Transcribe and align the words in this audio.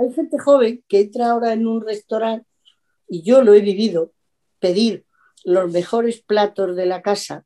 Hay 0.00 0.14
gente 0.14 0.38
joven 0.38 0.82
que 0.88 1.00
entra 1.00 1.30
ahora 1.30 1.52
en 1.52 1.66
un 1.66 1.82
restaurante 1.82 2.46
y 3.06 3.22
yo 3.22 3.42
lo 3.42 3.52
he 3.52 3.60
vivido, 3.60 4.14
pedir 4.58 5.04
los 5.44 5.70
mejores 5.70 6.22
platos 6.22 6.74
de 6.74 6.86
la 6.86 7.02
casa 7.02 7.44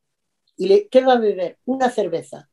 y 0.57 0.69
le, 0.69 0.87
¿qué 0.87 1.05
va 1.05 1.15
a 1.15 1.19
beber? 1.19 1.59
Una 1.65 1.91
cerveza. 1.91 2.49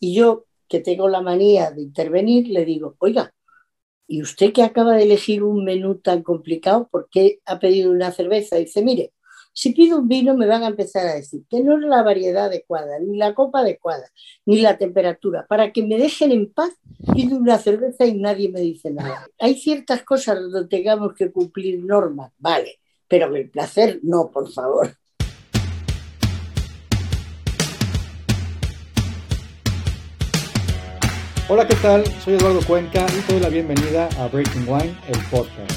Y 0.00 0.14
yo, 0.14 0.46
que 0.66 0.80
tengo 0.80 1.10
la 1.10 1.20
manía 1.20 1.70
de 1.72 1.82
intervenir, 1.82 2.48
le 2.48 2.64
digo, 2.64 2.96
oiga, 3.00 3.34
¿y 4.06 4.22
usted 4.22 4.50
que 4.54 4.62
acaba 4.62 4.94
de 4.94 5.02
elegir 5.02 5.42
un 5.42 5.62
menú 5.62 5.96
tan 5.96 6.22
complicado, 6.22 6.88
por 6.90 7.10
qué 7.10 7.40
ha 7.44 7.58
pedido 7.58 7.90
una 7.90 8.12
cerveza? 8.12 8.58
Y 8.58 8.64
dice, 8.64 8.82
mire, 8.82 9.12
si 9.54 9.72
pido 9.72 9.98
un 9.98 10.08
vino 10.08 10.34
me 10.36 10.46
van 10.46 10.64
a 10.64 10.66
empezar 10.66 11.06
a 11.06 11.14
decir 11.14 11.44
que 11.48 11.62
no 11.62 11.78
es 11.78 11.84
la 11.84 12.02
variedad 12.02 12.46
adecuada, 12.46 12.98
ni 12.98 13.16
la 13.16 13.34
copa 13.34 13.60
adecuada, 13.60 14.10
ni 14.44 14.60
la 14.60 14.76
temperatura. 14.76 15.46
Para 15.48 15.72
que 15.72 15.84
me 15.84 15.96
dejen 15.96 16.32
en 16.32 16.52
paz, 16.52 16.72
pido 17.14 17.36
una 17.36 17.58
cerveza 17.58 18.04
y 18.04 18.14
nadie 18.14 18.50
me 18.50 18.60
dice 18.60 18.90
nada. 18.90 19.28
Hay 19.38 19.54
ciertas 19.54 20.02
cosas 20.02 20.40
donde 20.40 20.68
tengamos 20.68 21.14
que 21.14 21.30
cumplir 21.30 21.78
normas, 21.84 22.32
vale, 22.38 22.80
pero 23.06 23.34
el 23.34 23.48
placer 23.48 24.00
no, 24.02 24.28
por 24.28 24.50
favor. 24.50 24.92
Hola, 31.48 31.68
¿qué 31.68 31.76
tal? 31.76 32.04
Soy 32.24 32.34
Eduardo 32.34 32.60
Cuenca 32.66 33.06
y 33.16 33.20
te 33.20 33.34
doy 33.34 33.42
la 33.42 33.50
bienvenida 33.50 34.08
a 34.18 34.26
Breaking 34.28 34.66
Wine, 34.66 34.96
el 35.06 35.20
podcast. 35.30 35.70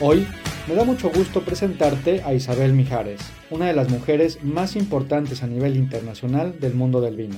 Hoy 0.00 0.26
me 0.70 0.76
da 0.76 0.84
mucho 0.84 1.10
gusto 1.10 1.40
presentarte 1.40 2.22
a 2.22 2.32
Isabel 2.32 2.74
Mijares, 2.74 3.20
una 3.50 3.66
de 3.66 3.72
las 3.72 3.90
mujeres 3.90 4.44
más 4.44 4.76
importantes 4.76 5.42
a 5.42 5.48
nivel 5.48 5.76
internacional 5.76 6.60
del 6.60 6.74
mundo 6.74 7.00
del 7.00 7.16
vino. 7.16 7.34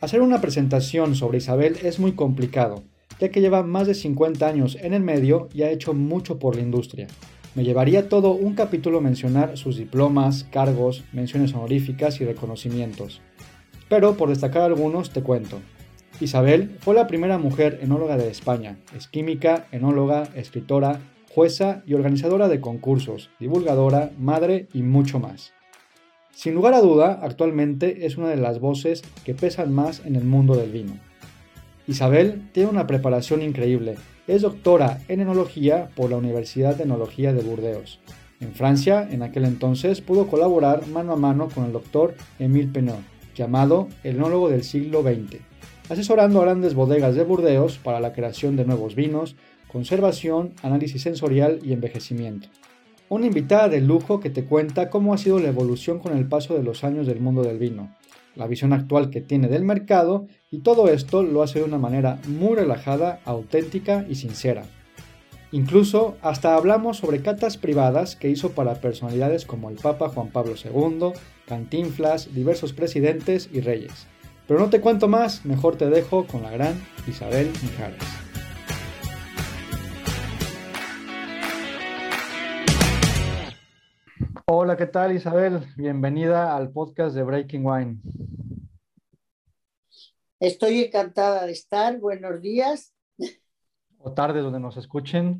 Hacer 0.00 0.22
una 0.22 0.40
presentación 0.40 1.16
sobre 1.16 1.38
Isabel 1.38 1.78
es 1.82 1.98
muy 1.98 2.12
complicado, 2.12 2.84
ya 3.18 3.30
que 3.30 3.40
lleva 3.40 3.64
más 3.64 3.88
de 3.88 3.94
50 3.94 4.46
años 4.46 4.78
en 4.80 4.94
el 4.94 5.02
medio 5.02 5.48
y 5.52 5.62
ha 5.62 5.70
hecho 5.70 5.94
mucho 5.94 6.38
por 6.38 6.54
la 6.54 6.62
industria. 6.62 7.08
Me 7.56 7.64
llevaría 7.64 8.08
todo 8.08 8.30
un 8.30 8.54
capítulo 8.54 9.00
mencionar 9.00 9.58
sus 9.58 9.76
diplomas, 9.76 10.44
cargos, 10.44 11.02
menciones 11.12 11.54
honoríficas 11.54 12.20
y 12.20 12.24
reconocimientos. 12.24 13.20
Pero 13.88 14.16
por 14.16 14.28
destacar 14.28 14.62
algunos 14.62 15.10
te 15.10 15.24
cuento. 15.24 15.58
Isabel 16.20 16.76
fue 16.78 16.94
la 16.94 17.08
primera 17.08 17.36
mujer 17.36 17.80
enóloga 17.82 18.16
de 18.16 18.30
España. 18.30 18.78
Es 18.96 19.08
química, 19.08 19.66
enóloga, 19.72 20.28
escritora, 20.36 21.00
jueza 21.28 21.82
y 21.86 21.94
organizadora 21.94 22.48
de 22.48 22.60
concursos, 22.60 23.30
divulgadora, 23.38 24.10
madre 24.18 24.68
y 24.72 24.82
mucho 24.82 25.18
más. 25.18 25.52
Sin 26.32 26.54
lugar 26.54 26.74
a 26.74 26.80
duda, 26.80 27.20
actualmente 27.22 28.06
es 28.06 28.16
una 28.16 28.28
de 28.28 28.36
las 28.36 28.60
voces 28.60 29.02
que 29.24 29.34
pesan 29.34 29.72
más 29.72 30.02
en 30.04 30.16
el 30.16 30.24
mundo 30.24 30.56
del 30.56 30.70
vino. 30.70 30.98
Isabel 31.86 32.48
tiene 32.52 32.70
una 32.70 32.86
preparación 32.86 33.42
increíble. 33.42 33.96
Es 34.26 34.42
doctora 34.42 35.00
en 35.08 35.20
enología 35.20 35.88
por 35.96 36.10
la 36.10 36.16
Universidad 36.16 36.76
de 36.76 36.84
Enología 36.84 37.32
de 37.32 37.42
Burdeos. 37.42 38.00
En 38.40 38.52
Francia, 38.52 39.08
en 39.10 39.22
aquel 39.22 39.44
entonces, 39.46 40.00
pudo 40.00 40.28
colaborar 40.28 40.86
mano 40.86 41.14
a 41.14 41.16
mano 41.16 41.48
con 41.52 41.64
el 41.64 41.72
doctor 41.72 42.14
Émile 42.38 42.68
Penot, 42.68 43.00
llamado 43.34 43.88
el 44.04 44.16
enólogo 44.16 44.48
del 44.48 44.62
siglo 44.62 45.02
XX 45.02 45.40
asesorando 45.88 46.40
a 46.40 46.44
grandes 46.44 46.74
bodegas 46.74 47.14
de 47.14 47.24
Burdeos 47.24 47.78
para 47.78 48.00
la 48.00 48.12
creación 48.12 48.56
de 48.56 48.64
nuevos 48.64 48.94
vinos, 48.94 49.36
conservación, 49.68 50.54
análisis 50.62 51.02
sensorial 51.02 51.60
y 51.62 51.72
envejecimiento. 51.72 52.48
Una 53.08 53.26
invitada 53.26 53.68
de 53.68 53.80
lujo 53.80 54.20
que 54.20 54.30
te 54.30 54.44
cuenta 54.44 54.90
cómo 54.90 55.14
ha 55.14 55.18
sido 55.18 55.38
la 55.38 55.48
evolución 55.48 55.98
con 55.98 56.16
el 56.16 56.26
paso 56.26 56.54
de 56.54 56.62
los 56.62 56.84
años 56.84 57.06
del 57.06 57.20
mundo 57.20 57.42
del 57.42 57.58
vino, 57.58 57.94
la 58.34 58.46
visión 58.46 58.72
actual 58.72 59.10
que 59.10 59.20
tiene 59.20 59.48
del 59.48 59.64
mercado 59.64 60.26
y 60.50 60.58
todo 60.58 60.88
esto 60.88 61.22
lo 61.22 61.42
hace 61.42 61.58
de 61.58 61.64
una 61.64 61.78
manera 61.78 62.20
muy 62.26 62.54
relajada, 62.54 63.20
auténtica 63.24 64.04
y 64.08 64.14
sincera. 64.14 64.64
Incluso 65.50 66.16
hasta 66.20 66.54
hablamos 66.54 66.98
sobre 66.98 67.22
catas 67.22 67.56
privadas 67.56 68.16
que 68.16 68.28
hizo 68.28 68.50
para 68.50 68.80
personalidades 68.80 69.46
como 69.46 69.70
el 69.70 69.76
Papa 69.76 70.10
Juan 70.10 70.28
Pablo 70.28 70.54
II, 70.62 71.12
Cantinflas, 71.46 72.34
diversos 72.34 72.74
presidentes 72.74 73.48
y 73.52 73.60
reyes. 73.60 74.06
Pero 74.46 74.60
no 74.60 74.68
te 74.68 74.80
cuento 74.80 75.08
más, 75.08 75.44
mejor 75.46 75.76
te 75.76 75.88
dejo 75.88 76.26
con 76.26 76.42
la 76.42 76.50
gran 76.50 76.74
Isabel 77.06 77.50
Mijares. 77.62 78.04
Hola, 84.50 84.78
¿qué 84.78 84.86
tal 84.86 85.12
Isabel? 85.12 85.60
Bienvenida 85.76 86.56
al 86.56 86.70
podcast 86.70 87.14
de 87.14 87.22
Breaking 87.22 87.66
Wine. 87.66 87.98
Estoy 90.40 90.84
encantada 90.84 91.44
de 91.44 91.52
estar. 91.52 92.00
Buenos 92.00 92.40
días. 92.40 92.94
O 93.98 94.14
tardes 94.14 94.42
donde 94.42 94.58
nos 94.58 94.78
escuchen 94.78 95.38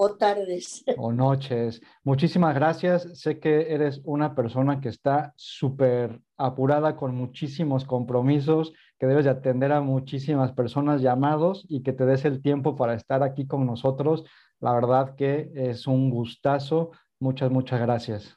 o 0.00 0.14
tardes. 0.14 0.82
O 0.96 1.12
noches. 1.12 1.82
Muchísimas 2.04 2.54
gracias. 2.54 3.20
Sé 3.20 3.38
que 3.38 3.74
eres 3.74 4.00
una 4.04 4.34
persona 4.34 4.80
que 4.80 4.88
está 4.88 5.34
súper 5.36 6.22
apurada 6.38 6.96
con 6.96 7.14
muchísimos 7.14 7.84
compromisos, 7.84 8.72
que 8.98 9.06
debes 9.06 9.26
de 9.26 9.32
atender 9.32 9.72
a 9.72 9.82
muchísimas 9.82 10.52
personas 10.52 11.02
llamados 11.02 11.66
y 11.68 11.82
que 11.82 11.92
te 11.92 12.06
des 12.06 12.24
el 12.24 12.40
tiempo 12.40 12.76
para 12.76 12.94
estar 12.94 13.22
aquí 13.22 13.46
con 13.46 13.66
nosotros. 13.66 14.24
La 14.58 14.72
verdad 14.72 15.16
que 15.16 15.50
es 15.54 15.86
un 15.86 16.08
gustazo. 16.08 16.92
Muchas, 17.20 17.50
muchas 17.50 17.80
gracias. 17.80 18.34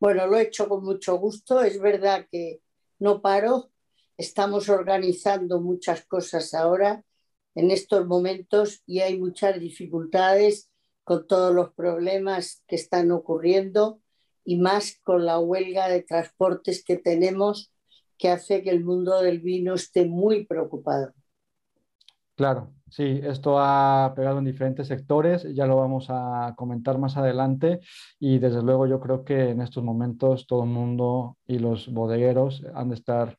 Bueno, 0.00 0.26
lo 0.26 0.36
he 0.36 0.42
hecho 0.42 0.68
con 0.68 0.84
mucho 0.84 1.16
gusto. 1.18 1.62
Es 1.62 1.80
verdad 1.80 2.26
que 2.30 2.60
no 2.98 3.20
paro. 3.20 3.70
Estamos 4.16 4.68
organizando 4.68 5.60
muchas 5.60 6.04
cosas 6.06 6.54
ahora 6.54 7.04
en 7.54 7.70
estos 7.70 8.06
momentos 8.06 8.82
y 8.86 9.00
hay 9.00 9.18
muchas 9.18 9.58
dificultades 9.58 10.70
con 11.04 11.26
todos 11.26 11.54
los 11.54 11.72
problemas 11.72 12.62
que 12.66 12.76
están 12.76 13.10
ocurriendo 13.10 14.00
y 14.44 14.58
más 14.58 14.98
con 15.02 15.24
la 15.24 15.38
huelga 15.38 15.88
de 15.88 16.02
transportes 16.02 16.84
que 16.84 16.96
tenemos 16.96 17.72
que 18.18 18.28
hace 18.28 18.62
que 18.62 18.70
el 18.70 18.84
mundo 18.84 19.20
del 19.22 19.40
vino 19.40 19.74
esté 19.74 20.04
muy 20.04 20.44
preocupado. 20.44 21.14
Claro, 22.34 22.72
sí, 22.90 23.20
esto 23.22 23.58
ha 23.58 24.12
pegado 24.14 24.38
en 24.38 24.44
diferentes 24.44 24.86
sectores, 24.86 25.46
ya 25.54 25.66
lo 25.66 25.76
vamos 25.76 26.06
a 26.08 26.54
comentar 26.56 26.98
más 26.98 27.16
adelante 27.16 27.80
y 28.18 28.38
desde 28.38 28.62
luego 28.62 28.86
yo 28.86 29.00
creo 29.00 29.24
que 29.24 29.50
en 29.50 29.60
estos 29.60 29.84
momentos 29.84 30.46
todo 30.46 30.64
el 30.64 30.70
mundo 30.70 31.36
y 31.46 31.58
los 31.58 31.92
bodegueros 31.92 32.64
han 32.74 32.88
de 32.90 32.94
estar 32.94 33.38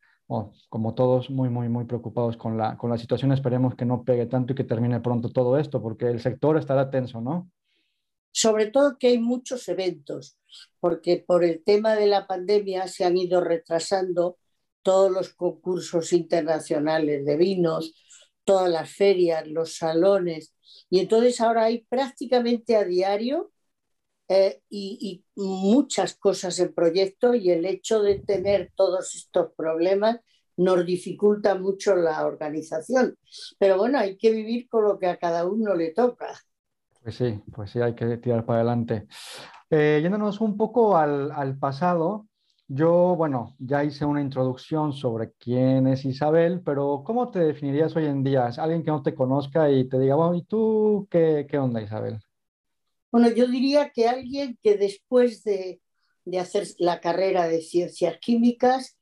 como 0.70 0.94
todos, 0.94 1.32
muy, 1.32 1.50
muy, 1.50 1.70
muy 1.70 1.86
preocupados 1.86 2.38
con 2.38 2.56
la, 2.56 2.78
con 2.78 2.92
la 2.92 3.00
situación. 3.00 3.32
Esperemos 3.32 3.74
que 3.76 3.86
no 3.86 4.04
pegue 4.04 4.28
tanto 4.28 4.54
y 4.54 4.56
que 4.56 4.64
termine 4.64 5.00
pronto 5.00 5.30
todo 5.30 5.58
esto, 5.58 5.82
porque 5.82 6.06
el 6.06 6.22
sector 6.22 6.56
estará 6.56 6.92
tenso, 6.92 7.20
¿no? 7.20 7.50
Sobre 8.32 8.68
todo 8.68 9.00
que 9.00 9.08
hay 9.08 9.18
muchos 9.18 9.68
eventos, 9.70 10.38
porque 10.80 11.24
por 11.26 11.44
el 11.44 11.64
tema 11.64 11.96
de 11.96 12.06
la 12.06 12.28
pandemia 12.28 12.88
se 12.88 13.06
han 13.06 13.18
ido 13.18 13.42
retrasando 13.42 14.38
todos 14.84 15.12
los 15.12 15.34
concursos 15.34 16.14
internacionales 16.14 17.26
de 17.26 17.36
vinos, 17.36 17.94
todas 18.50 18.68
las 18.72 18.90
ferias, 18.90 19.48
los 19.48 19.76
salones, 19.78 20.56
y 20.90 21.00
entonces 21.00 21.40
ahora 21.40 21.66
hay 21.66 21.86
prácticamente 21.88 22.76
a 22.76 22.84
diario 22.84 23.52
eh, 24.28 24.64
y, 24.72 25.24
muchas 25.36 26.16
cosas 26.16 26.60
en 26.60 26.74
proyecto 26.74 27.36
y 27.36 27.52
el 27.52 27.64
hecho 27.66 28.02
de 28.02 28.18
tener 28.20 28.72
todos 28.76 29.14
estos 29.14 29.54
problemas 29.56 30.20
nos 30.58 30.84
dificulta 30.84 31.54
mucho 31.54 31.96
la 31.96 32.26
organización. 32.26 33.16
Pero 33.60 33.78
bueno, 33.78 34.00
hay 34.00 34.18
que 34.18 34.32
vivir 34.32 34.68
con 34.68 34.84
lo 34.84 34.98
que 34.98 35.06
a 35.06 35.18
cada 35.18 35.46
uno 35.46 35.76
le 35.76 35.92
toca. 35.92 36.34
Pues 37.04 37.16
sí, 37.16 37.40
pues 37.54 37.70
sí, 37.70 37.80
hay 37.82 37.94
que 37.94 38.18
tirar 38.18 38.46
para 38.46 38.62
adelante. 38.62 39.08
Eh, 39.70 40.00
yéndonos 40.02 40.42
un 40.42 40.58
poco 40.58 40.98
al, 40.98 41.32
al, 41.32 41.58
pasado, 41.60 42.28
yo, 42.72 43.16
bueno, 43.18 43.56
ya 43.58 43.84
hice 43.84 44.06
una 44.06 44.22
introducción 44.22 44.94
sobre 44.94 45.32
quién 45.40 45.88
es 45.88 46.06
Isabel, 46.06 46.62
pero 46.64 47.02
¿cómo 47.04 47.32
te 47.32 47.40
definirías 47.40 47.96
hoy 47.96 48.06
en 48.06 48.24
día? 48.24 48.46
alguien 48.46 48.84
que 48.84 48.92
no 48.92 49.02
te 49.02 49.16
conozca 49.16 49.72
y 49.72 49.90
te 49.90 49.98
diga, 49.98 50.14
bueno, 50.14 50.36
¿y 50.36 50.44
tú 50.44 51.08
qué, 51.10 51.48
qué 51.50 51.58
onda, 51.58 51.82
Isabel? 51.82 52.20
Bueno, 53.12 53.30
yo 53.32 53.48
diría 53.48 53.90
que 53.90 54.08
alguien 54.08 54.60
que 54.62 54.78
después 54.78 55.44
de, 55.44 55.82
hacer 56.40 56.68
la 56.78 57.02
carrera 57.02 57.48
de 57.48 57.64
ciencias 57.64 58.20
químicas 58.20 59.00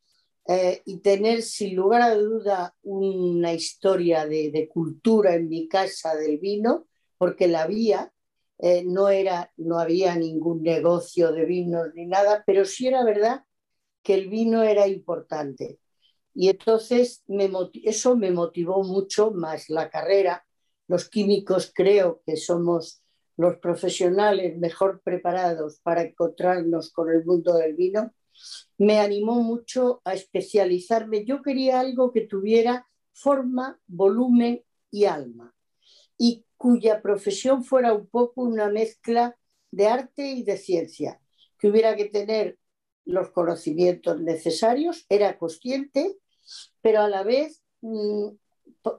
eh, 0.47 0.81
y 0.85 0.99
tener 0.99 1.41
sin 1.41 1.75
lugar 1.75 2.01
a 2.03 2.15
duda 2.15 2.73
una 2.83 3.51
historia 3.51 4.25
de, 4.25 4.69
cultura 4.71 5.35
en 5.35 5.49
mi 5.49 5.67
casa 5.67 6.15
del 6.15 6.37
vino, 6.37 6.87
porque 7.17 7.49
la 7.49 7.63
había, 7.63 8.13
eh, 8.59 8.85
no, 8.85 9.09
era, 9.09 9.51
no 9.57 9.77
había 9.77 10.15
ningún 10.15 10.63
negocio 10.63 11.33
de 11.33 11.43
vinos 11.43 11.87
ni 11.95 12.05
nada, 12.05 12.45
pero 12.47 12.63
sí 12.63 12.87
era 12.87 13.03
verdad 13.03 13.43
que 14.07 14.13
el 14.13 14.29
vino 14.29 14.63
era 14.63 14.87
importante. 14.87 15.81
Y 16.33 16.47
entonces 16.47 17.25
eso 17.83 18.15
me 18.15 18.31
motivó 18.31 18.81
mucho 18.81 19.31
más 19.31 19.69
la 19.69 19.89
carrera. 19.89 20.47
Los 20.87 21.09
químicos 21.09 21.73
creo 21.75 22.21
que 22.25 22.37
somos 22.37 23.03
los 23.35 23.57
profesionales 23.57 24.57
mejor 24.57 25.01
preparados 25.03 25.81
para 25.81 26.03
encontrarnos 26.03 26.93
con 26.93 27.09
el 27.09 27.25
mundo 27.25 27.57
del 27.57 27.75
vino, 27.75 28.13
me 28.77 28.99
animó 28.99 29.41
mucho 29.41 30.01
a 30.05 30.13
especializarme. 30.13 31.25
Yo 31.25 31.41
quería 31.41 31.81
algo 31.81 32.13
que 32.13 32.21
tuviera 32.21 32.87
forma, 33.11 33.77
volumen 33.87 34.63
y 34.89 35.03
alma. 35.03 35.53
Y 36.17 36.45
cuya 36.55 37.01
profesión 37.01 37.65
fuera 37.65 37.93
un 37.93 38.07
poco 38.07 38.43
una 38.43 38.69
mezcla 38.69 39.37
de 39.69 39.87
arte 39.87 40.31
y 40.31 40.43
de 40.43 40.55
ciencia, 40.55 41.19
que 41.59 41.67
hubiera 41.67 41.97
que 41.97 42.05
tener 42.05 42.57
los 43.07 43.31
conocimientos 43.31 44.21
necesarios, 44.21 45.05
era 45.09 45.37
consciente, 45.37 46.17
pero 46.81 47.01
a 47.01 47.09
la 47.09 47.23
vez 47.23 47.63
mm, 47.81 48.27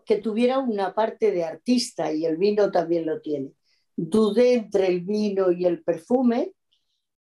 que 0.05 0.17
tuviera 0.17 0.59
una 0.59 0.95
parte 0.95 1.31
de 1.31 1.45
artista 1.45 2.13
y 2.13 2.25
el 2.25 2.37
vino 2.37 2.71
también 2.71 3.07
lo 3.07 3.21
tiene. 3.21 3.53
Dudé 3.97 4.55
entre 4.55 4.89
el 4.89 5.01
vino 5.01 5.51
y 5.53 5.65
el 5.65 5.83
perfume, 5.83 6.55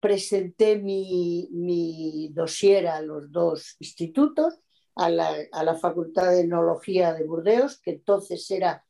presenté 0.01 0.79
mi, 0.79 1.49
mi 1.51 2.31
dossier 2.33 2.87
a 2.87 3.01
los 3.03 3.31
dos 3.31 3.77
institutos, 3.81 4.61
a 4.95 5.11
la, 5.11 5.35
a 5.53 5.65
la 5.65 5.75
Facultad 5.75 6.31
de 6.31 6.41
Enología 6.41 7.15
de 7.15 7.25
Burdeos, 7.25 7.81
que 7.81 7.93
entonces 7.93 8.49
era 8.51 8.85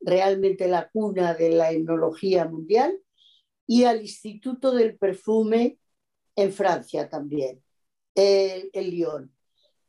realmente 0.00 0.68
la 0.68 0.90
cuna 0.90 1.34
de 1.34 1.50
la 1.50 1.70
enología 1.70 2.46
mundial, 2.46 2.98
y 3.66 3.84
al 3.84 4.00
Instituto 4.00 4.72
del 4.72 4.98
Perfume 4.98 5.78
en 6.36 6.52
Francia 6.52 7.08
también, 7.08 7.62
en 8.14 8.90
Lyon. 8.90 9.34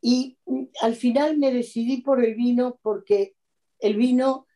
Y 0.00 0.38
al 0.80 0.96
final 0.96 1.38
me 1.38 1.52
decidí 1.52 2.02
por 2.02 2.24
el 2.24 2.34
vino 2.34 2.78
porque 2.82 3.36
el 3.78 3.96
vino 3.96 4.46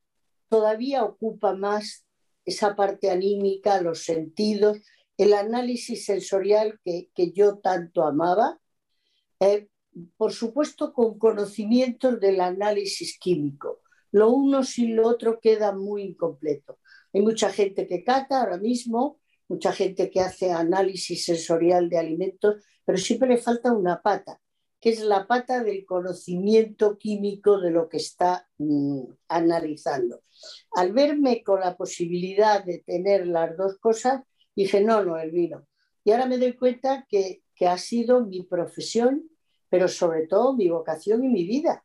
todavía 0.49 1.05
ocupa 1.05 1.55
más 1.55 2.07
esa 2.45 2.77
parte 2.77 3.11
anímica, 3.11 3.81
los 3.81 4.05
sentidos, 4.05 4.79
el 5.17 5.33
análisis 5.33 6.05
sensorial 6.05 6.81
que, 6.85 7.11
que 7.15 7.33
yo 7.33 7.59
tanto 7.59 8.05
amaba, 8.05 8.61
eh, 9.41 9.69
por 10.17 10.33
supuesto 10.33 10.93
con 10.93 11.19
conocimientos 11.19 12.21
del 12.21 12.41
análisis 12.41 13.19
químico. 13.19 13.81
Lo 14.13 14.31
uno 14.31 14.63
sin 14.63 14.97
lo 14.97 15.09
otro 15.09 15.41
queda 15.41 15.73
muy 15.73 16.03
incompleto. 16.03 16.79
Hay 17.13 17.23
mucha 17.23 17.51
gente 17.51 17.87
que 17.87 18.05
cata 18.05 18.41
ahora 18.41 18.59
mismo, 18.59 19.19
mucha 19.49 19.73
gente 19.73 20.11
que 20.11 20.21
hace 20.21 20.51
análisis 20.53 21.25
sensorial 21.25 21.89
de 21.89 21.99
alimentos, 21.99 22.57
pero 22.85 22.99
siempre 22.99 23.29
le 23.29 23.39
falta 23.39 23.73
una 23.73 24.01
pata, 24.03 24.41
que 24.81 24.91
es 24.91 25.01
la 25.01 25.27
pata 25.27 25.63
del 25.63 25.85
conocimiento 25.85 26.99
químico 26.99 27.61
de 27.61 27.71
lo 27.71 27.89
que 27.89 27.97
está 27.99 28.49
mm, 28.59 29.03
analizando. 29.29 30.23
Al 30.73 30.93
verme 30.93 31.43
con 31.43 31.61
la 31.61 31.77
posibilidad 31.77 32.65
de 32.65 32.79
tener 32.79 33.27
las 33.27 33.57
dos 33.57 33.79
cosas, 33.79 34.23
dije, 34.55 34.83
no, 34.83 35.05
no, 35.05 35.19
el 35.19 35.31
vino. 35.31 35.67
Y 36.05 36.13
ahora 36.13 36.27
me 36.27 36.39
doy 36.39 36.57
cuenta 36.57 37.07
que, 37.09 37.43
que 37.55 37.67
ha 37.67 37.79
sido 37.79 38.25
mi 38.25 38.45
profesión, 38.45 39.29
pero 39.69 39.89
sobre 39.89 40.27
todo 40.27 40.55
mi 40.55 40.69
vocación 40.69 41.25
y 41.25 41.29
mi 41.29 41.45
vida. 41.45 41.85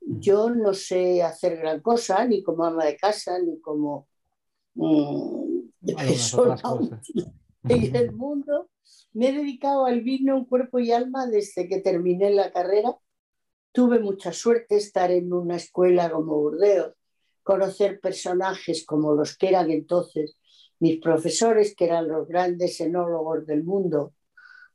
Yo 0.00 0.50
no 0.50 0.74
sé 0.74 1.22
hacer 1.22 1.58
gran 1.58 1.80
cosa, 1.80 2.24
ni 2.24 2.42
como 2.42 2.64
ama 2.64 2.84
de 2.84 2.96
casa, 2.96 3.38
ni 3.38 3.60
como 3.60 4.08
mm, 4.74 5.39
persona 5.96 6.56
en 7.68 7.96
el 7.96 8.12
mundo. 8.12 8.70
Me 9.12 9.28
he 9.28 9.32
dedicado 9.32 9.86
al 9.86 10.02
vino 10.02 10.36
en 10.36 10.44
cuerpo 10.44 10.78
y 10.78 10.92
alma 10.92 11.26
desde 11.26 11.68
que 11.68 11.80
terminé 11.80 12.30
la 12.30 12.52
carrera. 12.52 12.96
Tuve 13.72 13.98
mucha 13.98 14.32
suerte 14.32 14.76
estar 14.76 15.10
en 15.10 15.32
una 15.32 15.56
escuela 15.56 16.10
como 16.10 16.38
Burdeos, 16.38 16.94
conocer 17.42 18.00
personajes 18.00 18.84
como 18.84 19.14
los 19.14 19.36
que 19.36 19.48
eran 19.48 19.70
entonces 19.70 20.36
mis 20.80 21.00
profesores, 21.00 21.74
que 21.76 21.84
eran 21.84 22.08
los 22.08 22.26
grandes 22.26 22.80
enólogos 22.80 23.46
del 23.46 23.64
mundo, 23.64 24.14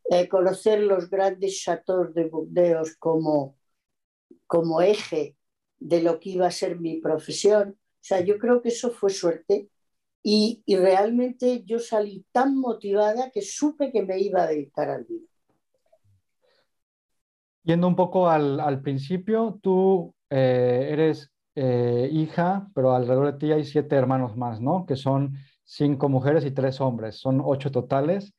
eh, 0.10 0.30
conocer 0.30 0.82
los 0.82 1.10
grandes 1.10 1.60
chateaux 1.60 2.14
de 2.14 2.26
Burdeos 2.26 2.96
como, 2.98 3.58
como 4.46 4.82
eje 4.82 5.36
de 5.80 6.02
lo 6.02 6.20
que 6.20 6.32
iba 6.32 6.48
a 6.48 6.52
ser 6.52 6.80
mi 6.80 7.02
profesión. 7.02 7.78
O 7.80 8.08
sea, 8.08 8.20
yo 8.22 8.38
creo 8.38 8.62
que 8.62 8.70
eso 8.70 8.92
fue 8.92 9.10
suerte 9.10 9.70
y, 10.28 10.64
y, 10.66 10.76
realmente 10.76 11.64
yo 11.66 11.78
salí 11.78 12.26
tan 12.32 12.58
motivada 12.58 13.30
que 13.30 13.44
supe 13.44 13.92
que 13.92 14.02
me 14.02 14.20
iba 14.20 14.42
a 14.42 14.48
dedicar 14.48 14.90
al 14.90 15.04
vino. 15.04 15.28
Yendo 17.62 17.88
un 17.88 17.96
poco 17.96 18.28
al, 18.28 18.60
al 18.60 18.82
principio, 18.82 19.60
tú 19.62 20.16
eh, 20.32 20.88
eres 20.90 21.32
eh, 21.54 22.10
hija, 22.12 22.68
pero 22.74 22.96
alrededor 22.96 23.34
de 23.34 23.38
ti 23.38 23.52
hay 23.52 23.64
siete 23.66 23.96
hermanos 23.96 24.36
más, 24.36 24.60
¿no? 24.60 24.88
Que 24.88 24.96
son 24.96 25.36
cinco 25.64 26.10
mujeres 26.10 26.44
y 26.44 26.50
tres 26.50 26.82
hombres, 26.82 27.18
son 27.18 27.40
ocho 27.46 27.72
totales. 27.72 28.34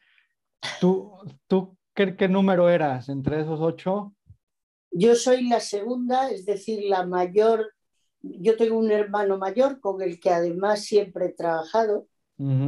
¿Tú, 0.81 1.13
tú 1.47 1.77
qué, 1.95 2.17
qué 2.17 2.27
número 2.27 2.69
eras 2.69 3.09
entre 3.09 3.43
esos 3.43 3.61
ocho? 3.61 4.13
Yo 4.91 5.15
soy 5.15 5.49
la 5.49 5.61
segunda, 5.61 6.31
es 6.33 6.47
decir, 6.47 6.83
la 6.83 7.07
mayor 7.07 7.76
yo 8.39 8.57
tengo 8.57 8.79
un 8.79 8.91
hermano 8.91 9.39
mayor 9.39 9.81
con 9.81 10.03
el 10.03 10.21
que 10.21 10.31
además 10.31 10.85
siempre 10.85 11.27
he 11.27 11.33
trabajado, 11.33 12.09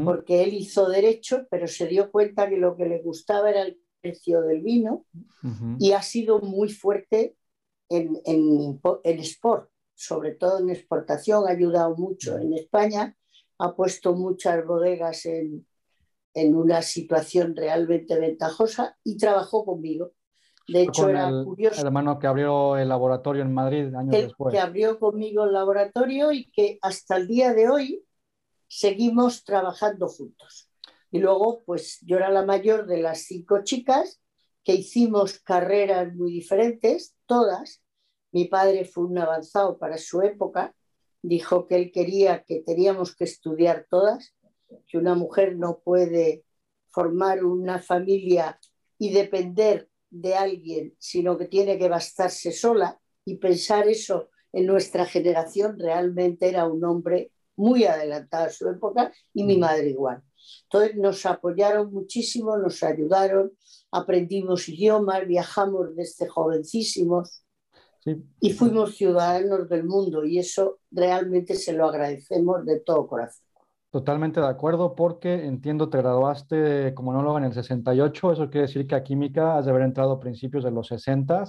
porque 0.04 0.42
él 0.42 0.54
hizo 0.54 0.88
derecho, 0.88 1.46
pero 1.50 1.68
se 1.68 1.86
dio 1.86 2.10
cuenta 2.10 2.48
que 2.48 2.56
lo 2.56 2.74
que 2.74 2.86
le 2.86 3.02
gustaba 3.02 3.50
era 3.50 3.62
el 3.62 3.78
precio 4.00 4.40
del 4.40 4.62
vino 4.62 5.04
y 5.78 5.92
ha 5.92 6.00
sido 6.00 6.40
muy 6.40 6.70
fuerte 6.70 7.36
en, 7.90 8.18
en, 8.24 8.80
en, 9.04 9.18
sport, 9.18 9.70
sobre 9.94 10.32
todo 10.32 10.60
en 10.60 10.70
exportación, 10.70 11.46
ha 11.46 11.50
ayudado 11.50 11.96
mucho 11.96 12.38
en 12.38 12.54
España, 12.54 13.14
ha 13.58 13.74
puesto 13.74 14.14
muchas 14.14 14.64
bodegas 14.64 15.26
en, 15.26 15.66
en 16.34 16.54
una 16.54 16.82
situación 16.82 17.56
realmente 17.56 18.18
ventajosa 18.18 18.96
y 19.04 19.16
trabajó 19.16 19.64
conmigo. 19.64 20.12
De 20.68 20.82
hecho, 20.82 21.02
con 21.02 21.10
era 21.10 21.28
el, 21.28 21.44
curioso. 21.44 21.80
El 21.80 21.86
hermano 21.86 22.18
que 22.18 22.26
abrió 22.26 22.76
el 22.76 22.88
laboratorio 22.88 23.42
en 23.42 23.54
Madrid 23.54 23.94
años 23.94 24.12
después. 24.12 24.52
que 24.52 24.60
abrió 24.60 24.98
conmigo 24.98 25.44
el 25.44 25.52
laboratorio 25.52 26.30
y 26.30 26.50
que 26.50 26.78
hasta 26.82 27.16
el 27.16 27.26
día 27.26 27.54
de 27.54 27.70
hoy 27.70 28.04
seguimos 28.68 29.44
trabajando 29.44 30.08
juntos. 30.08 30.70
Y 31.10 31.20
luego, 31.20 31.62
pues 31.64 31.98
yo 32.02 32.18
era 32.18 32.28
la 32.28 32.44
mayor 32.44 32.86
de 32.86 33.00
las 33.00 33.20
cinco 33.22 33.64
chicas 33.64 34.20
que 34.62 34.74
hicimos 34.74 35.38
carreras 35.38 36.14
muy 36.14 36.32
diferentes, 36.32 37.16
todas. 37.24 37.82
Mi 38.30 38.44
padre 38.44 38.84
fue 38.84 39.04
un 39.04 39.16
avanzado 39.16 39.78
para 39.78 39.96
su 39.96 40.20
época, 40.20 40.74
dijo 41.22 41.66
que 41.66 41.76
él 41.76 41.90
quería 41.90 42.42
que 42.42 42.60
teníamos 42.60 43.16
que 43.16 43.24
estudiar 43.24 43.86
todas, 43.88 44.34
que 44.86 44.98
una 44.98 45.14
mujer 45.14 45.56
no 45.56 45.78
puede 45.78 46.44
formar 46.88 47.42
una 47.42 47.78
familia 47.78 48.60
y 48.98 49.14
depender 49.14 49.88
de 50.10 50.34
alguien, 50.34 50.94
sino 50.98 51.36
que 51.36 51.46
tiene 51.46 51.78
que 51.78 51.88
bastarse 51.88 52.52
sola 52.52 53.00
y 53.24 53.36
pensar 53.36 53.88
eso 53.88 54.30
en 54.52 54.66
nuestra 54.66 55.04
generación 55.04 55.78
realmente 55.78 56.48
era 56.48 56.66
un 56.66 56.84
hombre 56.84 57.32
muy 57.56 57.84
adelantado 57.84 58.46
a 58.46 58.50
su 58.50 58.68
época 58.68 59.12
y 59.34 59.44
mi 59.44 59.58
madre 59.58 59.90
igual. 59.90 60.22
Entonces 60.64 60.96
nos 60.96 61.26
apoyaron 61.26 61.92
muchísimo, 61.92 62.56
nos 62.56 62.82
ayudaron, 62.82 63.52
aprendimos 63.90 64.68
idiomas, 64.68 65.26
viajamos 65.26 65.94
desde 65.96 66.28
jovencísimos 66.28 67.44
sí. 68.04 68.22
y 68.40 68.52
fuimos 68.52 68.96
ciudadanos 68.96 69.68
del 69.68 69.84
mundo 69.84 70.24
y 70.24 70.38
eso 70.38 70.78
realmente 70.90 71.54
se 71.54 71.72
lo 71.72 71.88
agradecemos 71.88 72.64
de 72.64 72.80
todo 72.80 73.08
corazón. 73.08 73.47
Totalmente 73.90 74.40
de 74.40 74.46
acuerdo, 74.46 74.94
porque 74.94 75.46
entiendo 75.46 75.88
te 75.88 75.96
graduaste 75.96 76.92
como 76.94 77.12
enóloga 77.12 77.38
en 77.38 77.46
el 77.46 77.54
68, 77.54 78.32
eso 78.32 78.50
quiere 78.50 78.66
decir 78.66 78.86
que 78.86 78.94
a 78.94 79.02
química 79.02 79.56
has 79.56 79.64
de 79.64 79.70
haber 79.70 79.82
entrado 79.82 80.12
a 80.12 80.20
principios 80.20 80.62
de 80.62 80.70
los 80.70 80.88
60 80.88 81.44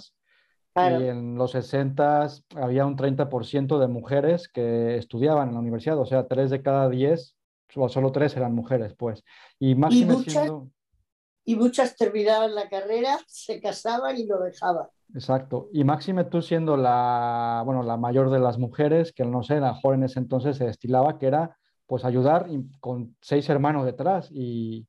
claro. 0.74 1.02
y 1.02 1.10
en 1.10 1.36
los 1.36 1.52
60 1.52 2.28
había 2.56 2.86
un 2.86 2.96
30% 2.96 3.78
de 3.78 3.88
mujeres 3.88 4.48
que 4.48 4.96
estudiaban 4.96 5.50
en 5.50 5.56
la 5.56 5.60
universidad, 5.60 6.00
o 6.00 6.06
sea, 6.06 6.28
3 6.28 6.50
de 6.50 6.62
cada 6.62 6.88
10, 6.88 7.36
o 7.76 7.90
solo 7.90 8.14
3 8.14 8.38
eran 8.38 8.56
mujeres, 8.56 8.96
pues. 8.98 9.22
Y, 9.60 9.76
más 9.76 9.94
y, 9.94 10.06
muchas, 10.06 10.32
siendo... 10.32 10.70
y 11.44 11.56
muchas 11.58 11.98
terminaban 11.98 12.56
la 12.56 12.70
carrera, 12.70 13.20
se 13.28 13.60
casaban 13.60 14.18
y 14.18 14.26
lo 14.26 14.40
dejaban. 14.40 14.88
Exacto. 15.14 15.70
Y 15.74 15.84
máxime 15.84 16.24
tú 16.24 16.42
siendo 16.42 16.78
la, 16.78 17.64
bueno, 17.66 17.84
la 17.84 17.98
mayor 17.98 18.30
de 18.30 18.40
las 18.40 18.58
mujeres, 18.58 19.12
que 19.12 19.26
no 19.26 19.44
sé, 19.44 19.60
la 19.60 19.74
joven 19.74 20.02
en 20.02 20.06
ese 20.06 20.20
entonces 20.20 20.56
se 20.56 20.66
destilaba, 20.66 21.18
que 21.18 21.28
era 21.28 21.59
pues 21.90 22.06
ayudar 22.06 22.48
con 22.80 23.18
seis 23.20 23.50
hermanos 23.50 23.84
detrás 23.84 24.30
y... 24.32 24.88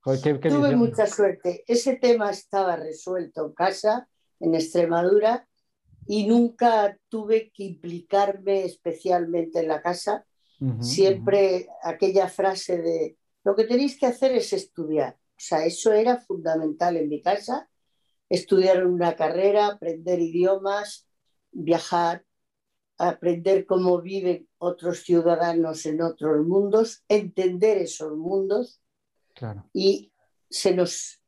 Joder, 0.00 0.20
¿qué, 0.22 0.40
qué 0.40 0.48
Tuve 0.48 0.70
visión? 0.70 0.78
mucha 0.78 1.06
suerte. 1.06 1.62
Ese 1.66 1.96
tema 1.96 2.30
estaba 2.30 2.76
resuelto 2.76 3.44
en 3.44 3.52
casa, 3.52 4.08
en 4.40 4.54
Extremadura, 4.54 5.46
y 6.06 6.26
nunca 6.26 6.96
tuve 7.10 7.52
que 7.54 7.64
implicarme 7.64 8.64
especialmente 8.64 9.60
en 9.60 9.68
la 9.68 9.82
casa. 9.82 10.24
Uh 10.58 10.68
-huh, 10.68 10.82
Siempre 10.82 11.66
uh 11.68 11.70
-huh. 11.70 11.94
aquella 11.94 12.28
frase 12.28 12.78
de, 12.80 13.18
lo 13.44 13.54
que 13.54 13.64
tenéis 13.64 13.98
que 13.98 14.06
hacer 14.06 14.32
es 14.32 14.54
estudiar. 14.54 15.14
O 15.14 15.40
sea, 15.48 15.66
eso 15.66 15.92
era 15.92 16.16
fundamental 16.16 16.96
en 16.96 17.10
mi 17.10 17.20
casa. 17.20 17.68
Estudiar 18.30 18.86
una 18.86 19.16
carrera, 19.16 19.66
aprender 19.66 20.18
idiomas, 20.18 21.06
viajar, 21.52 22.24
aprender 22.96 23.66
cómo 23.66 24.00
viven 24.00 24.48
otros 24.64 25.02
ciudadanos 25.02 25.86
en 25.86 26.02
otros 26.02 26.46
mundos, 26.46 27.04
entender 27.08 27.78
esos 27.78 28.16
mundos 28.16 28.80
claro. 29.34 29.68
y 29.72 30.12
se 30.50 30.74
nos 30.74 31.20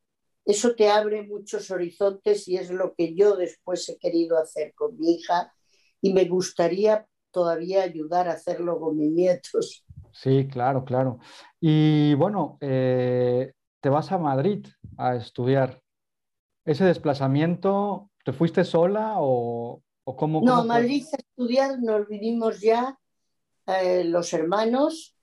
eso 0.47 0.76
te 0.76 0.88
abre 0.88 1.26
muchos 1.26 1.73
horizontes 1.73 2.47
y 2.47 2.57
es 2.57 2.71
lo 2.71 2.95
que 2.95 3.16
yo 3.16 3.37
después 3.37 3.88
he 3.88 3.99
querido 3.99 4.38
hacer 4.38 4.75
con 4.75 4.97
mi 4.97 5.16
hija 5.16 5.52
y 6.00 6.12
me 6.12 6.25
gustaría 6.26 7.05
todavía 7.33 7.83
ayudar 7.83 8.28
a 8.28 8.35
hacerlo 8.35 8.78
con 8.78 8.97
mis 8.97 9.11
nietos. 9.11 9.85
Sí, 10.12 10.47
claro, 10.47 10.85
claro. 10.85 11.19
Y 11.61 12.14
bueno, 12.14 12.59
eh, 12.61 13.55
te 13.81 13.88
vas 13.88 14.12
a 14.12 14.19
Madrid 14.19 14.66
a 14.97 15.16
estudiar. 15.16 15.83
¿Ese 16.64 16.85
desplazamiento, 16.85 18.11
te 18.25 18.33
fuiste 18.33 18.64
sola 18.64 19.14
o, 19.16 19.83
o 20.05 20.16
cómo? 20.16 20.43
No, 20.43 20.55
a 20.55 20.64
Madrid 20.64 21.05
a 21.12 21.16
estudiar 21.16 21.81
nos 21.83 22.07
vinimos 22.07 22.61
ya 22.61 22.97
eh, 23.66 24.04
los 24.04 24.32
hermanos, 24.32 25.16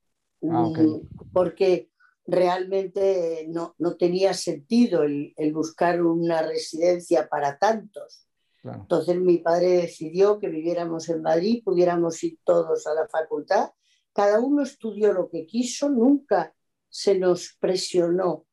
ah, 0.49 0.69
mm, 0.75 1.31
porque 1.31 1.89
realmente 2.25 3.45
no, 3.49 3.75
no 3.77 3.95
tenía 3.95 4.33
sentido 4.33 5.03
el, 5.03 5.33
buscar 5.53 6.01
una 6.01 6.41
residencia 6.41 7.27
para 7.27 7.57
tantos. 7.57 8.27
Entonces 8.63 9.19
mi 9.19 9.39
padre 9.39 9.81
decidió 9.81 10.39
que 10.39 10.47
viviéramos 10.47 11.09
en 11.09 11.21
Madrid, 11.21 11.61
pudiéramos 11.65 12.23
ir 12.23 12.39
todos 12.45 12.87
a 12.87 12.93
la 12.93 13.07
facultad. 13.09 13.71
Cada 14.13 14.39
uno 14.39 14.63
estudió 14.63 15.11
lo 15.11 15.29
que 15.29 15.45
quiso, 15.45 15.89
nunca 15.89 16.55
se 16.87 17.19
nos 17.19 17.57
presionó 17.59 18.45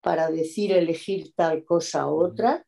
para 0.00 0.30
decir 0.30 0.72
elegir 0.72 1.32
tal 1.34 1.64
cosa 1.64 2.06
u 2.06 2.22
otra. 2.22 2.64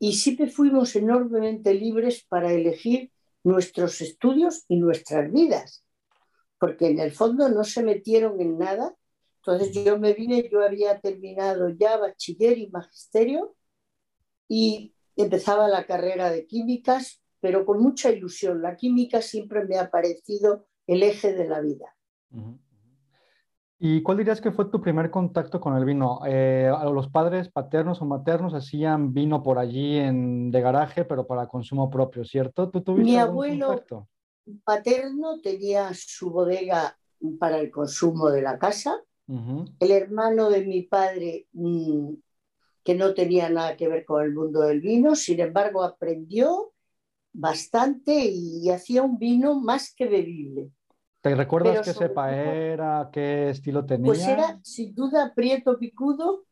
Y 0.00 0.14
siempre 0.14 0.48
fuimos 0.48 0.96
enormemente 0.96 1.72
libres 1.72 2.24
para 2.28 2.52
elegir 2.52 3.12
nuestros 3.44 4.00
estudios 4.00 4.64
y 4.68 4.76
nuestras 4.76 5.32
vidas, 5.32 5.84
porque 6.58 6.88
en 6.88 7.00
el 7.00 7.12
fondo 7.12 7.48
no 7.48 7.64
se 7.64 7.82
metieron 7.82 8.40
en 8.40 8.58
nada 8.58 8.96
entonces 9.44 9.84
yo 9.84 9.98
me 9.98 10.12
vine, 10.12 10.48
yo 10.48 10.62
había 10.62 11.00
terminado 11.00 11.68
ya 11.70 11.96
bachiller 11.96 12.58
y 12.58 12.70
magisterio 12.70 13.56
y 14.48 14.94
empezaba 15.16 15.66
la 15.66 15.84
carrera 15.84 16.30
de 16.30 16.46
químicas, 16.46 17.20
pero 17.40 17.66
con 17.66 17.82
mucha 17.82 18.12
ilusión. 18.12 18.62
La 18.62 18.76
química 18.76 19.20
siempre 19.20 19.64
me 19.64 19.78
ha 19.78 19.90
parecido 19.90 20.68
el 20.86 21.02
eje 21.02 21.32
de 21.32 21.48
la 21.48 21.60
vida. 21.60 21.96
¿Y 23.84 24.00
cuál 24.02 24.18
dirías 24.18 24.40
que 24.40 24.52
fue 24.52 24.66
tu 24.66 24.80
primer 24.80 25.10
contacto 25.10 25.60
con 25.60 25.76
el 25.76 25.84
vino? 25.84 26.20
Eh, 26.24 26.70
¿Los 26.94 27.08
padres 27.08 27.50
paternos 27.50 28.00
o 28.00 28.04
maternos 28.04 28.54
hacían 28.54 29.12
vino 29.12 29.42
por 29.42 29.58
allí 29.58 29.96
en, 29.96 30.52
de 30.52 30.60
garaje, 30.60 31.04
pero 31.04 31.26
para 31.26 31.48
consumo 31.48 31.90
propio, 31.90 32.24
cierto? 32.24 32.70
¿Tú 32.70 32.82
tuviste 32.82 33.10
Mi 33.10 33.16
abuelo 33.16 33.84
paterno 34.62 35.40
tenía 35.40 35.90
su 35.94 36.30
bodega 36.30 36.96
para 37.40 37.58
el 37.58 37.72
consumo 37.72 38.30
de 38.30 38.42
la 38.42 38.56
casa 38.56 39.02
el 39.26 39.90
hermano 39.90 40.50
de 40.50 40.64
mi 40.64 40.82
padre, 40.82 41.46
mm, 41.52 42.14
que 42.84 42.94
no 42.94 43.14
tenía 43.14 43.48
nada 43.48 43.76
que 43.76 43.88
ver 43.88 44.04
con 44.04 44.22
el 44.22 44.32
mundo 44.32 44.60
del 44.60 44.80
vino, 44.80 45.14
sin 45.14 45.40
embargo 45.40 45.82
aprendió 45.82 46.72
bastante 47.32 48.12
y 48.26 48.68
hacía 48.70 49.02
un 49.02 49.18
vino 49.18 49.58
más 49.60 49.94
que 49.94 50.06
bebible. 50.06 50.70
¿Te 51.22 51.34
recuerdas 51.36 51.86
qué 51.86 51.94
cepa 51.94 52.34
era, 52.34 53.08
qué 53.12 53.50
estilo 53.50 53.86
tenía? 53.86 54.06
Pues 54.06 54.26
era 54.26 54.58
sin 54.64 54.92
duda 54.92 55.32
prieto 55.34 55.78
picudo 55.78 56.44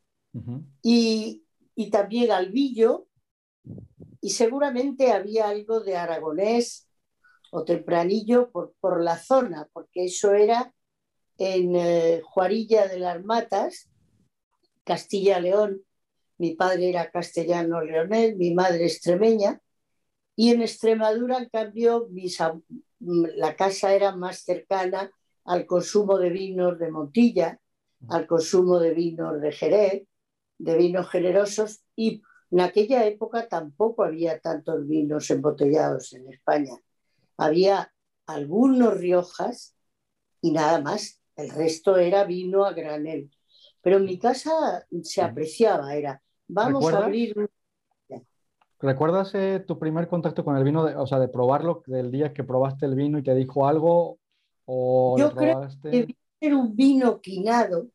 y, 0.81 1.45
y, 1.75 1.91
también 1.91 2.31
albillo 2.31 3.09
y 4.21 4.31
seguramente 4.31 5.11
había 5.11 5.49
algo 5.49 5.81
de 5.81 5.97
aragonés 5.97 6.89
o 7.51 7.65
tempranillo 7.65 8.53
por, 8.53 8.75
por 8.79 9.03
la 9.03 9.17
zona, 9.19 9.69
porque 9.73 10.05
eso 10.05 10.35
era 10.35 10.73
en 11.37 11.75
eh, 11.75 12.21
Juarilla 12.23 12.87
de 12.87 13.01
las 13.01 13.25
Matas, 13.25 13.91
Castilla-León. 14.85 15.83
Mi 16.39 16.55
padre 16.55 16.91
era 16.91 17.11
castellano-leonés, 17.11 18.37
mi 18.37 18.55
madre 18.55 18.85
extremeña. 18.85 19.61
Y 20.41 20.53
en 20.53 20.63
Extremadura, 20.63 21.37
en 21.37 21.51
cambio, 21.51 22.09
la 22.99 23.55
casa 23.57 23.93
era 23.93 24.17
más 24.17 24.39
cercana 24.39 25.13
al 25.45 25.67
consumo 25.67 26.17
de 26.17 26.31
vinos 26.31 26.79
de 26.79 26.91
Montilla, 26.91 27.61
al 28.09 28.27
consumo 28.27 28.79
de 28.79 28.95
vinos 28.95 29.39
de 29.39 29.53
Jerez, 29.53 30.09
de 30.57 30.77
vinos 30.79 31.11
generosos. 31.11 31.83
Y 31.95 32.23
en 32.51 32.61
aquella 32.61 33.05
época 33.05 33.49
tampoco 33.49 34.03
había 34.03 34.41
tantos 34.41 34.89
vinos 34.89 35.31
embotellados 35.31 36.15
en 36.15 36.33
España. 36.33 36.73
Había 37.37 37.93
algunos 38.25 38.97
Riojas 38.97 39.77
y 40.41 40.53
nada 40.53 40.81
más. 40.81 41.21
El 41.37 41.51
resto 41.51 41.99
era 41.99 42.25
vino 42.25 42.65
a 42.65 42.73
granel. 42.73 43.31
Pero 43.83 43.99
en 43.99 44.07
mi 44.07 44.19
casa 44.19 44.87
se 45.03 45.21
apreciaba, 45.21 45.95
era, 45.95 46.23
vamos 46.49 46.91
a 46.91 47.05
abrir 47.05 47.51
¿Recuerdas 48.83 49.35
eh, 49.35 49.63
tu 49.67 49.79
primer 49.79 50.09
contacto 50.09 50.45
con 50.45 50.57
el 50.57 50.65
vino, 50.65 50.83
o 50.83 51.07
sea, 51.07 51.19
de 51.19 51.29
probarlo, 51.29 51.83
del 51.87 52.11
día 52.11 52.33
que 52.33 52.45
probaste 52.45 52.87
el 52.87 52.95
vino 52.95 53.19
y 53.19 53.23
te 53.23 53.35
dijo 53.35 53.67
algo? 53.67 54.19
O 54.65 55.17
Yo 55.19 55.35
creo 55.35 55.69
que 55.83 56.17
era 56.41 56.57
un 56.57 56.75
vino 56.75 57.21
quinado 57.21 57.89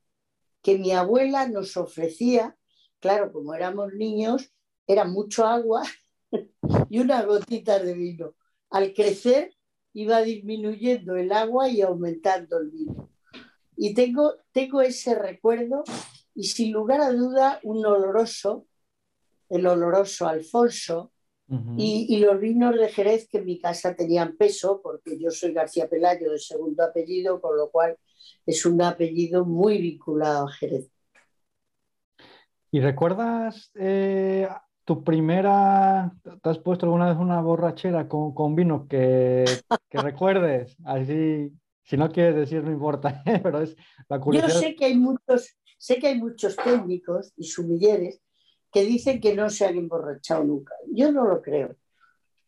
que 0.62 0.77
mi 0.77 0.92
abuela 0.92 1.48
nos 1.48 1.75
ofrecía. 1.77 2.56
Claro, 3.00 3.32
como 3.32 3.54
éramos 3.54 3.94
niños, 3.94 4.51
era 4.88 5.06
mucho 5.06 5.46
agua 5.46 5.84
y 6.89 7.00
unas 7.00 7.25
gotitas 7.25 7.84
de 7.84 7.94
vino. 7.94 8.36
Al 8.70 8.94
crecer 8.94 9.56
iba 9.94 10.22
disminuyendo 10.22 11.15
el 11.15 11.32
agua 11.32 11.70
y 11.70 11.82
aumentando 11.82 12.60
el 12.60 12.70
vino. 12.70 13.10
Y 13.77 13.94
tengo, 13.94 14.36
tengo 14.51 14.82
ese 14.82 15.15
recuerdo 15.15 15.84
y 16.34 16.44
sin 16.44 16.74
lugar 16.74 17.01
a 17.01 17.12
duda 17.12 17.60
un 17.63 17.86
oloroso, 17.86 18.65
el 19.50 19.68
oloroso 19.68 20.28
Alfonso, 20.28 21.12
y, 21.78 22.18
los 22.18 22.40
vinos 22.40 22.75
de 22.75 22.90
Jerez 22.90 23.30
que 23.30 23.38
en 23.38 23.46
mi 23.46 23.60
casa 23.60 23.96
tenían 23.96 24.36
peso, 24.36 24.82
porque 24.82 25.20
yo 25.20 25.30
soy 25.30 25.54
García 25.54 25.88
Pelayo 25.88 26.32
de 26.32 26.40
segundo 26.40 26.84
apellido, 26.84 27.40
con 27.40 27.56
lo 27.56 27.70
cual 27.70 27.96
es 28.48 28.66
un 28.66 28.82
apellido 28.82 29.46
muy 29.46 29.78
vinculado 29.80 30.48
a 30.48 30.52
Jerez. 30.52 30.90
¿Y 32.72 32.80
recuerdas 32.80 33.72
eh, 33.75 34.48
tu 34.86 35.04
primera, 35.04 36.12
te 36.42 36.50
has 36.50 36.58
puesto 36.58 36.88
alguna 36.88 37.10
vez 37.10 37.18
una 37.18 37.40
borrachera 37.42 38.08
con, 38.08 38.34
con 38.34 38.56
vino 38.56 38.88
que, 38.88 39.46
que 39.88 39.98
recuerdes? 40.00 40.75
Así 40.84 41.52
si 41.86 41.98
no 41.98 42.12
quieres 42.12 42.36
decir, 42.36 42.64
no 42.64 42.72
importa, 42.72 43.24
pero 43.44 43.62
es 43.62 43.75
la 44.10 44.20
curiosidad. 44.20 44.54
Yo 44.54 44.60
sé 44.60 44.75
que 44.75 44.86
hay 44.86 44.98
muchos, 44.98 45.56
sé 45.78 46.00
que 46.00 46.08
hay 46.08 46.20
muchos 46.20 46.56
técnicos 46.56 47.32
y 47.38 47.44
sumilleres 47.46 48.22
que 48.75 48.84
dicen 48.84 49.22
que 49.22 49.34
no 49.34 49.50
se 49.50 49.65
han 49.65 49.77
emborrachado 49.77 50.44
nunca. 50.44 50.75
Yo 50.91 51.10
no 51.10 51.25
lo 51.25 51.41
creo. 51.41 51.77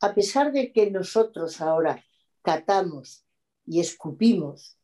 A 0.01 0.13
pesar 0.13 0.51
de 0.51 0.73
que 0.73 0.91
nosotros 0.91 1.61
ahora 1.61 2.03
catamos 2.41 3.25
y 3.65 3.79
escupimos, 3.79 4.77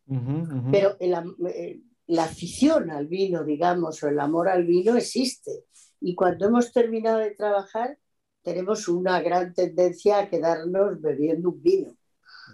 pero 0.71 0.95
eh, 1.01 1.81
la 2.07 2.23
afición 2.23 2.91
al 2.91 3.07
vino, 3.07 3.43
digamos, 3.43 4.01
o 4.01 4.07
el 4.07 4.21
amor 4.21 4.47
al 4.47 4.63
vino 4.63 4.95
existe. 4.95 5.65
Y 5.99 6.15
cuando 6.15 6.47
hemos 6.47 6.71
terminado 6.71 7.17
de 7.17 7.31
trabajar, 7.31 7.97
tenemos 8.41 8.87
una 8.87 9.21
gran 9.21 9.53
tendencia 9.53 10.19
a 10.19 10.29
quedarnos 10.29 11.01
bebiendo 11.01 11.49
un 11.49 11.61
vino. 11.61 11.97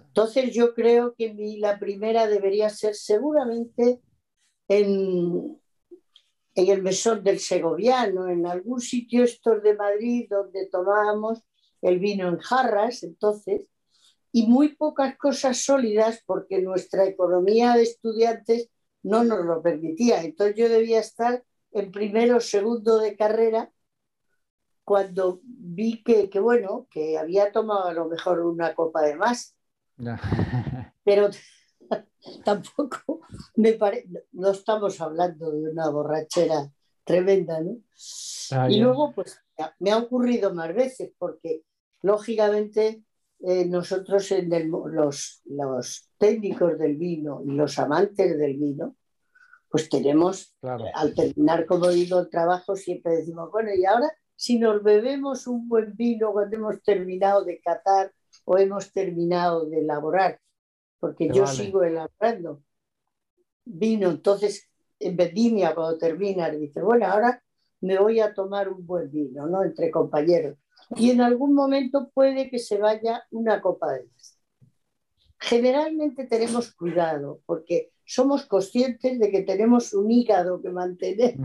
Entonces 0.08 0.52
yo 0.52 0.74
creo 0.74 1.14
que 1.16 1.36
la 1.60 1.78
primera 1.78 2.26
debería 2.26 2.72
ser 2.72 2.96
seguramente 2.96 4.02
en, 4.68 5.60
en 6.56 6.70
el 6.70 6.82
mesón 6.82 7.24
del 7.24 7.40
Segoviano, 7.40 8.28
en 8.28 8.46
algún 8.46 8.82
sitio 8.82 9.24
estos 9.24 9.62
de 9.64 9.76
Madrid 9.76 10.28
donde 10.30 10.68
tomábamos 10.68 11.44
el 11.82 12.00
vino 12.00 12.28
en 12.28 12.38
jarras, 12.38 13.04
entonces, 13.04 13.68
y 14.32 14.48
muy 14.48 14.76
pocas 14.76 15.18
cosas 15.18 15.58
sólidas 15.58 16.22
porque 16.26 16.62
nuestra 16.62 17.06
economía 17.06 17.74
de 17.74 17.84
estudiantes 17.84 18.70
no 19.02 19.24
nos 19.24 19.46
lo 19.46 19.62
permitía. 19.62 20.22
Entonces 20.24 20.56
yo 20.58 20.70
debía 20.70 21.00
estar 21.00 21.44
en 21.72 21.92
primero 21.92 22.38
o 22.38 22.42
segundo 22.42 23.00
de 23.00 23.16
carrera 23.16 23.72
cuando 24.84 25.40
vi 25.44 26.04
que, 26.04 26.30
que, 26.30 26.40
bueno, 26.40 26.88
que 26.90 27.18
había 27.18 27.52
tomado 27.52 27.86
a 27.86 27.94
lo 27.94 28.08
mejor 28.08 28.42
una 28.42 28.76
copa 28.76 29.02
de 29.04 29.16
más 29.16 29.56
Pero 31.04 31.30
tampoco 32.46 33.22
me 33.56 33.74
parece, 33.74 34.08
no 34.34 34.52
estamos 34.52 35.00
hablando 35.02 35.52
de 35.52 35.72
una 35.72 35.90
borrachera 35.90 36.72
tremenda, 37.04 37.62
¿no? 37.62 37.78
Ah, 38.52 38.70
y 38.70 38.80
luego, 38.80 39.14
pues 39.14 39.40
me 39.80 39.92
ha 39.92 39.98
ocurrido 39.98 40.54
más 40.54 40.74
veces, 40.74 41.12
porque 41.18 41.64
lógicamente 42.02 43.04
eh, 43.42 43.66
nosotros, 43.66 44.32
en 44.32 44.50
los, 44.70 45.42
los 45.46 46.10
técnicos 46.18 46.78
del 46.78 46.98
vino 46.98 47.42
y 47.46 47.52
los 47.52 47.80
amantes 47.80 48.38
del 48.38 48.58
vino, 48.58 48.96
pues 49.70 49.90
tenemos, 49.90 50.56
al 50.62 51.14
terminar, 51.14 51.66
como 51.66 51.90
digo, 51.90 52.20
el 52.20 52.30
trabajo, 52.30 52.76
siempre 52.76 53.18
decimos, 53.18 53.52
bueno, 53.52 53.70
y 53.74 53.86
ahora 53.86 54.12
si 54.36 54.58
nos 54.58 54.82
bebemos 54.82 55.48
un 55.48 55.68
buen 55.68 55.96
vino 55.96 56.32
cuando 56.32 56.56
hemos 56.56 56.82
terminado 56.82 57.44
de 57.44 57.60
catar 57.60 58.14
o 58.46 58.58
hemos 58.58 58.92
terminado 58.92 59.66
de 59.66 59.80
elaborar, 59.80 60.40
porque 61.00 61.30
yo 61.34 61.48
sigo 61.48 61.84
elaborando 61.84 62.62
vino. 63.70 64.10
Entonces, 64.10 64.70
en 65.00 65.16
vendimia, 65.16 65.74
cuando 65.76 65.98
termina, 65.98 66.50
dice, 66.50 66.82
bueno, 66.82 67.06
ahora 67.06 67.42
me 67.82 67.98
voy 67.98 68.20
a 68.20 68.34
tomar 68.34 68.70
un 68.70 68.86
buen 68.86 69.10
vino, 69.12 69.48
¿no? 69.48 69.64
Entre 69.64 69.92
compañeros. 69.92 70.58
Y 70.96 71.12
en 71.12 71.22
algún 71.22 71.54
momento 71.54 72.10
puede 72.14 72.50
que 72.50 72.60
se 72.60 72.78
vaya 72.78 73.24
una 73.32 73.62
copa 73.62 73.94
de 73.94 74.06
más. 74.06 74.38
generalmente 75.38 76.26
tenemos 76.26 76.74
cuidado 76.74 77.42
porque 77.46 77.92
somos 78.06 78.46
conscientes 78.46 79.20
de 79.20 79.32
que 79.32 79.44
tenemos 79.44 79.94
un 79.94 80.12
hígado 80.12 80.62
que 80.62 80.70
mantener 80.70 81.36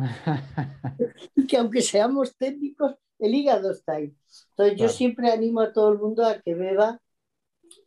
y 1.36 1.46
que 1.46 1.58
aunque 1.58 1.82
seamos 1.82 2.36
técnicos, 2.36 2.96
el 3.18 3.34
hígado 3.34 3.70
está 3.70 3.94
ahí. 3.94 4.16
Entonces 4.50 4.80
yo 4.80 4.88
siempre 4.88 5.30
animo 5.30 5.60
a 5.60 5.72
todo 5.72 5.92
el 5.92 5.98
mundo 5.98 6.24
a 6.24 6.40
que 6.40 6.54
beba 6.54 7.00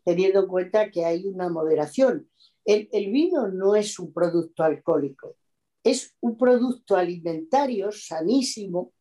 teniendo 0.08 0.40
en 0.40 0.48
cuenta 0.48 0.90
que 0.90 1.04
hay 1.04 1.26
una 1.26 1.50
moderación. 1.50 2.30
El, 2.64 2.88
el 2.94 3.12
vino 3.12 3.50
no 3.50 3.76
es 3.76 4.00
un 4.00 4.14
producto 4.14 4.64
alcohólico, 4.64 5.36
es 5.84 6.16
un 6.22 6.38
producto 6.38 6.96
alimentario 6.96 7.92
sanísimo 7.92 8.94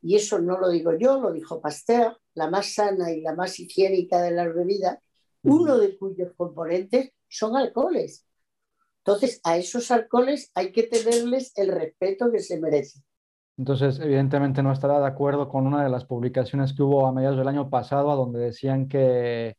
y 0.00 0.16
eso 0.16 0.38
no 0.38 0.58
lo 0.58 0.70
digo 0.70 0.96
yo, 0.98 1.20
lo 1.20 1.30
dijo 1.30 1.60
Pasteur, 1.60 2.16
la 2.32 2.48
más 2.48 2.72
sana 2.72 3.12
y 3.12 3.20
la 3.20 3.34
más 3.34 3.60
higiénica 3.60 4.22
de 4.22 4.30
las 4.30 4.54
bebidas, 4.54 4.98
uno 5.42 5.76
de 5.76 5.98
cuyos 5.98 6.32
componentes 6.38 7.10
son 7.28 7.54
alcoholes. 7.54 8.26
Entonces, 9.04 9.42
a 9.44 9.58
esos 9.58 9.90
alcoholes 9.90 10.50
hay 10.54 10.72
que 10.72 10.84
tenerles 10.84 11.52
el 11.56 11.68
respeto 11.68 12.32
que 12.32 12.40
se 12.40 12.58
merecen. 12.58 13.04
Entonces, 13.58 13.98
evidentemente 14.00 14.62
no 14.62 14.72
estará 14.72 15.00
de 15.00 15.06
acuerdo 15.06 15.50
con 15.50 15.66
una 15.66 15.84
de 15.84 15.90
las 15.90 16.06
publicaciones 16.06 16.72
que 16.72 16.82
hubo 16.82 17.06
a 17.06 17.12
mediados 17.12 17.36
del 17.36 17.48
año 17.48 17.68
pasado, 17.68 18.16
donde 18.16 18.38
decían 18.38 18.88
que 18.88 19.58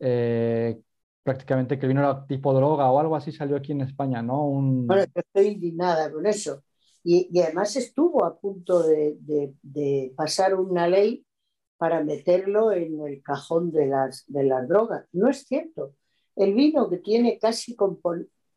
eh, 0.00 0.80
prácticamente 1.22 1.78
que 1.78 1.86
vino 1.86 2.00
era 2.00 2.26
tipo 2.26 2.54
droga 2.54 2.90
o 2.90 2.98
algo 2.98 3.16
así 3.16 3.32
salió 3.32 3.56
aquí 3.56 3.72
en 3.72 3.82
España, 3.82 4.22
¿no? 4.22 4.44
Bueno, 4.48 5.04
estoy 5.14 5.46
indignada 5.48 6.10
con 6.12 6.26
eso. 6.26 6.62
Y, 7.04 7.38
además 7.40 7.76
estuvo 7.76 8.24
a 8.24 8.38
punto 8.38 8.82
de, 8.82 10.12
pasar 10.16 10.54
una 10.54 10.88
ley 10.88 11.24
para 11.76 12.02
meterlo 12.02 12.72
en 12.72 13.00
el 13.06 13.22
cajón 13.22 13.70
de 13.70 13.86
las, 13.86 14.24
de 14.26 14.44
las 14.44 14.68
drogas. 14.68 15.06
No 15.12 15.28
es 15.28 15.44
cierto. 15.46 15.94
El 16.34 16.54
vino 16.54 16.88
que 16.88 16.98
tiene 16.98 17.38
casi 17.38 17.76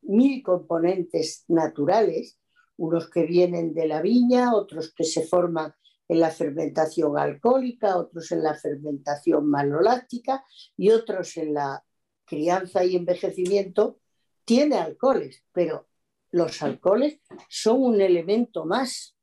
mil 0.02 0.44
componentes 0.44 1.46
naturales, 1.48 2.40
unos 2.78 3.10
que 3.10 3.26
vienen 3.26 3.74
de 3.74 3.88
la 3.88 4.02
viña, 4.02 4.56
otros 4.56 4.94
que 4.94 5.04
se 5.04 5.24
forman 5.24 5.74
en 6.12 6.20
la 6.20 6.30
fermentación 6.30 7.18
alcohólica, 7.18 7.96
otros 7.96 8.34
en 8.34 8.44
la 8.44 8.54
fermentación 8.54 9.50
maloláctica 9.50 10.44
y 10.76 10.90
otros 10.90 11.38
en 11.38 11.54
la 11.54 11.86
crianza 12.26 12.84
y 12.84 12.98
envejecimiento, 12.98 13.98
tiene 14.44 14.76
alcoholes, 14.76 15.46
pero 15.54 15.88
los 16.32 16.62
alcoholes 16.64 17.22
son 17.48 17.82
un 17.82 18.02
elemento 18.02 18.66
más, 18.66 19.16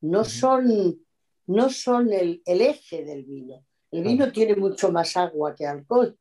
no 0.00 0.22
son, 0.22 1.00
no 1.48 1.68
son 1.68 2.12
el, 2.12 2.42
eje 2.46 3.04
del 3.04 3.24
vino. 3.24 3.66
El 3.90 4.04
vino 4.04 4.30
tiene 4.30 4.54
mucho 4.54 4.92
más 4.92 5.16
agua 5.16 5.52
que 5.52 5.66
alcohol. 5.66 6.16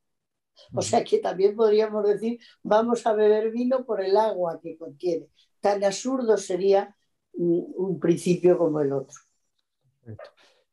O 0.74 0.82
sea 0.82 1.04
que 1.04 1.20
también 1.20 1.56
podríamos 1.56 2.04
decir, 2.04 2.40
vamos 2.64 3.06
a 3.06 3.14
beber 3.14 3.52
vino 3.52 3.86
por 3.86 4.04
el 4.04 4.18
agua 4.18 4.60
que 4.60 4.76
contiene. 4.76 5.28
Tan 5.60 5.84
absurdo 5.84 6.36
sería 6.36 6.98
un 7.34 8.00
principio 8.00 8.58
como 8.58 8.80
el 8.80 8.92
otro. 8.92 9.25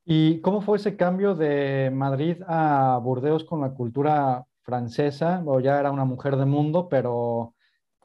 ¿Y 0.04 0.40
cómo 0.40 0.60
fue 0.60 0.78
ese 0.78 0.96
cambio 0.96 1.34
de 1.34 1.90
Madrid 1.92 2.42
a 2.46 2.98
Burdeos 3.02 3.44
con 3.44 3.60
la 3.60 3.72
cultura 3.72 4.44
francesa? 4.62 5.42
O 5.46 5.60
ya 5.60 5.78
era 5.78 5.90
una 5.90 6.04
mujer 6.04 6.36
de 6.36 6.44
mundo, 6.44 6.88
pero 6.88 7.54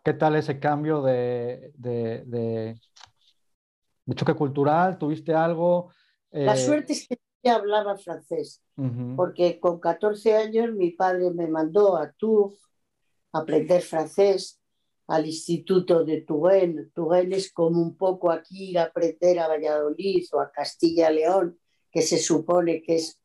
¿Qué 0.07 0.13
tal 0.13 0.37
ese 0.37 0.57
cambio 0.57 1.01
de, 1.01 1.73
de, 1.75 2.79
choque 4.15 4.33
cultural? 4.35 4.97
¿Tuviste 4.97 5.33
algo? 5.33 5.91
La 6.31 6.53
eh, 6.53 6.57
suerte 6.57 6.93
es 6.93 7.05
que 7.09 7.19
ya 7.43 7.55
hablaba 7.55 7.97
francés, 7.97 8.63
porque 9.17 9.59
con 9.59 9.81
14 9.81 10.37
años 10.37 10.71
mi 10.71 10.91
padre 10.91 11.31
me 11.31 11.47
mandó 11.47 11.97
a 11.97 12.09
Tours 12.13 12.57
a 13.33 13.39
aprender 13.39 13.81
francés 13.81 14.56
al 15.07 15.25
Instituto 15.25 16.03
de 16.03 16.21
Touraine. 16.21 16.89
Touraine 16.93 17.35
es 17.35 17.51
como 17.51 17.81
un 17.81 17.95
poco 17.95 18.31
aquí 18.31 18.75
aprender 18.77 19.39
a 19.39 19.47
Valladolid 19.47 20.25
o 20.33 20.39
a 20.39 20.51
Castilla-León, 20.51 21.57
que 21.91 22.01
se 22.01 22.17
supone 22.17 22.81
que 22.81 22.95
es 22.95 23.19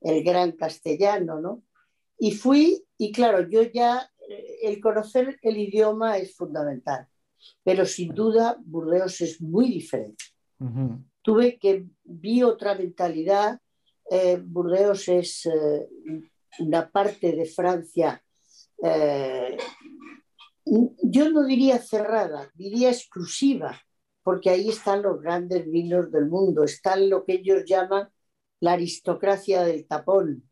el 0.00 0.24
gran 0.24 0.52
castellano, 0.52 1.40
¿no? 1.40 1.62
Y 2.18 2.32
fui, 2.32 2.84
y 2.98 3.12
claro, 3.12 3.48
yo 3.48 3.62
ya 3.62 4.10
el 4.62 4.80
conocer 4.80 5.38
el 5.42 5.56
idioma 5.56 6.18
es 6.18 6.34
fundamental, 6.36 7.08
pero 7.62 7.86
sin 7.86 8.14
duda 8.14 8.56
Burdeos 8.64 9.20
es 9.20 9.40
muy 9.40 9.70
diferente. 9.70 10.24
Tuve 11.22 11.58
que 11.58 11.86
vi 12.04 12.42
otra 12.42 12.74
mentalidad. 12.74 13.58
Eh, 14.10 14.38
Burdeos 14.42 15.08
es 15.08 15.46
eh, 15.46 15.88
una 16.58 16.90
parte 16.90 17.32
de 17.32 17.46
Francia, 17.46 18.22
eh, 18.82 19.56
yo 21.02 21.30
no 21.30 21.44
diría 21.44 21.78
cerrada, 21.78 22.50
diría 22.54 22.90
exclusiva, 22.90 23.80
porque 24.22 24.50
ahí 24.50 24.68
están 24.68 25.02
los 25.02 25.20
grandes 25.20 25.68
vinos 25.70 26.10
del 26.12 26.26
mundo, 26.26 26.62
están 26.64 27.10
lo 27.10 27.24
que 27.24 27.34
ellos 27.34 27.64
llaman 27.66 28.08
la 28.60 28.72
aristocracia 28.72 29.62
del 29.62 29.86
tapón. 29.86 30.48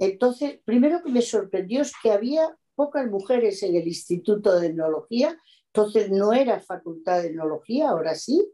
Entonces, 0.00 0.60
primero 0.64 1.02
que 1.02 1.10
me 1.10 1.22
sorprendió 1.22 1.82
es 1.82 1.92
que 2.02 2.10
había 2.10 2.56
pocas 2.74 3.08
mujeres 3.08 3.62
en 3.62 3.76
el 3.76 3.86
Instituto 3.86 4.58
de 4.58 4.68
Etnología, 4.68 5.38
entonces 5.66 6.10
no 6.10 6.32
era 6.32 6.60
facultad 6.60 7.22
de 7.22 7.28
Etnología, 7.28 7.90
ahora 7.90 8.14
sí, 8.14 8.52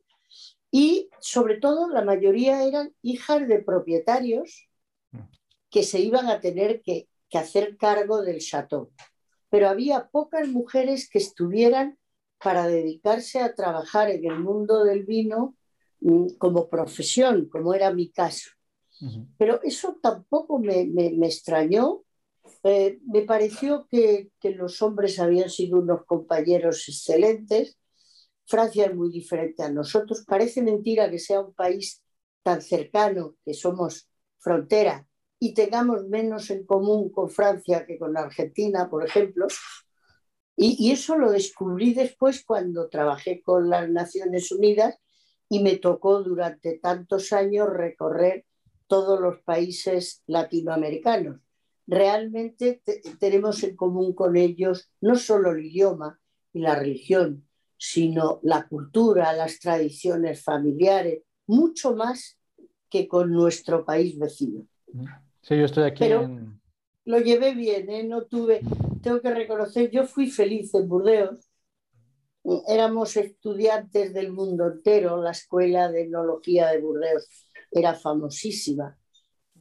y 0.70 1.10
sobre 1.20 1.58
todo 1.58 1.88
la 1.88 2.04
mayoría 2.04 2.64
eran 2.64 2.94
hijas 3.02 3.46
de 3.48 3.58
propietarios 3.60 4.68
que 5.68 5.82
se 5.82 6.00
iban 6.00 6.28
a 6.28 6.40
tener 6.40 6.82
que, 6.82 7.08
hacer 7.32 7.76
cargo 7.76 8.22
del 8.22 8.40
chateau. 8.40 8.90
Pero 9.50 9.68
había 9.68 10.08
pocas 10.08 10.48
mujeres 10.48 11.08
que 11.08 11.18
estuvieran 11.18 11.98
para 12.42 12.66
dedicarse 12.66 13.40
a 13.40 13.54
trabajar 13.54 14.08
en 14.10 14.24
el 14.24 14.38
mundo 14.38 14.84
del 14.84 15.04
vino 15.04 15.56
mm, 16.00 16.36
como 16.38 16.68
profesión, 16.68 17.48
como 17.48 17.74
era 17.74 17.92
mi 17.92 18.10
caso. 18.10 18.50
Pero 19.38 19.62
eso 19.62 19.98
tampoco 20.02 20.58
me, 20.58 20.84
me 20.84 21.26
extrañó 21.26 22.04
eh, 22.62 22.98
me 23.06 23.22
pareció 23.22 23.86
que, 23.90 24.30
los 24.42 24.82
hombres 24.82 25.18
habían 25.18 25.50
sido 25.50 25.78
unos 25.78 26.04
compañeros 26.04 26.88
excelentes. 26.88 27.78
Francia 28.46 28.86
es 28.86 28.94
muy 28.94 29.10
diferente 29.10 29.62
a 29.62 29.70
nosotros. 29.70 30.24
Parece 30.26 30.62
mentira 30.62 31.10
que 31.10 31.18
sea 31.18 31.40
un 31.40 31.54
país 31.54 32.02
tan 32.42 32.62
cercano, 32.62 33.36
que 33.44 33.54
somos 33.54 34.08
frontera 34.38 35.06
y 35.40 35.54
tengamos 35.54 36.06
menos 36.06 36.50
en 36.50 36.64
común 36.64 37.10
con 37.10 37.28
Francia 37.28 37.84
que 37.84 37.98
con 37.98 38.16
Argentina, 38.16 38.88
por 38.88 39.04
ejemplo. 39.04 39.48
Y, 40.54 40.92
eso 40.92 41.16
lo 41.16 41.32
descubrí 41.32 41.94
después 41.94 42.44
cuando 42.44 42.88
trabajé 42.88 43.42
con 43.42 43.68
las 43.68 43.88
Naciones 43.88 44.52
Unidas 44.52 44.96
y 45.48 45.60
me 45.62 45.78
tocó 45.78 46.22
durante 46.22 46.78
tantos 46.78 47.32
años 47.32 47.68
recorrer 47.70 48.44
todos 48.86 49.18
los 49.18 49.40
países 49.40 50.22
latinoamericanos 50.26 51.40
realmente 51.90 52.82
tenemos 53.18 53.62
en 53.64 53.74
común 53.74 54.14
con 54.14 54.36
ellos 54.36 54.90
no 55.00 55.16
solo 55.16 55.50
el 55.50 55.66
idioma 55.66 56.20
y 56.52 56.60
la 56.60 56.76
religión, 56.76 57.48
sino 57.76 58.38
la 58.44 58.68
cultura, 58.68 59.32
las 59.32 59.58
tradiciones 59.58 60.42
familiares, 60.42 61.24
mucho 61.48 61.96
más 61.96 62.38
que 62.88 63.08
con 63.08 63.32
nuestro 63.32 63.84
país 63.84 64.16
vecino. 64.18 64.66
Sí, 65.42 65.56
yo 65.56 65.64
estoy 65.64 65.84
aquí. 65.84 66.04
Pero 66.04 66.28
lo 67.04 67.18
llevé 67.18 67.54
bien, 67.54 67.88
¿eh? 67.90 68.04
no 68.04 68.22
tuve, 68.24 68.60
tengo 69.02 69.20
que 69.20 69.34
reconocer, 69.34 69.90
yo 69.90 70.04
fui 70.04 70.30
feliz 70.30 70.74
en 70.74 70.88
Burdeos. 70.88 71.50
Éramos 72.66 73.16
estudiantes 73.16 74.14
del 74.14 74.32
mundo 74.32 74.66
entero, 74.66 75.20
la 75.22 75.32
escuela 75.32 75.90
de 75.90 76.04
etnología 76.04 76.68
de 76.68 76.80
Burdeos 76.80 77.28
era 77.70 77.94
famosísima 77.94 78.96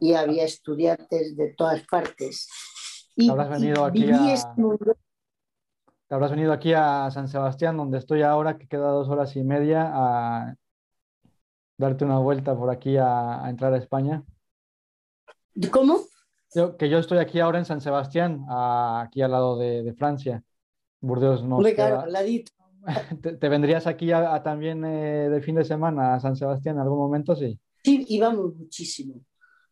y 0.00 0.14
había 0.14 0.44
estudiantes 0.44 1.36
de 1.36 1.54
todas 1.54 1.82
partes. 1.86 2.48
Y, 3.16 3.28
habrás 3.28 3.50
venido 3.50 3.84
aquí 3.84 4.10
a... 4.10 4.32
Este 4.32 4.62
habrás 6.10 6.30
venido 6.30 6.52
aquí 6.52 6.72
a 6.72 7.10
San 7.10 7.28
Sebastián, 7.28 7.76
donde 7.76 7.98
estoy 7.98 8.22
ahora, 8.22 8.58
que 8.58 8.66
queda 8.66 8.90
dos 8.90 9.08
horas 9.08 9.36
y 9.36 9.44
media, 9.44 9.90
a 9.92 10.54
darte 11.78 12.04
una 12.04 12.18
vuelta 12.18 12.56
por 12.56 12.70
aquí 12.70 12.96
a, 12.96 13.42
entrar 13.48 13.72
a 13.72 13.78
España. 13.78 14.24
¿Cómo? 15.70 16.00
que 16.78 16.88
yo 16.88 16.98
estoy 16.98 17.18
aquí 17.18 17.38
ahora 17.38 17.58
en 17.60 17.64
San 17.64 17.80
Sebastián, 17.80 18.44
aquí 18.48 19.22
al 19.22 19.30
lado 19.30 19.56
de, 19.56 19.94
Francia. 19.94 20.42
Burdeos 21.00 21.44
no. 21.44 21.58
Claro, 21.58 22.00
al 22.00 22.12
ladito. 22.12 22.52
¿Te, 23.40 23.48
vendrías 23.48 23.86
aquí 23.86 24.10
a, 24.10 24.42
también 24.42 24.84
eh, 24.84 25.28
de 25.30 25.40
fin 25.42 25.54
de 25.54 25.64
semana 25.64 26.14
a 26.14 26.20
San 26.20 26.34
Sebastián 26.34 26.76
en 26.76 26.82
algún 26.82 26.98
momento? 26.98 27.36
Sí. 27.36 27.58
Sí, 27.84 28.04
íbamos 28.08 28.54
muchísimo 28.56 29.22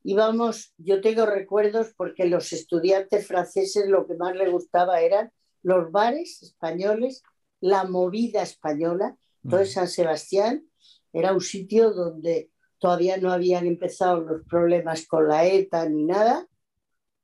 íbamos, 0.08 0.72
yo 0.78 1.00
tengo 1.00 1.26
recuerdos 1.26 1.92
porque 1.96 2.24
los 2.26 2.52
estudiantes 2.54 3.26
franceses 3.26 3.88
lo 3.88 4.06
que 4.06 4.14
más 4.14 4.34
les 4.34 4.50
gustaba 4.50 5.00
eran 5.00 5.30
los 5.62 5.90
bares 5.92 6.42
españoles, 6.42 7.22
la 7.60 7.84
movida 7.84 8.42
española. 8.42 9.16
Entonces 9.44 9.74
San 9.74 9.88
Sebastián 9.88 10.64
era 11.12 11.32
un 11.32 11.42
sitio 11.42 11.92
donde 11.92 12.50
todavía 12.78 13.16
no 13.16 13.32
habían 13.32 13.66
empezado 13.66 14.20
los 14.20 14.42
problemas 14.44 15.06
con 15.06 15.28
la 15.28 15.46
ETA 15.46 15.88
ni 15.88 16.04
nada, 16.04 16.46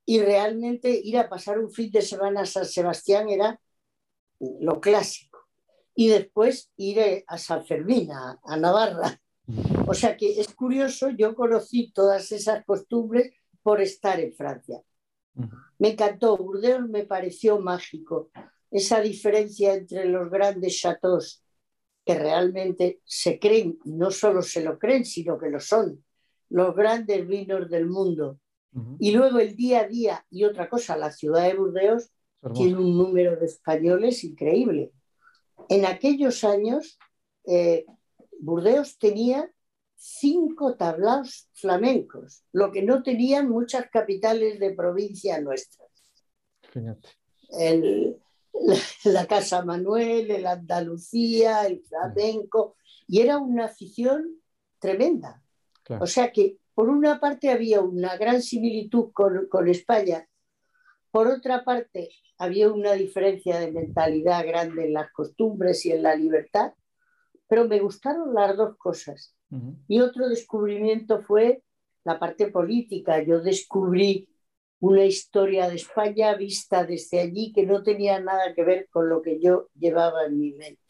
y 0.07 0.21
realmente 0.21 0.91
ir 0.91 1.17
a 1.19 1.29
pasar 1.29 1.59
un 1.59 1.71
fin 1.71 1.91
de 1.91 2.03
semana 2.03 2.43
a 2.43 2.47
San 2.47 2.67
Sebastián 2.67 3.29
era 3.29 3.59
lo 4.39 4.81
clásico. 4.81 5.39
Y 5.95 6.09
después 6.09 6.71
ir 6.77 7.25
a 7.27 7.39
San 7.39 7.65
Fermín, 7.65 8.11
a, 8.11 8.57
Navarra. 8.57 9.21
O 9.87 9.95
sea 9.95 10.17
que 10.17 10.41
es 10.41 10.53
curioso, 10.55 11.11
yo 11.11 11.35
conocí 11.35 11.93
todas 11.93 12.33
esas 12.33 12.65
costumbres 12.65 13.33
por 13.63 13.81
estar 13.81 14.21
en 14.21 14.35
Francia. 14.35 14.83
Me 15.79 15.91
encantó, 15.91 16.37
Burdeos 16.37 16.89
me 16.89 17.05
pareció 17.05 17.59
mágico. 17.59 18.31
Esa 18.71 19.01
diferencia 19.01 19.75
entre 19.75 20.07
los 20.07 20.31
grandes 20.31 20.79
chateaux 20.79 21.44
que 22.05 22.15
realmente 22.15 23.01
se 23.05 23.39
creen, 23.39 23.79
no 23.85 24.11
solo 24.11 24.43
se 24.43 24.63
lo 24.63 24.79
creen, 24.79 25.05
sino 25.05 25.39
que 25.39 25.49
lo 25.49 25.61
son, 25.61 26.05
los 26.51 26.75
grandes 26.75 27.27
vinos 27.27 27.71
del 27.71 27.87
mundo. 27.87 28.39
Y 28.99 29.13
luego 29.13 29.39
el 29.39 29.55
día 29.55 29.83
a 29.83 29.87
día, 29.87 30.27
y 30.31 30.43
otra 30.43 30.69
cosa, 30.69 30.97
la 30.97 31.13
ciudad 31.13 31.45
de 31.45 31.55
Burdeos 31.55 32.11
tiene 32.55 32.77
un 32.77 32.99
número 32.99 33.37
de 33.37 33.47
españoles 33.47 34.25
increíble. 34.25 34.91
En 35.69 35.87
aquellos 35.87 36.43
años, 36.43 36.99
eh, 37.47 37.87
Burdeos 38.41 38.99
tenía 38.99 39.49
cinco 39.95 40.75
tablaos 40.75 41.49
flamencos, 41.55 42.45
lo 42.53 42.73
que 42.73 42.83
no 42.83 43.03
tenían 43.05 43.49
muchas 43.49 43.89
capitales 43.91 44.59
de 44.59 44.75
provincia 44.75 45.41
nuestras. 45.41 45.89
El, 47.51 48.17
la, 49.05 49.27
Casa 49.27 49.65
Manuel, 49.65 50.31
el 50.31 50.47
Andalucía, 50.47 51.67
el 51.67 51.83
flamenco, 51.83 52.77
y 53.07 53.21
era 53.21 53.39
una 53.39 53.67
afición 53.67 54.41
tremenda. 54.79 55.43
O 56.01 56.07
sea 56.07 56.33
que, 56.33 56.59
por 56.75 56.89
una 56.89 57.21
parte, 57.21 57.51
había 57.51 57.81
una 57.81 58.17
gran 58.17 58.43
similitud 58.43 59.13
con, 59.13 59.47
con 59.49 59.69
España, 59.69 60.27
por 61.15 61.29
otra 61.29 61.63
parte, 61.63 62.09
había 62.39 62.73
una 62.73 62.95
diferencia 62.95 63.61
de 63.61 63.71
mentalidad 63.71 64.45
grande 64.45 64.87
en 64.87 64.95
las 64.95 65.13
costumbres 65.13 65.87
y 65.87 65.93
en 65.93 66.03
la 66.03 66.17
libertad, 66.17 66.73
pero 67.47 67.69
me 67.69 67.79
gustaron 67.79 68.35
las 68.35 68.57
dos 68.57 68.77
cosas. 68.77 69.33
Y 69.87 70.01
otro 70.01 70.29
descubrimiento 70.29 71.23
fue 71.23 71.63
la 72.03 72.19
parte 72.19 72.49
política. 72.49 73.23
Yo 73.23 73.41
descubrí 73.41 74.29
una 74.85 75.05
historia 75.05 75.67
de 75.67 75.77
España 75.77 76.35
vista 76.35 76.85
desde 76.85 77.19
allí 77.19 77.53
que 77.53 77.65
no 77.65 77.83
tenía 77.83 78.21
nada 78.21 78.53
que 78.55 78.65
ver 78.65 78.89
con 78.91 79.09
lo 79.09 79.23
que 79.23 79.41
yo 79.41 79.69
llevaba 79.79 80.27
en 80.27 80.39
mi 80.39 80.53
mente. 80.53 80.83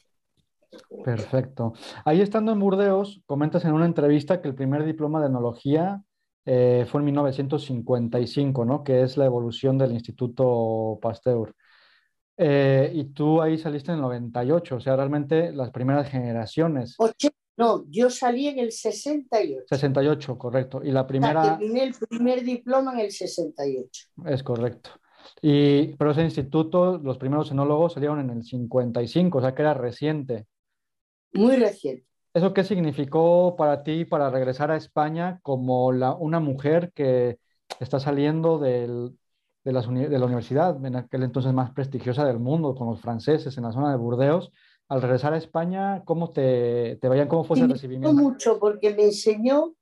Perfecto. 1.05 1.75
Ahí 2.05 2.21
estando 2.21 2.51
en 2.51 2.59
Burdeos, 2.59 3.23
comentas 3.25 3.65
en 3.65 3.73
una 3.73 3.87
entrevista 3.87 4.43
que 4.43 4.49
el 4.49 4.57
primer 4.57 4.85
diploma 4.85 5.21
de 5.21 5.29
enología 5.29 6.03
eh, 6.45 6.85
fue 6.89 7.03
en 7.03 7.05
1955, 7.05 8.65
¿no? 8.65 8.83
Que 8.83 9.03
es 9.03 9.17
la 9.17 9.27
evolución 9.27 9.79
del 9.79 9.93
Instituto 9.93 10.99
Pasteur. 11.01 11.55
Eh, 12.37 12.91
y 12.93 13.05
tú 13.05 13.41
ahí 13.41 13.57
saliste 13.59 13.93
en 13.93 13.99
el 13.99 14.03
98, 14.03 14.75
o 14.75 14.81
sea, 14.81 14.97
realmente 14.97 15.53
las 15.53 15.71
primeras 15.71 16.11
generaciones. 16.11 16.97
No, 17.57 17.85
yo 17.89 18.11
salí 18.11 18.49
en 18.49 18.59
el 18.59 18.73
68. 18.73 19.65
68, 19.69 20.39
correcto. 20.39 20.81
Y 20.83 20.91
la 20.91 21.07
primera... 21.07 21.57
terminé 21.57 21.85
el 21.85 21.95
primer 21.95 22.43
diploma 22.43 22.93
en 22.95 23.01
el 23.01 23.13
68. 23.13 24.09
Es 24.27 24.43
correcto. 24.43 24.91
Y, 25.41 25.95
pero 25.97 26.11
ese 26.11 26.23
instituto, 26.23 26.99
los 26.99 27.19
primeros 27.19 27.51
enólogos 27.51 27.95
salieron 27.95 28.21
en 28.21 28.31
el 28.31 28.43
55, 28.43 29.39
o 29.39 29.41
sea 29.41 29.55
que 29.55 29.63
era 29.63 29.75
reciente. 29.75 30.47
Muy 31.33 31.57
reciente. 31.57 32.07
¿Eso 32.33 32.53
qué 32.53 32.65
significó 32.65 33.55
para 33.57 33.85
ti 33.85 34.05
para 34.05 34.31
regresar 34.31 34.73
a 34.73 34.77
España 34.77 35.39
como 35.43 35.93
la, 35.93 36.15
una 36.15 36.41
mujer 36.41 36.93
que 36.93 37.39
está 37.79 38.01
saliendo 38.01 38.59
del, 38.59 39.17
de, 39.63 39.73
las, 39.73 39.89
de 39.89 40.19
la 40.19 40.27
universidad, 40.27 40.85
en 40.85 40.97
aquel 40.97 41.23
entonces 41.23 41.53
más 41.53 41.71
prestigiosa 41.71 42.25
del 42.25 42.41
mundo, 42.41 42.75
con 42.75 42.89
los 42.89 43.01
franceses 43.01 43.57
en 43.57 43.65
la 43.65 43.73
zona 43.73 43.91
de 43.91 43.97
Burdeos? 43.97 44.51
Al 44.89 45.03
regresar 45.03 45.35
a 45.35 45.39
España, 45.39 46.03
¿cómo 46.05 46.31
te, 46.31 46.97
te 47.01 47.09
vayan? 47.09 47.29
¿Cómo 47.29 47.45
fue 47.45 47.57
ese 47.57 47.67
recibimiento? 47.67 48.13
mucho 48.13 48.59
porque 48.59 48.95
me 48.95 49.05
enseñó 49.05 49.75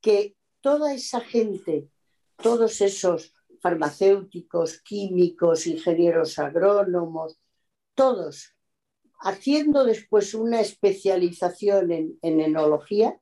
que 0.00 0.36
toda 0.60 0.94
esa 0.94 1.20
gente, 1.20 1.88
todos 2.36 2.80
esos 2.80 3.34
farmacéuticos, 3.60 4.80
químicos, 4.80 5.66
ingenieros 5.66 6.38
agrónomos, 6.38 7.38
todos 7.94 8.54
haciendo 9.20 9.84
después 9.84 10.34
una 10.34 10.60
especialización 10.60 11.92
en, 11.92 12.18
en 12.22 12.40
enología, 12.40 13.20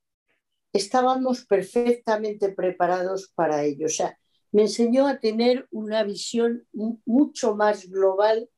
estábamos 0.73 1.45
perfectamente 1.45 2.51
preparados 2.53 3.33
para 3.35 3.65
ello. 3.65 3.87
O 3.87 3.91
sea, 3.91 4.19
me 4.53 4.63
enseñó 4.63 5.07
a 5.07 5.19
tener 5.19 5.67
una 5.71 6.05
visión 6.05 6.67
mucho 7.05 7.57
más 7.57 7.89
global 7.89 8.49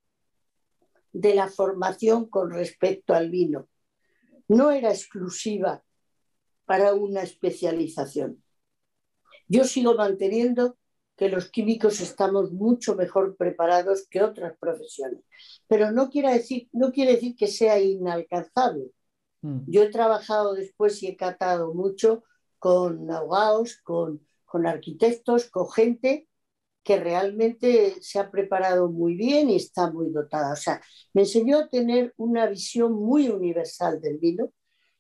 de 1.13 1.35
la 1.35 1.49
formación 1.49 2.29
con 2.29 2.51
respecto 2.51 3.15
al 3.15 3.31
vino. 3.31 3.69
No 4.49 4.71
era 4.71 4.91
exclusiva 4.91 5.83
para 6.65 6.95
una 6.95 7.23
especialización. 7.23 8.43
Yo 9.49 9.65
sigo 9.65 9.95
manteniendo 9.95 10.77
que 11.17 11.29
los 11.29 11.51
químicos 11.51 12.01
estamos 12.01 12.51
mucho 12.53 12.97
mejor 12.97 13.37
preparados 13.37 14.07
que 14.09 14.23
otras 14.23 14.57
profesiones, 14.59 15.23
pero 15.67 15.93
no 15.93 16.09
quiere 16.09 16.33
decir, 16.33 16.71
no 16.73 16.93
quiere 16.93 17.13
decir 17.13 17.37
que 17.37 17.47
sea 17.47 17.79
inalcanzable. 17.79 18.91
Mm. 19.43 19.59
Yo 19.67 19.83
he 19.83 19.91
trabajado 19.91 20.55
después 20.55 21.03
y 21.03 21.09
he 21.09 21.17
catado 21.17 21.75
mucho 21.75 22.25
con 22.59 23.11
abogados, 23.11 23.79
con, 23.83 24.27
con 24.47 24.67
arquitectos, 24.67 25.51
con 25.51 25.71
gente 25.71 26.30
que 26.83 26.99
realmente 26.99 27.97
se 28.01 28.19
ha 28.19 28.31
preparado 28.31 28.91
muy 28.91 29.15
bien 29.15 29.51
y 29.51 29.57
está 29.57 29.91
muy 29.91 30.11
dotada. 30.11 30.53
O 30.53 30.57
sea, 30.57 30.81
me 31.13 31.23
enseñó 31.23 31.59
a 31.59 31.69
tener 31.69 32.15
una 32.17 32.47
visión 32.47 32.93
muy 32.93 33.29
universal 33.29 34.01
del 34.01 34.19
vino 34.19 34.53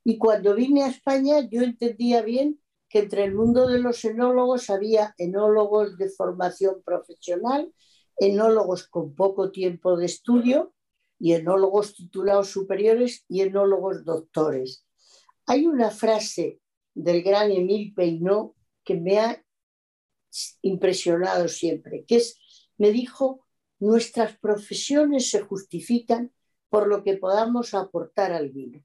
y 0.05 0.19
cuando 0.19 0.55
vine 0.55 0.85
a 0.85 0.89
España 0.89 1.47
yo 1.51 1.63
entendía 1.63 2.23
bien 2.23 2.61
que 2.89 3.01
entre 3.01 3.25
el 3.25 3.35
mundo 3.35 3.69
de 3.69 3.79
los 3.79 4.05
enólogos 4.05 4.69
había 4.69 5.15
enólogos 5.17 5.97
de 5.97 6.11
formación 6.11 6.83
profesional, 6.85 7.73
enólogos 8.19 8.89
con 8.89 9.15
poco 9.15 9.51
tiempo 9.51 9.97
de 9.97 10.07
estudio 10.07 10.75
y 11.19 11.35
enólogos 11.35 11.95
titulados 11.95 12.49
superiores 12.49 13.25
y 13.29 13.43
enólogos 13.43 14.05
doctores. 14.05 14.85
Hay 15.47 15.67
una 15.67 15.91
frase 15.91 16.61
del 16.95 17.23
gran 17.23 17.51
Emile 17.53 17.93
Peinot 17.95 18.55
que 18.83 18.95
me 18.95 19.19
ha 19.19 19.45
impresionado 20.63 21.49
siempre, 21.49 22.05
que 22.07 22.17
es, 22.17 22.39
me 22.79 22.91
dijo, 22.91 23.47
nuestras 23.79 24.39
profesiones 24.39 25.31
se 25.31 25.41
justifican 25.41 26.33
por 26.69 26.87
lo 26.87 27.03
que 27.03 27.17
podamos 27.17 27.75
aportar 27.75 28.33
al 28.33 28.51
vino. 28.51 28.85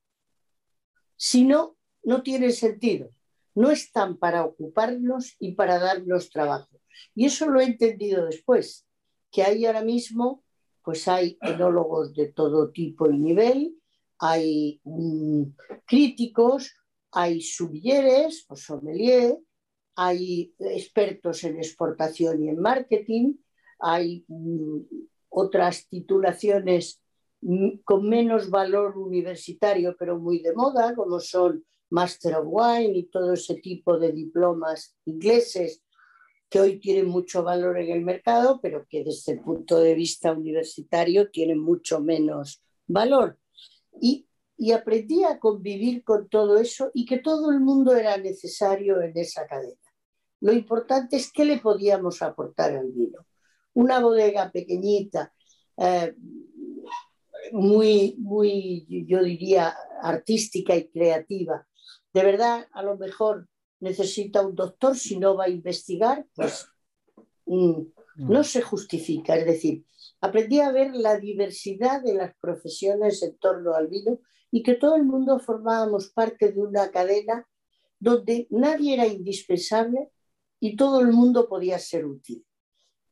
Si 1.16 1.44
no, 1.44 1.78
no 2.04 2.24
tiene 2.24 2.52
sentido. 2.52 3.10
No 3.54 3.72
están 3.72 4.18
para 4.18 4.44
ocuparnos 4.44 5.36
y 5.40 5.54
para 5.54 5.80
darnos 5.80 6.30
trabajo. 6.30 6.82
Y 7.14 7.26
eso 7.26 7.48
lo 7.48 7.60
he 7.60 7.66
entendido 7.66 8.26
después, 8.26 8.86
que 9.32 9.44
hay 9.44 9.66
ahora 9.66 9.82
mismo, 9.82 10.44
pues 10.84 11.08
hay 11.08 11.38
enólogos 11.42 12.14
de 12.14 12.32
todo 12.32 12.72
tipo 12.72 13.10
y 13.10 13.18
nivel, 13.18 13.76
hay 14.20 14.82
mm, 14.84 15.44
críticos, 15.86 16.74
hay 17.12 17.42
subilleres 17.42 18.46
o 18.50 18.56
sommelier, 18.56 19.38
hay 19.96 20.54
expertos 20.60 21.44
en 21.44 21.58
exportación 21.58 22.44
y 22.44 22.50
en 22.50 22.60
marketing, 22.60 23.34
hay 23.80 24.26
mm, 24.28 24.80
otras 25.30 25.88
titulaciones 25.88 27.02
mm, 27.42 27.80
con 27.84 28.08
menos 28.08 28.50
valor 28.50 28.98
universitario, 28.98 29.96
pero 29.98 30.20
muy 30.20 30.40
de 30.40 30.54
moda, 30.54 30.96
como 30.96 31.20
son 31.20 31.64
Master 31.90 32.36
of 32.36 32.48
Wine 32.48 32.98
y 32.98 33.04
todo 33.04 33.34
ese 33.34 33.56
tipo 33.56 33.98
de 33.98 34.12
diplomas 34.12 34.96
ingleses 35.06 35.84
que 36.50 36.60
hoy 36.60 36.80
tienen 36.80 37.08
mucho 37.08 37.44
valor 37.44 37.78
en 37.80 37.92
el 37.92 38.02
mercado, 38.02 38.60
pero 38.62 38.86
que 38.88 39.04
desde 39.04 39.34
el 39.34 39.42
punto 39.42 39.80
de 39.80 39.96
vista 39.96 40.32
universitario 40.32 41.30
tienen 41.30 41.60
mucho 41.60 42.00
menos 42.00 42.62
valor. 42.88 43.38
Y, 44.02 44.28
aprendí 44.74 45.24
a 45.24 45.38
convivir 45.38 46.04
con 46.04 46.30
todo 46.30 46.58
eso 46.58 46.90
y 46.94 47.06
que 47.06 47.20
todo 47.20 47.52
el 47.52 47.60
mundo 47.60 47.94
era 47.94 48.18
necesario 48.18 49.02
en 49.02 49.18
esa 49.18 49.46
cadena. 49.48 49.85
Lo 50.42 50.54
importante 50.54 51.16
es 51.16 51.32
qué 51.32 51.46
le 51.46 51.60
podíamos 51.60 52.22
aportar 52.22 52.76
al 52.76 52.92
vino. 52.92 53.26
Una 53.74 54.00
bodega 54.00 54.52
pequeñita, 54.52 55.34
eh, 55.78 56.16
muy, 57.52 58.16
muy, 58.18 58.86
yo 59.08 59.24
diría, 59.24 59.76
artística 60.02 60.76
y 60.76 60.90
creativa. 60.90 61.68
De 62.14 62.24
verdad, 62.24 62.68
a 62.72 62.84
lo 62.84 62.98
mejor 62.98 63.48
necesita 63.80 64.46
un 64.46 64.56
doctor, 64.56 64.96
si 64.96 65.18
no 65.18 65.36
va 65.36 65.46
a 65.46 65.50
investigar, 65.50 66.26
pues 66.36 66.68
mm, 67.46 67.82
no 68.18 68.44
se 68.44 68.62
justifica. 68.62 69.36
Es 69.36 69.46
decir, 69.46 69.86
aprendí 70.22 70.60
a 70.60 70.72
ver 70.72 70.96
la 70.96 71.18
diversidad 71.18 72.02
de 72.02 72.14
las 72.14 72.36
profesiones 72.40 73.22
en 73.24 73.38
torno 73.38 73.74
al 73.74 73.88
vino 73.88 74.20
y 74.52 74.64
que 74.64 74.76
todo 74.76 74.96
el 74.96 75.04
mundo 75.04 75.40
formábamos 75.40 76.10
parte 76.10 76.52
de 76.52 76.62
una 76.62 76.90
cadena 76.92 77.48
donde 78.00 78.48
nadie 78.50 78.94
era 78.94 79.08
indispensable 79.08 80.12
y 80.66 80.76
todo 80.76 81.00
el 81.00 81.12
mundo 81.12 81.48
podía 81.48 81.78
ser 81.78 82.06
útil. 82.08 82.44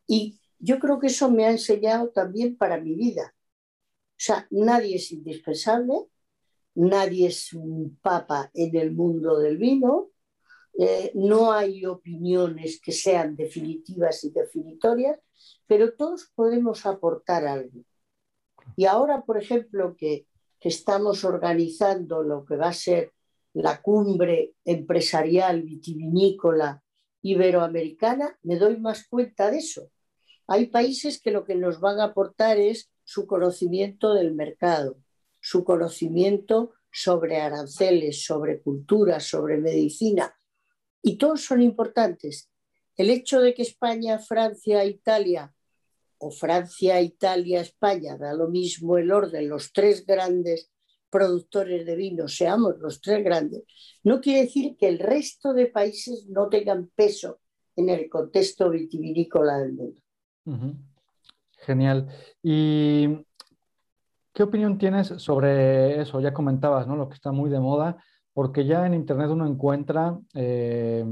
Y 0.07 0.39
yo 0.57 0.79
creo 0.79 0.99
que 0.99 1.07
eso 1.07 1.29
me 1.29 1.45
ha 1.45 1.51
enseñado 1.51 2.09
también 2.09 2.57
para 2.57 2.79
mi 2.79 2.95
vida. 2.95 3.35
O 3.35 4.17
sea, 4.17 4.47
nadie 4.49 4.95
es 4.95 5.11
indispensable, 5.11 5.93
nadie 6.73 7.27
es 7.27 7.53
un 7.53 7.99
papa 8.01 8.49
en 8.55 8.75
el 8.75 8.91
mundo 8.91 9.37
del 9.37 9.57
vino, 9.57 10.09
eh, 10.79 11.11
no 11.13 11.51
hay 11.51 11.85
opiniones 11.85 12.81
que 12.81 12.91
sean 12.91 13.35
definitivas 13.35 14.23
y 14.23 14.31
definitorias, 14.31 15.19
pero 15.67 15.93
todos 15.93 16.31
podemos 16.33 16.87
aportar 16.87 17.45
algo. 17.45 17.81
Y 18.75 18.85
ahora, 18.85 19.21
por 19.21 19.37
ejemplo, 19.37 19.95
que, 19.95 20.25
que 20.59 20.69
estamos 20.69 21.23
organizando 21.23 22.23
lo 22.23 22.45
que 22.45 22.55
va 22.55 22.69
a 22.69 22.73
ser 22.73 23.13
la 23.53 23.79
cumbre 23.79 24.55
empresarial 24.65 25.61
vitivinícola 25.61 26.82
iberoamericana, 27.23 28.37
me 28.43 28.57
doy 28.57 28.77
más 28.77 29.07
cuenta 29.07 29.49
de 29.49 29.57
eso. 29.57 29.89
Hay 30.45 30.67
países 30.67 31.19
que 31.19 31.31
lo 31.31 31.45
que 31.45 31.55
nos 31.55 31.79
van 31.79 31.99
a 31.99 32.05
aportar 32.05 32.59
es 32.59 32.91
su 33.03 33.25
conocimiento 33.25 34.13
del 34.13 34.35
mercado, 34.35 34.97
su 35.39 35.63
conocimiento 35.63 36.73
sobre 36.91 37.37
aranceles, 37.41 38.23
sobre 38.23 38.61
cultura, 38.61 39.19
sobre 39.19 39.57
medicina, 39.57 40.35
y 41.01 41.17
todos 41.17 41.43
son 41.43 41.61
importantes. 41.61 42.49
El 42.95 43.09
hecho 43.09 43.41
de 43.41 43.53
que 43.53 43.63
España, 43.63 44.19
Francia, 44.19 44.85
Italia 44.85 45.53
o 46.17 46.29
Francia, 46.29 47.01
Italia, 47.01 47.61
España, 47.61 48.17
da 48.17 48.33
lo 48.33 48.47
mismo 48.47 48.97
el 48.97 49.11
orden, 49.11 49.49
los 49.49 49.73
tres 49.73 50.05
grandes 50.05 50.71
productores 51.13 51.85
de 51.85 51.95
vino 51.95 52.27
seamos 52.27 52.79
los 52.79 52.99
tres 52.99 53.23
grandes, 53.23 53.61
no 54.03 54.19
quiere 54.19 54.41
decir 54.41 54.75
que 54.75 54.87
el 54.87 54.97
resto 54.97 55.53
de 55.53 55.67
países 55.67 56.27
no 56.27 56.49
tengan 56.49 56.89
peso 56.95 57.39
en 57.75 57.89
el 57.89 58.09
contexto 58.09 58.71
vitivinícola 58.71 59.59
del 59.59 59.73
mundo. 59.73 60.01
Genial. 61.59 62.07
¿Y 62.41 63.07
qué 64.33 64.43
opinión 64.43 64.79
tienes 64.79 65.07
sobre 65.17 66.01
eso? 66.01 66.19
Ya 66.19 66.33
comentabas, 66.33 66.87
¿no? 66.87 66.95
Lo 66.95 67.07
que 67.07 67.15
está 67.15 67.31
muy 67.31 67.49
de 67.51 67.59
moda, 67.59 68.03
porque 68.33 68.65
ya 68.65 68.85
en 68.87 68.95
Internet 68.95 69.29
uno 69.29 69.45
encuentra 69.45 70.19
eh, 70.33 71.05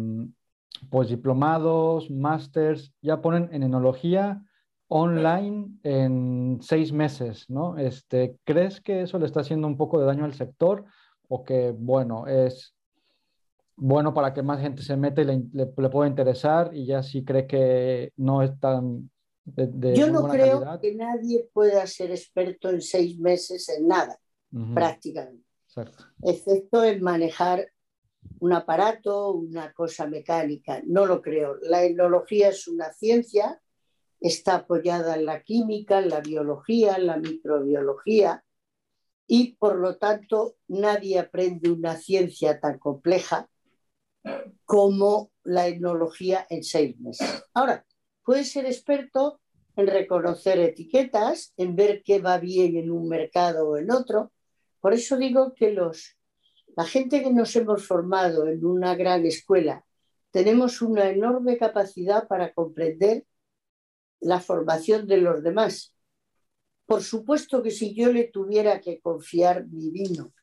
pues 0.89 1.09
diplomados, 1.09 2.09
másters, 2.09 2.91
ya 3.01 3.21
ponen 3.21 3.49
en 3.51 3.61
enología 3.61 4.43
online 4.93 5.69
en 5.83 6.59
seis 6.61 6.91
meses, 6.91 7.49
¿no? 7.49 7.77
Este, 7.77 8.35
¿Crees 8.43 8.81
que 8.81 9.03
eso 9.03 9.17
le 9.19 9.25
está 9.25 9.39
haciendo 9.39 9.65
un 9.65 9.77
poco 9.77 9.97
de 9.97 10.05
daño 10.05 10.25
al 10.25 10.33
sector 10.33 10.83
o 11.29 11.45
que, 11.45 11.71
bueno, 11.71 12.27
es 12.27 12.75
bueno 13.77 14.13
para 14.13 14.33
que 14.33 14.43
más 14.43 14.59
gente 14.59 14.83
se 14.83 14.97
meta 14.97 15.21
y 15.21 15.49
le, 15.53 15.65
pueda 15.67 16.09
interesar 16.09 16.75
y 16.75 16.85
ya 16.85 17.03
sí 17.03 17.23
cree 17.23 17.47
que 17.47 18.11
no 18.17 18.43
es 18.43 18.59
tan 18.59 19.09
de, 19.45 19.95
Yo 19.95 20.07
no 20.07 20.27
creo 20.27 20.77
que 20.81 20.93
nadie 20.93 21.49
pueda 21.53 21.87
ser 21.87 22.11
experto 22.11 22.69
en 22.69 22.81
seis 22.81 23.17
meses 23.17 23.69
en 23.69 23.87
nada, 23.87 24.19
prácticamente. 24.73 25.45
Excepto 26.21 26.83
en 26.83 27.01
manejar 27.01 27.65
un 28.39 28.51
aparato, 28.51 29.31
una 29.31 29.71
cosa 29.71 30.05
mecánica. 30.05 30.81
No 30.85 31.05
lo 31.05 31.21
creo. 31.21 31.55
La 31.61 31.81
etnología 31.81 32.49
es 32.49 32.67
una 32.67 32.91
ciencia, 32.91 33.60
está 34.21 34.55
apoyada 34.55 35.15
en 35.15 35.25
la 35.25 35.41
química, 35.41 35.99
en 35.99 36.09
la 36.09 36.21
biología, 36.21 36.95
en 36.95 37.07
la 37.07 37.17
microbiología, 37.17 38.45
y 39.27 39.55
por 39.55 39.77
lo 39.77 39.97
tanto 39.97 40.55
nadie 40.67 41.19
aprende 41.19 41.71
una 41.71 41.97
ciencia 41.97 42.59
tan 42.59 42.77
compleja 42.77 43.49
como 44.65 45.31
la 45.43 45.67
etnología 45.67 46.45
en 46.49 46.63
seis 46.63 46.99
meses. 46.99 47.43
Ahora, 47.53 47.85
puedes 48.23 48.51
ser 48.51 48.65
experto 48.65 49.41
en 49.75 49.87
reconocer 49.87 50.59
etiquetas, 50.59 51.53
en 51.57 51.75
ver 51.75 52.03
qué 52.03 52.19
va 52.19 52.37
bien 52.37 52.77
en 52.77 52.91
un 52.91 53.07
mercado 53.07 53.69
o 53.69 53.77
en 53.77 53.89
otro. 53.89 54.31
Por 54.79 54.93
eso 54.93 55.17
digo 55.17 55.53
que 55.55 55.71
los, 55.71 56.17
la 56.75 56.85
gente 56.85 57.23
que 57.23 57.31
nos 57.31 57.55
hemos 57.55 57.87
formado 57.87 58.47
en 58.47 58.65
una 58.65 58.95
gran 58.95 59.25
escuela 59.25 59.83
tenemos 60.31 60.81
una 60.81 61.09
enorme 61.09 61.57
capacidad 61.57 62.27
para 62.27 62.53
comprender 62.53 63.25
la 64.21 64.39
formación 64.39 65.07
de 65.07 65.17
los 65.17 65.43
demás. 65.43 65.93
Por 66.85 67.03
supuesto 67.03 67.61
que 67.61 67.71
si 67.71 67.93
yo 67.93 68.11
le 68.11 68.25
tuviera 68.25 68.79
que 68.79 69.01
confiar 69.01 69.67
mi 69.67 69.91
vino 69.91 70.33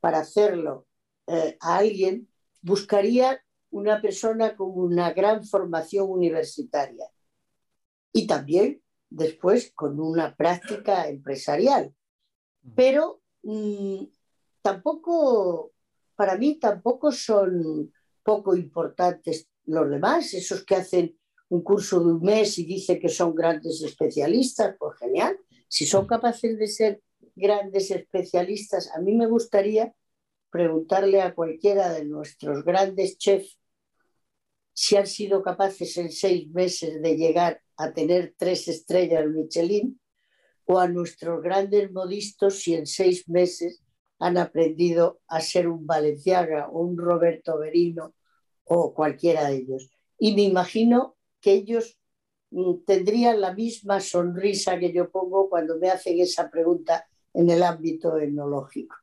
para 0.00 0.20
hacerlo 0.20 0.86
eh, 1.26 1.56
a 1.60 1.78
alguien, 1.78 2.28
buscaría 2.62 3.42
una 3.70 4.00
persona 4.00 4.56
con 4.56 4.70
una 4.74 5.12
gran 5.12 5.44
formación 5.44 6.10
universitaria 6.10 7.06
y 8.12 8.26
también 8.26 8.82
después 9.10 9.72
con 9.74 10.00
una 10.00 10.34
práctica 10.36 11.08
empresarial. 11.08 11.94
Pero 12.74 13.22
mm, 13.42 14.04
tampoco, 14.62 15.72
para 16.16 16.36
mí 16.36 16.58
tampoco 16.58 17.12
son 17.12 17.92
poco 18.22 18.54
importantes 18.54 19.48
los 19.64 19.88
demás, 19.88 20.34
esos 20.34 20.64
que 20.64 20.76
hacen 20.76 21.17
un 21.50 21.62
curso 21.62 22.00
de 22.00 22.12
un 22.12 22.22
mes 22.22 22.58
y 22.58 22.64
dicen 22.64 23.00
que 23.00 23.08
son 23.08 23.34
grandes 23.34 23.82
especialistas, 23.82 24.76
pues 24.78 24.98
genial. 24.98 25.38
Si 25.68 25.86
son 25.86 26.06
capaces 26.06 26.58
de 26.58 26.66
ser 26.66 27.02
grandes 27.34 27.90
especialistas, 27.90 28.90
a 28.94 29.00
mí 29.00 29.14
me 29.14 29.26
gustaría 29.26 29.94
preguntarle 30.50 31.20
a 31.20 31.34
cualquiera 31.34 31.92
de 31.92 32.04
nuestros 32.04 32.64
grandes 32.64 33.18
chefs 33.18 33.58
si 34.72 34.96
han 34.96 35.06
sido 35.06 35.42
capaces 35.42 35.96
en 35.96 36.12
seis 36.12 36.48
meses 36.50 37.02
de 37.02 37.16
llegar 37.16 37.60
a 37.76 37.92
tener 37.92 38.34
tres 38.36 38.68
estrellas 38.68 39.26
Michelin 39.26 40.00
o 40.66 40.78
a 40.78 40.88
nuestros 40.88 41.42
grandes 41.42 41.90
modistos 41.90 42.60
si 42.60 42.74
en 42.74 42.86
seis 42.86 43.28
meses 43.28 43.82
han 44.20 44.36
aprendido 44.36 45.20
a 45.26 45.40
ser 45.40 45.68
un 45.68 45.86
Valenciaga 45.86 46.68
o 46.68 46.80
un 46.80 46.96
Roberto 46.96 47.58
Berino 47.58 48.14
o 48.64 48.94
cualquiera 48.94 49.48
de 49.48 49.56
ellos. 49.56 49.90
Y 50.18 50.34
me 50.34 50.42
imagino 50.42 51.17
que 51.40 51.52
ellos 51.52 51.98
mm, 52.50 52.84
tendrían 52.86 53.40
la 53.40 53.54
misma 53.54 54.00
sonrisa 54.00 54.78
que 54.78 54.92
yo 54.92 55.10
pongo 55.10 55.48
cuando 55.48 55.78
me 55.78 55.90
hacen 55.90 56.18
esa 56.20 56.50
pregunta 56.50 57.06
en 57.34 57.50
el 57.50 57.62
ámbito 57.62 58.18
etnológico. 58.18 58.96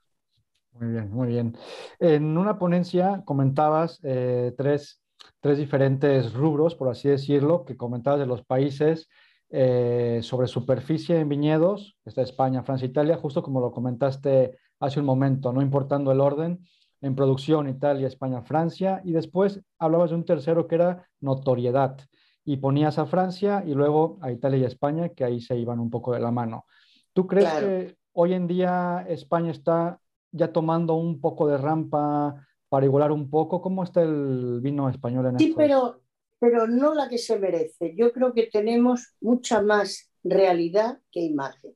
Muy 0.73 0.91
bien, 0.91 1.11
muy 1.11 1.27
bien. 1.27 1.57
En 1.99 2.37
una 2.37 2.59
ponencia 2.59 3.23
comentabas 3.23 3.99
eh, 4.03 4.53
tres, 4.57 5.01
tres, 5.39 5.57
diferentes 5.57 6.33
rubros, 6.33 6.75
por 6.75 6.89
así 6.89 7.07
decirlo, 7.07 7.63
que 7.63 7.77
comentabas 7.77 8.19
de 8.19 8.25
los 8.25 8.43
países 8.43 9.07
eh, 9.49 10.19
sobre 10.21 10.47
superficie 10.47 11.17
en 11.17 11.29
viñedos, 11.29 11.97
está 12.03 12.23
España, 12.23 12.63
Francia, 12.63 12.87
Italia, 12.87 13.15
justo 13.15 13.41
como 13.41 13.61
lo 13.61 13.71
comentaste 13.71 14.57
hace 14.79 14.99
un 14.99 15.05
momento, 15.05 15.53
no 15.53 15.61
importando 15.61 16.11
el 16.11 16.19
orden, 16.19 16.65
en 17.01 17.15
producción 17.15 17.69
Italia, 17.69 18.07
España, 18.07 18.41
Francia, 18.41 19.01
y 19.05 19.13
después 19.13 19.61
hablabas 19.79 20.09
de 20.09 20.17
un 20.17 20.25
tercero 20.25 20.67
que 20.67 20.75
era 20.75 21.07
notoriedad, 21.21 21.97
y 22.45 22.57
ponías 22.57 22.99
a 22.99 23.07
Francia 23.07 23.63
y 23.65 23.73
luego 23.73 24.17
a 24.21 24.31
Italia 24.31 24.59
y 24.59 24.63
España, 24.63 25.09
que 25.09 25.25
ahí 25.25 25.41
se 25.41 25.57
iban 25.57 25.79
un 25.79 25.89
poco 25.89 26.13
de 26.13 26.19
la 26.19 26.31
mano. 26.31 26.65
¿Tú 27.11 27.25
crees 27.27 27.51
que 27.53 27.97
hoy 28.13 28.33
en 28.33 28.47
día 28.47 29.05
España 29.09 29.51
está 29.51 29.99
ya 30.31 30.51
tomando 30.51 30.95
un 30.95 31.19
poco 31.19 31.47
de 31.47 31.57
rampa 31.57 32.45
para 32.69 32.85
igualar 32.85 33.11
un 33.11 33.29
poco. 33.29 33.61
¿Cómo 33.61 33.83
está 33.83 34.01
el 34.01 34.59
vino 34.61 34.89
español 34.89 35.27
en 35.27 35.39
Sí, 35.39 35.53
pero, 35.55 36.01
pero 36.39 36.67
no 36.67 36.93
la 36.93 37.07
que 37.07 37.17
se 37.17 37.39
merece. 37.39 37.95
Yo 37.95 38.11
creo 38.11 38.33
que 38.33 38.47
tenemos 38.47 39.15
mucha 39.21 39.61
más 39.61 40.11
realidad 40.23 40.99
que 41.11 41.21
imagen. 41.21 41.73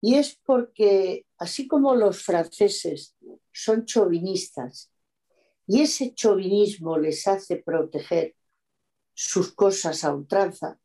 Y 0.00 0.14
es 0.14 0.40
porque, 0.44 1.26
así 1.38 1.66
como 1.66 1.94
los 1.94 2.22
franceses 2.22 3.16
son 3.52 3.84
chauvinistas, 3.84 4.90
y 5.66 5.82
ese 5.82 6.14
chauvinismo 6.14 6.96
les 6.96 7.26
hace 7.26 7.56
proteger 7.56 8.36
sus 9.16 9.54
cosas 9.54 10.04
a 10.04 10.14
ultranza, 10.14 10.78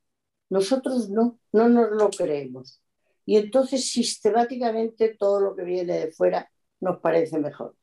nosotros 0.49 1.09
no, 1.09 1.39
no 1.51 1.67
nos 1.67 1.91
lo 1.91 2.09
creemos. 2.09 2.81
Y 3.25 3.35
entonces 3.35 3.91
sistemáticamente 3.91 5.15
todo 5.19 5.41
lo 5.41 5.55
que 5.55 5.63
viene 5.63 5.99
de 5.99 6.11
fuera 6.13 6.49
nos 6.79 6.99
parece 6.99 7.39
mejor. 7.39 7.75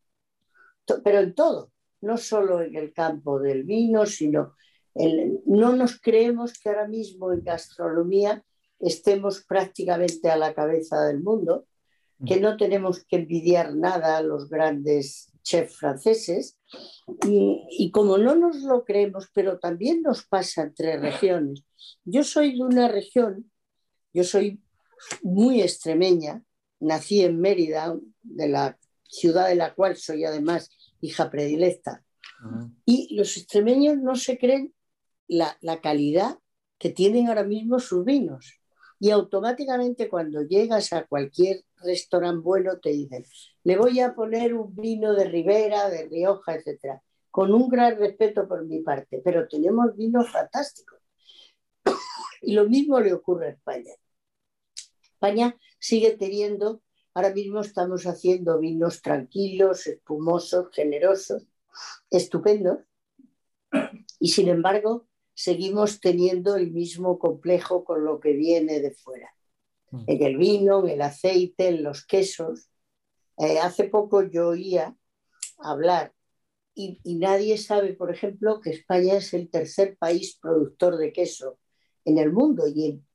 Pero 1.04 1.18
en 1.18 1.34
todo, 1.34 1.70
no 2.00 2.16
solo 2.16 2.62
en 2.62 2.74
el 2.76 2.94
campo 2.94 3.38
del 3.38 3.64
vino, 3.64 4.06
sino 4.06 4.56
no 5.44 5.76
nos 5.76 6.00
creemos 6.00 6.58
que 6.58 6.70
ahora 6.70 6.88
mismo 6.88 7.30
en 7.32 7.44
gastronomía 7.44 8.42
estemos 8.80 9.44
prácticamente 9.44 10.30
a 10.30 10.36
la 10.36 10.54
cabeza 10.54 11.04
del 11.04 11.22
mundo, 11.22 11.66
que 12.26 12.40
no 12.40 12.56
tenemos 12.56 13.04
que 13.04 13.16
envidiar 13.16 13.76
nada 13.76 14.16
a 14.16 14.22
los 14.22 14.48
grandes 14.48 15.27
chefs 15.48 15.76
franceses. 15.76 16.56
Y, 17.26 17.66
y, 17.70 17.90
como 17.90 18.18
no 18.18 18.34
nos 18.34 18.56
lo 18.62 18.84
creemos, 18.84 19.28
pero 19.32 19.58
también 19.58 20.02
nos 20.02 20.26
pasa 20.26 20.62
entre 20.62 20.98
regiones. 20.98 21.64
Yo 22.04 22.22
soy 22.24 22.56
de 22.56 22.62
una 22.62 22.88
región, 22.88 23.50
yo 24.12 24.24
soy 24.24 24.60
muy 25.22 25.62
extremeña, 25.62 26.42
nací 26.80 27.22
en 27.22 27.40
Mérida, 27.40 27.96
de 28.22 28.48
la 28.48 28.78
ciudad 29.08 29.48
de 29.48 29.54
la 29.54 29.74
cual 29.74 29.96
soy 29.96 30.24
además 30.24 30.70
hija 31.00 31.30
predilecta. 31.30 32.04
Y 32.84 33.16
los 33.16 33.36
extremeños 33.36 33.98
no 33.98 34.14
se 34.14 34.38
creen 34.38 34.74
la, 35.26 35.56
calidad 35.82 36.38
que 36.78 36.90
tienen 36.90 37.28
ahora 37.28 37.44
mismo 37.44 37.80
sus 37.80 38.04
vinos. 38.04 38.57
Y 39.00 39.10
automáticamente 39.10 40.08
cuando 40.08 40.42
llegas 40.42 40.92
a 40.92 41.06
cualquier 41.06 41.64
restaurante 41.76 42.42
bueno 42.42 42.78
te 42.80 42.90
dicen, 42.90 43.24
le 43.64 43.76
voy 43.76 44.00
a 44.00 44.14
poner 44.14 44.54
un 44.54 44.74
vino 44.74 45.14
de 45.14 45.24
Ribera, 45.24 45.88
de 45.88 46.08
Rioja, 46.08 46.54
etcétera, 46.54 47.02
con 47.30 47.54
un 47.54 47.68
gran 47.68 47.96
respeto 47.98 48.48
por 48.48 48.64
mi 48.64 48.80
parte, 48.80 49.20
pero 49.24 49.46
tenemos 49.46 49.96
vinos 49.96 50.30
fantásticos. 50.30 50.98
y 52.42 52.54
lo 52.54 52.68
mismo 52.68 53.00
le 53.00 53.12
ocurre 53.12 53.46
a 53.46 53.50
España. 53.50 53.92
España 55.02 55.56
sigue 55.78 56.16
teniendo, 56.16 56.82
ahora 57.14 57.32
mismo 57.32 57.60
estamos 57.60 58.06
haciendo 58.06 58.58
vinos 58.58 59.02
tranquilos, 59.02 59.86
espumosos, 59.86 60.68
generosos, 60.72 61.46
estupendos, 62.10 62.78
y 64.20 64.28
sin 64.28 64.48
embargo 64.48 65.07
seguimos 65.38 66.00
teniendo 66.00 66.56
el 66.56 66.72
mismo 66.72 67.16
complejo 67.16 67.84
con 67.84 68.04
lo 68.04 68.18
que 68.18 68.32
viene 68.32 68.80
de 68.80 68.90
fuera. 68.90 69.32
Mm. 69.92 70.04
En 70.08 70.22
el 70.24 70.36
vino, 70.36 70.84
en 70.84 70.90
el 70.90 71.00
aceite, 71.00 71.68
en 71.68 71.84
los 71.84 72.04
quesos. 72.04 72.68
Eh, 73.36 73.60
hace 73.60 73.84
poco 73.84 74.24
yo 74.24 74.48
oía 74.48 74.96
hablar 75.58 76.12
y, 76.74 76.98
nadie 77.04 77.56
sabe, 77.56 77.92
por 77.94 78.12
ejemplo, 78.12 78.60
que 78.60 78.70
España 78.70 79.14
es 79.18 79.32
el 79.32 79.48
tercer 79.48 79.96
país 79.96 80.36
productor 80.42 80.96
de 80.96 81.12
queso 81.12 81.60
en 82.04 82.18
el 82.18 82.32
mundo 82.32 82.64
y 82.66 82.86
en 82.86 83.06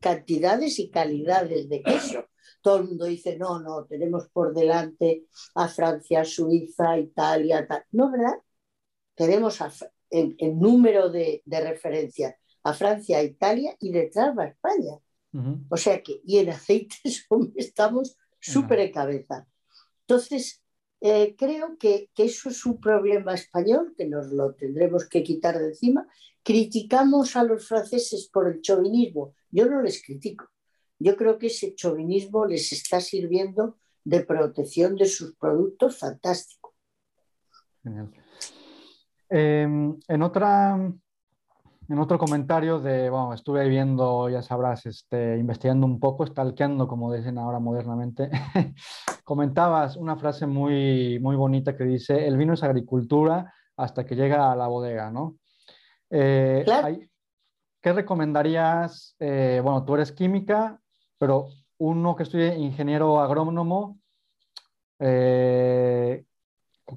cantidades 0.00 0.80
y 0.80 0.90
calidades 0.90 1.68
de 1.68 1.80
queso. 1.82 2.26
Todo 2.60 2.78
el 2.78 2.84
mundo 2.88 3.04
dice, 3.04 3.38
no, 3.38 3.60
no, 3.60 3.84
tenemos 3.84 4.28
por 4.30 4.52
delante 4.52 5.26
a 5.54 5.68
Francia, 5.68 6.24
Suiza, 6.24 6.98
Italia, 6.98 7.68
tal. 7.68 7.84
No, 7.92 8.10
¿verdad? 8.10 8.34
Tenemos 9.14 9.60
a, 9.60 9.70
en, 10.12 10.58
número 10.60 11.08
de, 11.10 11.42
de 11.44 11.60
referencias 11.60 12.34
a 12.62 12.74
Francia, 12.74 13.22
Italia 13.22 13.76
y 13.80 13.90
detrás 13.90 14.36
va 14.36 14.46
España. 14.46 14.98
O 15.70 15.78
sea 15.78 16.02
que, 16.02 16.20
y 16.26 16.38
en 16.38 16.50
aceites 16.50 17.26
estamos 17.56 18.18
súper 18.38 18.92
cabeza. 18.92 19.46
Entonces, 20.00 20.62
eh, 21.00 21.34
creo 21.38 21.78
que, 21.78 22.10
que, 22.14 22.24
eso 22.24 22.50
es 22.50 22.66
un 22.66 22.78
problema 22.78 23.32
español 23.32 23.94
que 23.96 24.06
nos 24.06 24.30
lo 24.30 24.54
tendremos 24.54 25.08
que 25.08 25.22
quitar 25.22 25.58
de 25.58 25.68
encima. 25.68 26.06
Criticamos 26.42 27.34
a 27.34 27.44
los 27.44 27.66
franceses 27.66 28.28
por 28.28 28.46
el 28.48 28.60
chauvinismo. 28.60 29.34
Yo 29.50 29.66
no 29.66 29.80
les 29.80 30.02
critico. 30.02 30.48
Yo 30.98 31.16
creo 31.16 31.38
que 31.38 31.46
ese 31.46 31.74
chauvinismo 31.74 32.44
les 32.44 32.70
está 32.72 33.00
sirviendo 33.00 33.78
de 34.04 34.20
protección 34.20 34.96
de 34.96 35.06
sus 35.06 35.34
productos 35.36 35.98
fantástico. 35.98 36.74
Genial. 37.82 38.21
Em, 39.34 39.98
en, 40.08 40.22
otra, 40.22 40.74
en 40.76 41.98
otro 41.98 42.18
comentario 42.18 42.80
de, 42.80 43.08
bueno, 43.08 43.32
estuve 43.32 43.66
viendo, 43.66 44.28
ya 44.28 44.42
sabrás, 44.42 44.84
este, 44.84 45.38
investigando 45.38 45.86
un 45.86 45.98
poco, 45.98 46.26
stalkeando, 46.26 46.86
como 46.86 47.10
dicen 47.10 47.38
ahora 47.38 47.58
modernamente, 47.58 48.28
comentabas 49.24 49.96
una 49.96 50.16
frase 50.16 50.46
muy, 50.46 51.18
muy 51.18 51.34
bonita 51.34 51.74
que 51.74 51.84
dice, 51.84 52.26
el 52.26 52.36
vino 52.36 52.52
es 52.52 52.62
agricultura 52.62 53.54
hasta 53.78 54.04
que 54.04 54.16
llega 54.16 54.52
a 54.52 54.54
la 54.54 54.68
bodega, 54.68 55.10
¿no? 55.10 55.36
Eh, 56.10 56.66
¿Qué 57.80 57.92
recomendarías? 57.94 59.16
Eh, 59.18 59.62
bueno, 59.64 59.82
tú 59.86 59.94
eres 59.94 60.12
química, 60.12 60.78
pero 61.16 61.48
uno 61.78 62.14
que 62.16 62.24
estudie 62.24 62.54
ingeniero 62.58 63.18
agrónomo, 63.18 63.98
eh, 64.98 66.22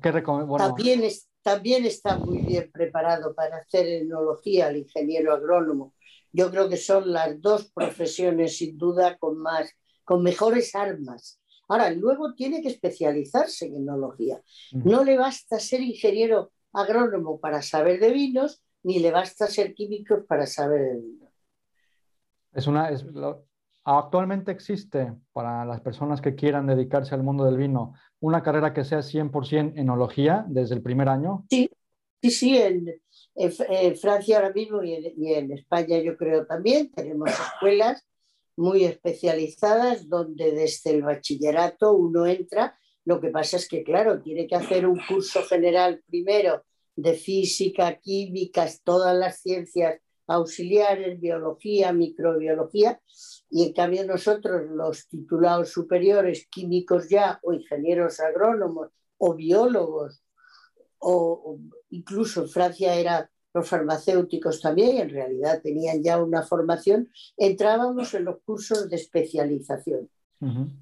¿qué 0.01 0.11
recomendarías? 0.11 0.67
También 0.67 1.03
es 1.05 1.29
también 1.45 1.85
está 1.85 2.17
muy 2.17 2.39
bien 2.39 2.71
preparado 2.71 3.35
para 3.35 3.57
hacer 3.57 3.85
enología 3.85 4.69
el 4.69 4.77
ingeniero 4.77 5.31
agrónomo. 5.31 5.93
Yo 6.31 6.49
creo 6.49 6.67
que 6.67 6.75
son 6.75 7.13
las 7.13 7.39
dos 7.39 7.71
profesiones 7.71 8.57
sin 8.57 8.79
duda 8.79 9.15
con 9.19 9.37
más, 9.37 9.69
con 10.03 10.23
mejores 10.23 10.73
armas. 10.73 11.39
Ahora, 11.67 11.91
luego 11.91 12.33
tiene 12.33 12.63
que 12.63 12.69
especializarse 12.69 13.67
en 13.67 13.75
enología. 13.75 14.41
No 14.71 15.03
le 15.03 15.19
basta 15.19 15.59
ser 15.59 15.81
ingeniero 15.81 16.51
agrónomo 16.73 17.39
para 17.39 17.61
saber 17.61 17.99
de 17.99 18.11
vinos, 18.11 18.63
ni 18.81 18.97
le 18.97 19.11
basta 19.11 19.45
ser 19.45 19.75
químico 19.75 20.25
para 20.25 20.47
saber 20.47 20.81
de 20.81 20.99
vinos. 20.99 21.29
Es 22.53 22.65
una, 22.65 22.89
actualmente 23.83 24.51
existe 24.51 25.13
para 25.31 25.63
las 25.63 25.79
personas 25.81 26.21
que 26.21 26.33
quieran 26.33 26.65
dedicarse 26.65 27.13
al 27.13 27.21
mundo 27.21 27.45
del 27.45 27.57
vino 27.57 27.93
una 28.25 28.41
carrera 28.41 28.73
que 28.73 28.83
sea 28.83 28.99
100% 28.99 29.73
enología 29.75 30.45
desde 30.47 30.73
el 30.73 30.81
primer 30.81 31.09
año? 31.09 31.45
Sí, 31.47 31.69
sí, 32.23 32.31
sí. 32.31 32.57
En, 32.57 33.95
Francia 33.97 34.37
ahora 34.37 34.51
mismo 34.51 34.81
y 34.81 35.33
en, 35.33 35.51
España 35.51 35.99
yo 35.99 36.17
creo 36.17 36.45
también 36.45 36.91
tenemos 36.91 37.29
escuelas 37.29 38.03
muy 38.55 38.85
especializadas 38.85 40.09
donde 40.09 40.53
desde 40.53 40.91
el 40.91 41.03
bachillerato 41.03 41.93
uno 41.93 42.25
entra. 42.25 42.79
Lo 43.03 43.21
que 43.21 43.29
pasa 43.29 43.57
es 43.57 43.67
que, 43.67 43.83
claro, 43.83 44.21
tiene 44.21 44.47
que 44.47 44.55
hacer 44.55 44.87
un 44.87 44.99
curso 45.07 45.43
general 45.43 46.01
primero 46.07 46.63
de 46.95 47.13
física, 47.13 47.99
químicas, 47.99 48.81
todas 48.83 49.15
las 49.15 49.39
ciencias 49.41 49.99
auxiliares, 50.27 51.19
biología, 51.19 51.93
microbiología, 51.93 52.99
y 53.49 53.63
en 53.63 53.73
cambio 53.73 54.05
nosotros, 54.05 54.63
los 54.71 55.07
titulados 55.07 55.69
superiores, 55.69 56.47
químicos 56.47 57.09
ya, 57.09 57.39
o 57.43 57.53
ingenieros 57.53 58.19
agrónomos, 58.19 58.89
o 59.17 59.33
biólogos, 59.35 60.23
o, 60.99 61.59
incluso 61.89 62.41
en 62.41 62.49
Francia 62.49 62.95
eran 62.95 63.29
los 63.53 63.69
farmacéuticos 63.69 64.59
también, 64.59 64.97
en 64.97 65.09
realidad 65.09 65.61
tenían 65.61 66.03
ya 66.03 66.21
una 66.21 66.43
formación, 66.43 67.09
entrábamos 67.37 68.13
en 68.13 68.25
los 68.25 68.41
cursos 68.43 68.89
de 68.89 68.97
especialización. 68.97 70.09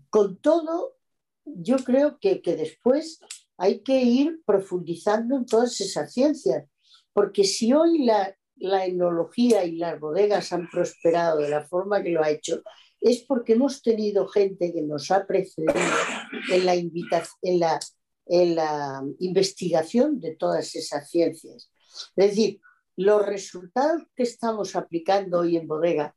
Con 0.10 0.38
todo, 0.38 0.98
yo 1.46 1.78
creo 1.78 2.18
que, 2.20 2.42
que 2.42 2.56
después 2.56 3.20
hay 3.58 3.80
que 3.80 4.02
ir 4.02 4.42
profundizando 4.46 5.38
en 5.38 5.46
todas 5.46 5.80
esas 5.80 6.12
ciencias, 6.12 6.66
porque 7.14 7.44
si 7.44 7.72
hoy 7.72 8.06
la, 8.06 8.36
la 8.64 8.86
enología 8.86 9.66
y 9.66 9.76
las 9.76 10.00
bodegas 10.00 10.54
han 10.54 10.70
prosperado 10.70 11.40
de 11.40 11.50
la 11.50 11.66
forma 11.68 12.02
que 12.02 12.12
lo 12.12 12.24
ha 12.24 12.30
hecho, 12.30 12.64
es 13.02 13.22
porque 13.24 13.54
hemos 13.54 13.82
tenido 13.82 14.26
gente 14.30 14.72
que 14.72 14.82
nos 14.82 15.12
ha 15.12 15.28
precedido 15.28 15.74
en 16.50 16.66
la, 16.66 17.80
en 18.26 18.56
la, 18.56 19.04
investigación 19.20 20.22
de 20.22 20.36
todas 20.38 20.76
esas 20.76 21.10
ciencias. 21.10 21.70
Es 22.16 22.30
decir, 22.30 22.62
los 22.96 23.26
resultados 23.26 24.04
que 24.16 24.24
estamos 24.24 24.78
aplicando 24.78 25.40
hoy 25.40 25.58
en 25.58 25.68
bodega, 25.68 26.16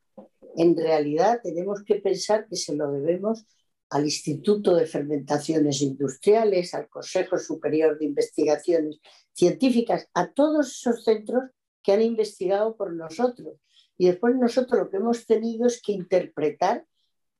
en 0.56 0.76
realidad 0.76 1.40
tenemos 1.42 1.82
que 1.82 1.96
pensar 1.96 2.46
que 2.48 2.54
se 2.54 2.76
lo 2.76 2.92
debemos 2.92 3.44
al 3.90 4.04
Instituto 4.04 4.76
de 4.76 4.86
Fermentaciones 4.86 5.82
Industriales, 5.82 6.74
al 6.74 6.88
Consejo 6.88 7.38
Superior 7.38 7.98
de 7.98 8.04
Investigaciones 8.04 9.00
Científicas, 9.32 10.08
a 10.14 10.32
todos 10.32 10.68
esos 10.68 11.02
centros 11.02 11.50
que 11.86 11.92
han 11.92 12.02
investigado 12.02 12.76
por 12.76 12.92
nosotros. 12.92 13.54
Y 13.96 14.06
después 14.06 14.34
nosotros 14.34 14.80
lo 14.80 14.90
que 14.90 14.96
hemos 14.96 15.24
tenido 15.24 15.68
es 15.68 15.80
que 15.80 15.92
interpretar 15.92 16.84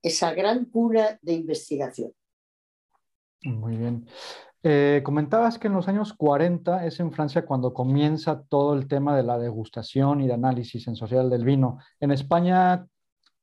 esa 0.01 0.33
gran 0.35 0.67
cura 0.67 1.19
de 1.21 1.33
investigación. 1.33 2.13
Muy 3.43 3.77
bien. 3.77 4.07
Eh, 4.63 5.03
comentabas 5.05 5.59
que 5.59 5.67
en 5.67 5.75
los 5.75 5.89
años 5.89 6.13
40 6.13 6.87
es 6.87 7.01
en 7.01 7.13
Francia 7.13 7.45
cuando 7.45 7.75
comienza 7.75 8.45
todo 8.49 8.75
el 8.75 8.87
tema 8.87 9.17
de 9.17 9.25
la 9.25 9.37
degustación 9.37 10.21
y 10.21 10.29
de 10.29 10.35
análisis 10.35 10.85
sensorial 10.85 11.29
del 11.29 11.45
vino. 11.45 11.79
En 11.99 12.13
España, 12.13 12.87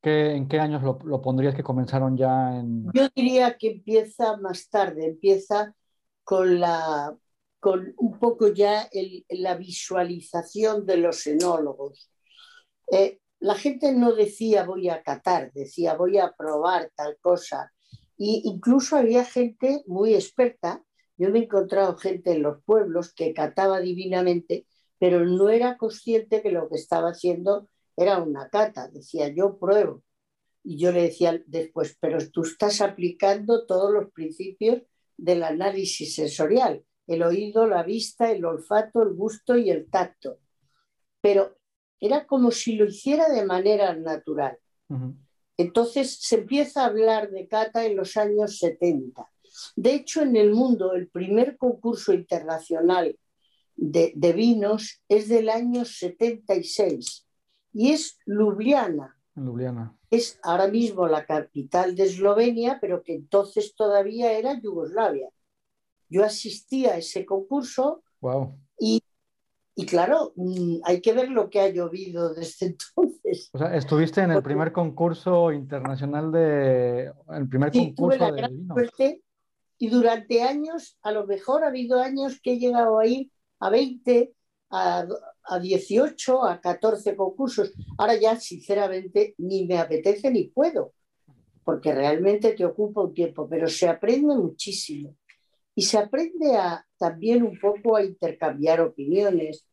¿en 0.01 0.47
qué 0.47 0.59
años 0.61 0.83
lo, 0.83 0.99
lo, 1.03 1.21
pondrías 1.21 1.53
que 1.53 1.63
comenzaron 1.63 2.15
ya 2.15 2.55
en...? 2.57 2.89
Yo 2.93 3.09
diría 3.13 3.57
que 3.57 3.71
empieza 3.71 4.37
más 4.37 4.69
tarde, 4.69 5.07
empieza 5.07 5.75
con 6.23 6.61
la 6.61 7.13
con 7.63 7.93
un 7.95 8.19
poco 8.19 8.49
ya 8.49 8.89
la 9.29 9.55
visualización 9.55 10.85
de 10.85 10.97
los 10.97 11.25
enólogos. 11.27 12.11
Eh, 12.91 13.21
la 13.39 13.55
gente 13.55 13.93
no 13.93 14.11
decía 14.13 14.65
voy 14.65 14.89
a 14.89 15.01
catar, 15.01 15.49
decía 15.53 15.95
voy 15.95 16.17
a 16.17 16.33
probar 16.33 16.91
tal 16.93 17.17
cosa. 17.21 17.71
Y 18.17 18.41
incluso 18.43 18.97
había 18.97 19.23
gente 19.23 19.81
muy 19.87 20.13
experta. 20.13 20.83
Yo 21.15 21.29
me 21.29 21.39
he 21.39 21.43
encontrado 21.43 21.95
gente 21.95 22.33
en 22.33 22.41
los 22.41 22.61
pueblos 22.65 23.13
que 23.13 23.33
cataba 23.33 23.79
divinamente, 23.79 24.67
pero 24.99 25.23
no 25.23 25.47
era 25.47 25.77
consciente 25.77 26.41
que 26.41 26.51
lo 26.51 26.67
que 26.67 26.75
estaba 26.75 27.11
haciendo 27.11 27.69
era 27.95 28.21
una 28.21 28.49
cata. 28.49 28.89
Decía 28.89 29.29
yo 29.29 29.57
pruebo. 29.57 30.03
Y 30.65 30.77
yo 30.77 30.91
le 30.91 31.03
decía 31.03 31.41
después, 31.45 31.95
pero 32.01 32.17
tú 32.29 32.41
estás 32.41 32.81
aplicando 32.81 33.65
todos 33.65 33.93
los 33.93 34.11
principios 34.11 34.81
del 35.15 35.43
análisis 35.43 36.13
sensorial 36.15 36.83
el 37.07 37.23
oído, 37.23 37.67
la 37.67 37.83
vista, 37.83 38.31
el 38.31 38.45
olfato, 38.45 39.03
el 39.03 39.13
gusto 39.13 39.57
y 39.57 39.69
el 39.69 39.89
tacto. 39.89 40.39
Pero 41.21 41.57
era 41.99 42.25
como 42.25 42.51
si 42.51 42.75
lo 42.75 42.85
hiciera 42.85 43.29
de 43.29 43.45
manera 43.45 43.95
natural. 43.95 44.57
Entonces 45.57 46.17
se 46.21 46.35
empieza 46.35 46.83
a 46.83 46.87
hablar 46.87 47.31
de 47.31 47.47
cata 47.47 47.85
en 47.85 47.95
los 47.95 48.17
años 48.17 48.57
70. 48.59 49.29
De 49.75 49.93
hecho, 49.93 50.21
en 50.21 50.35
el 50.35 50.51
mundo, 50.51 50.93
el 50.93 51.07
primer 51.09 51.57
concurso 51.57 52.13
internacional 52.13 53.17
de, 53.75 54.33
vinos 54.35 55.01
es 55.07 55.29
del 55.29 55.49
año 55.49 55.85
76. 55.85 57.27
y 57.73 57.91
es 57.91 58.19
Ljubljana. 58.25 59.17
Ljubljana. 59.35 59.97
Es 60.11 60.39
ahora 60.43 60.67
mismo 60.67 61.07
la 61.07 61.25
capital 61.25 61.95
de 61.95 62.03
Eslovenia, 62.03 62.77
pero 62.79 63.01
que 63.01 63.15
entonces 63.15 63.75
todavía 63.75 64.31
era 64.33 64.59
Yugoslavia. 64.59 65.29
Yo 66.13 66.23
asistí 66.23 66.85
a 66.85 66.97
ese 66.97 67.25
concurso 67.25 68.03
wow. 68.21 68.55
y, 68.79 69.01
y, 69.75 69.85
claro, 69.87 70.33
mm, 70.35 70.81
hay 70.83 71.01
que 71.01 71.13
ver 71.13 71.29
lo 71.29 71.49
que 71.49 71.59
ha 71.59 71.69
llovido 71.69 72.35
desde 72.35 72.67
entonces. 72.97 73.49
O 73.53 73.57
sea, 73.57 73.75
estuviste 73.75 74.21
en 74.21 74.31
el 74.31 74.43
primer 74.43 74.71
concurso 74.71 75.51
internacional 75.51 76.31
de... 76.31 77.11
El 77.29 77.49
primer 77.49 77.71
sí, 77.71 77.95
concurso 77.95 78.17
tuve 78.17 78.19
la 78.19 78.31
de 78.31 78.37
gran 78.37 78.51
vino. 78.55 78.75
suerte 78.75 79.21
y 79.79 79.89
durante 79.89 80.43
años, 80.43 80.97
a 81.01 81.11
lo 81.11 81.25
mejor 81.25 81.63
ha 81.63 81.67
habido 81.67 81.99
años 81.99 82.39
que 82.41 82.53
he 82.53 82.59
llegado 82.59 82.99
a 82.99 83.07
ir 83.07 83.31
a 83.59 83.69
20, 83.69 84.33
a, 84.69 85.07
a 85.43 85.59
18, 85.59 86.43
a 86.45 86.61
14 86.61 87.15
concursos. 87.15 87.73
Ahora 87.97 88.15
ya, 88.15 88.39
sinceramente, 88.39 89.35
ni 89.39 89.65
me 89.65 89.79
apetece 89.79 90.31
ni 90.31 90.45
puedo, 90.45 90.93
porque 91.63 91.93
realmente 91.93 92.53
te 92.53 92.65
ocupa 92.65 93.01
un 93.01 93.13
tiempo, 93.13 93.47
pero 93.49 93.67
se 93.67 93.87
aprende 93.89 94.35
muchísimo. 94.35 95.15
Y 95.75 95.83
se 95.83 95.97
aprende 95.97 96.55
a, 96.55 96.85
también 96.97 97.43
un 97.43 97.59
poco 97.59 97.95
a 97.95 98.03
intercambiar 98.03 98.81
opiniones. 98.81 99.65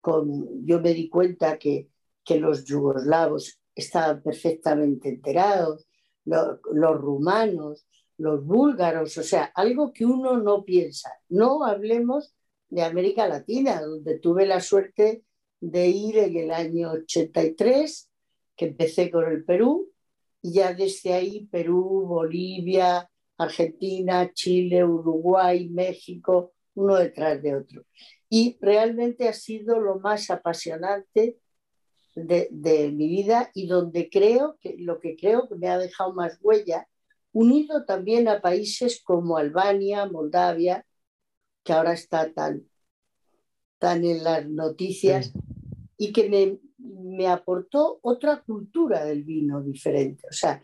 Con, 0.00 0.64
yo 0.64 0.80
me 0.80 0.94
di 0.94 1.08
cuenta 1.08 1.58
que, 1.58 1.88
que 2.24 2.38
los 2.38 2.64
yugoslavos 2.64 3.58
estaban 3.74 4.22
perfectamente 4.22 5.08
enterados, 5.08 5.86
lo, 6.24 6.60
los 6.72 7.00
rumanos, 7.00 7.86
los 8.18 8.44
búlgaros, 8.44 9.16
o 9.18 9.22
sea, 9.22 9.44
algo 9.54 9.92
que 9.92 10.06
uno 10.06 10.38
no 10.38 10.64
piensa. 10.64 11.12
No 11.28 11.64
hablemos 11.64 12.34
de 12.68 12.82
América 12.82 13.28
Latina, 13.28 13.80
donde 13.80 14.18
tuve 14.18 14.46
la 14.46 14.60
suerte 14.60 15.24
de 15.60 15.88
ir 15.88 16.18
en 16.18 16.36
el 16.36 16.50
año 16.50 16.92
83, 16.92 18.10
que 18.56 18.66
empecé 18.66 19.10
con 19.10 19.30
el 19.30 19.44
Perú, 19.44 19.90
y 20.42 20.54
ya 20.54 20.74
desde 20.74 21.12
ahí 21.12 21.46
Perú, 21.46 22.04
Bolivia, 22.06 23.10
Argentina, 23.38 24.30
Chile, 24.32 24.84
Uruguay, 24.84 25.68
México, 25.68 26.52
uno 26.74 26.96
detrás 26.96 27.42
de 27.42 27.54
otro. 27.54 27.84
Y 28.28 28.58
realmente 28.60 29.28
ha 29.28 29.32
sido 29.32 29.80
lo 29.80 29.98
más 29.98 30.30
apasionante 30.30 31.38
de, 32.14 32.48
de 32.50 32.90
mi 32.92 33.08
vida 33.08 33.50
y 33.54 33.66
donde 33.66 34.08
creo 34.10 34.58
que 34.60 34.76
lo 34.78 35.00
que 35.00 35.16
creo 35.16 35.48
que 35.48 35.56
me 35.56 35.68
ha 35.68 35.78
dejado 35.78 36.14
más 36.14 36.38
huella, 36.42 36.88
unido 37.32 37.84
también 37.84 38.28
a 38.28 38.40
países 38.40 39.02
como 39.02 39.36
Albania, 39.36 40.06
Moldavia, 40.06 40.86
que 41.62 41.72
ahora 41.72 41.92
está 41.92 42.32
tan, 42.32 42.64
tan 43.78 44.04
en 44.04 44.24
las 44.24 44.48
noticias 44.48 45.32
Sí. 45.32 45.32
y 45.98 46.12
que 46.12 46.28
me, 46.28 46.58
me 46.78 47.26
aportó 47.26 47.98
otra 48.02 48.42
cultura 48.42 49.04
del 49.04 49.24
vino 49.24 49.62
diferente. 49.62 50.26
O 50.28 50.32
sea, 50.32 50.62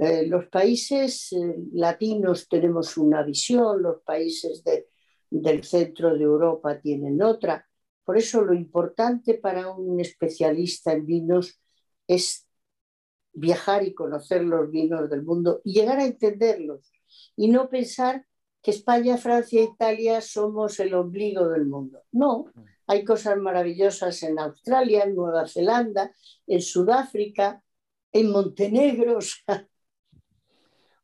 eh, 0.00 0.26
los 0.26 0.46
países 0.46 1.32
eh, 1.32 1.56
latinos 1.72 2.48
tenemos 2.48 2.96
una 2.96 3.22
visión, 3.22 3.82
los 3.82 4.02
países 4.02 4.62
de- 4.64 4.88
del 5.30 5.64
centro 5.64 6.16
de 6.16 6.24
Europa 6.24 6.80
tienen 6.80 7.20
otra. 7.22 7.66
Por 8.04 8.16
eso 8.16 8.42
lo 8.42 8.54
importante 8.54 9.34
para 9.34 9.70
un 9.70 10.00
especialista 10.00 10.92
en 10.92 11.04
vinos 11.06 11.60
es 12.06 12.46
viajar 13.32 13.84
y 13.84 13.94
conocer 13.94 14.42
los 14.44 14.70
vinos 14.70 15.08
del 15.10 15.22
mundo 15.22 15.60
y 15.64 15.74
llegar 15.74 15.98
a 15.98 16.04
entenderlos 16.06 16.90
y 17.36 17.48
no 17.48 17.68
pensar 17.68 18.24
que 18.62 18.70
España, 18.72 19.16
Francia, 19.18 19.62
Italia 19.62 20.20
somos 20.20 20.80
el 20.80 20.94
ombligo 20.94 21.48
del 21.48 21.66
mundo. 21.66 22.02
No, 22.12 22.46
hay 22.86 23.04
cosas 23.04 23.36
maravillosas 23.38 24.22
en 24.22 24.38
Australia, 24.38 25.04
en 25.04 25.14
Nueva 25.14 25.46
Zelanda, 25.46 26.12
en 26.46 26.60
Sudáfrica, 26.62 27.62
en 28.12 28.30
Montenegro. 28.30 29.18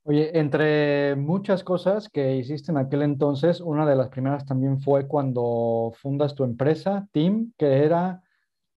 Oye, 0.06 0.38
entre 0.38 1.16
muchas 1.16 1.64
cosas 1.64 2.10
que 2.10 2.36
hiciste 2.36 2.70
en 2.70 2.76
aquel 2.78 3.02
entonces, 3.02 3.60
una 3.60 3.86
de 3.88 3.96
las 3.96 4.08
primeras 4.10 4.44
también 4.44 4.80
fue 4.80 5.08
cuando 5.08 5.92
fundas 5.96 6.34
tu 6.34 6.44
empresa, 6.44 7.08
Team, 7.12 7.54
que 7.56 7.84
era, 7.84 8.22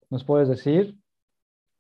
¿nos 0.10 0.24
puedes 0.24 0.48
decir? 0.48 0.98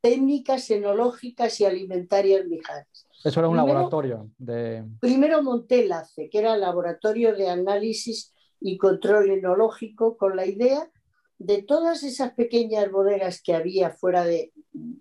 técnicas 0.02 0.70
enológicas 0.70 1.60
y 1.62 1.66
alimentarias 1.66 2.46
Mijares. 2.46 3.08
Eso 3.24 3.40
era 3.40 3.50
un 3.50 3.56
Primero- 3.56 3.74
laboratorio 3.74 4.30
de... 4.38 4.84
Primero 5.00 5.42
monté 5.42 5.84
el 5.84 5.92
ACE, 5.92 6.30
que 6.30 6.38
era 6.38 6.54
el 6.54 6.62
Laboratorio 6.62 7.36
de 7.36 7.50
Análisis 7.50 8.32
y 8.60 8.78
Control 8.78 9.32
Enológico, 9.32 10.16
con 10.16 10.36
la 10.36 10.46
idea 10.46 10.92
de 11.40 11.64
todas 11.64 12.04
esas 12.04 12.34
pequeñas 12.34 12.92
bodegas 12.92 13.42
que 13.42 13.56
había 13.56 13.90
fuera 13.90 14.24
de 14.26 14.54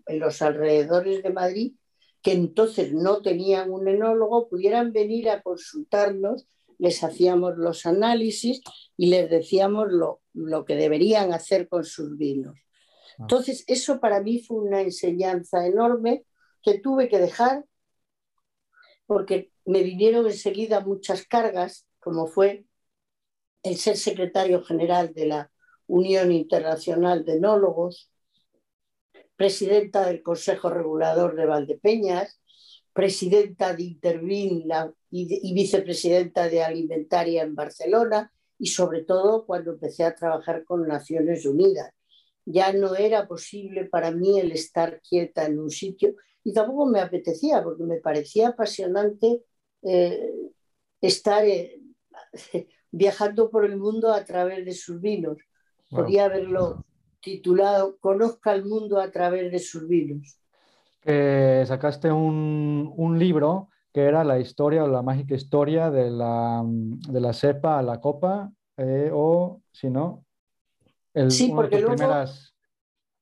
en 0.06 0.18
los 0.20 0.40
alrededores 0.40 1.22
de 1.22 1.30
Madrid, 1.30 1.74
que 2.24 2.32
entonces 2.32 2.94
no 2.94 3.20
tenían 3.20 3.70
un 3.70 3.86
enólogo, 3.86 4.48
pudieran 4.48 4.92
venir 4.92 5.28
a 5.28 5.42
consultarnos, 5.42 6.48
les 6.78 7.04
hacíamos 7.04 7.58
los 7.58 7.84
análisis 7.84 8.62
y 8.96 9.08
les 9.08 9.28
decíamos 9.28 9.88
lo, 9.90 10.22
lo 10.32 10.64
que 10.64 10.74
deberían 10.74 11.34
hacer 11.34 11.68
con 11.68 11.84
sus 11.84 12.16
vinos. 12.16 12.56
Entonces, 13.18 13.62
eso 13.66 14.00
para 14.00 14.22
mí 14.22 14.40
fue 14.40 14.56
una 14.56 14.80
enseñanza 14.80 15.66
enorme 15.66 16.24
que 16.62 16.78
tuve 16.78 17.10
que 17.10 17.18
dejar 17.18 17.66
porque 19.04 19.52
me 19.66 19.82
vinieron 19.82 20.26
enseguida 20.26 20.80
muchas 20.80 21.26
cargas, 21.26 21.86
como 22.00 22.26
fue 22.26 22.64
el 23.62 23.76
ser 23.76 23.98
secretario 23.98 24.64
general 24.64 25.12
de 25.12 25.26
la 25.26 25.50
Unión 25.86 26.32
Internacional 26.32 27.22
de 27.26 27.34
Enólogos, 27.34 28.10
presidenta 29.36 30.06
del 30.06 30.22
Consejo 30.22 30.70
Regulador 30.70 31.34
de 31.36 31.46
Valdepeñas, 31.46 32.40
presidenta 32.92 33.74
de 33.74 33.82
Intervin 33.82 34.64
y, 35.10 35.26
de- 35.28 35.40
y 35.42 35.54
vicepresidenta 35.54 36.48
de 36.48 36.62
Alimentaria 36.62 37.42
en 37.42 37.54
Barcelona 37.54 38.32
y 38.58 38.66
sobre 38.68 39.02
todo 39.02 39.44
cuando 39.46 39.72
empecé 39.72 40.04
a 40.04 40.14
trabajar 40.14 40.64
con 40.64 40.86
Naciones 40.86 41.44
Unidas. 41.44 41.90
Ya 42.46 42.72
no 42.72 42.94
era 42.94 43.26
posible 43.26 43.86
para 43.86 44.10
mí 44.12 44.38
el 44.38 44.52
estar 44.52 45.00
quieta 45.00 45.46
en 45.46 45.58
un 45.58 45.70
sitio 45.70 46.14
y 46.44 46.52
tampoco 46.52 46.86
me 46.86 47.00
apetecía 47.00 47.62
porque 47.64 47.82
me 47.84 47.96
parecía 48.00 48.48
apasionante 48.48 49.42
eh, 49.82 50.30
estar 51.00 51.44
eh, 51.44 51.80
viajando 52.92 53.50
por 53.50 53.64
el 53.64 53.76
mundo 53.76 54.12
a 54.12 54.24
través 54.24 54.64
de 54.64 54.72
sus 54.74 55.00
vinos. 55.00 55.38
Podía 55.90 56.26
haberlo 56.26 56.84
titulado 57.24 57.96
Conozca 57.98 58.52
el 58.54 58.64
mundo 58.66 59.00
a 59.00 59.10
través 59.10 59.50
de 59.50 59.58
sus 59.58 59.88
vinos. 59.88 60.36
sacaste 61.66 62.12
un, 62.12 62.92
un 62.96 63.18
libro 63.18 63.68
que 63.92 64.02
era 64.02 64.24
la 64.24 64.38
historia 64.40 64.84
o 64.84 64.88
la 64.88 65.02
mágica 65.02 65.34
historia 65.34 65.90
de 65.90 66.10
la, 66.10 66.62
de 66.64 67.20
la 67.20 67.32
cepa 67.32 67.78
a 67.78 67.82
la 67.82 68.00
copa, 68.00 68.52
eh, 68.76 69.10
o 69.12 69.60
si 69.72 69.88
no, 69.88 70.24
el, 71.14 71.30
Sí, 71.30 71.52
porque 71.54 71.80
luego- 71.80 71.94
primeras... 71.96 72.54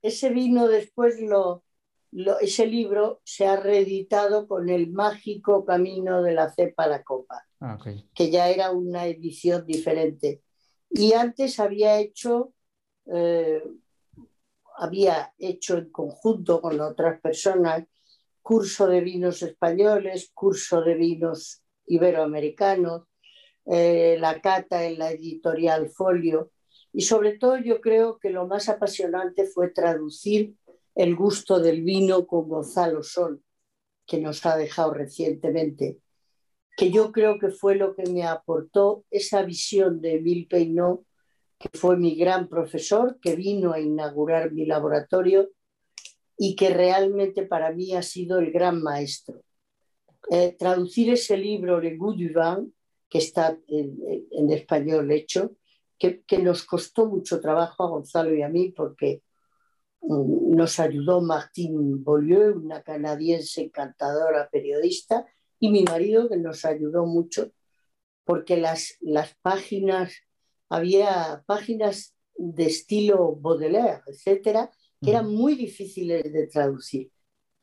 Ese 0.00 0.30
vino 0.30 0.66
después 0.66 1.20
lo, 1.20 1.62
lo- 2.10 2.40
ese 2.40 2.66
libro 2.66 3.20
se 3.24 3.46
ha 3.46 3.56
reeditado 3.56 4.48
con 4.48 4.68
el 4.68 4.90
mágico 4.90 5.64
camino 5.64 6.22
de 6.22 6.32
la 6.32 6.50
cepa 6.50 6.84
a 6.84 6.88
la 6.88 7.02
copa. 7.04 7.44
Ah, 7.60 7.78
que 8.14 8.30
ya 8.30 8.48
era 8.48 8.72
una 8.72 9.06
edición 9.06 9.64
diferente. 9.64 10.42
Y 10.90 11.12
antes 11.12 11.60
había 11.60 11.98
hecho, 12.00 12.52
eh, 13.06 13.62
había 14.82 15.32
hecho 15.38 15.78
en 15.78 15.90
conjunto 15.90 16.60
con 16.60 16.80
otras 16.80 17.20
personas 17.20 17.84
curso 18.42 18.86
de 18.88 19.00
vinos 19.00 19.42
españoles, 19.42 20.30
curso 20.34 20.82
de 20.82 20.94
vinos 20.94 21.62
iberoamericanos, 21.86 23.02
eh, 23.66 24.16
la 24.18 24.40
cata 24.40 24.84
en 24.84 24.98
la 24.98 25.12
editorial 25.12 25.88
Folio. 25.88 26.50
Y 26.92 27.02
sobre 27.02 27.38
todo 27.38 27.58
yo 27.58 27.80
creo 27.80 28.18
que 28.18 28.30
lo 28.30 28.46
más 28.46 28.68
apasionante 28.68 29.46
fue 29.46 29.70
traducir 29.70 30.56
el 30.94 31.14
gusto 31.14 31.60
del 31.60 31.82
vino 31.82 32.26
con 32.26 32.48
Gonzalo 32.48 33.02
Sol, 33.02 33.42
que 34.06 34.18
nos 34.18 34.44
ha 34.44 34.56
dejado 34.56 34.94
recientemente 34.94 36.00
que 36.76 36.90
yo 36.90 37.12
creo 37.12 37.38
que 37.38 37.50
fue 37.50 37.74
lo 37.74 37.94
que 37.94 38.04
me 38.10 38.24
aportó 38.24 39.04
esa 39.10 39.42
visión 39.42 40.00
de 40.00 40.16
Emile 40.16 40.46
Peinot, 40.48 41.02
que 41.62 41.78
fue 41.78 41.96
mi 41.96 42.16
gran 42.16 42.48
profesor, 42.48 43.20
que 43.20 43.36
vino 43.36 43.72
a 43.72 43.78
inaugurar 43.78 44.50
mi 44.50 44.66
laboratorio 44.66 45.50
y 46.36 46.56
que 46.56 46.70
realmente 46.70 47.44
para 47.46 47.70
mí 47.72 47.94
ha 47.94 48.02
sido 48.02 48.40
el 48.40 48.50
gran 48.50 48.82
maestro. 48.82 49.42
Eh, 50.28 50.56
traducir 50.58 51.12
ese 51.12 51.36
libro, 51.36 51.80
Le 51.80 51.96
Goût 51.96 52.16
du 52.16 52.28
Vin, 52.34 52.74
que 53.08 53.18
está 53.18 53.56
en, 53.68 53.96
en 54.30 54.50
español 54.50 55.12
hecho, 55.12 55.52
que, 55.96 56.22
que, 56.22 56.38
nos 56.38 56.64
costó 56.64 57.06
mucho 57.06 57.40
trabajo 57.40 57.84
a 57.84 57.88
Gonzalo 57.90 58.34
y 58.34 58.42
a 58.42 58.48
mí 58.48 58.70
porque 58.70 59.22
um, 60.00 60.56
nos 60.56 60.80
ayudó 60.80 61.20
Martine 61.20 61.98
Beaulieu, 62.04 62.56
una 62.56 62.82
canadiense 62.82 63.62
encantadora 63.62 64.48
periodista, 64.50 65.26
y 65.60 65.70
mi 65.70 65.84
marido 65.84 66.28
que 66.28 66.38
nos 66.38 66.64
ayudó 66.64 67.06
mucho 67.06 67.52
porque 68.24 68.56
las, 68.56 68.96
las 69.00 69.34
páginas, 69.42 70.12
había 70.72 71.44
páginas 71.46 72.14
de 72.34 72.64
estilo 72.64 73.36
Baudelaire, 73.36 74.00
etcétera, 74.06 74.70
que 75.02 75.10
eran 75.10 75.30
muy 75.30 75.54
difíciles 75.54 76.32
de 76.32 76.46
traducir. 76.46 77.12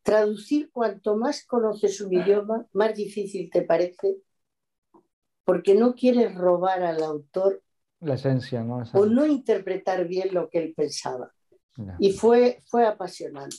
Traducir 0.03 0.69
cuanto 0.71 1.15
más 1.17 1.43
conoces 1.43 2.01
un 2.01 2.13
idioma, 2.13 2.67
más 2.71 2.93
difícil 2.93 3.49
te 3.49 3.63
parece, 3.63 4.17
porque 5.43 5.73
no 5.73 5.95
quieres 5.95 6.35
robar 6.35 6.83
al 6.83 7.01
autor 7.01 7.63
la 7.99 8.13
esencia, 8.13 8.63
¿no? 8.63 8.83
o 8.93 9.05
no 9.07 9.25
interpretar 9.25 10.07
bien 10.07 10.31
lo 10.31 10.47
que 10.47 10.59
él 10.59 10.73
pensaba. 10.75 11.33
Y 11.97 12.11
fue, 12.11 12.61
fue 12.67 12.85
apasionante. 12.85 13.57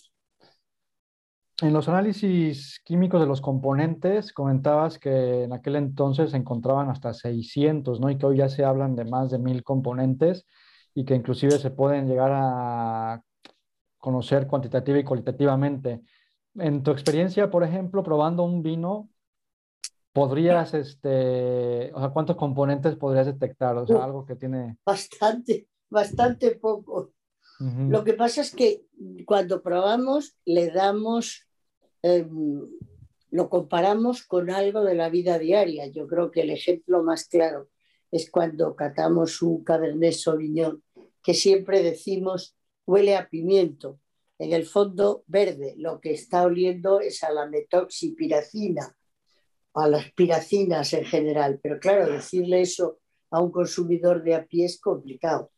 En 1.62 1.72
los 1.74 1.88
análisis 1.88 2.80
químicos 2.84 3.20
de 3.20 3.26
los 3.26 3.40
componentes, 3.40 4.32
comentabas 4.32 4.98
que 4.98 5.44
en 5.44 5.52
aquel 5.52 5.76
entonces 5.76 6.30
se 6.30 6.36
encontraban 6.38 6.88
hasta 6.88 7.12
600, 7.12 8.00
¿no? 8.00 8.10
Y 8.10 8.16
que 8.16 8.26
hoy 8.26 8.38
ya 8.38 8.48
se 8.48 8.64
hablan 8.64 8.96
de 8.96 9.04
más 9.04 9.30
de 9.30 9.38
mil 9.38 9.62
componentes 9.62 10.46
y 10.94 11.04
que 11.04 11.14
inclusive 11.14 11.58
se 11.58 11.70
pueden 11.70 12.08
llegar 12.08 12.30
a 12.32 13.22
conocer 13.98 14.46
cuantitativa 14.46 14.98
y 14.98 15.04
cualitativamente. 15.04 16.00
En 16.54 16.82
tu 16.82 16.92
experiencia, 16.92 17.50
por 17.50 17.62
ejemplo, 17.62 18.02
probando 18.02 18.42
un 18.42 18.62
vino, 18.62 19.10
podrías, 20.12 20.72
este, 20.72 21.92
o 21.92 22.00
sea, 22.00 22.08
¿cuántos 22.10 22.36
componentes 22.36 22.96
podrías 22.96 23.26
detectar? 23.26 23.76
O 23.76 23.86
sea, 23.86 24.02
algo 24.02 24.24
que 24.24 24.36
tiene... 24.36 24.78
Bastante, 24.84 25.68
bastante 25.90 26.52
poco. 26.52 27.12
Lo 27.60 28.02
que 28.04 28.14
pasa 28.14 28.40
es 28.40 28.54
que 28.54 28.86
cuando 29.26 29.62
probamos 29.62 30.34
le 30.46 30.70
damos 30.70 31.46
Em, 32.02 32.66
lo 33.30 33.48
comparamos 33.48 34.24
con 34.24 34.50
algo 34.50 34.82
de 34.82 34.94
la 34.94 35.08
vida 35.08 35.38
diaria. 35.38 35.86
Yo 35.86 36.06
creo 36.06 36.30
que 36.30 36.42
el 36.42 36.50
ejemplo 36.50 37.02
más 37.02 37.26
claro 37.26 37.68
es 38.10 38.30
cuando 38.30 38.74
catamos 38.74 39.40
un 39.42 39.62
Cabernet 39.62 40.12
Sauvignon, 40.12 40.82
que 41.22 41.34
siempre 41.34 41.82
decimos 41.82 42.56
huele 42.86 43.16
a 43.16 43.28
pimiento. 43.28 44.00
En 44.38 44.52
el 44.52 44.64
fondo 44.64 45.22
verde, 45.26 45.74
lo 45.76 46.00
que 46.00 46.12
está 46.12 46.44
oliendo 46.44 47.00
es 47.00 47.22
a 47.22 47.30
la 47.30 47.46
metoxipiracina, 47.46 48.96
a 49.74 49.88
las 49.88 50.10
piracinas 50.12 50.92
en 50.94 51.04
general. 51.04 51.60
Pero 51.62 51.78
claro, 51.78 52.10
decirle 52.10 52.62
eso 52.62 52.98
a 53.30 53.40
un 53.40 53.52
consumidor 53.52 54.24
de 54.24 54.34
a 54.34 54.46
pie 54.46 54.64
es 54.64 54.80
complicado. 54.80 55.52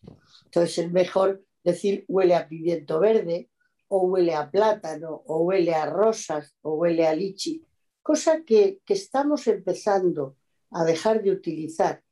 Entonces 0.45 0.78
es 0.78 0.93
mejor 0.93 1.43
decir 1.64 2.05
huele 2.09 2.34
a 2.34 2.49
pimiento 2.49 3.01
verde 3.01 3.49
o 3.95 4.07
huele 4.07 4.34
a 4.34 4.51
plátano, 4.51 5.22
o 5.26 5.45
huele 5.45 5.74
a 5.74 5.84
rosas, 5.84 6.57
o 6.62 6.76
huele 6.76 7.07
a 7.07 7.14
lichi, 7.14 7.62
cosa 8.01 8.43
que, 8.43 8.80
que 8.86 8.95
estamos 8.95 9.47
empezando 9.47 10.38
a 10.70 10.82
dejar 10.82 11.22
de 11.22 11.30
utilizar, 11.30 12.03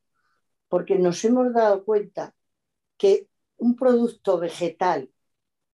porque 0.68 0.98
nos 0.98 1.24
hemos 1.24 1.54
dado 1.54 1.82
cuenta 1.86 2.34
que 2.98 3.28
un 3.56 3.76
producto 3.76 4.38
vegetal 4.38 5.10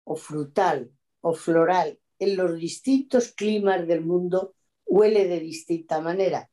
o 0.05 0.17
frutal 0.17 0.91
o 1.21 1.35
floral 1.35 2.01
en 2.19 2.35
los 2.35 2.59
distintos 2.59 3.33
climas 3.33 3.87
del 3.87 4.01
mundo 4.03 4.55
huele 4.87 5.29
de 5.29 5.39
distinta 5.39 6.01
manera. 6.01 6.51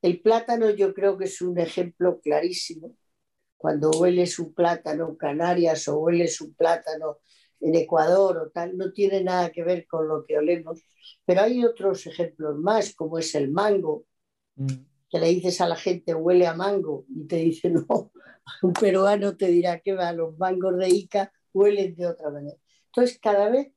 El 0.00 0.22
plátano 0.22 0.70
yo 0.70 0.94
creo 0.94 1.18
que 1.18 1.26
es 1.26 1.42
un 1.42 1.58
ejemplo 1.58 2.22
clarísimo. 2.22 2.96
Cuando 3.58 3.90
huele 3.90 4.26
su 4.26 4.54
plátano 4.54 5.14
Canarias 5.18 5.88
o 5.88 5.98
huele 5.98 6.26
su 6.26 6.54
plátano 6.54 7.18
en 7.62 7.74
Ecuador 7.76 8.38
o 8.38 8.50
tal, 8.50 8.76
no 8.76 8.92
tiene 8.92 9.22
nada 9.22 9.50
que 9.50 9.62
ver 9.62 9.86
con 9.86 10.08
lo 10.08 10.24
que 10.26 10.36
olemos. 10.36 10.80
Pero 11.24 11.42
hay 11.42 11.64
otros 11.64 12.06
ejemplos 12.06 12.58
más, 12.58 12.94
como 12.94 13.18
es 13.18 13.34
el 13.34 13.50
mango, 13.50 14.04
mm. 14.56 14.66
que 15.08 15.18
le 15.18 15.28
dices 15.28 15.60
a 15.60 15.68
la 15.68 15.76
gente 15.76 16.14
huele 16.14 16.46
a 16.46 16.54
mango 16.54 17.06
y 17.08 17.26
te 17.26 17.36
dice 17.36 17.70
no, 17.70 18.10
un 18.62 18.72
peruano 18.72 19.36
te 19.36 19.46
dirá 19.46 19.78
que 19.80 19.94
va, 19.94 20.12
los 20.12 20.36
mangos 20.38 20.76
de 20.76 20.88
Ica 20.88 21.32
huelen 21.52 21.94
de 21.94 22.06
otra 22.08 22.30
manera. 22.30 22.56
Entonces, 22.86 23.18
cada 23.20 23.48
vez 23.48 23.72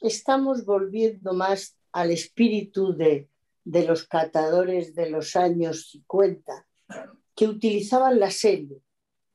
estamos 0.00 0.64
volviendo 0.64 1.34
más 1.34 1.76
al 1.92 2.10
espíritu 2.10 2.94
de, 2.96 3.28
de 3.64 3.84
los 3.84 4.06
catadores 4.08 4.94
de 4.94 5.10
los 5.10 5.36
años 5.36 5.90
50, 5.90 6.66
que 7.34 7.46
utilizaban 7.46 8.18
la 8.18 8.30
serie, 8.30 8.80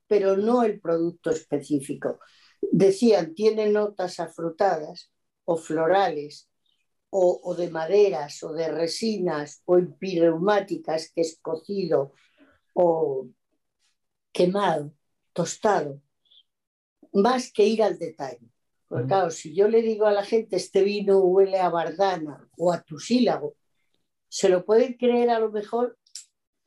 pero 0.07 0.35
no 0.35 0.63
el 0.63 0.79
producto 0.79 1.29
específico 1.29 2.19
decían, 2.61 3.33
tiene 3.33 3.69
notas 3.69 4.19
afrutadas 4.19 5.11
o 5.45 5.57
florales 5.57 6.49
o, 7.09 7.55
de 7.55 7.69
maderas 7.69 8.43
o 8.43 8.53
de 8.53 8.69
resinas 8.69 9.61
o 9.65 9.77
empireumáticas, 9.77 11.11
que 11.13 11.21
es 11.21 11.39
cocido 11.41 12.11
o 12.73 13.27
quemado, 14.31 14.93
tostado, 15.33 16.01
más 17.13 17.51
que 17.51 17.65
ir 17.65 17.81
al 17.81 17.97
detalle. 17.97 18.51
Porque 18.87 19.07
claro, 19.07 19.31
si 19.31 19.55
yo 19.55 19.67
le 19.67 19.81
digo 19.81 20.05
a 20.05 20.11
la 20.11 20.23
gente, 20.23 20.55
este 20.57 20.83
vino 20.83 21.19
huele 21.19 21.59
a 21.59 21.69
bardana 21.69 22.47
o 22.57 22.71
a 22.71 22.83
tusílago, 22.83 23.55
se 24.29 24.49
lo 24.49 24.65
pueden 24.65 24.93
creer 24.93 25.29
a 25.29 25.39
lo 25.39 25.51
mejor 25.51 25.97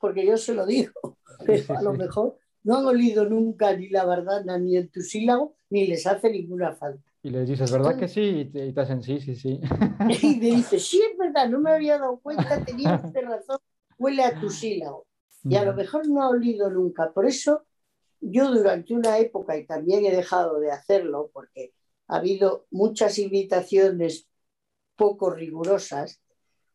porque 0.01 0.25
yo 0.25 0.35
se 0.35 0.53
lo 0.53 0.65
digo, 0.65 1.17
pero 1.45 1.77
a 1.77 1.81
lo 1.81 1.93
mejor 1.93 2.37
no 2.63 2.77
han 2.77 2.85
olido 2.85 3.27
nunca 3.27 3.75
ni 3.75 3.89
la 3.89 4.05
bardana 4.05 4.57
ni 4.57 4.75
el 4.77 4.89
tusílago, 4.89 5.55
ni 5.69 5.87
les 5.87 6.05
hace 6.05 6.29
ninguna 6.29 6.75
falta. 6.75 7.03
Y 7.23 7.29
les 7.29 7.47
dices, 7.47 7.71
¿verdad 7.71 7.97
que 7.97 8.07
sí? 8.07 8.21
Y 8.21 8.45
te, 8.45 8.81
hacen 8.81 9.03
sí, 9.03 9.19
sí, 9.19 9.35
sí. 9.35 9.59
Y 10.21 10.35
me 10.37 10.55
dice, 10.57 10.79
sí, 10.79 11.01
es 11.09 11.17
verdad, 11.17 11.49
no 11.49 11.59
me 11.59 11.71
había 11.71 11.99
dado 11.99 12.19
cuenta, 12.19 12.63
tenía 12.63 12.97
razón, 13.13 13.59
huele 13.97 14.23
a 14.23 14.39
tusílago. 14.39 15.05
Y 15.43 15.55
a 15.55 15.65
lo 15.65 15.73
mejor 15.73 16.07
no 16.07 16.21
ha 16.21 16.29
olido 16.29 16.69
nunca. 16.69 17.11
Por 17.11 17.25
eso 17.25 17.63
yo 18.19 18.51
durante 18.51 18.93
una 18.93 19.17
época, 19.17 19.57
y 19.57 19.65
también 19.65 20.05
he 20.05 20.15
dejado 20.15 20.59
de 20.59 20.71
hacerlo, 20.71 21.31
porque 21.33 21.73
ha 22.07 22.17
habido 22.17 22.67
muchas 22.69 23.17
invitaciones 23.17 24.27
poco 24.95 25.31
rigurosas, 25.31 26.21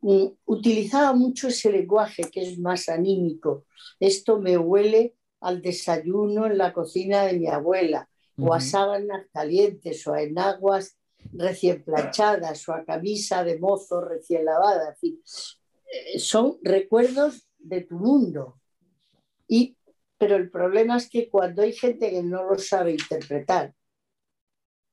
mm, 0.01 0.26
utilizaba 0.47 1.12
mucho 1.12 1.49
ese 1.49 1.70
lenguaje 1.70 2.24
que 2.32 2.43
es 2.43 2.59
más 2.59 2.89
anímico. 2.89 3.66
Esto 4.01 4.41
me 4.41 4.59
huele 4.59 5.14
al 5.47 5.62
desayuno 5.62 6.47
en 6.47 6.59
la 6.59 6.72
cocina 6.72 7.22
de 7.24 7.38
mi 7.38 7.47
abuela, 7.47 8.09
o 8.36 8.53
a 8.53 8.61
sábanas 8.61 9.28
calientes, 9.32 10.05
o 10.09 10.12
a 10.12 10.22
enaguas 10.22 10.99
recién 11.32 11.84
planchadas, 11.84 12.68
o 12.68 12.72
a 12.72 12.84
camisa 12.84 13.44
de 13.44 13.57
mozo 13.57 14.01
recién 14.01 14.44
lavada. 14.44 14.90
En 14.90 14.97
fin, 14.97 15.22
eh, 15.92 16.18
son 16.18 16.59
recuerdos 16.62 17.47
de 17.59 17.82
tu 17.82 17.94
mundo. 17.94 18.61
Y, 19.47 19.76
pero 20.18 20.34
el 20.34 20.51
problema 20.51 20.97
es 20.97 21.09
que 21.09 21.30
cuando 21.30 21.62
hay 21.62 21.72
gente 21.72 22.11
que 22.11 22.24
no 22.24 22.42
lo 22.42 22.59
sabe 22.59 22.90
interpretar, 22.90 23.72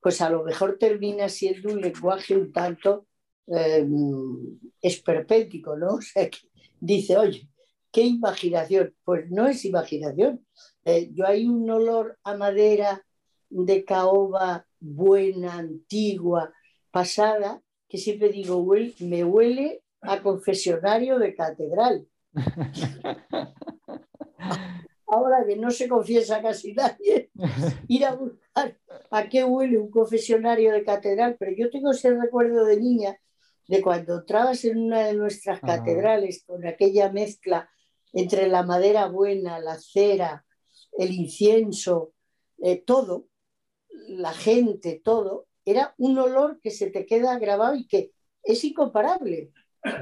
pues 0.00 0.20
a 0.20 0.30
lo 0.30 0.44
mejor 0.44 0.78
termina 0.78 1.28
siendo 1.28 1.72
un 1.72 1.80
lenguaje 1.80 2.36
un 2.36 2.52
tanto 2.52 3.08
eh, 3.48 3.84
esperpéntico, 4.80 5.76
¿no? 5.76 5.94
O 5.98 6.00
sea, 6.00 6.30
que 6.30 6.38
dice, 6.78 7.16
oye, 7.16 7.48
¿Qué 7.94 8.02
imaginación? 8.02 8.92
Pues 9.04 9.30
no 9.30 9.46
es 9.46 9.64
imaginación. 9.64 10.43
Eh, 10.84 11.10
yo 11.12 11.26
hay 11.26 11.46
un 11.46 11.68
olor 11.70 12.18
a 12.24 12.36
madera 12.36 13.04
de 13.48 13.84
caoba 13.84 14.66
buena, 14.80 15.58
antigua, 15.58 16.52
pasada, 16.90 17.62
que 17.88 17.98
siempre 17.98 18.28
digo, 18.28 18.64
me 19.00 19.24
huele 19.24 19.82
a 20.00 20.22
confesionario 20.22 21.18
de 21.18 21.34
catedral. 21.34 22.06
Ahora 25.06 25.44
que 25.46 25.56
no 25.56 25.70
se 25.70 25.88
confiesa 25.88 26.42
casi 26.42 26.74
nadie, 26.74 27.30
ir 27.88 28.04
a 28.04 28.14
buscar 28.14 28.76
a 29.10 29.28
qué 29.28 29.44
huele 29.44 29.78
un 29.78 29.90
confesionario 29.90 30.72
de 30.72 30.84
catedral, 30.84 31.36
pero 31.38 31.52
yo 31.56 31.70
tengo 31.70 31.92
ese 31.92 32.14
recuerdo 32.14 32.64
de 32.64 32.80
niña 32.80 33.16
de 33.68 33.80
cuando 33.80 34.18
entrabas 34.18 34.64
en 34.64 34.78
una 34.78 35.06
de 35.06 35.14
nuestras 35.14 35.60
catedrales 35.60 36.42
con 36.44 36.66
aquella 36.66 37.10
mezcla 37.12 37.70
entre 38.14 38.48
la 38.48 38.62
madera 38.62 39.06
buena, 39.08 39.58
la 39.58 39.78
cera, 39.78 40.44
el 40.96 41.12
incienso, 41.12 42.12
eh, 42.62 42.80
todo, 42.80 43.28
la 44.08 44.32
gente, 44.32 45.00
todo, 45.04 45.46
era 45.64 45.94
un 45.98 46.18
olor 46.18 46.60
que 46.60 46.70
se 46.70 46.90
te 46.90 47.06
queda 47.06 47.38
grabado 47.38 47.74
y 47.74 47.86
que 47.86 48.12
es 48.42 48.64
incomparable. 48.64 49.52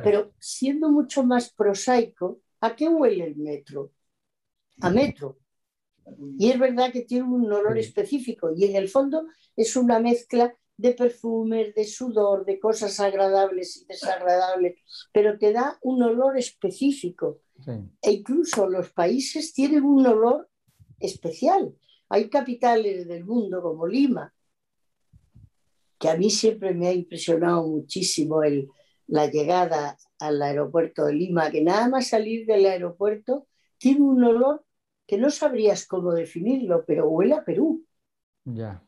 Pero 0.05 0.33
siendo 0.39 0.91
mucho 0.91 1.25
más 1.25 1.53
prosaico, 1.53 2.41
¿a 2.61 2.77
qué 2.77 2.89
huele 2.89 3.25
el 3.25 3.37
metro? 3.37 3.93
A 4.81 4.91
metro. 4.91 5.39
Y 6.39 6.51
es 6.51 6.59
verdad 6.59 6.93
que 6.93 7.03
tiene 7.03 7.25
un 7.25 7.51
olor 7.53 7.79
específico 7.79 8.53
y 8.55 8.65
en 8.65 8.77
el 8.77 8.89
fondo 8.89 9.27
es 9.57 9.77
una 9.77 9.99
mezcla 10.01 10.55
de 10.77 10.93
perfumes, 10.95 11.75
de 11.75 11.85
sudor, 11.85 12.45
de 12.45 12.59
cosas 12.59 12.99
agradables 12.99 13.77
y 13.77 13.87
desagradables, 13.87 14.81
pero 15.13 15.39
te 15.39 15.53
da 15.53 15.79
un 15.83 16.03
olor 16.03 16.39
específico. 16.39 17.41
E 18.03 18.13
incluso 18.13 18.69
los 18.69 18.91
países 18.91 19.53
tienen 19.53 19.85
un 19.85 20.07
olor 20.07 20.49
especial. 20.99 21.75
Hay 22.09 22.29
capitales 22.29 23.07
del 23.09 23.25
mundo 23.25 23.63
como 23.63 23.87
Lima, 23.87 24.35
que 25.99 26.09
a 26.09 26.17
mí 26.17 26.31
siempre 26.31 26.75
me 26.75 26.89
ha 26.89 26.93
impresionado 26.93 27.67
muchísimo 27.67 28.43
el, 28.43 28.69
la 29.07 29.27
llegada 29.27 29.97
al 30.19 30.43
aeropuerto 30.43 31.07
de 31.07 31.15
Lima, 31.15 31.51
que 31.51 31.63
nada 31.63 31.89
más 31.89 32.09
salir 32.09 32.47
del 32.47 32.67
aeropuerto 32.67 33.47
tiene 33.79 34.01
un 34.01 34.23
olor 34.23 34.65
que 35.07 35.19
no 35.19 35.31
sabrías 35.31 35.87
cómo 35.87 36.13
definirlo, 36.13 36.85
pero 36.87 37.09
huele 37.09 37.35
a 37.35 37.45
Perú. 37.45 37.85
Ya. 38.45 38.83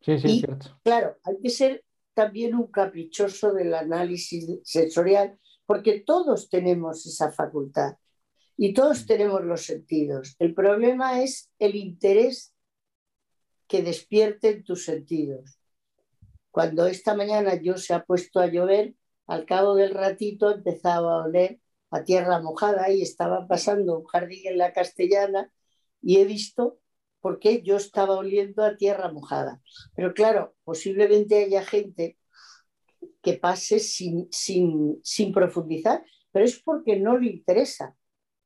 Sí, 0.00 0.18
sí, 0.18 0.26
es 0.26 0.38
cierto. 0.40 0.80
Claro, 0.82 1.16
hay 1.24 1.38
que 1.42 1.50
ser 1.50 1.84
también 2.14 2.54
un 2.54 2.68
caprichoso 2.68 3.52
del 3.52 3.74
análisis 3.74 4.60
sensorial, 4.62 5.38
porque 5.66 6.00
todos 6.00 6.48
tenemos 6.48 7.06
esa 7.06 7.32
facultad 7.32 7.96
y 8.56 8.74
todos 8.74 9.02
mm. 9.02 9.06
tenemos 9.06 9.44
los 9.44 9.64
sentidos. 9.64 10.36
El 10.38 10.54
problema 10.54 11.22
es 11.22 11.50
el 11.58 11.74
interés 11.74 12.54
que 13.66 13.82
despierten 13.82 14.62
tus 14.64 14.84
sentidos. 14.84 15.58
Cuando 16.50 16.86
esta 16.86 17.14
mañana 17.14 17.60
yo 17.60 17.76
se 17.76 17.94
ha 17.94 18.04
puesto 18.04 18.40
a 18.40 18.46
llover, 18.46 18.94
al 19.26 19.46
cabo 19.46 19.74
del 19.74 19.94
ratito 19.94 20.52
empezaba 20.52 21.14
a 21.14 21.24
oler 21.24 21.60
a 21.90 22.04
tierra 22.04 22.40
mojada 22.40 22.90
y 22.90 23.02
estaba 23.02 23.46
pasando 23.48 23.98
un 23.98 24.04
jardín 24.04 24.46
en 24.46 24.58
la 24.58 24.72
castellana 24.72 25.50
y 26.02 26.18
he 26.18 26.24
visto 26.24 26.78
por 27.20 27.38
qué 27.38 27.62
yo 27.62 27.76
estaba 27.76 28.16
oliendo 28.16 28.62
a 28.62 28.76
tierra 28.76 29.10
mojada. 29.10 29.62
Pero 29.96 30.12
claro, 30.12 30.54
posiblemente 30.64 31.42
haya 31.42 31.64
gente 31.64 32.18
que 33.24 33.34
pase 33.34 33.80
sin, 33.80 34.28
sin, 34.30 35.00
sin 35.02 35.32
profundizar, 35.32 36.04
pero 36.30 36.44
es 36.44 36.60
porque 36.62 37.00
no 37.00 37.18
le 37.18 37.30
interesa. 37.30 37.96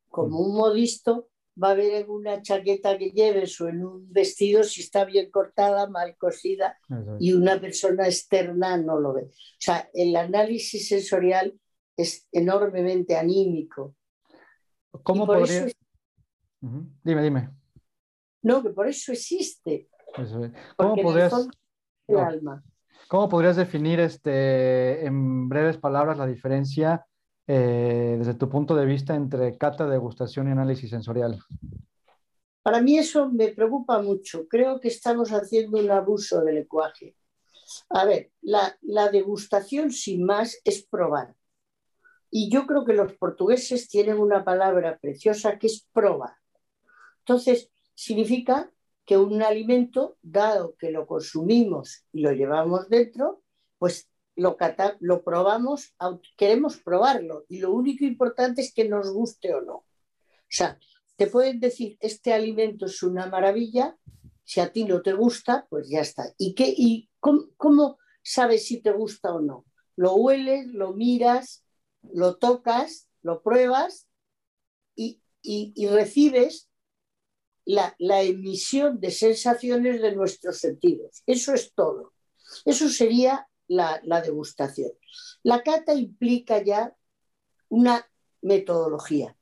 Como 0.09 0.39
un 0.39 0.57
modisto 0.57 1.29
va 1.62 1.70
a 1.70 1.74
ver 1.74 2.05
en 2.05 2.11
una 2.11 2.41
chaqueta 2.41 2.97
que 2.97 3.11
lleves 3.11 3.61
o 3.61 3.68
en 3.68 3.85
un 3.85 4.12
vestido 4.12 4.62
si 4.62 4.81
está 4.83 5.05
bien 5.05 5.31
cortada, 5.31 5.89
mal 5.89 6.16
cosida 6.16 6.79
y 7.18 7.33
una 7.33 7.61
persona 7.61 8.07
externa 8.07 8.76
no 8.76 9.01
lo 9.01 9.12
ve. 9.14 9.22
O 9.24 9.59
sea, 9.59 9.91
el 9.93 10.14
análisis 10.14 10.89
sensorial 10.89 11.59
es 11.97 12.29
enormemente 12.31 13.16
anímico. 13.16 13.97
¿Cómo 15.03 15.26
podría...? 15.26 15.66
Dime, 16.61 17.22
dime. 17.22 17.51
No, 18.43 18.62
que 18.62 18.70
por 18.70 18.89
eso 18.89 19.12
existe. 19.12 19.89
¿Cómo, 20.76 20.95
podrías... 21.03 21.33
¿Cómo 23.09 23.31
podrías 23.31 23.57
definir 23.57 24.01
este, 24.01 25.07
en 25.07 25.49
breves 25.49 25.79
palabras 25.79 26.19
la 26.19 26.27
diferencia 26.27 27.07
eh, 27.47 28.17
desde 28.19 28.35
tu 28.35 28.51
punto 28.51 28.77
de 28.77 28.85
vista 28.85 29.15
entre 29.15 29.57
cata, 29.57 29.89
degustación 29.89 30.49
y 30.49 30.51
análisis 30.51 30.91
sensorial? 30.91 31.39
Para 32.63 32.83
mí 32.83 32.99
eso 32.99 33.31
me 33.31 33.49
preocupa 33.49 34.03
mucho. 34.03 34.47
Creo 34.47 34.79
que 34.79 34.89
estamos 34.89 35.31
haciendo 35.31 35.79
un 35.79 35.91
abuso 35.91 36.45
del 36.45 36.57
lenguaje. 36.57 37.17
A 37.89 38.05
ver, 38.05 38.31
la, 38.43 38.77
degustación 39.11 39.91
sin 39.91 40.25
más 40.25 40.61
es 40.63 40.85
probar. 40.85 41.35
Y 42.31 42.51
yo 42.51 42.67
creo 42.67 42.85
que 42.85 42.93
los 42.93 43.15
portugueses 43.15 43.89
tienen 43.89 44.19
una 44.19 44.45
palabra 44.45 44.99
preciosa 44.99 45.59
que 45.59 45.69
es 45.69 45.87
probar. 45.95 46.35
Entonces, 47.21 47.71
significa 47.95 48.71
que 49.09 49.17
un 49.17 49.43
alimento, 49.43 50.19
dado 50.21 50.77
que 50.79 50.91
lo 50.91 51.07
consumimos 51.07 52.05
y 52.13 52.21
lo 52.21 52.31
llevamos 52.33 52.91
dentro, 52.91 53.43
pues 53.79 54.11
lo, 54.37 54.59
lo 55.01 55.25
probamos, 55.25 55.95
queremos 56.37 56.77
probarlo 56.77 57.47
y 57.49 57.61
lo 57.61 57.73
único 57.73 58.05
importante 58.05 58.61
es 58.61 58.75
que 58.75 58.87
nos 58.87 59.11
guste 59.11 59.55
o 59.55 59.63
no. 59.63 59.77
O 59.77 59.87
sea, 60.51 60.79
te 61.17 61.27
pueden 61.27 61.59
decir, 61.59 61.97
este 62.01 62.35
alimento 62.35 62.85
es 62.85 63.03
una 63.03 63.25
maravilla, 63.25 63.97
si 64.45 64.61
a 64.61 64.71
ti 64.71 64.85
no 64.85 65.01
te 65.01 65.15
gusta, 65.15 65.67
pues 65.71 65.89
ya 65.89 66.01
está. 66.01 66.35
¿Y, 66.37 66.55
qué, 66.55 66.71
y 66.77 67.09
cómo, 67.19 67.97
sabes 68.23 68.67
si 68.67 68.83
te 68.83 68.93
gusta 68.93 69.33
o 69.33 69.41
no? 69.41 69.65
Lo 69.97 70.17
hueles, 70.17 70.67
lo 70.67 70.93
miras, 70.93 71.65
lo 72.03 72.37
tocas, 72.37 73.09
lo 73.23 73.41
pruebas 73.43 74.07
y, 74.95 75.23
recibes 75.89 76.68
la, 77.69 77.95
la, 77.99 78.23
emisión 78.23 78.99
de 78.99 79.11
sensaciones 79.11 80.01
de 80.01 80.16
nuestros 80.16 80.59
sentidos. 80.59 81.23
Eso 81.27 81.53
es 81.53 81.75
todo. 81.75 82.14
Eso 82.64 82.89
sería 82.89 83.47
la, 83.69 84.01
degustación. 84.23 84.93
La 85.43 85.62
cata 85.62 85.95
implica 85.95 86.62
ya 86.62 86.95
una 87.69 88.07
metodología, 88.41 89.37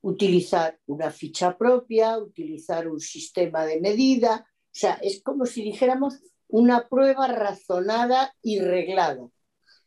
utilizar 0.00 0.78
una 0.86 1.10
ficha 1.10 1.56
propia, 1.56 2.18
utilizar 2.18 2.88
un 2.88 3.00
sistema 3.00 3.64
de 3.64 3.80
medida, 3.80 4.46
o 4.48 4.72
sea, 4.72 4.94
es 5.02 5.22
como 5.22 5.46
si 5.46 5.62
dijéramos 5.62 6.18
una 6.48 6.88
prueba 6.88 7.28
razonada 7.28 8.34
y 8.42 8.60
reglada. 8.60 9.28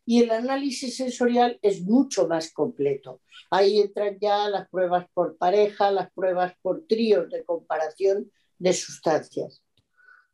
Y 0.06 0.24
el 0.24 0.32
análisis 0.32 0.97
sensorial 0.97 1.60
es 1.62 1.82
mucho 1.84 2.28
más 2.28 2.51
completo. 2.51 3.22
Ahí 3.49 3.80
entran 3.80 4.18
ya 4.20 4.49
las 4.49 4.70
pruebas 4.70 5.08
por 5.14 5.38
pareja, 5.38 5.91
las 5.91 6.12
pruebas 6.12 6.54
por 6.62 6.86
tríos 6.88 7.30
de 7.30 7.45
comparación 7.45 8.32
de 8.60 8.74
sustancias. 8.74 9.64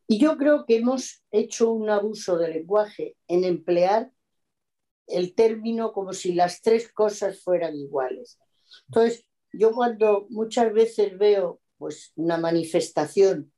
Y 0.06 0.18
yo 0.18 0.36
creo 0.36 0.64
que 0.66 0.76
hemos 0.78 1.22
hecho 1.30 1.70
un 1.70 1.88
abuso 1.88 2.36
del 2.36 2.54
lenguaje 2.54 3.16
en 3.28 3.44
emplear 3.44 4.10
el 5.06 5.34
término 5.34 5.92
como 5.92 6.12
si 6.12 6.32
las 6.32 6.62
tres 6.62 6.92
cosas 6.92 7.40
fueran 7.40 7.76
iguales. 7.76 8.38
Entonces, 8.88 9.24
yo 9.52 9.72
cuando 9.72 10.26
muchas 10.30 10.72
veces 10.72 11.16
veo 11.18 11.60
pues, 11.78 12.12
una 12.16 12.38
manifestación, 12.38 13.52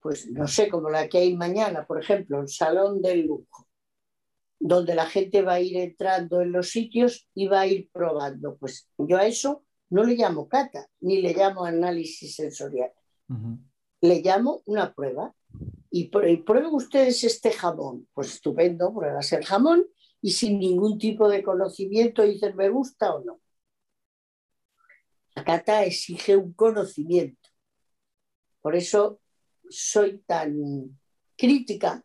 pues 0.00 0.30
no 0.30 0.46
sé, 0.46 0.68
como 0.68 0.90
la 0.90 1.08
que 1.08 1.18
hay 1.18 1.36
mañana, 1.36 1.86
por 1.86 2.02
ejemplo, 2.02 2.40
el 2.40 2.48
Salón 2.48 3.00
del 3.00 3.26
Lujo, 3.26 3.63
donde 4.66 4.94
la 4.94 5.04
gente 5.04 5.42
va 5.42 5.54
a 5.54 5.60
ir 5.60 5.76
entrando 5.76 6.40
en 6.40 6.50
los 6.50 6.70
sitios 6.70 7.28
y 7.34 7.48
va 7.48 7.60
a 7.60 7.66
ir 7.66 7.90
probando, 7.92 8.56
pues 8.56 8.88
yo 8.96 9.18
a 9.18 9.26
eso 9.26 9.62
no 9.90 10.04
le 10.04 10.14
llamo 10.14 10.48
cata, 10.48 10.88
ni 11.00 11.20
le 11.20 11.34
llamo 11.34 11.66
análisis 11.66 12.34
sensorial. 12.34 12.90
Le 14.00 14.22
llamo 14.22 14.62
una 14.64 14.94
prueba 14.94 15.34
y, 15.90 16.08
prueben 16.08 16.72
ustedes 16.72 17.24
este 17.24 17.52
jamón. 17.52 18.08
Pues 18.14 18.32
estupendo, 18.32 18.94
pruebas 18.94 19.30
el 19.34 19.44
jamón 19.44 19.84
y 20.22 20.30
sin 20.30 20.58
ningún 20.58 20.96
tipo 20.96 21.28
de 21.28 21.42
conocimiento 21.42 22.22
dicen 22.22 22.56
me 22.56 22.70
gusta 22.70 23.14
o 23.14 23.22
no. 23.22 23.40
La 25.34 25.44
cata 25.44 25.84
exige 25.84 26.38
un 26.38 26.54
conocimiento. 26.54 27.50
Por 28.62 28.76
eso 28.76 29.20
soy 29.68 30.20
tan 30.20 30.98
crítica 31.36 32.02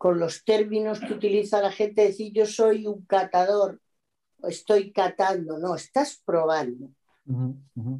con 0.00 0.18
los 0.18 0.44
términos 0.44 0.98
que 0.98 1.12
utiliza 1.12 1.60
la 1.60 1.70
gente, 1.70 2.00
decir 2.00 2.32
yo 2.32 2.46
soy 2.46 2.86
un 2.86 3.04
catador, 3.04 3.82
estoy 4.44 4.92
catando, 4.92 5.58
no, 5.58 5.74
estás 5.74 6.22
probando. 6.24 6.88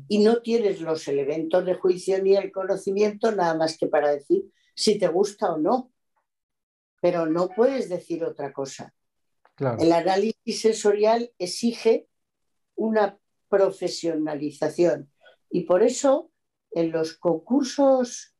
Y 0.08 0.20
no 0.20 0.40
tienes 0.40 0.80
los 0.80 1.06
elementos 1.08 1.62
de 1.66 1.74
juicio 1.74 2.22
ni 2.22 2.34
el 2.34 2.50
conocimiento 2.52 3.32
nada 3.32 3.54
más 3.54 3.76
que 3.76 3.86
para 3.86 4.12
decir 4.12 4.50
si 4.74 4.98
te 4.98 5.08
gusta 5.08 5.52
o 5.52 5.58
no, 5.58 5.92
pero 7.02 7.26
no 7.26 7.50
puedes 7.50 7.90
decir 7.90 8.24
otra 8.24 8.50
cosa. 8.50 8.94
El 9.78 9.92
análisis 9.92 10.58
sensorial 10.58 11.30
exige 11.36 12.08
una 12.76 13.18
profesionalización. 13.50 15.12
Y 15.50 15.64
por 15.64 15.82
eso 15.82 16.32
en 16.70 16.92
los 16.92 17.18
concursos 17.18 18.34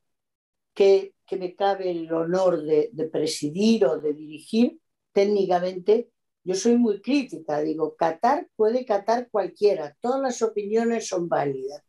que, 0.73 1.15
me 1.37 1.55
cabe 1.55 1.91
el 1.91 2.13
honor 2.13 2.63
de, 2.63 2.91
presidir 3.13 3.85
o 3.87 3.99
de 3.99 4.13
dirigir, 4.15 4.81
técnicamente 5.13 6.11
yo 6.43 6.55
soy 6.55 6.77
muy 6.77 7.01
crítica, 7.03 7.61
digo, 7.61 7.97
catar 7.97 8.49
puede 8.57 8.85
catar 8.85 9.29
cualquiera, 9.31 9.97
todas 10.01 10.21
las 10.21 10.43
opiniones 10.43 11.09
son 11.09 11.29
válidas. 11.29 11.83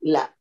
La 0.00 0.36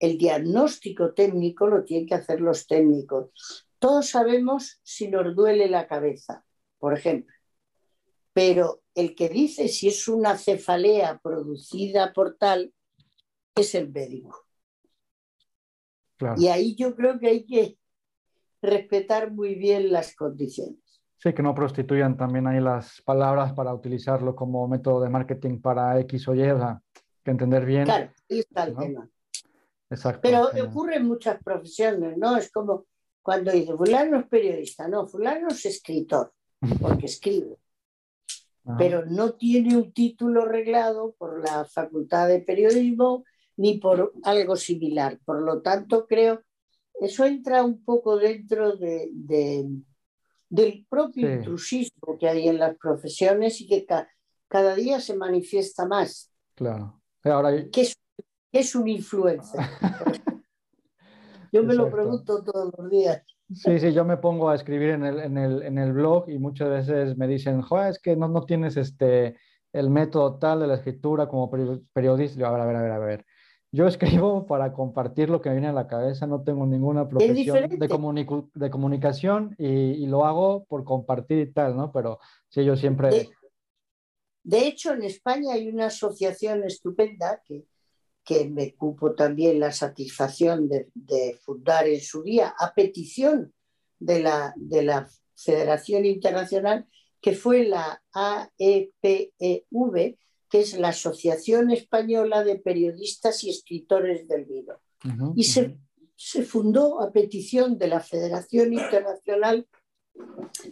el 0.00 0.16
diagnóstico 0.16 1.12
técnico 1.12 1.66
lo 1.66 1.84
tienen 1.84 2.08
que 2.08 2.14
hacer 2.14 2.40
los 2.40 2.66
técnicos. 2.66 3.30
Todos 3.78 4.08
sabemos 4.08 4.80
si 4.82 5.08
nos 5.08 5.36
duele 5.36 5.68
la 5.68 5.86
cabeza, 5.86 6.44
por 6.78 6.94
ejemplo, 6.94 7.34
pero 8.32 8.82
el 8.94 9.14
que 9.14 9.28
dice 9.28 9.68
si 9.68 9.88
es 9.88 10.08
una 10.08 10.36
cefalea 10.38 11.20
producida 11.22 12.12
por 12.12 12.36
tal 12.36 12.72
es 13.54 13.74
el 13.74 13.90
médico. 13.90 14.46
Y 16.36 16.48
ahí 16.48 16.74
yo 16.76 16.94
creo 16.94 17.18
que 17.18 17.28
hay 17.28 17.44
que 17.44 17.78
respetar 18.62 19.32
muy 19.32 19.54
bien 19.54 19.90
las 19.90 20.14
condiciones. 20.14 20.78
Sí, 21.18 21.32
que 21.34 21.42
no 21.42 21.54
prostituyan 21.54 22.16
también 22.16 22.46
ahí 22.46 22.60
las 22.60 23.02
palabras 23.02 23.52
para 23.52 23.74
utilizarlo 23.74 24.34
como 24.34 24.66
método 24.66 25.02
de 25.02 25.10
marketing 25.10 25.60
para 25.60 25.98
X 26.00 26.28
o 26.28 26.34
Y, 26.34 26.50
o 26.50 26.58
sea, 26.58 26.80
que 27.22 27.30
entender 27.30 27.64
bien. 27.66 27.84
Claro, 27.84 28.10
ahí 28.30 28.38
está 28.38 28.64
el 28.64 28.76
tema. 28.76 29.08
Pero 30.22 30.48
ocurre 30.64 30.96
en 30.96 31.06
muchas 31.06 31.42
profesiones, 31.42 32.16
¿no? 32.16 32.36
Es 32.36 32.50
como 32.50 32.86
cuando 33.22 33.50
dice, 33.50 33.76
fulano 33.76 34.20
es 34.20 34.26
periodista, 34.28 34.88
no, 34.88 35.06
fulano 35.06 35.48
es 35.48 35.66
escritor, 35.66 36.32
porque 36.80 37.06
escribe. 37.06 37.56
Pero 38.78 39.04
no 39.04 39.32
tiene 39.32 39.76
un 39.76 39.92
título 39.92 40.44
reglado 40.44 41.14
por 41.18 41.42
la 41.42 41.64
Facultad 41.64 42.28
de 42.28 42.40
Periodismo 42.40 43.24
ni 43.60 43.76
por 43.76 44.14
algo 44.22 44.56
similar. 44.56 45.18
Por 45.22 45.42
lo 45.42 45.60
tanto, 45.60 46.06
creo, 46.06 46.40
eso 46.94 47.26
entra 47.26 47.62
un 47.62 47.84
poco 47.84 48.16
dentro 48.16 48.74
de, 48.74 49.10
del 50.48 50.86
propio 50.88 51.30
intrusismo 51.30 52.16
que 52.18 52.26
hay 52.26 52.48
en 52.48 52.58
las 52.58 52.78
profesiones 52.78 53.60
y 53.60 53.68
que 53.68 53.86
cada 54.48 54.74
día 54.74 54.98
se 54.98 55.14
manifiesta 55.14 55.86
más. 55.86 56.32
Claro. 56.54 57.02
Ahora, 57.22 57.52
es 58.50 58.74
un 58.74 58.88
influencer? 58.88 59.60
Yo 61.52 61.62
me 61.62 61.74
lo 61.74 61.90
pregunto 61.90 62.42
todos 62.42 62.72
los 62.78 62.90
días. 62.90 63.22
Sí, 63.52 63.80
sí, 63.80 63.92
yo 63.92 64.04
me 64.04 64.16
pongo 64.16 64.48
a 64.48 64.54
escribir 64.54 64.90
en 64.90 65.04
el, 65.04 65.18
en 65.18 65.36
el, 65.36 65.62
en 65.64 65.76
el 65.76 65.92
blog 65.92 66.30
y 66.30 66.38
muchas 66.38 66.68
veces 66.68 67.16
me 67.16 67.26
dicen, 67.26 67.62
Joder, 67.62 67.90
es 67.90 67.98
que 67.98 68.14
no, 68.14 68.28
no 68.28 68.46
tienes 68.46 68.76
este, 68.76 69.36
el 69.72 69.90
método 69.90 70.38
tal 70.38 70.60
de 70.60 70.68
la 70.68 70.74
escritura 70.76 71.26
como 71.26 71.50
periodista. 71.50 72.46
a 72.46 72.52
ver, 72.52 72.60
a 72.60 72.66
ver, 72.66 72.76
a 72.76 72.82
ver, 72.82 72.92
a 72.92 72.98
ver. 73.00 73.26
Yo 73.72 73.86
escribo 73.86 74.46
para 74.46 74.72
compartir 74.72 75.30
lo 75.30 75.40
que 75.40 75.48
me 75.48 75.56
viene 75.56 75.68
a 75.68 75.72
la 75.72 75.86
cabeza, 75.86 76.26
no 76.26 76.42
tengo 76.42 76.66
ninguna 76.66 77.08
profesión 77.08 77.68
de, 77.68 77.78
de, 78.54 78.70
comunicación 78.70 79.54
y, 79.58 79.66
y, 79.68 80.06
lo 80.06 80.26
hago 80.26 80.64
por 80.64 80.82
compartir 80.82 81.38
y 81.38 81.52
tal, 81.52 81.76
¿no? 81.76 81.92
Pero 81.92 82.18
sí, 82.48 82.64
yo 82.64 82.76
siempre... 82.76 83.10
De, 83.10 83.30
de 84.42 84.66
hecho, 84.66 84.92
en 84.92 85.04
España 85.04 85.54
hay 85.54 85.68
una 85.68 85.86
asociación 85.86 86.64
estupenda 86.64 87.42
que, 87.44 87.66
que 88.24 88.48
me 88.48 88.74
cupo 88.74 89.14
también 89.14 89.60
la 89.60 89.70
satisfacción 89.70 90.68
de, 90.68 90.88
de, 90.94 91.38
fundar 91.44 91.86
en 91.86 92.00
su 92.00 92.22
día 92.22 92.54
a 92.58 92.74
petición 92.74 93.52
de 93.98 94.20
la, 94.20 94.52
de 94.56 94.82
la 94.82 95.08
Federación 95.36 96.06
Internacional, 96.06 96.86
que 97.20 97.34
fue 97.34 97.64
la 97.64 98.02
AEPEV, 98.12 99.30
que 100.50 100.60
es 100.60 100.76
la 100.76 100.88
Asociación 100.88 101.70
Española 101.70 102.44
de 102.44 102.58
Periodistas 102.58 103.44
y 103.44 103.50
Escritores 103.50 104.26
del 104.28 104.44
Vino. 104.44 104.74
y 105.36 105.44
se, 105.44 105.78
se, 106.16 106.42
fundó 106.42 107.00
a 107.00 107.12
petición 107.12 107.78
de 107.78 107.88
la 107.88 108.00
Federación 108.00 108.72
Internacional 108.74 109.66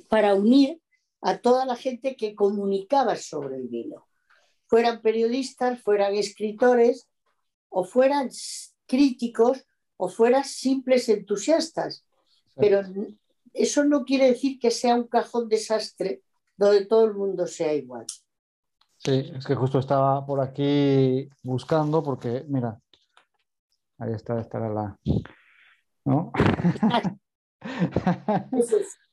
para 0.09 0.35
unir 0.35 0.81
a 1.21 1.39
toda 1.39 1.65
la 1.65 1.77
gente 1.77 2.17
que 2.17 2.35
comunicaba 2.35 3.17
sobre 3.17 3.57
el 3.57 3.69
vino. 3.69 4.07
Fueran 4.67 5.01
periodistas, 5.01 5.81
fueran 5.81 6.15
escritores 6.15 7.09
o 7.71 7.85
fueran 7.85 8.29
críticos 8.87 9.65
o 9.97 10.09
fueran 10.09 10.45
simples 10.45 11.09
entusiastas. 11.09 12.05
Pero 12.57 12.83
eso 13.55 13.85
no 13.85 14.05
quiere 14.05 14.27
decir 14.27 14.59
que 14.59 14.71
sea 14.71 14.97
un 14.97 15.07
cajón 15.07 15.49
desastre 15.49 16.23
donde 16.57 16.87
todo 16.87 17.05
el 17.05 17.15
mundo 17.15 17.47
sea 17.47 17.73
igual. 17.73 18.07
Sí, 18.99 19.33
es 19.35 19.47
que 19.47 19.55
justo 19.55 19.79
estaba 19.79 20.27
por 20.27 20.41
aquí 20.41 21.29
buscando 21.43 22.03
porque, 22.03 22.45
mira, 22.49 22.81
ahí 23.99 24.13
está, 24.13 24.41
estará 24.41 24.69
la... 24.69 24.99
¿No? 26.05 26.33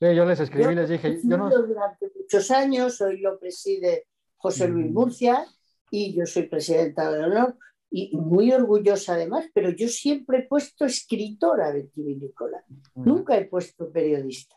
yo 0.00 0.24
les 0.24 0.40
escribí 0.40 0.72
y 0.72 0.76
les 0.76 0.88
dije... 0.88 1.20
Yo 1.22 1.36
no... 1.36 1.48
Durante 1.50 2.10
muchos 2.16 2.50
años, 2.50 3.00
hoy 3.00 3.20
lo 3.20 3.38
preside 3.38 4.08
José 4.36 4.66
Luis 4.68 4.90
Murcia 4.92 5.46
y 5.90 6.14
yo 6.14 6.26
soy 6.26 6.48
presidenta 6.48 7.10
de 7.12 7.22
honor 7.24 7.56
y 7.90 8.16
muy 8.16 8.52
orgullosa 8.52 9.14
además, 9.14 9.46
pero 9.54 9.70
yo 9.70 9.86
siempre 9.88 10.38
he 10.38 10.42
puesto 10.42 10.84
escritora 10.84 11.70
vitivinícola, 11.70 12.64
nunca 12.94 13.36
he 13.36 13.44
puesto 13.44 13.90
periodista. 13.90 14.56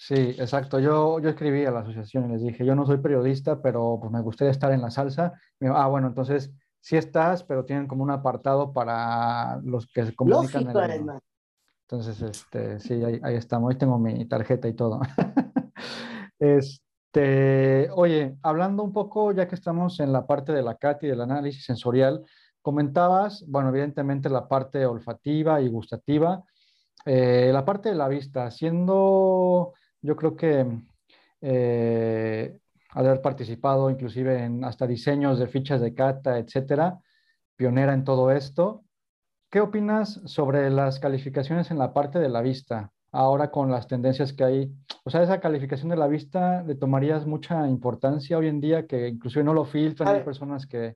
Sí, 0.00 0.14
exacto. 0.14 0.78
Yo, 0.78 1.18
yo 1.18 1.28
escribí 1.28 1.64
a 1.64 1.72
la 1.72 1.80
asociación 1.80 2.26
y 2.26 2.32
les 2.32 2.42
dije, 2.42 2.64
yo 2.64 2.76
no 2.76 2.86
soy 2.86 2.98
periodista, 2.98 3.60
pero 3.60 3.98
pues 4.00 4.12
me 4.12 4.20
gustaría 4.20 4.52
estar 4.52 4.70
en 4.70 4.80
la 4.80 4.92
salsa. 4.92 5.32
ah, 5.74 5.88
bueno, 5.88 6.06
entonces 6.06 6.52
sí 6.80 6.96
estás, 6.96 7.42
pero 7.42 7.64
tienen 7.64 7.88
como 7.88 8.04
un 8.04 8.12
apartado 8.12 8.72
para 8.72 9.58
los 9.64 9.88
que 9.88 10.06
se 10.06 10.14
comunican. 10.14 10.62
Lógico, 10.62 10.78
además. 10.78 11.20
Entonces, 11.82 12.22
este, 12.22 12.78
sí, 12.78 13.02
ahí, 13.02 13.18
ahí 13.24 13.34
estamos. 13.34 13.72
Ahí 13.72 13.76
tengo 13.76 13.98
mi 13.98 14.24
tarjeta 14.26 14.68
y 14.68 14.74
todo. 14.74 15.00
este, 16.38 17.90
oye, 17.90 18.36
hablando 18.44 18.84
un 18.84 18.92
poco, 18.92 19.32
ya 19.32 19.48
que 19.48 19.56
estamos 19.56 19.98
en 19.98 20.12
la 20.12 20.28
parte 20.28 20.52
de 20.52 20.62
la 20.62 20.76
CAT 20.76 21.02
y 21.02 21.08
del 21.08 21.22
análisis 21.22 21.64
sensorial, 21.64 22.22
comentabas, 22.62 23.44
bueno, 23.48 23.70
evidentemente 23.70 24.30
la 24.30 24.46
parte 24.46 24.86
olfativa 24.86 25.60
y 25.60 25.68
gustativa, 25.68 26.44
eh, 27.04 27.50
la 27.52 27.64
parte 27.64 27.88
de 27.88 27.96
la 27.96 28.06
vista, 28.06 28.48
siendo 28.52 29.72
yo 30.02 30.16
creo 30.16 30.36
que 30.36 30.66
eh, 31.40 32.58
haber 32.90 33.20
participado 33.20 33.90
inclusive 33.90 34.44
en 34.44 34.64
hasta 34.64 34.86
diseños 34.86 35.38
de 35.38 35.46
fichas 35.46 35.80
de 35.80 35.94
cata, 35.94 36.38
etcétera, 36.38 36.98
pionera 37.56 37.94
en 37.94 38.04
todo 38.04 38.30
esto. 38.30 38.84
¿Qué 39.50 39.60
opinas 39.60 40.20
sobre 40.26 40.70
las 40.70 41.00
calificaciones 41.00 41.70
en 41.70 41.78
la 41.78 41.92
parte 41.92 42.18
de 42.18 42.28
la 42.28 42.42
vista? 42.42 42.92
Ahora 43.10 43.50
con 43.50 43.70
las 43.70 43.88
tendencias 43.88 44.34
que 44.34 44.44
hay, 44.44 44.72
o 45.04 45.10
sea, 45.10 45.22
esa 45.22 45.40
calificación 45.40 45.88
de 45.88 45.96
la 45.96 46.06
vista 46.06 46.62
le 46.64 46.74
tomarías 46.74 47.26
mucha 47.26 47.66
importancia 47.66 48.36
hoy 48.36 48.48
en 48.48 48.60
día 48.60 48.86
que 48.86 49.08
inclusive 49.08 49.44
no 49.44 49.54
lo 49.54 49.64
filtran, 49.64 50.14
hay 50.14 50.22
personas 50.22 50.66
que... 50.66 50.94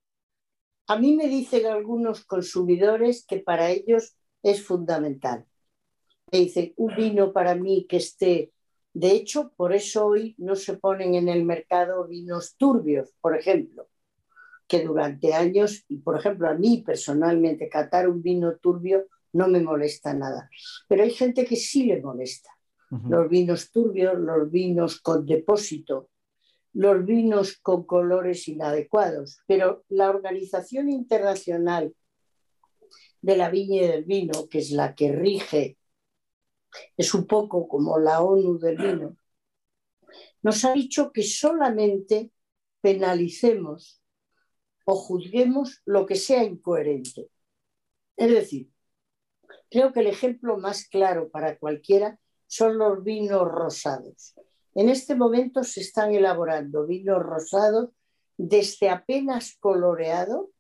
A 0.89 0.99
mí 0.99 1.17
me 1.17 1.29
dicen 1.29 1.67
algunos 1.67 2.25
consumidores 2.25 3.25
que 3.27 3.39
para 3.39 3.71
ellos 3.71 4.15
es 4.43 4.63
fundamental. 4.63 5.47
Me 6.31 6.41
dicen, 6.41 6.75
un 6.77 6.95
vino 6.95 7.33
para 7.33 7.55
mí 7.55 7.87
que 7.89 7.97
esté 7.97 8.53
de 8.95 9.13
hecho, 9.13 9.53
por 9.57 9.73
eso 9.73 10.07
hoy 10.07 10.35
no 10.39 10.55
se 10.55 10.77
ponen 10.77 11.15
en 11.15 11.29
el 11.29 11.45
mercado 11.45 12.07
vinos 12.07 12.57
turbios, 12.57 13.15
por 13.21 13.37
ejemplo, 13.37 13.89
que 14.67 14.85
durante 14.85 15.35
años, 15.35 15.85
y 15.89 15.99
por 15.99 16.19
ejemplo 16.19 16.49
a 16.49 16.55
mí 16.55 16.83
personalmente, 16.85 17.69
catar 17.69 18.09
un 18.09 18.23
vino 18.23 18.57
turbio 18.57 19.07
no 19.33 19.49
me 19.49 19.63
molesta 19.63 20.13
nada, 20.13 20.51
pero 20.89 21.03
hay 21.03 21.11
gente 21.11 21.45
que 21.47 21.57
sí 21.57 21.85
le 21.85 22.01
molesta. 22.01 22.51
Los 23.09 23.31
vinos 23.31 23.71
turbios, 23.71 24.19
los 24.19 24.51
vinos 24.51 25.01
con 25.01 25.25
depósito, 25.25 26.11
los 26.75 27.03
vinos 27.07 27.57
con 27.57 27.85
colores 27.85 28.49
inadecuados, 28.49 29.41
pero 29.47 29.85
la 29.89 30.11
Organización 30.11 30.91
Internacional 30.91 31.95
de 33.23 33.37
la 33.37 33.49
Viña 33.49 33.83
y 33.83 33.87
del 33.87 34.05
Vino, 34.05 34.47
que 34.51 34.59
es 34.59 34.73
la 34.73 34.95
que 34.95 35.11
rige 35.11 35.79
es 36.97 37.15
un 37.15 37.27
poco 37.27 37.69
como 37.69 37.99
la 37.99 38.23
ONU 38.23 38.59
del 38.59 38.77
vino, 38.77 39.17
nos 40.43 40.65
ha 40.65 40.73
dicho 40.73 41.13
que 41.13 41.23
solamente 41.23 42.33
penalicemos 42.81 44.03
o 44.85 44.97
juzguemos 44.97 45.81
lo 45.85 46.07
que 46.07 46.17
sea 46.17 46.43
incoherente. 46.43 47.31
Es 48.17 48.31
decir, 48.31 48.71
creo 49.71 49.93
que 49.93 50.01
el 50.01 50.09
ejemplo 50.09 50.59
más 50.59 50.89
claro 50.89 51.31
para 51.31 51.57
cualquiera 51.59 52.19
son 52.47 52.79
los 52.79 53.03
vinos 53.03 53.49
rosados. 53.49 54.35
En 54.75 54.89
este 54.89 55.15
momento 55.15 55.63
se 55.65 55.81
están 55.81 56.15
elaborando 56.15 56.87
vinos 56.87 57.23
rosados 57.23 57.91
desde 58.37 58.91
apenas 58.91 59.57
coloreado, 59.61 60.51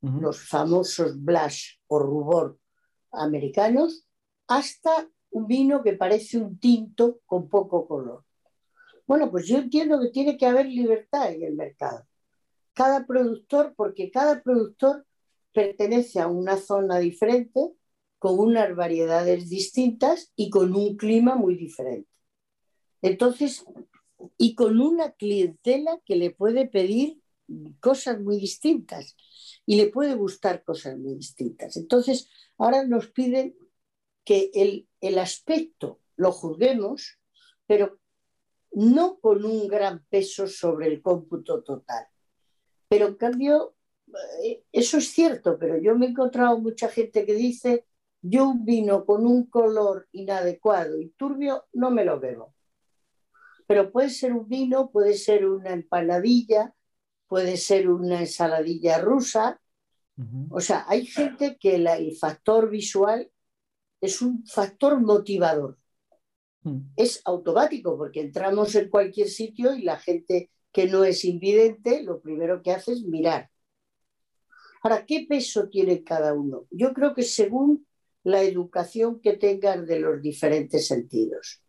los 0.00 0.48
famosos 0.48 1.22
blush 1.22 1.76
o 1.86 1.98
rubor 2.00 2.58
americanos, 3.12 4.06
hasta 4.48 5.08
un 5.32 5.46
vino 5.46 5.82
que 5.82 5.94
parece 5.94 6.38
un 6.38 6.58
tinto 6.58 7.20
con 7.26 7.48
poco 7.48 7.86
color. 7.86 8.24
Bueno, 9.06 9.30
pues 9.30 9.46
yo 9.46 9.58
entiendo 9.58 10.00
que 10.00 10.10
tiene 10.10 10.36
que 10.36 10.46
haber 10.46 10.66
libertad 10.66 11.32
en 11.32 11.42
el 11.42 11.54
mercado. 11.54 12.06
Cada 12.72 13.06
productor, 13.06 13.74
porque 13.76 14.10
cada 14.10 14.42
productor 14.42 15.04
pertenece 15.52 16.20
a 16.20 16.28
una 16.28 16.56
zona 16.56 16.98
diferente, 16.98 17.72
con 18.18 18.38
unas 18.38 18.74
variedades 18.76 19.48
distintas 19.48 20.32
y 20.36 20.48
con 20.48 20.74
un 20.74 20.96
clima 20.96 21.34
muy 21.34 21.56
diferente. 21.56 22.08
Entonces, 23.02 23.64
y 24.38 24.54
con 24.54 24.80
una 24.80 25.10
clientela 25.12 25.98
que 26.04 26.14
le 26.14 26.30
puede 26.30 26.68
pedir 26.68 27.20
cosas 27.80 28.20
muy 28.20 28.36
distintas 28.36 29.16
y 29.66 29.76
le 29.76 29.88
puede 29.88 30.14
gustar 30.14 30.62
cosas 30.62 30.96
muy 30.98 31.16
distintas. 31.16 31.76
Entonces, 31.76 32.28
ahora 32.58 32.86
nos 32.86 33.08
piden 33.08 33.56
que 34.24 34.50
el, 34.54 34.88
el 35.02 35.18
aspecto 35.18 36.00
lo 36.16 36.32
juzguemos, 36.32 37.18
pero 37.66 37.98
no 38.72 39.18
con 39.18 39.44
un 39.44 39.68
gran 39.68 40.04
peso 40.08 40.46
sobre 40.46 40.86
el 40.86 41.02
cómputo 41.02 41.62
total. 41.62 42.06
Pero 42.88 43.08
en 43.08 43.16
cambio, 43.16 43.74
eh, 44.44 44.64
eso 44.72 44.98
es 44.98 45.08
cierto, 45.08 45.58
pero 45.58 45.76
yo 45.76 45.96
me 45.96 46.06
he 46.06 46.10
encontrado 46.10 46.58
mucha 46.58 46.88
gente 46.88 47.26
que 47.26 47.34
dice, 47.34 47.86
yo 48.22 48.48
un 48.48 48.64
vino 48.64 49.04
con 49.04 49.26
un 49.26 49.46
color 49.46 50.08
inadecuado 50.12 51.00
y 51.00 51.10
turbio 51.10 51.64
no 51.72 51.90
me 51.90 52.04
lo 52.04 52.20
bebo. 52.20 52.54
Pero 53.66 53.90
puede 53.90 54.10
ser 54.10 54.32
un 54.32 54.48
vino, 54.48 54.90
puede 54.90 55.14
ser 55.14 55.46
una 55.46 55.70
empanadilla, 55.70 56.74
puede 57.26 57.56
ser 57.56 57.90
una 57.90 58.20
ensaladilla 58.20 58.98
rusa. 58.98 59.58
O 60.50 60.60
sea, 60.60 60.84
hay 60.86 61.04
gente 61.06 61.56
que 61.58 61.74
el 61.74 62.16
factor 62.16 62.70
visual 62.70 63.31
es 64.02 64.20
un 64.20 64.44
factor 64.44 65.00
motivador. 65.00 65.78
Hmm. 66.62 66.80
Es 66.96 67.22
automático 67.24 67.96
porque 67.96 68.20
entramos 68.20 68.74
en 68.74 68.90
cualquier 68.90 69.28
sitio 69.28 69.74
y 69.74 69.82
la 69.82 69.96
gente 69.96 70.50
que 70.72 70.88
no 70.88 71.04
es 71.04 71.24
invidente 71.24 72.02
lo 72.02 72.20
primero 72.20 72.62
que 72.62 72.72
hace 72.72 72.92
es 72.92 73.04
mirar. 73.04 73.48
Ahora, 74.82 75.06
¿qué 75.06 75.24
peso 75.28 75.68
tiene 75.68 76.02
cada 76.02 76.34
uno? 76.34 76.66
Yo 76.70 76.92
creo 76.92 77.14
que 77.14 77.22
según 77.22 77.86
la 78.24 78.42
educación 78.42 79.20
que 79.20 79.34
tengan 79.34 79.86
de 79.86 80.00
los 80.00 80.20
diferentes 80.20 80.86
sentidos. 80.86 81.62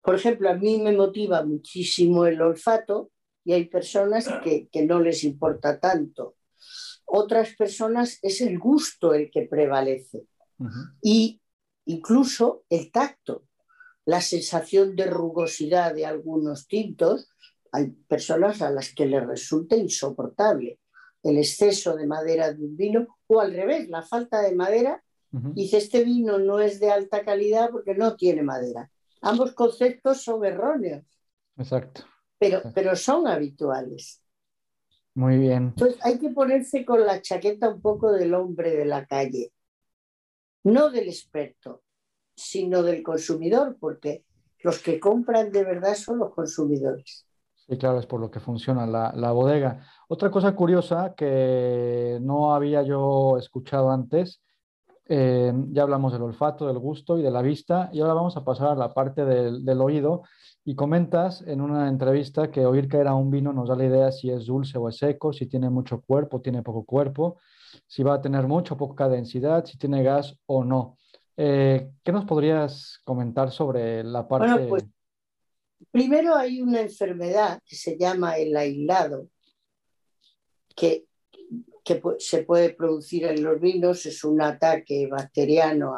Por 0.00 0.14
ejemplo, 0.14 0.48
a 0.48 0.54
mí 0.54 0.80
me 0.80 0.92
motiva 0.92 1.44
muchísimo 1.44 2.26
el 2.26 2.40
olfato 2.40 3.10
y 3.44 3.52
hay 3.52 3.66
personas 3.66 4.28
que, 4.44 4.68
que 4.68 4.84
no 4.84 5.00
les 5.00 5.24
importa 5.24 5.80
tanto. 5.80 6.36
Otras 7.04 7.54
personas 7.56 8.18
es 8.22 8.40
el 8.40 8.58
gusto 8.58 9.14
el 9.14 9.30
que 9.30 9.42
prevalece 9.42 10.26
y 11.02 11.40
incluso 11.86 12.64
el 12.68 12.90
tacto. 12.90 13.44
la 14.04 14.20
sensación 14.20 14.96
de 14.96 15.06
rugosidad 15.06 15.94
de 15.94 16.06
algunos 16.06 16.66
tintos. 16.66 17.28
Hay 17.70 17.90
personas 18.08 18.60
a 18.60 18.70
las 18.70 18.94
que 18.94 19.06
les 19.06 19.24
resulta 19.26 19.76
insoportable 19.76 20.80
el 21.22 21.38
exceso 21.38 21.96
de 21.96 22.06
madera 22.06 22.52
de 22.52 22.64
un 22.64 22.76
vino 22.76 23.06
o 23.28 23.40
al 23.40 23.54
revés, 23.54 23.88
la 23.88 24.02
falta 24.02 24.42
de 24.42 24.54
madera. 24.54 25.02
Dice, 25.30 25.78
este 25.78 26.04
vino 26.04 26.38
no 26.38 26.60
es 26.60 26.78
de 26.78 26.90
alta 26.90 27.24
calidad 27.24 27.70
porque 27.70 27.94
no 27.94 28.16
tiene 28.16 28.42
madera. 28.42 28.90
Ambos 29.22 29.52
conceptos 29.52 30.22
son 30.22 30.44
erróneos. 30.44 31.04
Exacto. 31.56 32.02
Pero, 32.38 32.60
pero 32.74 32.94
son 32.96 33.26
habituales. 33.26 34.22
Muy 35.14 35.38
bien. 35.38 35.68
Entonces 35.68 35.98
hay 36.02 36.18
que 36.18 36.30
ponerse 36.30 36.84
con 36.84 37.06
la 37.06 37.22
chaqueta 37.22 37.70
un 37.70 37.80
poco 37.80 38.12
del 38.12 38.34
hombre 38.34 38.76
de 38.76 38.84
la 38.84 39.06
calle, 39.06 39.52
no 40.64 40.90
del 40.90 41.08
experto, 41.08 41.82
sino 42.34 42.82
del 42.82 43.02
consumidor, 43.02 43.76
porque 43.78 44.24
los 44.62 44.78
que 44.78 45.00
compran 45.00 45.50
de 45.50 45.64
verdad 45.64 45.94
son 45.94 46.18
los 46.18 46.32
consumidores. 46.34 47.26
Sí, 47.68 47.78
claro, 47.78 47.98
es 47.98 48.06
por 48.06 48.20
lo 48.20 48.30
que 48.30 48.40
funciona 48.40 48.86
la, 48.86 49.32
bodega. 49.32 49.86
Otra 50.08 50.30
cosa 50.30 50.54
curiosa 50.54 51.14
que 51.16 52.18
no 52.20 52.54
había 52.54 52.82
yo 52.82 53.38
escuchado 53.38 53.90
antes, 53.90 54.42
eh, 55.08 55.52
ya 55.70 55.82
hablamos 55.82 56.12
del 56.12 56.22
olfato, 56.22 56.66
del 56.66 56.78
gusto 56.78 57.18
y 57.18 57.22
de 57.22 57.30
la 57.30 57.42
vista, 57.42 57.88
y 57.92 58.00
ahora 58.00 58.14
vamos 58.14 58.36
a 58.36 58.44
pasar 58.44 58.68
a 58.68 58.74
la 58.74 58.92
parte 58.92 59.24
del, 59.24 59.64
del 59.64 59.80
oído. 59.80 60.22
Y 60.64 60.76
comentas 60.76 61.42
en 61.42 61.60
una 61.60 61.88
entrevista 61.88 62.50
que 62.50 62.64
oír 62.66 62.88
caer 62.88 63.08
a 63.08 63.16
un 63.16 63.30
vino 63.30 63.52
nos 63.52 63.68
da 63.68 63.74
la 63.74 63.84
idea 63.84 64.12
si 64.12 64.30
es 64.30 64.46
dulce 64.46 64.78
o 64.78 64.88
es 64.88 64.96
seco, 64.96 65.32
si 65.32 65.46
tiene 65.46 65.70
mucho 65.70 66.00
cuerpo, 66.02 66.40
tiene 66.40 66.62
poco 66.62 66.84
cuerpo, 66.84 67.38
si 67.86 68.02
va 68.02 68.14
a 68.14 68.20
tener 68.20 68.46
mucho 68.46 68.74
o 68.74 68.76
poca 68.76 69.08
densidad, 69.08 69.64
si 69.64 69.78
tiene 69.78 70.02
gas 70.02 70.36
o 70.46 70.64
no. 70.64 70.98
Eh, 71.36 71.90
¿Qué 72.02 72.12
nos 72.12 72.24
podrías 72.24 73.00
comentar 73.04 73.50
sobre 73.50 74.04
la 74.04 74.26
parte? 74.26 74.66
Pues 74.66 74.84
primero 75.90 76.34
hay 76.34 76.60
una 76.60 76.80
enfermedad 76.80 77.60
que 77.64 77.76
se 77.76 77.96
llama 77.98 78.36
el 78.36 78.56
aislado, 78.56 79.28
que, 80.74 81.06
que 81.84 82.02
se 82.18 82.44
puede 82.44 82.70
producir 82.70 83.24
en 83.24 83.42
los 83.42 83.60
vinos, 83.60 84.06
es 84.06 84.24
un 84.24 84.42
ataque 84.42 85.06
bacteriano 85.06 85.94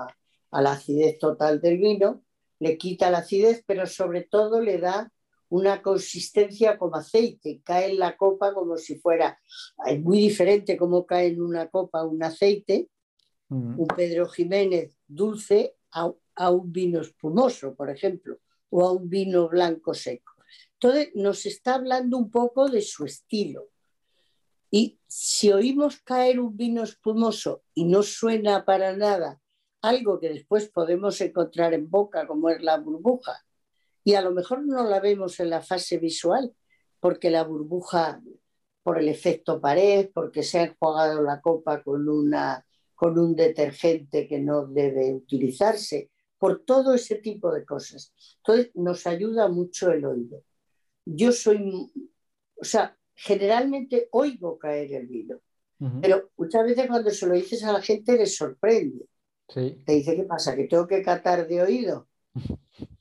a 0.50 0.62
la 0.62 0.72
acidez 0.72 1.18
total 1.18 1.60
del 1.60 1.78
vino 1.78 2.24
le 2.64 2.78
quita 2.78 3.10
la 3.10 3.18
acidez, 3.18 3.62
pero 3.66 3.86
sobre 3.86 4.22
todo 4.22 4.60
le 4.60 4.78
da 4.78 5.12
una 5.54 5.80
consistencia 5.80 6.76
como 6.76 6.96
aceite, 6.96 7.60
cae 7.62 7.92
en 7.92 8.00
la 8.00 8.16
copa 8.16 8.52
como 8.52 8.76
si 8.76 8.96
fuera, 8.96 9.38
es 9.86 10.00
muy 10.00 10.18
diferente 10.18 10.76
como 10.76 11.06
cae 11.06 11.28
en 11.28 11.40
una 11.40 11.68
copa 11.68 12.04
un 12.04 12.20
aceite, 12.24 12.90
mm. 13.50 13.78
un 13.78 13.86
Pedro 13.86 14.26
Jiménez 14.26 14.98
dulce 15.06 15.76
a, 15.92 16.12
a, 16.34 16.50
un 16.50 16.72
vino 16.72 17.00
espumoso, 17.00 17.72
por 17.76 17.88
ejemplo, 17.88 18.38
o 18.70 18.84
a 18.84 18.90
un 18.90 19.08
vino 19.08 19.48
blanco 19.48 19.94
seco. 19.94 20.32
Entonces 20.72 21.10
nos 21.14 21.46
está 21.46 21.76
hablando 21.76 22.18
un 22.18 22.32
poco 22.32 22.68
de 22.68 22.82
su 22.82 23.04
estilo. 23.04 23.68
Y 24.72 24.98
si 25.06 25.52
oímos 25.52 26.00
caer 26.00 26.40
un 26.40 26.56
vino 26.56 26.82
espumoso 26.82 27.62
y 27.74 27.84
no 27.84 28.02
suena 28.02 28.64
para 28.64 28.96
nada 28.96 29.40
algo 29.82 30.18
que 30.18 30.30
después 30.30 30.68
podemos 30.68 31.20
encontrar 31.20 31.74
en 31.74 31.88
boca, 31.88 32.26
como 32.26 32.50
es 32.50 32.60
la 32.60 32.78
burbuja. 32.78 33.44
Y 34.04 34.14
a 34.14 34.22
lo 34.22 34.32
mejor 34.32 34.64
no 34.64 34.84
la 34.84 35.00
vemos 35.00 35.40
en 35.40 35.50
la 35.50 35.62
fase 35.62 35.98
visual, 35.98 36.54
porque 37.00 37.30
la 37.30 37.44
burbuja, 37.44 38.20
por 38.82 38.98
el 38.98 39.08
efecto 39.08 39.60
pared, 39.60 40.10
porque 40.12 40.42
se 40.42 40.58
ha 40.58 40.64
enjuagado 40.64 41.22
la 41.22 41.40
copa 41.40 41.82
con, 41.82 42.08
una, 42.08 42.64
con 42.94 43.18
un 43.18 43.34
detergente 43.34 44.28
que 44.28 44.38
no 44.38 44.66
debe 44.66 45.14
utilizarse, 45.14 46.10
por 46.38 46.64
todo 46.64 46.94
ese 46.94 47.16
tipo 47.16 47.50
de 47.52 47.64
cosas. 47.64 48.12
Entonces, 48.38 48.70
nos 48.74 49.06
ayuda 49.06 49.48
mucho 49.48 49.90
el 49.90 50.04
oído. 50.04 50.42
Yo 51.06 51.32
soy, 51.32 51.90
o 52.56 52.64
sea, 52.64 52.96
generalmente 53.14 54.08
oigo 54.12 54.58
caer 54.58 54.92
el 54.92 55.06
vino, 55.06 55.40
pero 56.00 56.30
muchas 56.36 56.64
veces 56.64 56.86
cuando 56.86 57.10
se 57.10 57.26
lo 57.26 57.34
dices 57.34 57.62
a 57.64 57.72
la 57.72 57.82
gente 57.82 58.16
les 58.16 58.36
sorprende 58.36 59.06
te 59.46 59.92
dice, 59.92 60.16
¿qué 60.16 60.24
pasa? 60.24 60.56
¿Que 60.56 60.64
tengo 60.64 60.86
que 60.86 61.02
catar 61.02 61.46
de 61.46 61.62
oído? 61.62 62.08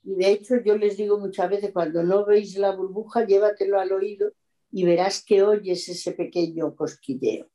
Y 0.02 0.14
de 0.14 0.30
hecho 0.30 0.56
yo 0.64 0.76
les 0.76 0.96
digo 0.96 1.18
muchas 1.18 1.50
veces, 1.50 1.72
cuando 1.72 2.02
no 2.02 2.24
veis 2.24 2.56
la 2.56 2.74
burbuja, 2.74 3.26
llévatelo 3.26 3.80
al 3.80 3.92
oído 3.92 4.32
y 4.70 4.84
verás 4.84 5.24
que 5.24 5.42
oyes 5.42 5.88
ese 5.88 6.12
pequeño 6.12 6.74
cosquilleo. 6.74 7.48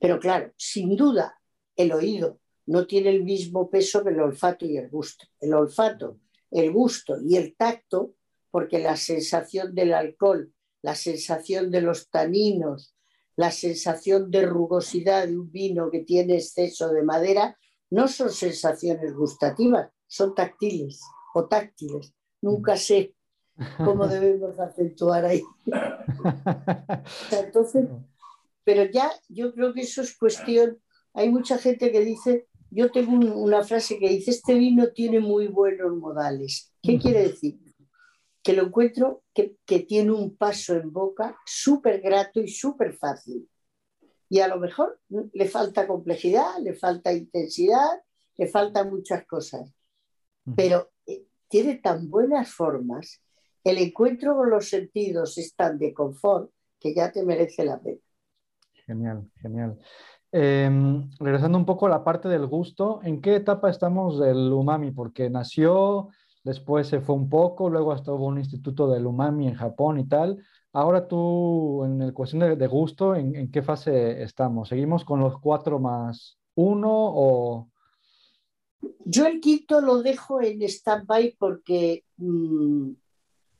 Pero 0.00 0.18
claro, 0.18 0.52
sin 0.56 0.96
duda, 0.96 1.40
el 1.76 1.92
oído 1.92 2.40
no 2.66 2.86
tiene 2.86 3.10
el 3.10 3.24
mismo 3.24 3.70
peso 3.70 4.04
que 4.04 4.10
el 4.10 4.20
olfato 4.20 4.66
y 4.66 4.76
el 4.76 4.90
gusto. 4.90 5.26
El 5.40 5.54
olfato, 5.54 6.18
el 6.50 6.70
gusto 6.70 7.16
y 7.20 7.36
el 7.36 7.56
tacto, 7.56 8.14
porque 8.50 8.78
la 8.78 8.96
sensación 8.96 9.74
del 9.74 9.94
alcohol, 9.94 10.52
la 10.82 10.94
sensación 10.94 11.70
de 11.70 11.80
los 11.80 12.10
taninos, 12.10 12.94
la 13.36 13.50
sensación 13.50 14.30
de 14.30 14.42
rugosidad 14.42 15.26
de 15.26 15.38
un 15.38 15.50
vino 15.50 15.90
que 15.90 16.00
tiene 16.00 16.34
exceso 16.34 16.92
de 16.92 17.02
madera, 17.02 17.56
no 17.90 18.08
son 18.08 18.30
sensaciones 18.30 19.14
gustativas, 19.14 19.90
son 20.08 20.34
táctiles 20.34 21.00
o 21.34 21.46
táctiles. 21.46 22.12
Nunca 22.42 22.76
sé 22.76 23.14
cómo 23.76 24.08
debemos 24.08 24.58
acentuar 24.58 25.24
ahí. 25.24 25.42
Entonces, 27.30 27.86
pero 28.64 28.90
ya 28.90 29.12
yo 29.28 29.54
creo 29.54 29.72
que 29.72 29.82
eso 29.82 30.02
es 30.02 30.16
cuestión. 30.16 30.78
Hay 31.14 31.30
mucha 31.30 31.58
gente 31.58 31.92
que 31.92 32.00
dice, 32.00 32.48
yo 32.70 32.90
tengo 32.90 33.12
una 33.36 33.62
frase 33.62 33.98
que 34.00 34.08
dice, 34.08 34.32
este 34.32 34.54
vino 34.54 34.88
tiene 34.88 35.20
muy 35.20 35.46
buenos 35.46 35.96
modales. 35.96 36.72
¿Qué 36.82 36.98
quiere 36.98 37.28
decir? 37.28 37.60
Que 38.42 38.52
lo 38.52 38.64
encuentro 38.64 39.22
que, 39.32 39.56
que 39.64 39.80
tiene 39.80 40.10
un 40.10 40.36
paso 40.36 40.74
en 40.74 40.92
boca 40.92 41.38
súper 41.44 42.00
grato 42.00 42.40
y 42.40 42.48
súper 42.48 42.94
fácil 42.94 43.48
y 44.28 44.40
a 44.40 44.48
lo 44.48 44.58
mejor 44.58 45.00
le 45.08 45.48
falta 45.48 45.86
complejidad, 45.86 46.58
le 46.60 46.74
falta 46.74 47.12
intensidad, 47.12 48.02
le 48.36 48.46
faltan 48.46 48.90
muchas 48.90 49.26
cosas, 49.26 49.72
pero 50.56 50.90
eh, 51.06 51.24
tiene 51.48 51.76
tan 51.76 52.10
buenas 52.10 52.50
formas, 52.50 53.20
el 53.64 53.78
encuentro 53.78 54.36
con 54.36 54.50
los 54.50 54.68
sentidos 54.68 55.36
es 55.38 55.54
tan 55.54 55.78
de 55.78 55.92
confort 55.92 56.50
que 56.78 56.94
ya 56.94 57.10
te 57.12 57.24
merece 57.24 57.64
la 57.64 57.80
pena. 57.80 58.00
Genial, 58.86 59.30
genial. 59.36 59.78
Em, 60.30 61.10
regresando 61.18 61.58
un 61.58 61.64
poco 61.64 61.86
a 61.86 61.90
la 61.90 62.04
parte 62.04 62.28
del 62.28 62.46
gusto, 62.46 63.00
¿en 63.02 63.20
qué 63.20 63.36
etapa 63.36 63.70
estamos 63.70 64.18
del 64.18 64.52
umami? 64.52 64.90
Porque 64.90 65.30
nació, 65.30 66.08
después 66.44 66.86
se 66.86 67.00
fue 67.00 67.14
un 67.14 67.28
poco, 67.28 67.70
luego 67.70 67.92
hasta 67.92 68.12
hubo 68.12 68.26
un 68.26 68.38
instituto 68.38 68.88
del 68.88 69.06
umami 69.06 69.48
en 69.48 69.54
Japón 69.54 69.98
y 69.98 70.06
tal. 70.06 70.38
Ahora 70.72 71.08
tú, 71.08 71.82
en 71.84 72.02
el 72.02 72.12
cuestión 72.12 72.58
de, 72.58 72.66
gusto, 72.66 73.14
¿en, 73.14 73.50
qué 73.50 73.62
fase 73.62 74.22
estamos? 74.22 74.68
¿Seguimos 74.68 75.04
con 75.04 75.20
los 75.20 75.38
cuatro 75.38 75.78
más 75.78 76.38
uno 76.54 76.90
o...? 76.92 77.68
Yo 78.80 79.26
el 79.26 79.40
quinto 79.40 79.80
lo 79.80 80.02
dejo 80.02 80.40
en 80.40 80.62
stand-by 80.62 81.36
porque 81.38 82.04
mm, 82.16 82.92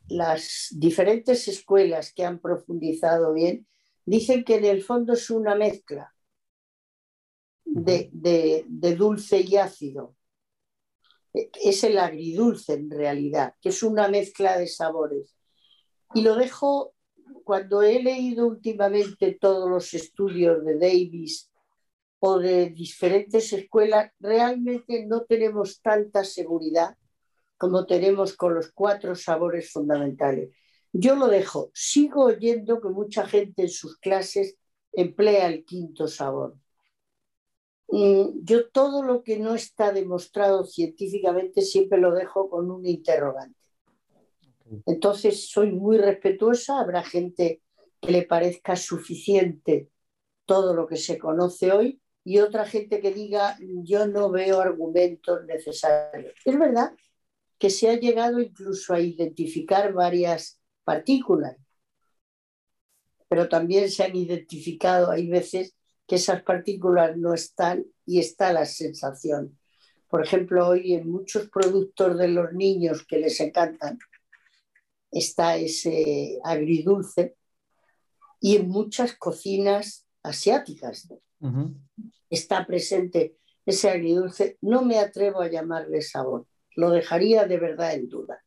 las 0.08 0.68
diferentes 0.72 1.48
escuelas 1.48 2.12
que 2.12 2.24
han 2.24 2.38
profundizado 2.38 3.32
bien 3.32 3.66
dicen 4.04 4.44
que 4.44 4.56
en 4.56 4.64
el 4.64 4.82
fondo 4.82 5.14
es 5.14 5.30
una 5.30 5.54
mezcla 5.54 6.14
de, 7.64 8.10
de 8.66 8.94
dulce 8.96 9.40
y 9.40 9.56
ácido. 9.56 10.16
Es 11.32 11.84
el 11.84 11.98
agridulce 11.98 12.74
en 12.74 12.90
realidad, 12.90 13.54
que 13.60 13.68
es 13.68 13.82
una 13.82 14.08
mezcla 14.08 14.58
de 14.58 14.66
sabores. 14.66 15.36
Y 16.14 16.22
lo 16.22 16.36
dejo 16.36 16.94
cuando 17.44 17.82
he 17.82 18.02
leído 18.02 18.46
últimamente 18.46 19.32
todos 19.32 19.68
los 19.68 19.92
estudios 19.94 20.64
de 20.64 20.78
Davis 20.78 21.47
o 22.20 22.38
de 22.38 22.70
diferentes 22.70 23.52
escuelas, 23.52 24.10
realmente 24.18 25.06
no 25.06 25.24
tenemos 25.24 25.80
tanta 25.80 26.24
seguridad 26.24 26.96
como 27.56 27.86
tenemos 27.86 28.36
con 28.36 28.54
los 28.54 28.70
cuatro 28.72 29.14
sabores 29.16 29.72
fundamentales. 29.72 30.54
Yo 30.92 31.16
lo 31.16 31.26
dejo, 31.26 31.70
sigo 31.74 32.24
oyendo 32.24 32.80
que 32.80 32.88
mucha 32.88 33.26
gente 33.26 33.62
en 33.62 33.68
sus 33.68 33.98
clases 33.98 34.56
emplea 34.92 35.48
el 35.48 35.64
quinto 35.64 36.06
sabor. 36.06 36.56
Mm, 37.88 38.44
yo 38.44 38.68
todo 38.70 39.02
lo 39.02 39.22
que 39.22 39.38
no 39.38 39.54
está 39.54 39.92
demostrado 39.92 40.64
científicamente 40.64 41.62
siempre 41.62 41.98
lo 41.98 42.14
dejo 42.14 42.48
con 42.48 42.70
un 42.70 42.86
interrogante. 42.86 43.58
Entonces 44.86 45.48
soy 45.48 45.72
muy 45.72 45.98
respetuosa, 45.98 46.78
habrá 46.78 47.02
gente 47.02 47.62
que 48.00 48.12
le 48.12 48.22
parezca 48.22 48.76
suficiente 48.76 49.88
todo 50.44 50.74
lo 50.74 50.86
que 50.86 50.96
se 50.96 51.18
conoce 51.18 51.72
hoy 51.72 52.00
y 52.28 52.40
otra 52.40 52.66
gente 52.66 53.00
que 53.00 53.10
diga 53.10 53.56
yo 53.58 54.06
no 54.06 54.30
veo 54.30 54.60
argumentos 54.60 55.46
necesarios. 55.46 56.34
Es 56.44 56.58
verdad 56.58 56.94
que 57.56 57.70
se 57.70 57.88
ha 57.88 57.98
llegado 57.98 58.38
incluso 58.38 58.92
a 58.92 59.00
identificar 59.00 59.94
varias 59.94 60.60
partículas, 60.84 61.56
pero 63.30 63.48
también 63.48 63.90
se 63.90 64.04
han 64.04 64.14
identificado, 64.14 65.10
hay 65.10 65.26
veces 65.26 65.74
que 66.06 66.16
esas 66.16 66.42
partículas 66.42 67.16
no 67.16 67.32
están 67.32 67.86
y 68.04 68.18
está 68.18 68.52
la 68.52 68.66
sensación. 68.66 69.58
Por 70.06 70.22
ejemplo, 70.22 70.68
hoy 70.68 70.92
en 70.92 71.10
muchos 71.10 71.48
productos 71.48 72.18
de 72.18 72.28
los 72.28 72.52
niños 72.52 73.06
que 73.06 73.20
les 73.20 73.40
encantan 73.40 73.98
está 75.10 75.56
ese 75.56 76.38
agridulce 76.44 77.36
y 78.38 78.56
en 78.56 78.68
muchas 78.68 79.16
cocinas 79.16 80.06
asiáticas 80.22 81.08
está 82.30 82.66
presente 82.66 83.36
ese 83.64 83.90
agridulce. 83.90 84.58
No 84.60 84.82
me 84.82 84.98
atrevo 84.98 85.40
a 85.40 85.48
llamarle 85.48 86.02
sabor, 86.02 86.46
lo 86.76 86.90
dejaría 86.90 87.46
de 87.46 87.58
verdad 87.58 87.94
en 87.94 88.08
duda. 88.08 88.42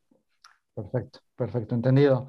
Perfecto, 0.74 1.20
perfecto, 1.36 1.74
entendido. 1.74 2.28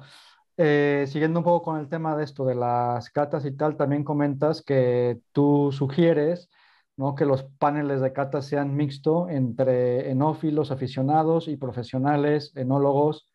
Eh, 0.56 1.06
siguiendo 1.08 1.40
un 1.40 1.44
poco 1.44 1.64
con 1.64 1.80
el 1.80 1.88
tema 1.88 2.16
de 2.16 2.24
esto 2.24 2.44
de 2.44 2.54
las 2.54 3.10
catas 3.10 3.44
y 3.44 3.56
tal, 3.56 3.76
también 3.76 4.04
comentas 4.04 4.62
que 4.62 5.20
tú 5.32 5.70
sugieres 5.72 6.48
¿no? 6.96 7.14
que 7.14 7.24
los 7.24 7.44
paneles 7.58 8.00
de 8.00 8.12
cata 8.12 8.42
sean 8.42 8.76
mixto 8.76 9.28
entre 9.28 10.10
enófilos, 10.10 10.70
aficionados 10.70 11.48
y 11.48 11.56
profesionales, 11.56 12.52
enólogos, 12.54 13.32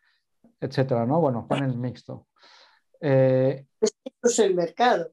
etcétera, 0.59 1.05
¿no? 1.05 1.19
Bueno, 1.19 1.47
panel 1.47 1.77
mixto. 1.77 2.27
Eh... 3.01 3.65
Esto 3.81 4.07
es 4.23 4.39
el 4.39 4.55
mercado. 4.55 5.11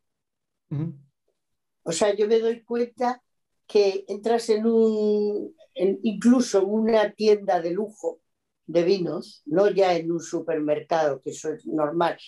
O 1.87 1.93
sea, 1.93 2.13
yo 2.15 2.27
me 2.27 2.41
doy 2.41 2.65
cuenta 2.65 3.23
que 3.65 4.05
entras 4.09 4.49
en 4.49 4.67
un, 4.67 5.55
incluso 6.03 6.59
en 6.59 6.65
una 6.69 7.13
tienda 7.13 7.61
de 7.61 7.71
lujo 7.71 8.21
de 8.67 8.83
vinos, 8.83 9.43
no 9.47 9.71
ya 9.71 9.95
en 9.95 10.11
un 10.11 10.19
supermercado, 10.19 11.23
que 11.23 11.31
eso 11.31 11.53
es 11.53 11.65
normal. 11.65 12.19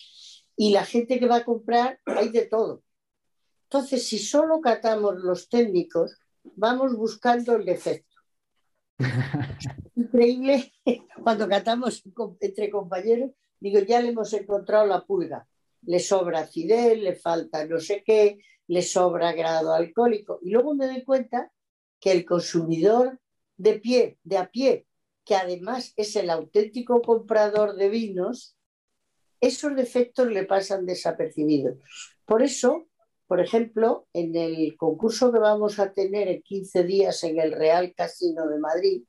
Y 0.57 0.71
la 0.71 0.85
gente 0.85 1.19
que 1.19 1.27
va 1.27 1.39
a 1.39 1.45
comprar, 1.45 1.99
hay 2.07 2.29
de 2.29 2.47
todo. 2.47 2.85
Entonces, 3.65 4.07
si 4.07 4.21
solo 4.21 4.61
catamos 4.61 5.17
los 5.17 5.49
técnicos, 5.49 6.17
vamos 6.55 6.97
buscando 6.97 7.57
el 7.57 7.65
defecto. 7.65 8.17
Increíble, 9.97 10.73
cuando 11.25 11.49
catamos 11.49 12.05
entre 12.39 12.71
compañeros, 12.71 13.33
digo, 13.59 13.81
ya 13.81 14.01
le 14.01 14.11
hemos 14.11 14.33
encontrado 14.33 14.87
la 14.87 15.05
pulga. 15.05 15.49
Le 15.83 16.01
sobra 16.01 16.41
acidez, 16.41 16.99
le 16.99 17.15
falta 17.15 17.67
no 17.67 17.79
sé 17.81 18.03
qué, 18.05 18.39
le 18.67 18.83
sobra 18.83 19.33
grado 19.33 19.73
alcohólico. 19.73 20.39
Y 20.43 20.51
luego 20.51 20.75
me 20.75 20.87
doy 20.87 21.05
cuenta 21.05 21.53
que 22.01 22.13
el 22.13 22.25
consumidor 22.25 23.19
de 23.57 23.79
pie, 23.79 24.19
de 24.23 24.39
a 24.39 24.51
pie, 24.51 24.87
que 25.25 25.35
además 25.35 25.93
es 25.97 26.17
el 26.17 26.31
auténtico 26.31 27.03
comprador 27.03 27.75
de 27.77 27.89
vinos, 27.89 28.57
esos 29.41 29.77
defectos 29.77 30.29
le 30.29 30.45
pasan 30.45 30.87
desapercibidos. 30.87 31.79
Por 32.25 32.43
eso, 32.43 32.89
por 33.27 33.41
ejemplo, 33.41 34.07
en 34.13 34.35
el 34.37 34.77
concurso 34.77 35.33
que 35.33 35.39
vamos 35.39 35.79
a 35.79 35.93
tener 35.93 36.29
en 36.29 36.43
15 36.43 36.85
días 36.85 37.23
en 37.25 37.39
el 37.39 37.53
Real 37.53 37.95
Casino 37.95 38.49
de 38.49 38.59
Madrid, 38.59 39.03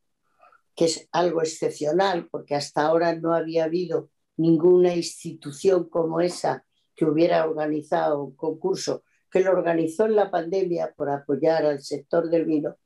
que 0.75 0.85
es 0.85 1.07
algo 1.11 1.41
excepcional 1.41 2.27
porque 2.29 2.55
hasta 2.55 2.85
ahora 2.85 3.15
no 3.15 3.33
había 3.33 3.65
habido 3.65 4.09
ninguna 4.39 4.95
institución 4.95 5.89
como 5.89 6.21
esa 6.21 6.65
que 6.95 7.05
hubiera 7.05 7.45
organizado 7.45 8.23
un 8.23 8.35
concurso, 8.35 9.03
que 9.29 9.41
lo 9.41 9.51
organizó 9.51 10.05
en 10.05 10.15
la 10.15 10.31
pandemia 10.31 10.93
por 10.95 11.09
apoyar 11.09 11.65
al 11.65 11.81
sector 11.81 12.29
del 12.29 12.45
vino, 12.45 12.77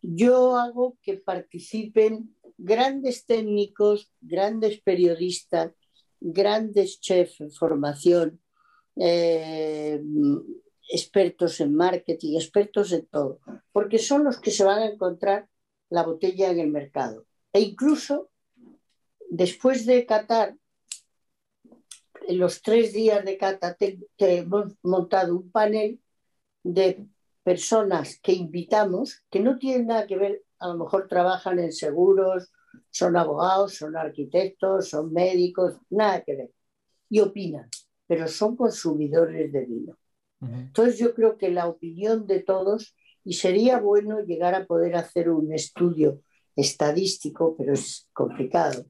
yo 0.00 0.56
hago 0.56 0.98
que 1.02 1.14
participen 1.14 2.34
grandes 2.56 3.26
técnicos, 3.26 4.12
grandes 4.20 4.80
periodistas, 4.80 5.72
grandes 6.20 7.00
chefs 7.00 7.40
en 7.40 7.50
formación, 7.50 8.40
eh, 8.96 10.00
expertos 10.88 11.60
en 11.60 11.74
marketing, 11.74 12.36
expertos 12.36 12.92
en 12.92 13.06
todo, 13.06 13.40
porque 13.72 13.98
son 13.98 14.24
los 14.24 14.40
que 14.40 14.50
se 14.50 14.64
van 14.64 14.78
a 14.78 14.86
encontrar 14.86 15.48
la 15.90 16.02
botella 16.02 16.50
en 16.50 16.60
el 16.60 16.70
mercado. 16.70 17.26
E 17.52 17.60
incluso 17.60 18.30
después 19.30 19.86
de 19.86 20.06
catar, 20.06 20.56
en 22.28 22.38
los 22.38 22.62
tres 22.62 22.92
días 22.92 23.24
de 23.24 23.36
cata, 23.36 23.74
te, 23.74 23.98
hemos 24.18 24.72
montado 24.82 25.36
un 25.36 25.50
panel 25.50 26.00
de 26.62 27.06
personas 27.42 28.18
que 28.22 28.32
invitamos 28.32 29.22
que 29.30 29.40
no 29.40 29.58
tienen 29.58 29.88
nada 29.88 30.06
que 30.06 30.16
ver, 30.16 30.42
a 30.58 30.68
lo 30.68 30.78
mejor 30.78 31.08
trabajan 31.08 31.58
en 31.58 31.72
seguros, 31.72 32.50
son 32.90 33.16
abogados, 33.16 33.74
son 33.74 33.96
arquitectos, 33.96 34.88
son 34.88 35.12
médicos, 35.12 35.76
nada 35.90 36.22
que 36.22 36.36
ver. 36.36 36.50
Y 37.08 37.20
opinan, 37.20 37.68
pero 38.06 38.26
son 38.28 38.56
consumidores 38.56 39.52
de 39.52 39.64
vino. 39.66 39.98
Entonces 40.40 40.98
yo 40.98 41.14
creo 41.14 41.38
que 41.38 41.50
la 41.50 41.68
opinión 41.68 42.26
de 42.26 42.40
todos, 42.42 42.94
y 43.24 43.34
sería 43.34 43.78
bueno 43.80 44.20
llegar 44.20 44.54
a 44.54 44.66
poder 44.66 44.94
hacer 44.96 45.30
un 45.30 45.52
estudio 45.52 46.20
estadístico, 46.54 47.56
pero 47.56 47.72
es 47.72 48.08
complicado. 48.12 48.84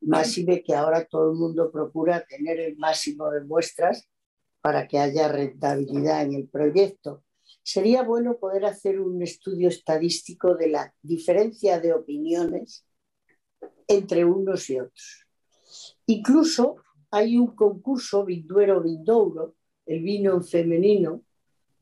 Ve 0.00 0.62
que 0.62 0.74
ahora 0.74 1.04
todo 1.04 1.32
el 1.32 1.36
mundo 1.36 1.70
procura 1.70 2.24
tener 2.24 2.60
el 2.60 2.76
máximo 2.76 3.30
de 3.30 3.42
muestras 3.44 4.08
para 4.60 4.86
que 4.86 4.98
haya 4.98 5.28
rentabilidad 5.28 6.22
en 6.22 6.34
el 6.34 6.48
proyecto. 6.48 7.24
Sería 7.62 8.02
bueno 8.02 8.38
poder 8.38 8.64
hacer 8.64 9.00
un 9.00 9.22
estudio 9.22 9.68
estadístico 9.68 10.54
de 10.54 10.68
la 10.68 10.94
diferencia 11.02 11.80
de 11.80 11.92
opiniones 11.92 12.86
entre 13.88 14.24
unos 14.24 14.70
y 14.70 14.78
otros. 14.78 15.26
Incluso 16.06 16.76
hay 17.10 17.36
un 17.36 17.54
concurso 17.54 18.24
Vinduero 18.24 18.82
Vindouro, 18.82 19.54
el 19.86 20.02
vino 20.02 20.40
femenino, 20.42 21.22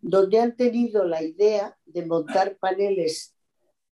donde 0.00 0.40
han 0.40 0.56
tenido 0.56 1.04
la 1.04 1.22
idea 1.22 1.76
de 1.86 2.04
montar 2.04 2.56
paneles 2.58 3.33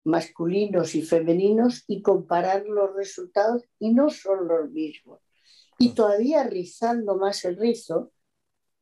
masculinos 0.03 0.95
y 0.95 1.01
femeninos 1.01 1.83
y 1.87 2.01
comparar 2.01 2.65
los 2.65 2.95
resultados 2.95 3.63
y 3.79 3.93
no 3.93 4.09
son 4.09 4.47
los 4.47 4.69
mismos. 4.71 5.19
Y 5.77 5.93
todavía 5.93 6.43
rizando 6.43 7.15
más 7.15 7.45
el 7.45 7.57
rizo, 7.57 8.11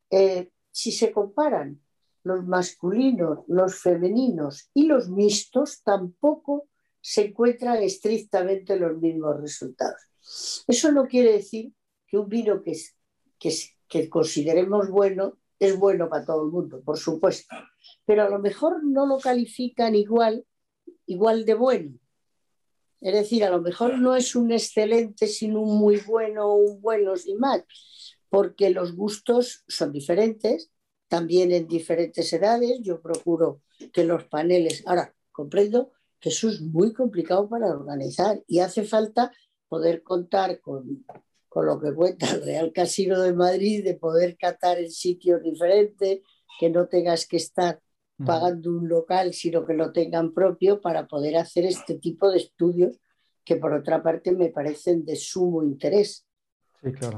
eh, 0.10 0.52
si 0.72 0.92
se 0.92 1.12
comparan 1.12 1.82
los 2.24 2.46
masculinos, 2.46 3.40
los 3.48 3.80
femeninos 3.80 4.70
y 4.74 4.86
los 4.86 5.10
mixtos, 5.10 5.82
tampoco 5.84 6.68
se 7.02 7.28
encuentran 7.28 7.82
estrictamente 7.82 8.76
los 8.78 8.98
mismos 8.98 9.40
resultados. 9.40 10.02
Eso 10.68 10.92
no 10.92 11.08
quiere 11.08 11.34
decir 11.34 11.72
que 12.06 12.18
un 12.18 12.28
vino 12.28 12.62
que, 12.62 12.74
que, 13.40 13.54
que 13.88 14.10
consideremos 14.10 14.90
bueno 14.90 15.38
es 15.60 15.78
bueno 15.78 16.10
para 16.10 16.26
todo 16.26 16.46
el 16.46 16.52
mundo, 16.52 16.82
por 16.84 16.98
supuesto, 16.98 17.56
pero 18.06 18.24
a 18.24 18.30
lo 18.30 18.40
mejor 18.40 18.84
no 18.84 19.06
lo 19.06 19.18
califican 19.20 19.96
igual 19.96 20.46
igual 21.08 21.46
de 21.46 21.56
bueno. 21.56 22.00
Es 23.02 23.14
decir, 23.14 23.44
a 23.44 23.50
lo 23.50 23.62
mejor 23.62 24.00
no 24.00 24.16
es 24.16 24.36
un 24.36 24.52
excelente, 24.52 25.28
sino 25.28 25.62
un 25.62 25.78
muy 25.78 25.98
bueno 25.98 26.54
un 26.56 26.82
bueno 26.82 27.16
sin 27.16 27.40
más, 27.40 27.64
porque 28.30 28.70
los 28.70 28.96
gustos 28.96 29.64
son 29.68 29.92
diferentes, 29.92 30.72
también 31.08 31.52
en 31.52 31.68
diferentes 31.68 32.32
edades. 32.34 32.80
Yo 32.82 33.02
procuro 33.02 33.62
que 33.94 34.04
los 34.04 34.26
paneles, 34.26 34.84
ahora 34.86 35.14
comprendo 35.32 35.92
que 36.20 36.30
eso 36.30 36.50
es 36.50 36.62
muy 36.62 36.94
complicado 36.94 37.48
para 37.48 37.68
organizar 37.68 38.44
y 38.48 38.60
hace 38.60 38.84
falta 38.84 39.32
poder 39.70 40.02
contar 40.02 40.60
con, 40.60 41.06
con 41.48 41.66
lo 41.68 41.80
que 41.80 41.94
cuenta 41.94 42.32
el 42.32 42.44
Real 42.44 42.72
Casino 42.74 43.22
de 43.22 43.34
Madrid, 43.34 43.84
de 43.84 43.94
poder 43.94 44.38
catar 44.38 44.80
en 44.80 44.90
sitios 44.90 45.44
diferentes, 45.44 46.22
que 46.60 46.70
no 46.72 46.88
tengas 46.88 47.28
que 47.28 47.38
estar 47.38 47.80
pagando 48.26 48.72
un 48.72 48.88
local, 48.88 49.34
sino 49.34 49.66
que 49.66 49.74
lo 49.74 49.92
tengan 49.92 50.34
propio 50.34 50.82
para 50.82 51.08
poder 51.08 51.38
hacer 51.38 51.66
este 51.66 52.00
tipo 52.00 52.32
de 52.32 52.40
estudios 52.40 53.00
que 53.44 53.58
por 53.58 53.74
otra 53.74 54.02
parte 54.02 54.32
me 54.32 54.50
parecen 54.50 55.06
de 55.06 55.16
sumo 55.16 55.64
interés. 55.64 56.26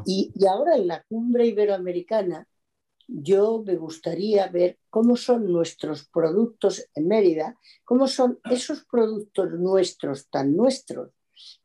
y, 0.06 0.32
y, 0.36 0.46
ahora 0.46 0.76
en 0.76 0.88
la 0.88 1.04
cumbre 1.04 1.46
iberoamericana, 1.46 2.48
yo 3.08 3.64
me 3.66 3.76
gustaría 3.76 4.48
ver 4.48 4.78
cómo 4.90 5.16
son 5.16 5.52
nuestros 5.52 6.08
productos 6.08 6.86
en 6.94 7.08
Mérida, 7.08 7.58
cómo 7.84 8.08
son 8.08 8.40
esos 8.50 8.86
productos 8.86 9.52
nuestros, 9.54 10.30
tan 10.30 10.56
nuestros, 10.56 11.12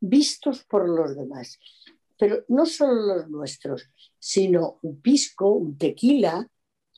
vistos 0.00 0.64
por 0.64 0.88
los 0.88 1.14
demás. 1.14 1.58
Pero 2.16 2.44
no 2.48 2.64
solo 2.64 3.16
los 3.16 3.28
nuestros, 3.28 3.90
sino 4.18 4.78
un 4.82 5.00
pisco, 5.00 5.50
un 5.52 5.76
tequila, 5.76 6.48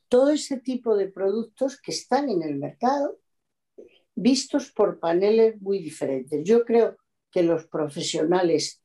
todo 0.08 0.30
ese 0.30 0.58
tipo 0.58 0.96
de 0.96 1.08
productos 1.08 1.80
que 1.80 1.92
están 1.92 2.28
en 2.28 2.42
el 2.42 2.56
mercado 2.56 3.18
vistos 4.14 4.72
por 4.72 4.98
paneles 4.98 5.60
muy 5.60 5.78
diferentes. 5.78 6.42
Yo 6.44 6.64
creo 6.64 6.96
que 7.30 7.42
los 7.42 7.66
profesionales 7.66 8.82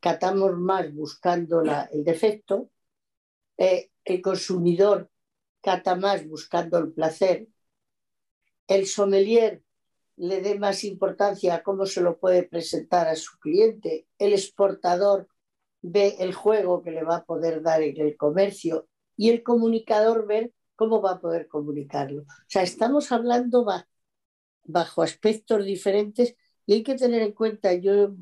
catamos 0.00 0.56
más 0.56 0.92
buscando 0.92 1.62
el 1.62 2.04
defecto, 2.04 2.70
eh, 3.58 3.90
el 4.04 4.22
consumidor 4.22 5.10
cata 5.60 5.94
más 5.94 6.26
buscando 6.26 6.78
el 6.78 6.92
placer, 6.92 7.46
el 8.66 8.86
sommelier 8.86 9.62
le 10.16 10.40
dé 10.40 10.58
más 10.58 10.84
importancia 10.84 11.54
a 11.54 11.62
cómo 11.62 11.84
se 11.84 12.00
lo 12.00 12.18
puede 12.18 12.42
presentar 12.44 13.08
a 13.08 13.16
su 13.16 13.38
cliente, 13.38 14.06
el 14.18 14.32
exportador 14.32 15.28
ve 15.82 16.16
el 16.20 16.32
juego 16.32 16.82
que 16.82 16.90
le 16.90 17.02
va 17.04 17.16
a 17.16 17.24
poder 17.24 17.62
dar 17.62 17.82
en 17.82 18.00
el 18.00 18.16
comercio 18.16 18.88
y 19.16 19.30
el 19.30 19.42
comunicador 19.42 20.26
ver 20.26 20.52
cómo 20.80 21.02
va 21.02 21.12
a 21.12 21.20
poder 21.20 21.46
comunicarlo. 21.46 22.22
O 22.22 22.46
sea, 22.46 22.62
estamos 22.62 23.12
hablando 23.12 23.66
bajo 24.64 25.02
aspectos 25.02 25.62
diferentes 25.62 26.34
y 26.64 26.72
hay 26.72 26.82
que 26.82 26.94
tener 26.94 27.20
en 27.20 27.32
cuenta, 27.32 27.74
yo 27.74 28.14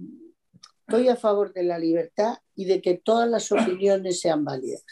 estoy 0.80 1.08
a 1.08 1.14
favor 1.14 1.52
de 1.52 1.62
la 1.62 1.78
libertad 1.78 2.38
y 2.56 2.64
de 2.64 2.82
que 2.82 2.98
todas 2.98 3.30
las 3.30 3.52
opiniones 3.52 4.20
sean 4.20 4.44
válidas. 4.44 4.82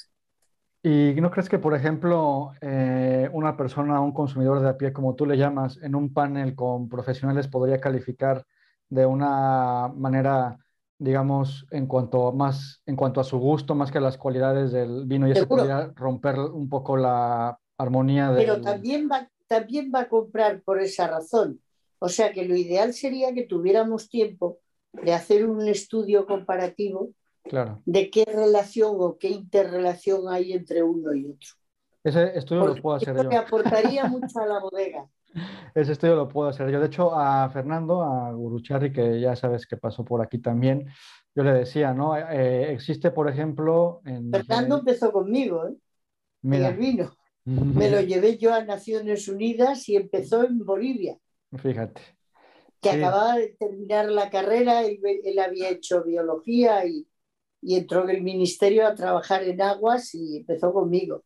¿Y 0.80 1.20
no 1.20 1.32
crees 1.32 1.48
que, 1.48 1.58
por 1.58 1.74
ejemplo, 1.74 2.52
eh, 2.60 3.28
una 3.32 3.56
persona, 3.56 4.00
un 4.00 4.12
consumidor 4.12 4.60
de 4.60 4.68
a 4.68 4.76
pie, 4.78 4.92
como 4.92 5.16
tú 5.16 5.26
le 5.26 5.36
llamas, 5.36 5.76
en 5.82 5.96
un 5.96 6.14
panel 6.14 6.54
con 6.54 6.88
profesionales 6.88 7.48
podría 7.48 7.80
calificar 7.80 8.46
de 8.88 9.06
una 9.06 9.88
manera, 9.88 10.56
digamos, 10.98 11.66
en 11.70 11.86
cuanto, 11.86 12.32
más, 12.32 12.82
en 12.86 12.96
cuanto 12.96 13.20
a 13.20 13.24
su 13.24 13.38
gusto, 13.38 13.74
más 13.74 13.90
que 13.90 13.98
a 13.98 14.02
las 14.02 14.16
cualidades 14.16 14.72
del 14.72 15.04
vino, 15.06 15.28
y 15.28 15.32
eso 15.32 15.46
podría 15.46 15.92
romper 15.94 16.38
un 16.38 16.68
poco 16.68 16.96
la 16.96 17.58
armonía 17.78 18.32
de... 18.32 18.42
Pero 18.42 18.60
también 18.60 19.08
va, 19.10 19.28
también 19.46 19.92
va 19.94 20.00
a 20.00 20.08
comprar 20.08 20.62
por 20.62 20.80
esa 20.80 21.06
razón. 21.06 21.60
O 21.98 22.08
sea 22.08 22.32
que 22.32 22.44
lo 22.44 22.56
ideal 22.56 22.92
sería 22.94 23.32
que 23.34 23.44
tuviéramos 23.44 24.08
tiempo 24.08 24.58
de 24.92 25.12
hacer 25.12 25.46
un 25.46 25.66
estudio 25.68 26.26
comparativo 26.26 27.10
claro. 27.42 27.82
de 27.84 28.10
qué 28.10 28.24
relación 28.24 28.96
o 28.98 29.16
qué 29.18 29.28
interrelación 29.28 30.28
hay 30.28 30.52
entre 30.52 30.82
uno 30.82 31.14
y 31.14 31.26
otro. 31.26 31.48
Ese 32.04 32.38
estudio 32.38 32.66
lo 32.66 32.76
puedo 32.76 32.96
hacer 32.96 33.16
yo. 33.16 33.28
me 33.28 33.36
aportaría 33.36 34.04
mucho 34.08 34.38
a 34.38 34.46
la 34.46 34.60
bodega. 34.60 35.08
Ese 35.74 35.92
estudio 35.92 36.16
lo 36.16 36.28
puedo 36.28 36.48
hacer 36.48 36.70
yo. 36.70 36.80
De 36.80 36.86
hecho, 36.86 37.14
a 37.14 37.48
Fernando, 37.50 38.02
a 38.02 38.32
Gurucharri, 38.32 38.92
que 38.92 39.20
ya 39.20 39.36
sabes 39.36 39.66
que 39.66 39.76
pasó 39.76 40.04
por 40.04 40.22
aquí 40.22 40.38
también, 40.38 40.86
yo 41.34 41.42
le 41.42 41.52
decía, 41.52 41.92
¿no? 41.92 42.16
Eh, 42.16 42.72
existe, 42.72 43.10
por 43.10 43.28
ejemplo... 43.28 44.00
En, 44.04 44.30
Fernando 44.30 44.78
empezó 44.78 45.12
conmigo, 45.12 45.66
¿eh? 45.68 45.74
Mira. 46.42 46.68
el 46.68 46.76
vino. 46.76 47.16
Me 47.44 47.90
lo 47.90 48.00
llevé 48.00 48.38
yo 48.38 48.52
a 48.52 48.64
Naciones 48.64 49.28
Unidas 49.28 49.88
y 49.88 49.96
empezó 49.96 50.44
en 50.44 50.58
Bolivia. 50.64 51.16
Fíjate. 51.56 52.00
Que 52.80 52.90
acababa 52.90 53.36
de 53.36 53.56
terminar 53.58 54.06
la 54.10 54.30
carrera, 54.30 54.82
él, 54.82 55.00
él 55.24 55.38
había 55.38 55.70
hecho 55.70 56.02
biología 56.02 56.84
y, 56.86 57.06
y, 57.62 57.76
entró 57.76 58.02
en 58.02 58.16
el 58.16 58.22
ministerio 58.22 58.86
a 58.86 58.94
trabajar 58.94 59.44
en 59.44 59.62
aguas 59.62 60.14
y 60.14 60.38
empezó 60.38 60.72
conmigo. 60.72 61.22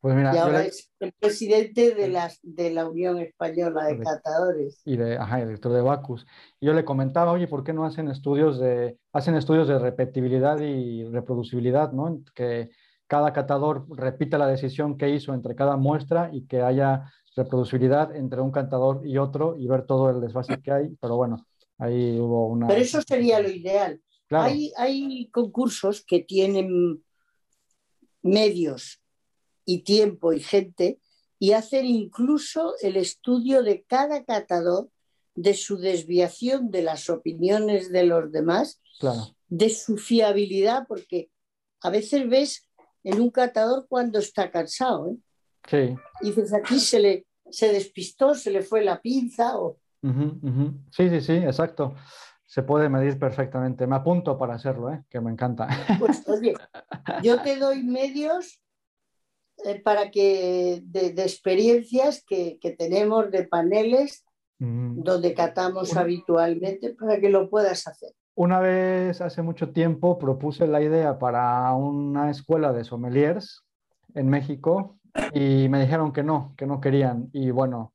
Pues 0.00 0.14
mira, 0.14 0.32
y 0.32 0.38
ahora 0.38 0.64
es 0.64 0.92
el 1.00 1.12
presidente 1.12 1.92
de, 1.94 2.08
las, 2.08 2.38
de 2.42 2.70
la 2.70 2.88
Unión 2.88 3.18
Española 3.18 3.86
de 3.86 3.98
Catadores. 3.98 4.80
Y 4.84 4.96
de, 4.96 5.16
ajá, 5.16 5.38
director 5.38 5.72
de 5.72 5.82
Bacus. 5.82 6.24
Y 6.60 6.66
yo 6.66 6.72
le 6.72 6.84
comentaba, 6.84 7.32
oye, 7.32 7.48
¿por 7.48 7.64
qué 7.64 7.72
no 7.72 7.84
hacen 7.84 8.08
estudios 8.08 8.60
de, 8.60 8.96
hacen 9.12 9.34
estudios 9.34 9.66
de 9.66 9.78
repetibilidad 9.78 10.60
y 10.60 11.04
reproducibilidad, 11.04 11.90
¿no? 11.90 12.22
Que 12.32 12.70
cada 13.08 13.32
catador 13.32 13.86
repita 13.90 14.38
la 14.38 14.46
decisión 14.46 14.96
que 14.96 15.10
hizo 15.10 15.34
entre 15.34 15.56
cada 15.56 15.76
muestra 15.76 16.30
y 16.32 16.46
que 16.46 16.62
haya 16.62 17.10
reproducibilidad 17.34 18.14
entre 18.14 18.40
un 18.40 18.52
cantador 18.52 19.04
y 19.04 19.18
otro 19.18 19.56
y 19.56 19.66
ver 19.66 19.84
todo 19.84 20.10
el 20.10 20.20
desfase 20.20 20.60
que 20.60 20.70
hay, 20.70 20.96
pero 21.00 21.16
bueno, 21.16 21.44
ahí 21.78 22.18
hubo 22.20 22.48
una... 22.48 22.68
Pero 22.68 22.80
eso 22.80 23.00
sería 23.02 23.40
lo 23.40 23.48
ideal. 23.48 24.00
Hay, 24.30 24.72
hay 24.76 25.28
concursos 25.30 26.04
que 26.04 26.20
tienen 26.20 27.02
medios 28.22 29.00
y 29.68 29.82
tiempo 29.82 30.32
y 30.32 30.40
gente 30.40 30.98
y 31.38 31.52
hacen 31.52 31.84
incluso 31.84 32.72
el 32.80 32.96
estudio 32.96 33.62
de 33.62 33.82
cada 33.82 34.24
catador, 34.24 34.88
de 35.34 35.52
su 35.52 35.76
desviación 35.76 36.70
de 36.70 36.82
las 36.82 37.10
opiniones 37.10 37.92
de 37.92 38.04
los 38.04 38.32
demás, 38.32 38.80
de 39.46 39.68
su 39.68 39.98
fiabilidad, 39.98 40.86
porque 40.88 41.30
a 41.82 41.90
veces 41.90 42.26
ves 42.30 42.68
en 43.04 43.20
un 43.20 43.30
catador 43.30 43.86
cuando 43.88 44.18
está 44.18 44.50
cansado. 44.50 45.10
¿eh? 45.10 45.16
Sí. 45.68 45.96
Y 46.22 46.28
dices, 46.28 46.54
aquí 46.54 46.80
se 46.80 46.98
le 46.98 47.26
se 47.50 47.70
despistó, 47.72 48.34
se 48.34 48.50
le 48.50 48.62
fue 48.62 48.82
la 48.82 49.00
pinza. 49.00 49.58
O... 49.58 49.76
Sí, 50.90 51.10
sí, 51.10 51.20
sí, 51.20 51.32
exacto. 51.34 51.94
Se 52.46 52.62
puede 52.62 52.88
medir 52.88 53.18
perfectamente. 53.18 53.86
Me 53.86 53.96
apunto 53.96 54.38
para 54.38 54.54
hacerlo, 54.54 54.90
¿eh? 54.92 55.04
que 55.10 55.20
me 55.20 55.30
encanta. 55.30 55.68
Pues 55.98 56.26
oye, 56.26 56.54
yo 57.22 57.40
te 57.42 57.56
doy 57.56 57.82
medios 57.82 58.60
eh, 59.64 59.80
para 59.80 60.10
que 60.10 60.82
de, 60.84 61.08
experiencias 61.22 62.24
que, 62.26 62.58
que, 62.60 62.70
tenemos 62.70 63.30
de 63.30 63.44
paneles 63.44 64.24
donde 64.60 65.34
catamos 65.34 65.96
habitualmente 65.96 66.94
para 66.94 67.20
que 67.20 67.28
lo 67.28 67.48
puedas 67.48 67.86
hacer. 67.86 68.10
Una 68.34 68.60
vez, 68.60 69.20
hace 69.20 69.42
mucho 69.42 69.70
tiempo, 69.70 70.18
propuse 70.18 70.66
la 70.66 70.80
idea 70.80 71.18
para 71.18 71.72
una 71.74 72.30
escuela 72.30 72.72
de 72.72 72.84
sommeliers 72.84 73.64
en 74.14 74.28
México 74.28 74.98
y 75.32 75.68
me 75.68 75.80
dijeron 75.80 76.12
que 76.12 76.22
no, 76.22 76.54
que 76.56 76.66
no 76.66 76.80
querían. 76.80 77.30
Y 77.32 77.50
bueno, 77.50 77.92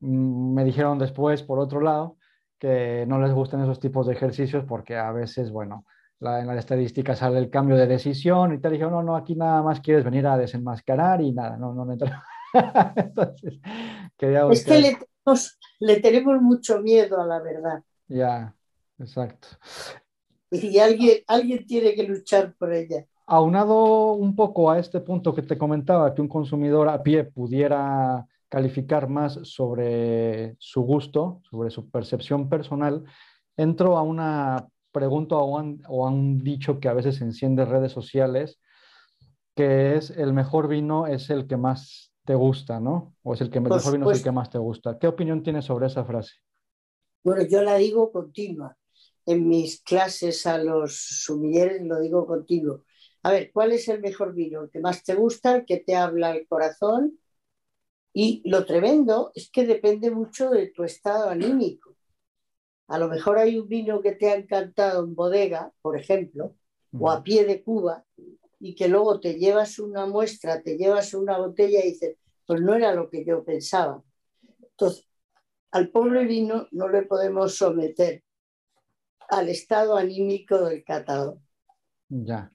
mm, 0.00 0.54
me 0.54 0.64
dijeron 0.64 0.98
después, 0.98 1.42
por 1.42 1.58
otro 1.58 1.80
lado, 1.80 2.16
que 2.58 3.04
no 3.06 3.20
les 3.20 3.32
gustan 3.32 3.62
esos 3.62 3.80
tipos 3.80 4.06
de 4.06 4.14
ejercicios 4.14 4.64
porque 4.64 4.96
a 4.96 5.12
veces, 5.12 5.50
bueno, 5.50 5.84
en 6.20 6.46
la 6.46 6.58
estadística 6.58 7.14
sale 7.14 7.38
el 7.38 7.50
cambio 7.50 7.76
de 7.76 7.86
decisión 7.86 8.54
y 8.54 8.58
te 8.58 8.70
dijeron, 8.70 8.92
no, 8.92 9.02
no, 9.02 9.16
aquí 9.16 9.34
nada 9.34 9.62
más 9.62 9.80
quieres 9.80 10.04
venir 10.04 10.26
a 10.26 10.38
desenmascarar 10.38 11.20
y 11.20 11.32
nada, 11.32 11.56
no, 11.56 11.74
no, 11.74 11.84
no. 11.84 11.92
Entonces, 12.96 13.60
Es 14.18 14.64
que 14.64 14.78
le 14.78 14.92
tenemos, 14.92 15.58
le 15.80 16.00
tenemos 16.00 16.40
mucho 16.40 16.80
miedo 16.80 17.20
a 17.20 17.26
la 17.26 17.40
verdad. 17.40 17.82
Ya, 18.08 18.54
Exacto. 18.98 19.48
Y 20.50 20.78
alguien, 20.78 21.18
alguien 21.26 21.66
tiene 21.66 21.94
que 21.94 22.04
luchar 22.04 22.54
por 22.54 22.72
ella. 22.72 23.04
Aunado 23.26 24.12
un 24.12 24.36
poco 24.36 24.70
a 24.70 24.78
este 24.78 25.00
punto 25.00 25.34
que 25.34 25.42
te 25.42 25.58
comentaba, 25.58 26.14
que 26.14 26.20
un 26.20 26.28
consumidor 26.28 26.88
a 26.88 27.02
pie 27.02 27.24
pudiera 27.24 28.24
calificar 28.48 29.08
más 29.08 29.40
sobre 29.42 30.54
su 30.58 30.82
gusto, 30.82 31.40
sobre 31.50 31.70
su 31.70 31.90
percepción 31.90 32.48
personal, 32.48 33.02
entro 33.56 33.96
a 33.96 34.02
una 34.02 34.68
pregunta 34.94 35.36
o 35.36 35.58
a 36.06 36.10
un, 36.10 36.38
dicho 36.42 36.80
que 36.80 36.88
a 36.88 36.94
veces 36.94 37.20
enciende 37.20 37.66
redes 37.66 37.92
sociales, 37.92 38.60
que 39.54 39.96
es 39.96 40.10
el 40.10 40.32
mejor 40.32 40.68
vino 40.68 41.06
es 41.06 41.28
el 41.28 41.46
que 41.46 41.58
más 41.58 42.14
te 42.24 42.34
gusta, 42.34 42.80
¿no? 42.80 43.14
O 43.22 43.34
es 43.34 43.40
el 43.42 43.50
que 43.50 43.60
mejor 43.60 43.92
vino 43.92 44.10
es 44.10 44.18
el 44.18 44.24
que 44.24 44.32
más 44.32 44.48
te 44.48 44.58
gusta. 44.58 44.98
¿Qué 44.98 45.06
opinión 45.06 45.42
tienes 45.42 45.66
sobre 45.66 45.88
esa 45.88 46.04
frase? 46.04 46.34
Bueno, 47.22 47.42
yo 47.42 47.62
la 47.62 47.76
digo 47.76 48.10
continua 48.12 48.76
en 49.26 49.48
mis 49.48 49.82
clases 49.82 50.46
a 50.46 50.58
los 50.58 50.96
sumilleres, 50.96 51.82
lo 51.82 52.00
digo 52.00 52.26
contigo. 52.26 52.84
A 53.22 53.32
ver, 53.32 53.50
¿cuál 53.52 53.72
es 53.72 53.88
el 53.88 54.00
mejor 54.00 54.34
vino? 54.34 54.62
¿El 54.62 54.70
que 54.70 54.80
más 54.80 55.02
te 55.02 55.14
gusta? 55.14 55.56
¿El 55.56 55.64
que 55.64 55.78
te 55.78 55.96
habla 55.96 56.30
el 56.36 56.46
corazón? 56.46 57.18
Y 58.12 58.42
lo 58.48 58.64
tremendo 58.64 59.32
es 59.34 59.50
que 59.50 59.66
depende 59.66 60.10
mucho 60.10 60.50
de 60.50 60.68
tu 60.68 60.84
estado 60.84 61.30
anímico. 61.30 61.93
A 62.88 62.98
lo 62.98 63.08
mejor 63.08 63.38
hay 63.38 63.58
un 63.58 63.68
vino 63.68 64.00
que 64.00 64.12
te 64.12 64.30
ha 64.30 64.36
encantado 64.36 65.04
en 65.04 65.14
bodega, 65.14 65.72
por 65.80 65.98
ejemplo, 65.98 66.54
o 66.98 67.10
a 67.10 67.22
pie 67.22 67.44
de 67.44 67.62
Cuba, 67.62 68.04
y 68.60 68.74
que 68.74 68.88
luego 68.88 69.20
te 69.20 69.34
llevas 69.34 69.78
una 69.78 70.06
muestra, 70.06 70.62
te 70.62 70.76
llevas 70.76 71.12
una 71.14 71.38
botella 71.38 71.80
y 71.84 71.90
dices, 71.90 72.16
pues 72.46 72.60
no 72.60 72.74
era 72.74 72.94
lo 72.94 73.10
que 73.10 73.24
yo 73.24 73.44
pensaba. 73.44 74.02
Entonces, 74.60 75.08
al 75.70 75.90
pobre 75.90 76.24
vino 76.24 76.68
no 76.70 76.88
le 76.88 77.02
podemos 77.02 77.56
someter 77.56 78.22
al 79.28 79.48
estado 79.48 79.96
anímico 79.96 80.64
del 80.64 80.84
catador. 80.84 81.38
Ya. 82.08 82.52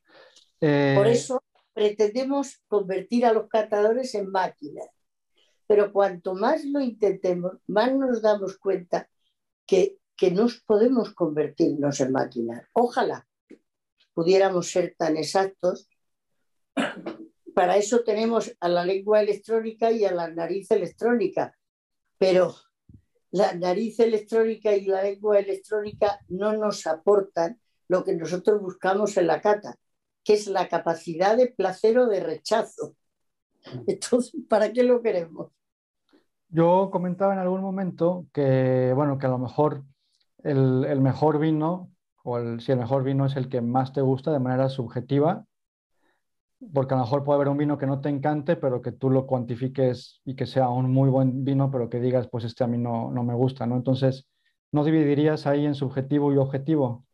Por 0.60 0.68
eh, 0.70 1.12
eso 1.12 1.44
pretendemos 1.74 2.62
convertir 2.68 3.26
a 3.26 3.34
los 3.34 3.48
catadores 3.48 4.16
en 4.16 4.30
máquinas. 4.32 4.88
Pero 5.68 5.94
cuanto 5.94 6.34
más 6.34 6.66
lo 6.66 6.80
intentemos, 6.80 7.54
más 7.68 7.94
nos 7.94 8.22
damos 8.22 8.58
cuenta 8.58 9.10
que, 9.66 9.99
que 10.20 10.32
no 10.32 10.48
podemos 10.66 11.14
convertirnos 11.14 12.02
en 12.02 12.12
máquinas. 12.12 12.68
Ojalá 12.74 13.26
pudiéramos 14.14 14.70
ser 14.70 14.96
tan 14.98 15.16
exactos. 15.16 15.90
Para 17.56 17.78
eso 17.78 18.04
tenemos 18.04 18.54
a 18.60 18.68
la 18.68 18.84
lengua 18.84 19.22
electrónica 19.22 19.92
y 19.92 20.04
a 20.04 20.12
la 20.12 20.28
nariz 20.28 20.70
electrónica. 20.72 21.56
Pero 22.18 22.54
la 23.32 23.54
nariz 23.54 24.00
electrónica 24.02 24.76
y 24.76 24.86
la 24.86 25.04
lengua 25.04 25.40
electrónica 25.40 26.20
no 26.28 26.52
nos 26.52 26.86
aportan 26.86 27.62
lo 27.88 28.04
que 28.04 28.14
nosotros 28.14 28.62
buscamos 28.62 29.16
en 29.16 29.28
la 29.28 29.40
cata, 29.40 29.78
que 30.24 30.34
es 30.34 30.48
la 30.48 30.68
capacidad 30.68 31.38
de 31.38 31.48
placer 31.48 31.98
o 31.98 32.08
de 32.08 32.20
rechazo. 32.20 32.98
Entonces, 33.88 34.36
¿para 34.50 34.74
qué 34.74 34.84
lo 34.84 35.02
queremos? 35.02 35.52
Yo 36.50 36.90
comentaba 36.92 37.34
en 37.34 37.40
algún 37.40 37.62
momento 37.62 38.26
que, 38.34 38.92
bueno, 38.94 39.18
que 39.18 39.28
a 39.28 39.30
lo 39.30 39.38
mejor 39.38 39.84
el, 40.44 41.02
mejor 41.02 41.40
vino, 41.40 41.92
o 42.24 42.60
si 42.60 42.72
el 42.72 42.80
mejor 42.80 43.04
vino 43.04 43.26
es 43.26 43.36
el 43.36 43.50
que 43.50 43.62
más 43.62 43.94
te 43.94 44.02
gusta 44.02 44.32
de 44.32 44.40
manera 44.40 44.70
subjetiva, 44.70 45.46
porque 46.74 46.94
a 46.94 46.98
lo 46.98 47.04
mejor 47.04 47.24
puede 47.24 47.38
haber 47.38 47.48
un 47.48 47.58
vino 47.58 47.78
que 47.78 47.88
no 47.88 48.02
te 48.02 48.10
encante, 48.10 48.56
pero 48.56 48.82
que 48.82 48.92
tú 48.92 49.10
lo 49.10 49.26
cuantifiques 49.26 50.22
y 50.26 50.36
que 50.36 50.46
sea 50.46 50.70
un 50.70 50.92
muy 50.92 51.10
buen 51.10 51.46
vino, 51.46 51.72
pero 51.72 51.90
que 51.90 52.00
digas, 52.00 52.28
pues 52.30 52.44
este 52.44 52.64
a 52.64 52.68
mí 52.68 52.78
no, 52.78 53.12
no 53.12 53.24
me 53.24 53.34
gusta, 53.34 53.66
¿no? 53.66 53.76
Entonces, 53.76 54.28
¿no 54.72 54.84
dividirías 54.84 55.48
ahí 55.48 55.66
en 55.66 55.76
subjetivo 55.76 56.34
y 56.34 56.38
objetivo? 56.38 57.06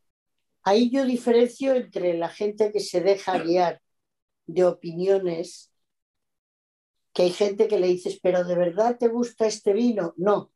Ahí 0.64 0.90
yo 0.90 1.06
diferencio 1.06 1.76
entre 1.76 2.18
la 2.18 2.30
gente 2.30 2.72
que 2.72 2.80
se 2.80 3.02
deja 3.02 3.38
guiar 3.38 3.82
de 4.48 4.66
opiniones, 4.66 5.72
que 7.14 7.24
hay 7.24 7.30
gente 7.30 7.68
que 7.68 7.80
le 7.80 7.88
dices, 7.88 8.20
pero 8.22 8.44
¿de 8.44 8.56
verdad 8.56 8.98
te 8.98 9.08
gusta 9.08 9.46
este 9.46 9.74
vino? 9.74 10.16
No, 10.18 10.52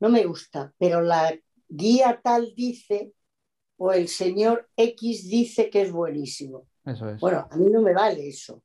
no 0.00 0.08
me 0.08 0.24
gusta, 0.24 0.74
pero 0.78 1.00
la 1.00 1.32
guía 1.74 2.20
tal 2.22 2.52
dice 2.54 3.12
o 3.76 3.92
el 3.92 4.08
señor 4.08 4.68
X 4.76 5.28
dice 5.28 5.70
que 5.70 5.82
es 5.82 5.92
buenísimo. 5.92 6.68
Eso 6.84 7.08
es. 7.08 7.20
Bueno, 7.20 7.46
a 7.50 7.56
mí 7.56 7.70
no 7.70 7.80
me 7.80 7.94
vale 7.94 8.28
eso. 8.28 8.62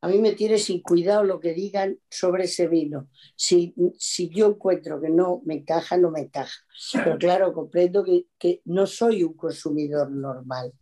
A 0.00 0.08
mí 0.08 0.18
me 0.18 0.32
tiene 0.32 0.58
sin 0.58 0.82
cuidado 0.82 1.22
lo 1.22 1.38
que 1.38 1.52
digan 1.52 1.96
sobre 2.10 2.44
ese 2.44 2.66
vino. 2.66 3.08
Si, 3.36 3.72
si 3.96 4.28
yo 4.30 4.48
encuentro 4.48 5.00
que 5.00 5.10
no 5.10 5.42
me 5.44 5.54
encaja, 5.54 5.96
no 5.96 6.10
me 6.10 6.22
encaja. 6.22 6.60
Pero 6.92 7.18
claro, 7.18 7.52
comprendo 7.52 8.02
que, 8.02 8.26
que 8.38 8.62
no 8.64 8.86
soy 8.86 9.22
un 9.22 9.34
consumidor 9.34 10.10
normal. 10.10 10.72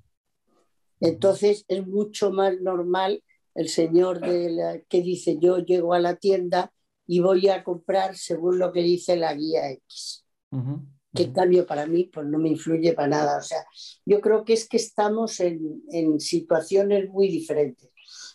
Entonces 1.00 1.64
es 1.68 1.86
mucho 1.86 2.30
más 2.30 2.58
normal 2.60 3.22
el 3.54 3.68
señor 3.68 4.20
de 4.20 4.50
la, 4.50 4.80
que 4.80 5.02
dice 5.02 5.38
yo 5.38 5.58
llego 5.58 5.92
a 5.92 5.98
la 5.98 6.16
tienda 6.16 6.72
y 7.06 7.20
voy 7.20 7.48
a 7.48 7.64
comprar 7.64 8.16
según 8.16 8.58
lo 8.58 8.72
que 8.72 8.82
dice 8.82 9.16
la 9.16 9.34
guía 9.34 9.70
X. 9.70 10.24
Que 11.14 11.24
en 11.24 11.32
cambio 11.32 11.66
para 11.66 11.86
mí 11.86 12.04
pues 12.04 12.26
no 12.26 12.38
me 12.38 12.48
influye 12.48 12.92
para 12.92 13.08
nada. 13.08 13.38
O 13.38 13.42
sea, 13.42 13.64
yo 14.04 14.20
creo 14.20 14.44
que 14.44 14.52
es 14.52 14.68
que 14.68 14.76
estamos 14.76 15.40
en, 15.40 15.82
en 15.90 16.20
situaciones 16.20 17.08
muy 17.08 17.28
diferentes. 17.28 17.90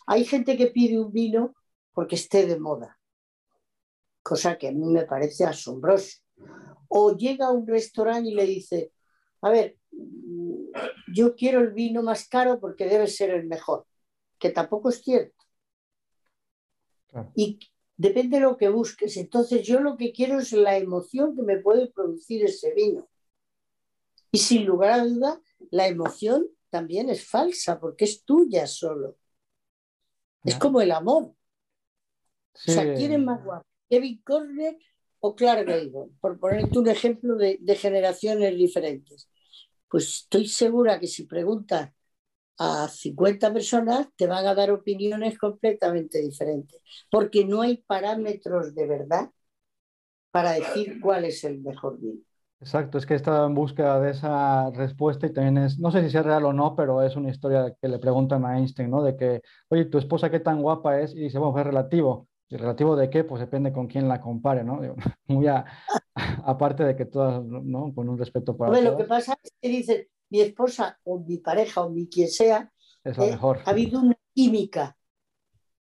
Hay 0.06 0.24
gente 0.24 0.56
que 0.56 0.68
pide 0.68 0.98
un 0.98 1.12
vino 1.12 1.54
porque 1.92 2.16
esté 2.16 2.46
de 2.46 2.58
moda, 2.60 2.98
cosa 4.22 4.58
que 4.58 4.68
a 4.68 4.72
mí 4.72 4.84
me 4.86 5.06
parece 5.06 5.44
asombroso. 5.44 6.18
O 6.88 7.16
llega 7.16 7.46
a 7.46 7.52
un 7.52 7.66
restaurante 7.66 8.28
y 8.28 8.34
le 8.34 8.44
dice, 8.44 8.92
a 9.40 9.50
ver, 9.50 9.78
yo 11.12 11.34
quiero 11.34 11.60
el 11.60 11.72
vino 11.72 12.02
más 12.02 12.28
caro 12.28 12.60
porque 12.60 12.86
debe 12.86 13.06
ser 13.06 13.30
el 13.30 13.46
mejor, 13.46 13.86
que 14.38 14.50
tampoco 14.50 14.90
es 14.90 15.02
cierto. 15.02 15.44
Y 17.34 17.58
depende 17.96 18.36
de 18.36 18.42
lo 18.42 18.56
que 18.56 18.68
busques. 18.68 19.16
Entonces 19.16 19.66
yo 19.66 19.80
lo 19.80 19.96
que 19.96 20.12
quiero 20.12 20.38
es 20.38 20.52
la 20.52 20.76
emoción 20.76 21.34
que 21.34 21.42
me 21.42 21.58
puede 21.58 21.88
producir 21.88 22.44
ese 22.44 22.72
vino. 22.74 23.08
Y 24.32 24.38
sin 24.38 24.66
lugar 24.66 25.00
a 25.00 25.04
duda, 25.04 25.40
la 25.70 25.86
emoción 25.86 26.46
también 26.68 27.08
es 27.08 27.26
falsa 27.26 27.80
porque 27.80 28.04
es 28.04 28.24
tuya 28.24 28.66
solo. 28.66 29.16
Es 30.44 30.56
como 30.56 30.80
el 30.80 30.92
amor. 30.92 31.24
O 32.54 32.72
sea, 32.72 32.94
¿quién 32.94 33.24
más 33.24 33.44
guapo? 33.44 33.66
¿Kevin 33.88 34.22
Corner 34.22 34.78
o 35.20 35.34
Clark 35.34 35.66
Gable? 35.66 36.10
Por 36.20 36.38
ponerte 36.38 36.78
un 36.78 36.88
ejemplo 36.88 37.36
de 37.36 37.76
generaciones 37.76 38.56
diferentes. 38.56 39.28
Pues 39.88 40.22
estoy 40.22 40.48
segura 40.48 41.00
que 41.00 41.06
si 41.06 41.24
preguntas 41.24 41.90
a 42.58 42.88
50 42.88 43.52
personas 43.52 44.08
te 44.16 44.26
van 44.26 44.46
a 44.46 44.54
dar 44.54 44.70
opiniones 44.70 45.38
completamente 45.38 46.20
diferentes, 46.20 46.80
porque 47.10 47.44
no 47.44 47.62
hay 47.62 47.78
parámetros 47.78 48.74
de 48.74 48.86
verdad 48.86 49.30
para 50.30 50.52
decir 50.52 51.00
cuál 51.00 51.24
es 51.24 51.44
el 51.44 51.60
mejor 51.60 51.98
vino. 51.98 52.20
Exacto, 52.60 52.96
es 52.96 53.04
que 53.04 53.14
estaba 53.14 53.46
en 53.46 53.54
búsqueda 53.54 54.00
de 54.00 54.10
esa 54.12 54.70
respuesta 54.70 55.26
y 55.26 55.32
también 55.32 55.58
es, 55.58 55.78
no 55.78 55.90
sé 55.90 56.08
si 56.08 56.16
es 56.16 56.24
real 56.24 56.46
o 56.46 56.52
no, 56.54 56.74
pero 56.74 57.02
es 57.02 57.14
una 57.14 57.30
historia 57.30 57.74
que 57.80 57.88
le 57.88 57.98
preguntan 57.98 58.46
a 58.46 58.56
Einstein, 58.56 58.90
¿no? 58.90 59.02
De 59.02 59.14
que, 59.14 59.42
oye, 59.68 59.84
tu 59.84 59.98
esposa 59.98 60.30
qué 60.30 60.40
tan 60.40 60.62
guapa 60.62 61.00
es, 61.00 61.14
y 61.14 61.20
dice, 61.20 61.38
bueno, 61.38 61.58
es 61.58 61.66
relativo. 61.66 62.28
¿Y 62.48 62.56
relativo 62.56 62.96
de 62.96 63.10
qué? 63.10 63.24
Pues 63.24 63.40
depende 63.40 63.72
con 63.72 63.88
quién 63.88 64.08
la 64.08 64.20
compare, 64.20 64.64
¿no? 64.64 64.80
Muy 65.26 65.46
aparte 66.14 66.84
de 66.84 66.96
que 66.96 67.04
todas, 67.04 67.44
¿no? 67.44 67.92
Con 67.94 68.08
un 68.08 68.18
respeto 68.18 68.56
para 68.56 68.70
bueno, 68.70 68.92
Lo 68.92 68.96
que 68.96 69.04
pasa 69.04 69.36
es 69.42 69.52
que 69.60 69.68
dices, 69.68 70.06
mi 70.30 70.40
esposa 70.40 70.98
o 71.04 71.20
mi 71.20 71.38
pareja 71.38 71.82
o 71.82 71.90
mi 71.90 72.08
quien 72.08 72.28
sea, 72.28 72.72
es 73.04 73.18
eh, 73.18 73.30
mejor. 73.30 73.60
ha 73.64 73.70
habido 73.70 74.00
una 74.00 74.18
química 74.34 74.96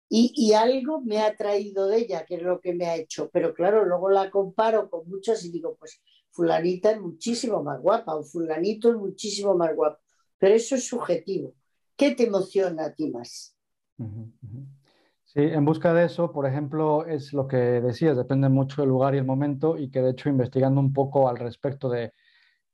y, 0.09 0.31
y, 0.35 0.53
algo 0.53 1.01
me 1.01 1.19
ha 1.19 1.35
traído 1.35 1.87
de 1.87 1.97
ella, 1.97 2.25
que 2.25 2.35
es 2.35 2.41
lo 2.41 2.61
que 2.61 2.73
me 2.73 2.85
ha 2.85 2.95
hecho. 2.95 3.29
Pero 3.33 3.53
claro, 3.53 3.83
luego 3.83 4.09
la 4.09 4.31
comparo 4.31 4.89
con 4.89 5.07
muchas 5.09 5.43
y 5.43 5.51
digo, 5.51 5.75
pues 5.77 6.01
fulanita 6.31 6.91
es 6.91 7.01
muchísimo 7.01 7.61
más 7.61 7.81
guapa 7.81 8.15
o 8.15 8.23
fulanito 8.23 8.89
es 8.89 8.95
muchísimo 8.95 9.55
más 9.55 9.75
guapo. 9.75 9.99
Pero 10.37 10.55
eso 10.55 10.75
es 10.75 10.87
subjetivo. 10.87 11.55
¿Qué 11.97 12.15
te 12.15 12.25
emociona 12.25 12.85
a 12.85 12.93
ti 12.93 13.09
más? 13.09 13.57
Sí, 15.25 15.41
en 15.41 15.65
busca 15.65 15.93
de 15.93 16.05
eso, 16.05 16.31
por 16.31 16.45
ejemplo, 16.45 17.05
es 17.05 17.33
lo 17.33 17.47
que 17.47 17.57
decías, 17.57 18.15
depende 18.15 18.47
mucho 18.49 18.81
del 18.81 18.89
lugar 18.89 19.13
y 19.13 19.17
el 19.17 19.25
momento 19.25 19.77
y 19.77 19.89
que 19.89 20.01
de 20.01 20.11
hecho 20.11 20.29
investigando 20.29 20.79
un 20.79 20.93
poco 20.93 21.27
al 21.27 21.37
respecto 21.37 21.89
de 21.89 22.13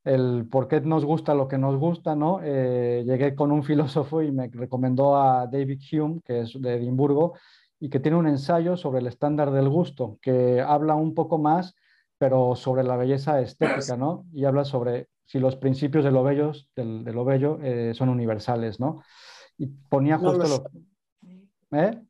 el 0.04 0.48
por 0.50 0.68
qué 0.68 0.82
nos 0.82 1.06
gusta 1.06 1.34
lo 1.34 1.48
que 1.48 1.58
nos 1.58 1.78
gusta, 1.78 2.16
¿no? 2.16 2.42
Eh, 2.44 3.04
llegué 3.06 3.36
con 3.36 3.52
un 3.52 3.64
filósofo 3.64 4.22
y 4.22 4.32
me 4.32 4.50
recomendó 4.50 5.16
a 5.16 5.48
David 5.48 5.82
Hume, 5.92 6.22
que 6.26 6.42
es 6.42 6.60
de 6.60 6.76
Edimburgo, 6.76 7.34
y 7.80 7.90
que 7.90 8.00
tiene 8.00 8.18
un 8.18 8.28
ensayo 8.28 8.78
sobre 8.78 9.00
el 9.00 9.08
estándar 9.08 9.52
del 9.52 9.70
gusto, 9.70 10.18
que 10.22 10.62
habla 10.62 10.96
un 10.96 11.14
poco 11.14 11.38
más, 11.38 11.76
pero 12.18 12.56
sobre 12.56 12.84
la 12.84 12.96
belleza 12.96 13.42
estética, 13.42 13.98
¿no? 13.98 14.26
Y 14.34 14.46
habla 14.46 14.64
sobre 14.64 15.10
si 15.26 15.40
los 15.40 15.56
principios 15.56 16.04
de 16.04 16.12
lo 16.12 16.24
bello, 16.24 16.54
del, 16.76 17.04
de 17.04 17.12
lo 17.12 17.26
bello 17.26 17.60
eh, 17.62 17.94
son 17.94 18.10
universales, 18.10 18.80
¿no? 18.80 19.02
Y 19.58 19.68
ponía 19.68 20.18
justo 20.18 20.44
lo... 20.48 21.78
¿Eh? 21.78 22.02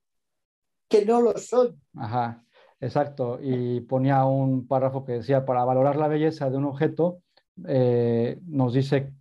Que 0.87 1.05
no 1.05 1.21
lo 1.21 1.35
son. 1.37 1.81
Ajá, 1.95 2.43
exacto. 2.79 3.39
Y 3.41 3.81
ponía 3.81 4.25
un 4.25 4.67
párrafo 4.67 5.03
que 5.05 5.13
decía, 5.13 5.45
para 5.45 5.65
valorar 5.65 5.95
la 5.95 6.07
belleza 6.07 6.51
de 6.51 6.57
un 6.57 6.65
objeto, 6.65 7.22
eh, 7.67 8.39
nos 8.45 8.73
dice 8.73 9.11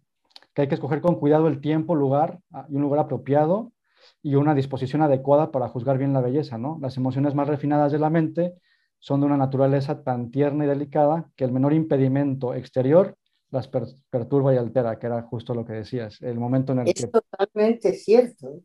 que 0.55 0.63
hay 0.63 0.69
que 0.69 0.75
escoger 0.75 1.01
con 1.01 1.17
cuidado 1.17 1.49
el 1.49 1.61
tiempo, 1.61 1.95
lugar 1.95 2.41
ah, 2.53 2.67
y 2.69 2.77
un 2.77 2.83
lugar 2.83 3.01
apropiado 3.01 3.73
y 4.23 4.35
una 4.35 4.55
disposición 4.55 5.03
adecuada 5.03 5.51
para 5.51 5.69
juzgar 5.69 5.99
bien 5.99 6.13
la 6.13 6.21
belleza, 6.21 6.59
¿no? 6.59 6.79
Las 6.81 6.97
emociones 6.97 7.35
más 7.35 7.49
refinadas 7.49 7.93
de 7.93 7.99
la 7.99 8.11
mente 8.11 8.55
son 8.99 9.21
de 9.21 9.27
una 9.27 9.37
naturaleza 9.37 10.03
tan 10.03 10.31
tierna 10.31 10.65
y 10.65 10.69
delicada 10.69 11.29
que 11.37 11.45
el 11.45 11.53
menor 11.53 11.73
impedimento 11.73 12.55
exterior 12.55 13.17
las 13.51 13.69
perturba 13.69 14.55
y 14.55 14.57
altera, 14.57 14.99
que 14.99 15.07
era 15.07 15.23
justo 15.23 15.55
lo 15.55 15.65
que 15.65 15.75
decías, 15.75 16.23
el 16.23 16.39
momento 16.39 16.73
en 16.73 16.81
el 16.81 16.89
es 16.89 16.95
que... 16.95 17.07
totalmente 17.09 17.93
cierto. 17.93 18.63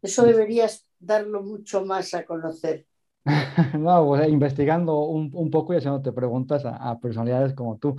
Eso 0.00 0.24
deberías 0.24 0.88
darlo 0.98 1.42
mucho 1.42 1.84
más 1.84 2.12
a 2.14 2.24
conocer. 2.24 2.86
no, 3.78 4.24
investigando 4.24 5.04
un, 5.04 5.30
un, 5.32 5.50
poco 5.50 5.72
y 5.72 5.76
haciéndote 5.76 6.12
preguntas 6.12 6.64
a, 6.64 6.98
personalidades 6.98 7.54
como 7.54 7.78
tú. 7.78 7.96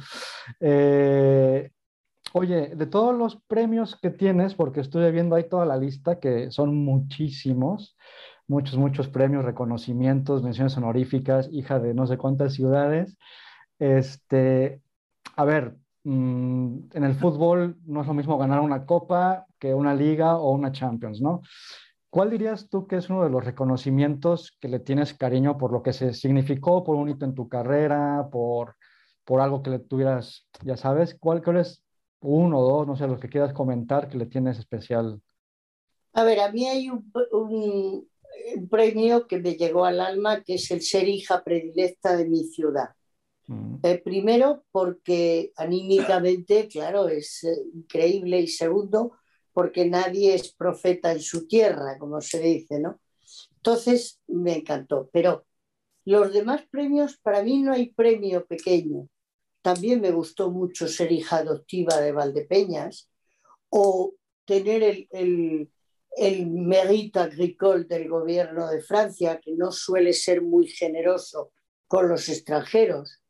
Eh, 0.60 1.72
oye, 2.34 2.76
de 2.76 2.86
todos 2.88 3.18
los 3.18 3.38
premios 3.48 3.98
que 4.02 4.10
tienes, 4.10 4.54
porque 4.54 4.82
estuve 4.82 5.12
viendo 5.12 5.36
ahí 5.36 5.48
toda 5.48 5.66
la 5.66 5.78
lista, 5.78 6.20
que 6.20 6.52
son 6.52 6.76
muchísimos, 6.76 7.95
muchos, 8.48 8.78
muchos 8.78 9.08
premios, 9.08 9.45
reconocimientos, 9.45 10.44
menciones 10.44 10.76
honoríficas, 10.78 11.50
hija 11.52 11.80
de 11.80 11.94
no 11.94 12.06
sé 12.06 12.18
cuántas 12.18 12.54
ciudades. 12.54 13.18
Este, 13.80 14.82
a 15.36 15.45
ver, 15.45 15.78
mm, 16.04 16.78
en 16.94 17.04
el 17.04 17.16
fútbol 17.16 17.78
no 17.86 18.02
es 18.02 18.08
lo 18.08 18.14
mismo 18.14 18.38
ganar 18.38 18.60
una 18.60 18.86
copa 18.86 19.45
que 19.58 19.74
una 19.74 19.94
liga 19.94 20.38
o 20.38 20.52
una 20.52 20.74
Champions, 20.74 21.22
¿no? 21.22 21.41
¿Cuál 22.14 22.30
dirías 22.30 22.69
tú 22.69 22.85
que 22.85 22.98
es 22.98 23.10
uno 23.10 23.23
de 23.23 23.31
los 23.31 23.44
reconocimientos 23.44 24.56
que 24.61 24.68
le 24.68 24.80
tienes 24.80 25.15
cariño 25.15 25.57
por 25.57 25.72
lo 25.72 25.81
que 25.81 25.94
se 25.94 26.14
significó, 26.14 26.84
por 26.84 26.95
un 26.95 27.10
hito 27.10 27.26
en 27.26 27.34
tu 27.34 27.49
carrera, 27.49 28.30
por, 28.31 28.76
por 29.26 29.41
algo 29.41 29.64
que 29.64 29.72
le 29.72 29.80
tuvieras, 29.80 30.48
ya 30.61 30.77
sabes? 30.77 31.18
¿Cuál, 31.19 31.41
es 31.57 31.84
uno 32.19 32.60
o 32.60 32.69
dos, 32.69 32.85
no 32.85 32.95
sé, 32.95 33.07
lo 33.07 33.19
que 33.19 33.30
quieras 33.30 33.52
comentar 33.52 34.10
que 34.10 34.19
le 34.19 34.27
tienes 34.27 34.60
especial? 34.60 35.19
A 36.14 36.23
ver, 36.23 36.40
a 36.41 36.52
mí 36.52 36.68
hay 36.68 36.91
un, 36.91 37.11
un, 37.31 38.07
premio 38.69 39.26
que 39.26 39.40
me 39.40 39.56
llegó 39.56 39.84
al 39.84 39.99
alma, 39.99 40.44
que 40.44 40.53
es 40.53 40.69
el 40.69 40.84
ser 40.84 41.07
hija 41.07 41.44
predilecta 41.44 42.15
de 42.15 42.30
mi 42.30 42.44
ciudad. 42.44 42.90
Mm. 43.48 43.77
Eh, 43.81 43.99
primero, 44.06 44.65
porque 44.72 45.52
anímicamente, 45.56 46.68
claro, 46.68 47.07
es 47.07 47.44
eh, 47.44 47.56
increíble. 47.73 48.40
Y 48.40 48.48
segundo, 48.49 49.14
porque 49.54 49.86
nadie 49.86 50.34
es 50.36 50.52
profeta 50.54 51.12
en 51.12 51.22
su 51.22 51.48
tierra, 51.48 51.98
como 52.00 52.20
se 52.22 52.40
dice, 52.40 52.80
¿no? 52.80 53.00
Entonces 53.58 54.20
me 54.28 54.58
encantó, 54.58 55.10
pero 55.14 55.46
los 56.06 56.34
demás 56.34 56.64
premios, 56.70 57.18
para 57.18 57.44
mí 57.44 57.62
no 57.62 57.72
hay 57.72 57.94
premio 57.94 58.46
pequeño. 58.46 59.08
También 59.62 60.02
me 60.02 60.12
gustó 60.12 60.52
mucho 60.52 60.88
ser 60.88 61.12
hija 61.12 61.38
adoptiva 61.38 62.02
de 62.02 62.12
Valdepeñas 62.12 63.10
o 63.70 64.14
tener 64.46 64.84
el, 64.84 65.08
el, 65.12 65.72
el 66.18 66.48
mérite 66.48 67.20
agricole 67.20 67.86
del 67.86 68.10
gobierno 68.10 68.68
de 68.68 68.82
Francia, 68.82 69.40
que 69.40 69.54
no 69.54 69.72
suele 69.72 70.12
ser 70.12 70.42
muy 70.42 70.68
generoso 70.68 71.54
con 71.88 72.10
los 72.10 72.28
extranjeros 72.28 73.23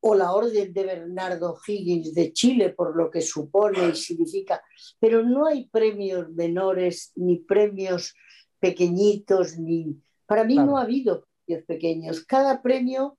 o 0.00 0.14
la 0.14 0.32
Orden 0.32 0.72
de 0.72 0.84
Bernardo 0.84 1.58
Higgins 1.66 2.14
de 2.14 2.32
Chile, 2.32 2.70
por 2.70 2.96
lo 2.96 3.10
que 3.10 3.20
supone 3.20 3.90
y 3.90 3.94
significa, 3.94 4.62
pero 4.98 5.22
no 5.22 5.46
hay 5.46 5.68
premios 5.68 6.30
menores 6.30 7.12
ni 7.16 7.36
premios 7.36 8.14
pequeñitos, 8.58 9.58
ni... 9.58 9.96
Para 10.26 10.44
mí 10.44 10.54
no 10.56 10.78
ha 10.78 10.82
habido 10.82 11.26
premios 11.44 11.66
pequeños. 11.66 12.24
Cada 12.24 12.62
premio 12.62 13.18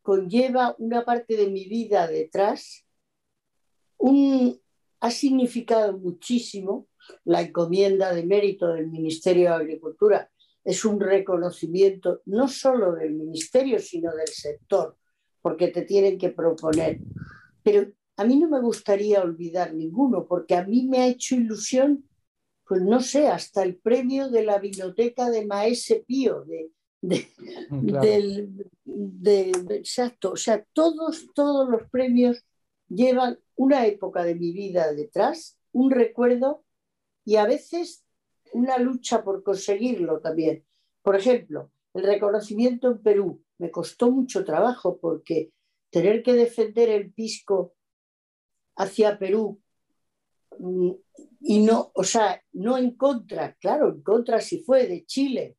conlleva 0.00 0.74
una 0.78 1.04
parte 1.04 1.36
de 1.36 1.48
mi 1.48 1.66
vida 1.66 2.06
detrás. 2.06 2.84
Un... 3.98 4.60
Ha 5.00 5.10
significado 5.10 5.98
muchísimo 5.98 6.86
la 7.24 7.42
encomienda 7.42 8.14
de 8.14 8.24
mérito 8.24 8.68
del 8.68 8.86
Ministerio 8.86 9.50
de 9.50 9.56
Agricultura. 9.56 10.30
Es 10.62 10.84
un 10.84 11.00
reconocimiento 11.00 12.22
no 12.26 12.46
solo 12.46 12.92
del 12.92 13.14
Ministerio, 13.14 13.80
sino 13.80 14.14
del 14.14 14.28
sector 14.28 14.96
porque 15.42 15.68
te 15.68 15.82
tienen 15.82 16.16
que 16.16 16.30
proponer. 16.30 17.00
Pero 17.62 17.92
a 18.16 18.24
mí 18.24 18.38
no 18.38 18.48
me 18.48 18.60
gustaría 18.60 19.20
olvidar 19.20 19.74
ninguno, 19.74 20.26
porque 20.26 20.54
a 20.54 20.64
mí 20.64 20.86
me 20.88 20.98
ha 20.98 21.06
hecho 21.06 21.34
ilusión, 21.34 22.08
pues 22.66 22.82
no 22.82 23.00
sé, 23.00 23.28
hasta 23.28 23.62
el 23.62 23.76
premio 23.76 24.28
de 24.30 24.44
la 24.44 24.58
biblioteca 24.58 25.28
de 25.28 25.44
Maese 25.44 26.04
Pío, 26.06 26.44
de, 26.44 26.70
mm, 27.70 27.86
del, 28.84 29.66
exacto, 29.70 30.32
o 30.32 30.36
sea, 30.36 30.64
todos, 30.72 31.26
todos 31.34 31.68
los 31.68 31.82
premios 31.90 32.44
llevan 32.88 33.38
una 33.56 33.86
época 33.86 34.24
de 34.24 34.34
mi 34.34 34.52
vida 34.52 34.92
detrás, 34.92 35.58
un 35.72 35.90
recuerdo 35.90 36.64
y 37.24 37.36
a 37.36 37.46
veces 37.46 38.04
una 38.52 38.78
lucha 38.78 39.24
por 39.24 39.42
conseguirlo 39.42 40.20
también. 40.20 40.64
Por 41.02 41.16
ejemplo, 41.16 41.72
el 41.94 42.04
reconocimiento 42.04 42.88
en 42.88 43.02
Perú 43.02 43.42
me 43.62 43.70
costó 43.70 44.10
mucho 44.10 44.44
trabajo 44.44 44.98
porque 45.00 45.52
tener 45.88 46.24
que 46.24 46.32
defender 46.32 46.88
el 46.88 47.12
pisco 47.12 47.74
hacia 48.74 49.16
Perú 49.20 49.62
mm, 50.58 50.90
y 51.42 51.60
no, 51.60 51.92
o 51.94 52.02
sea, 52.02 52.42
no 52.54 52.76
en 52.76 52.96
contra, 52.96 53.54
claro, 53.60 53.90
en 53.90 54.02
contra 54.02 54.40
si 54.40 54.64
fue 54.64 54.88
de 54.88 55.04
Chile, 55.04 55.56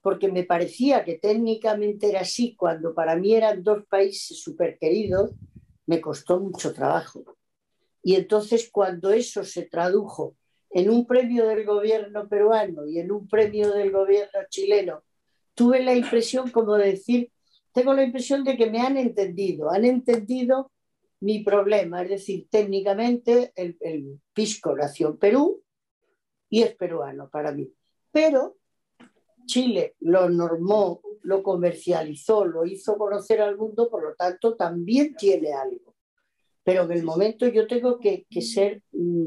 porque 0.00 0.26
me 0.26 0.42
parecía 0.42 1.04
que 1.04 1.18
técnicamente 1.18 2.08
era 2.08 2.22
así, 2.22 2.56
cuando 2.56 2.92
para 2.92 3.14
mí 3.14 3.32
eran 3.32 3.62
dos 3.62 3.84
países 3.86 4.40
súper 4.40 4.76
queridos, 4.76 5.30
me 5.86 6.00
costó 6.00 6.40
mucho 6.40 6.72
trabajo. 6.72 7.22
Y 8.02 8.16
entonces 8.16 8.70
cuando 8.72 9.10
eso 9.10 9.44
se 9.44 9.66
tradujo 9.66 10.36
en 10.70 10.90
un 10.90 11.06
premio 11.06 11.46
del 11.46 11.64
gobierno 11.64 12.28
peruano 12.28 12.86
y 12.86 12.98
en 12.98 13.12
un 13.12 13.28
premio 13.28 13.70
del 13.70 13.92
gobierno 13.92 14.40
chileno, 14.48 15.04
tuve 15.54 15.82
la 15.82 15.94
impresión 15.94 16.50
como 16.50 16.74
de 16.74 16.90
decir, 16.90 17.32
tengo 17.76 17.92
la 17.92 18.04
impresión 18.04 18.42
de 18.42 18.56
que 18.56 18.70
me 18.70 18.80
han 18.80 18.96
entendido, 18.96 19.70
han 19.70 19.84
entendido 19.84 20.72
mi 21.20 21.44
problema, 21.44 22.02
es 22.02 22.08
decir, 22.08 22.48
técnicamente 22.50 23.52
el, 23.54 23.76
el 23.80 24.18
pisco 24.32 24.74
nació 24.74 25.08
en 25.08 25.18
Perú 25.18 25.62
y 26.48 26.62
es 26.62 26.74
peruano 26.74 27.28
para 27.28 27.52
mí, 27.52 27.70
pero 28.10 28.56
Chile 29.44 29.94
lo 30.00 30.30
normó, 30.30 31.02
lo 31.20 31.42
comercializó, 31.42 32.46
lo 32.46 32.64
hizo 32.64 32.96
conocer 32.96 33.42
al 33.42 33.58
mundo, 33.58 33.90
por 33.90 34.02
lo 34.02 34.14
tanto 34.14 34.56
también 34.56 35.14
tiene 35.14 35.52
algo. 35.52 35.94
Pero 36.64 36.84
en 36.84 36.92
el 36.92 37.02
momento 37.02 37.46
yo 37.46 37.66
tengo 37.66 38.00
que, 38.00 38.24
ser, 38.40 38.82
mm, 38.92 39.26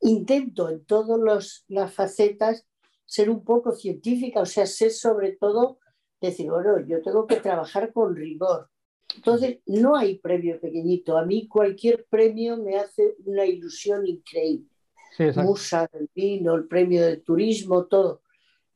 intento 0.00 0.68
en 0.68 0.84
todas 0.84 1.62
las 1.68 1.94
facetas 1.94 2.66
ser 3.04 3.30
un 3.30 3.44
poco 3.44 3.70
científica, 3.70 4.40
o 4.40 4.46
sea, 4.46 4.66
ser 4.66 4.90
sobre 4.90 5.36
todo, 5.36 5.78
decir, 6.20 6.50
bueno, 6.50 6.80
yo 6.86 7.02
tengo 7.02 7.26
que 7.26 7.36
trabajar 7.36 7.92
con 7.92 8.14
rigor. 8.14 8.68
Entonces, 9.14 9.58
no 9.66 9.96
hay 9.96 10.18
premio 10.18 10.60
pequeñito. 10.60 11.16
A 11.16 11.24
mí 11.24 11.48
cualquier 11.48 12.06
premio 12.08 12.56
me 12.56 12.76
hace 12.76 13.16
una 13.24 13.46
ilusión 13.46 14.06
increíble. 14.06 14.68
Musa 15.36 15.88
del 15.92 16.08
vino, 16.14 16.54
el 16.54 16.68
premio 16.68 17.04
del 17.04 17.22
turismo, 17.22 17.86
todo. 17.86 18.22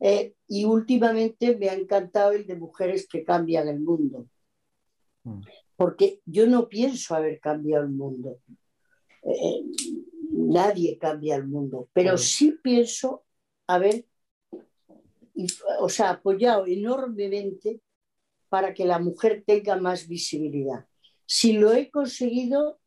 Eh, 0.00 0.34
y 0.48 0.64
últimamente 0.64 1.56
me 1.56 1.68
ha 1.68 1.74
encantado 1.74 2.32
el 2.32 2.46
de 2.46 2.56
mujeres 2.56 3.06
que 3.06 3.22
cambian 3.24 3.68
el 3.68 3.80
mundo. 3.80 4.26
Mm. 5.22 5.42
Porque 5.76 6.20
yo 6.24 6.48
no 6.48 6.68
pienso 6.68 7.14
haber 7.14 7.38
cambiado 7.38 7.84
el 7.84 7.90
mundo. 7.90 8.38
Eh, 9.22 9.64
nadie 10.32 10.98
cambia 10.98 11.36
el 11.36 11.46
mundo, 11.46 11.88
pero 11.92 12.18
sí 12.18 12.58
pienso 12.62 13.24
haber 13.68 14.06
o 15.80 15.88
sea, 15.88 16.10
apoyado 16.10 16.66
enormemente 16.66 17.80
para 18.48 18.74
que 18.74 18.84
la 18.84 18.98
mujer 18.98 19.44
tenga 19.46 19.76
más 19.76 20.06
visibilidad. 20.06 20.86
Si 21.26 21.54
lo 21.54 21.72
he 21.72 21.90
conseguido 21.90 22.80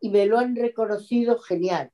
y 0.00 0.10
me 0.10 0.26
lo 0.26 0.38
han 0.38 0.56
reconocido, 0.56 1.38
genial. 1.38 1.92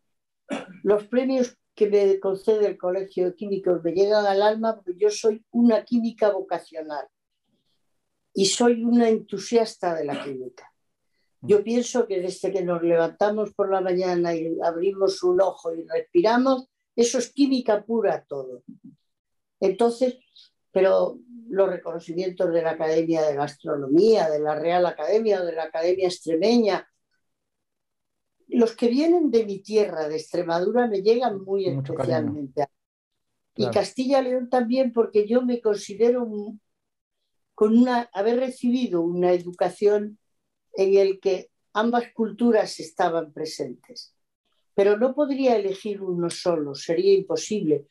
Los 0.85 1.09
premios 1.09 1.59
que 1.75 1.91
me 1.91 2.21
concede 2.21 2.67
el 2.67 2.79
Colegio 2.79 3.27
de 3.27 3.35
Químicos 3.35 3.83
me 3.83 3.93
llegan 3.93 4.25
al 4.27 4.43
alma 4.43 4.77
porque 4.77 4.95
yo 4.97 5.11
soy 5.11 5.45
una 5.51 5.85
química 5.85 6.31
vocacional 6.31 7.07
y 8.33 8.47
soy 8.47 8.85
una 8.85 9.09
entusiasta 9.09 9.95
de 9.95 10.05
la 10.05 10.23
química. 10.23 10.73
Yo 11.41 11.63
pienso 11.63 12.07
que 12.07 12.21
desde 12.21 12.53
que 12.53 12.63
nos 12.63 12.83
levantamos 12.83 13.53
por 13.55 13.71
la 13.71 13.81
mañana 13.81 14.35
y 14.35 14.57
abrimos 14.63 15.23
un 15.23 15.41
ojo 15.41 15.75
y 15.75 15.83
respiramos, 15.85 16.69
eso 16.95 17.19
es 17.19 17.33
química 17.33 17.85
pura 17.85 18.25
todo. 18.27 18.63
Entonces, 19.61 20.19
pero 20.73 21.19
los 21.49 21.69
reconocimientos 21.69 22.53
de 22.53 22.63
la 22.63 22.73
Academia 22.73 23.23
de 23.23 23.35
Gastronomía, 23.35 24.29
de 24.29 24.41
la 24.41 24.59
Real 24.59 24.85
Academia 24.87 25.41
o 25.41 25.47
de 25.47 25.53
la 25.53 25.65
Academia 25.65 26.07
Extremeña, 26.07 26.87
los 28.49 28.77
que 28.77 28.89
vienen 28.89 29.31
de 29.31 29.45
mi 29.45 29.61
tierra, 29.61 30.09
de 30.09 30.17
Extremadura, 30.17 30.87
me 30.87 31.03
llegan 31.03 31.43
muy 31.43 31.67
especialmente. 31.67 32.67
Y 33.55 33.69
Castilla 33.71 34.21
León 34.21 34.51
también, 34.51 34.93
porque 34.93 35.27
yo 35.27 35.43
me 35.43 35.61
considero 35.61 36.29
con 37.55 37.79
una, 37.79 38.11
haber 38.13 38.39
recibido 38.39 39.01
una 39.01 39.33
educación 39.33 40.19
en 40.75 40.99
el 40.99 41.21
que 41.21 41.51
ambas 41.73 42.13
culturas 42.13 42.79
estaban 42.81 43.33
presentes. 43.33 44.16
Pero 44.77 44.97
no 44.99 45.15
podría 45.15 45.57
elegir 45.57 46.03
uno 46.03 46.31
solo, 46.31 46.75
sería 46.75 47.15
imposible. 47.15 47.87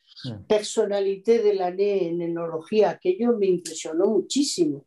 Personalité 0.48 1.42
de 1.42 1.52
la 1.52 1.70
NE 1.70 2.08
en 2.08 2.22
enología, 2.22 2.90
aquello 2.90 3.36
me 3.36 3.46
impresionó 3.46 4.06
muchísimo, 4.06 4.86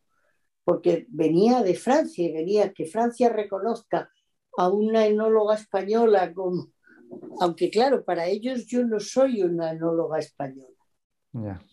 porque 0.63 1.05
venía 1.09 1.61
de 1.61 1.75
Francia 1.75 2.25
y 2.25 2.31
venía 2.31 2.73
que 2.73 2.85
Francia 2.85 3.29
reconozca 3.29 4.09
a 4.57 4.69
una 4.69 5.05
enóloga 5.05 5.55
española 5.55 6.33
aunque 7.39 7.69
claro, 7.69 8.03
para 8.03 8.27
ellos 8.27 8.65
yo 8.65 8.85
no 8.85 8.99
soy 8.99 9.41
una 9.43 9.71
enóloga 9.71 10.19
española. 10.19 10.67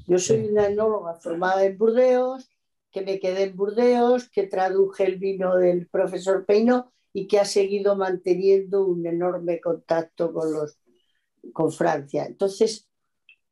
Yo 0.07 0.19
soy 0.19 0.49
una 0.49 0.67
enóloga 0.67 1.15
formada 1.15 1.65
en 1.65 1.79
Burdeos, 1.79 2.51
que 2.91 3.03
me 3.03 3.19
quedé 3.19 3.45
en 3.45 3.57
Burdeos, 3.57 4.29
que 4.31 4.47
traduje 4.47 5.05
el 5.05 5.19
vino 5.19 5.57
del 5.57 5.89
profesor 5.89 6.45
Peino 6.45 6.93
y 7.17 7.27
que 7.27 7.39
ha 7.39 7.47
seguido 7.47 7.97
manteniendo 7.97 8.85
un 8.85 9.07
enorme 9.07 9.59
contacto 9.59 10.35
con, 10.35 10.53
los, 10.53 10.79
con 11.51 11.73
Francia. 11.73 12.27
Entonces, 12.27 12.91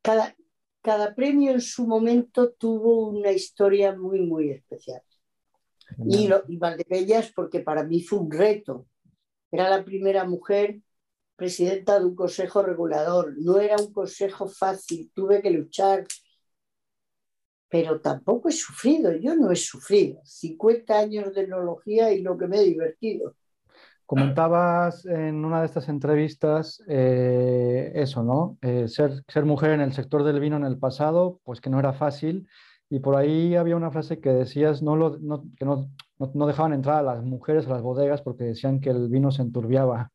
cada, 0.02 0.36
cada 0.82 1.14
premio 1.14 1.50
en 1.52 1.62
su 1.62 1.86
momento 1.86 2.52
tuvo 2.52 3.08
una 3.08 3.32
historia 3.32 3.96
muy, 3.96 4.20
muy 4.20 4.50
especial. 4.50 5.00
Y, 6.06 6.28
lo, 6.28 6.42
y 6.46 6.58
Valdebellas, 6.58 7.32
porque 7.34 7.60
para 7.60 7.84
mí 7.84 8.02
fue 8.02 8.18
un 8.18 8.30
reto, 8.30 8.86
era 9.50 9.70
la 9.70 9.82
primera 9.82 10.24
mujer 10.24 10.82
presidenta 11.34 11.98
de 11.98 12.04
un 12.04 12.14
consejo 12.14 12.62
regulador. 12.62 13.32
No 13.38 13.58
era 13.58 13.76
un 13.78 13.94
consejo 13.94 14.46
fácil, 14.46 15.10
tuve 15.14 15.40
que 15.40 15.50
luchar, 15.50 16.06
pero 17.70 17.98
tampoco 17.98 18.50
he 18.50 18.52
sufrido. 18.52 19.10
Yo 19.16 19.34
no 19.34 19.50
he 19.50 19.56
sufrido. 19.56 20.20
50 20.22 20.98
años 20.98 21.34
de 21.34 21.44
enología 21.44 22.12
y 22.12 22.20
lo 22.20 22.36
que 22.36 22.46
me 22.46 22.58
he 22.58 22.64
divertido. 22.64 23.34
Comentabas 24.06 25.06
en 25.06 25.44
una 25.44 25.60
de 25.60 25.66
estas 25.66 25.88
entrevistas 25.88 26.82
eh, 26.86 27.90
eso, 27.94 28.22
¿no? 28.22 28.58
Eh, 28.60 28.86
ser, 28.86 29.24
ser 29.28 29.46
mujer 29.46 29.70
en 29.70 29.80
el 29.80 29.94
sector 29.94 30.24
del 30.24 30.40
vino 30.40 30.56
en 30.56 30.64
el 30.64 30.78
pasado, 30.78 31.40
pues 31.42 31.60
que 31.60 31.70
no 31.70 31.78
era 31.78 31.94
fácil. 31.94 32.46
Y 32.90 32.98
por 32.98 33.16
ahí 33.16 33.56
había 33.56 33.76
una 33.76 33.90
frase 33.90 34.20
que 34.20 34.28
decías 34.28 34.82
no 34.82 34.94
lo, 34.94 35.18
no, 35.18 35.44
que 35.56 35.64
no, 35.64 35.90
no, 36.18 36.46
dejaban 36.46 36.74
entrar 36.74 36.98
a 36.98 37.14
las 37.14 37.24
mujeres 37.24 37.66
a 37.66 37.70
las 37.70 37.82
bodegas 37.82 38.20
porque 38.20 38.44
decían 38.44 38.80
que 38.80 38.90
el 38.90 39.08
vino 39.08 39.30
se 39.30 39.42
enturbiaba. 39.42 40.12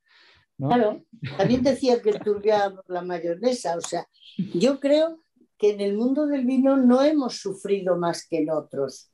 Claro, 0.58 1.02
también 1.38 1.64
decían 1.64 2.00
que 2.02 2.12
enturbiaba 2.12 2.84
la 2.88 3.02
mayonesa. 3.02 3.76
O 3.76 3.82
sea, 3.82 4.06
yo 4.54 4.80
creo 4.80 5.20
que 5.58 5.74
en 5.74 5.82
el 5.82 5.96
mundo 5.96 6.28
del 6.28 6.46
vino 6.46 6.78
no 6.78 7.02
hemos 7.02 7.38
sufrido 7.38 7.98
más 7.98 8.28
que 8.28 8.40
en 8.40 8.52
otros. 8.52 9.12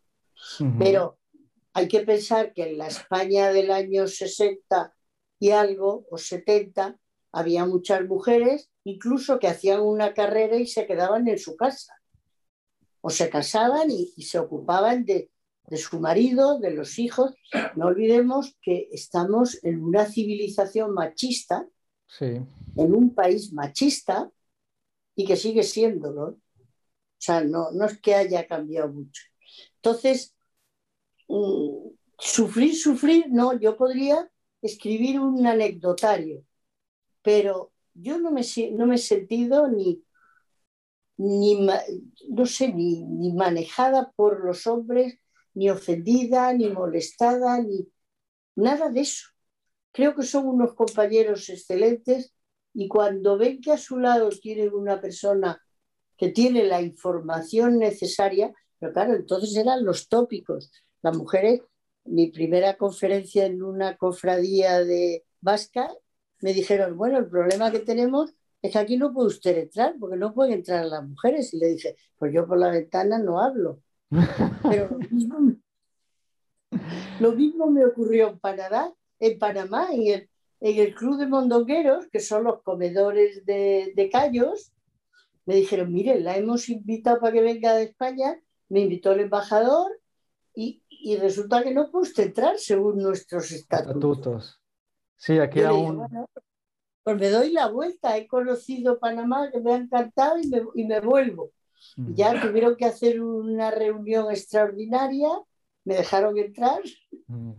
Pero 0.78 1.18
hay 1.76 1.90
que 1.90 2.00
pensar 2.00 2.54
que 2.54 2.70
en 2.70 2.78
la 2.78 2.88
España 2.88 3.52
del 3.52 3.70
año 3.70 4.08
60 4.08 4.96
y 5.40 5.50
algo, 5.52 6.08
o 6.10 6.18
70, 6.18 6.98
había 7.34 7.66
muchas 7.66 8.06
mujeres, 8.06 8.72
incluso 8.86 9.40
que 9.40 9.50
hacían 9.50 9.82
una 9.82 10.14
carrera 10.14 10.56
y 10.56 10.68
se 10.68 10.88
quedaban 10.88 11.28
en 11.28 11.38
su 11.38 11.58
casa. 11.58 11.94
O 13.02 13.10
se 13.10 13.30
casaban 13.30 13.92
y 13.92 14.22
se 14.24 14.40
ocupaban 14.40 15.04
de, 15.04 15.30
de 15.68 15.78
su 15.78 16.00
marido, 16.00 16.60
de 16.60 16.72
los 16.72 16.98
hijos. 16.98 17.34
No 17.76 17.88
olvidemos 17.88 18.56
que 18.62 18.88
estamos 18.94 19.62
en 19.64 19.84
una 19.84 20.06
civilización 20.06 20.94
machista, 20.94 21.68
en 22.22 22.48
un 22.96 23.14
país 23.14 23.52
machista 23.52 24.32
y 25.14 25.26
que 25.26 25.36
sigue 25.36 25.64
siéndolo. 25.64 26.28
O 26.28 26.38
sea, 27.18 27.44
no, 27.44 27.72
no 27.72 27.86
es 27.86 28.00
que 28.00 28.16
haya 28.16 28.48
cambiado 28.48 28.94
mucho. 28.94 29.24
Entonces, 29.78 30.35
sufrir, 32.18 32.76
sufrir, 32.76 33.26
no, 33.30 33.60
yo 33.60 33.76
podría 33.76 34.30
escribir 34.62 35.20
un 35.20 35.46
anecdotario, 35.46 36.44
pero 37.22 37.72
yo 37.94 38.20
no 38.20 38.32
me, 38.32 38.42
no 38.74 38.86
me 38.86 38.96
he 38.96 39.00
sentido 39.00 39.68
ni, 39.70 40.04
ni 41.18 41.68
no 42.30 42.46
sé, 42.46 42.74
ni, 42.74 43.04
ni 43.04 43.34
manejada 43.34 44.12
por 44.16 44.44
los 44.46 44.68
hombres 44.68 45.20
ni 45.56 45.70
ofendida, 45.70 46.54
ni 46.54 46.70
molestada, 46.70 47.62
ni 47.62 47.88
nada 48.56 48.90
de 48.90 49.02
eso. 49.02 49.30
Creo 49.92 50.14
que 50.16 50.24
son 50.24 50.48
unos 50.48 50.76
compañeros 50.76 51.50
excelentes 51.50 52.34
y 52.74 52.88
cuando 52.90 53.38
ven 53.38 53.62
que 53.62 53.72
a 53.72 53.78
su 53.78 53.98
lado 53.98 54.30
tienen 54.30 54.74
una 54.74 55.00
persona 55.00 55.62
que 56.18 56.30
tiene 56.30 56.66
la 56.66 56.82
información 56.82 57.80
necesaria, 57.80 58.54
pero 58.80 58.94
claro, 58.94 59.16
entonces 59.16 59.56
eran 59.56 59.86
los 59.86 60.10
tópicos. 60.10 60.72
Las 61.02 61.16
mujeres, 61.18 61.62
mi 62.06 62.32
primera 62.32 62.78
conferencia 62.78 63.46
en 63.46 63.64
una 63.64 63.98
cofradía 63.98 64.84
de 64.84 65.24
vasca, 65.42 65.90
me 66.42 66.54
dijeron, 66.54 66.98
bueno, 66.98 67.18
el 67.18 67.28
problema 67.28 67.72
que 67.72 67.80
tenemos 67.80 68.34
es 68.62 68.72
que 68.72 68.80
aquí 68.80 68.98
no 68.98 69.14
puede 69.14 69.28
usted 69.28 69.58
entrar, 69.58 69.96
porque 70.00 70.18
no 70.18 70.34
pueden 70.34 70.54
entrar 70.54 70.86
las 70.86 71.08
mujeres. 71.08 71.54
Y 71.54 71.60
le 71.60 71.68
dije, 71.68 71.96
pues 72.18 72.34
yo 72.34 72.48
por 72.48 72.58
la 72.58 72.70
ventana 72.70 73.20
no 73.20 73.40
hablo. 73.40 73.80
Pero 74.64 74.90
lo 77.20 77.32
mismo, 77.34 77.68
me 77.68 77.86
ocurrió 77.86 78.30
en 78.30 78.40
Panamá, 78.40 78.94
en 79.20 79.40
Panamá, 79.40 79.88
en 79.92 80.08
el, 80.08 80.30
en 80.60 80.80
el 80.80 80.96
Club 80.96 81.18
de 81.18 81.28
Mondongueros, 81.28 82.08
que 82.08 82.20
son 82.20 82.44
los 82.44 82.62
comedores 82.64 83.46
de, 83.46 83.94
de 83.96 84.10
callos, 84.10 84.74
me 85.46 85.56
dijeron, 85.56 85.94
mire, 85.94 86.20
la 86.20 86.38
hemos 86.38 86.70
invitado 86.70 87.20
para 87.20 87.34
que 87.34 87.42
venga 87.42 87.76
de 87.76 87.84
España, 87.84 88.40
me 88.70 88.82
invitó 88.82 89.12
el 89.14 89.22
embajador 89.22 89.92
y, 90.56 90.82
y 91.06 91.18
resulta 91.18 91.62
que 91.62 91.72
no 91.72 91.92
puede 91.92 92.24
entrar 92.24 92.58
según 92.58 92.98
nuestros 92.98 93.52
estatutos. 93.52 94.60
Sí, 95.16 95.38
aquí 95.38 95.62
aún... 95.62 96.04
pues 97.04 97.16
me 97.20 97.30
doy 97.30 97.52
la 97.52 97.68
vuelta, 97.68 98.18
he 98.18 98.26
conocido 98.26 98.98
Panamá, 98.98 99.52
que 99.52 99.60
me 99.60 99.74
ha 99.74 99.78
encantado 99.78 100.40
y 100.40 100.48
me, 100.48 100.64
y 100.74 100.84
me 100.84 101.00
vuelvo. 101.02 101.52
Mm. 101.96 102.14
Ya 102.16 102.42
tuvieron 102.42 102.76
que 102.76 102.86
hacer 102.86 103.22
una 103.22 103.70
reunión 103.70 104.32
extraordinaria, 104.32 105.30
me 105.84 105.94
dejaron 105.94 106.40
entrar. 106.40 106.82
Mm. 107.28 107.52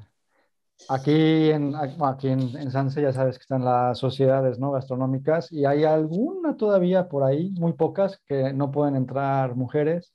Aquí 0.89 1.51
en, 1.51 1.73
aquí 1.77 2.27
en, 2.27 2.41
en, 2.57 2.73
Sanse 2.73 3.01
ya 3.01 3.13
sabes 3.13 3.39
que 3.39 3.43
están 3.43 3.65
las 3.65 3.97
sociedades 3.97 4.59
¿no? 4.59 4.73
gastronómicas 4.73 5.53
y 5.53 5.67
hay 5.67 5.85
alguna 5.85 6.57
todavía 6.57 7.09
por 7.09 7.23
ahí, 7.23 7.51
muy 7.51 7.75
pocas, 7.75 8.21
que 8.27 8.53
no 8.53 8.73
pueden 8.73 8.97
entrar 8.97 9.55
mujeres 9.55 10.13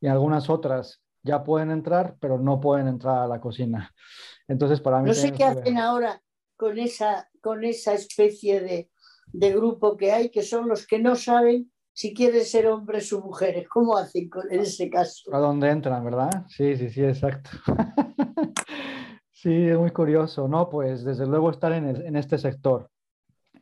y 0.00 0.08
algunas 0.08 0.50
otras 0.50 1.01
ya 1.22 1.42
pueden 1.44 1.70
entrar, 1.70 2.16
pero 2.20 2.38
no 2.38 2.60
pueden 2.60 2.88
entrar 2.88 3.18
a 3.18 3.26
la 3.26 3.40
cocina. 3.40 3.92
Entonces, 4.48 4.80
para 4.80 5.00
mí... 5.00 5.08
No 5.08 5.14
sé 5.14 5.32
qué 5.32 5.44
hacen 5.44 5.78
ahora 5.78 6.22
con 6.56 6.78
esa, 6.78 7.28
con 7.40 7.64
esa 7.64 7.94
especie 7.94 8.60
de, 8.60 8.90
de 9.32 9.52
grupo 9.52 9.96
que 9.96 10.12
hay, 10.12 10.30
que 10.30 10.42
son 10.42 10.68
los 10.68 10.86
que 10.86 10.98
no 10.98 11.16
saben 11.16 11.70
si 11.92 12.14
quieren 12.14 12.44
ser 12.44 12.66
hombres 12.66 13.12
o 13.12 13.20
mujeres. 13.20 13.68
¿Cómo 13.68 13.96
hacen 13.96 14.30
en 14.50 14.60
ese 14.60 14.88
caso? 14.88 15.34
¿A 15.34 15.38
dónde 15.38 15.70
entran, 15.70 16.04
verdad? 16.04 16.44
Sí, 16.48 16.76
sí, 16.76 16.88
sí, 16.90 17.04
exacto. 17.04 17.50
sí, 19.30 19.68
es 19.68 19.78
muy 19.78 19.90
curioso, 19.90 20.48
¿no? 20.48 20.68
Pues 20.68 21.04
desde 21.04 21.26
luego 21.26 21.50
estar 21.50 21.72
en, 21.72 21.84
en 21.88 22.16
este 22.16 22.38
sector 22.38 22.90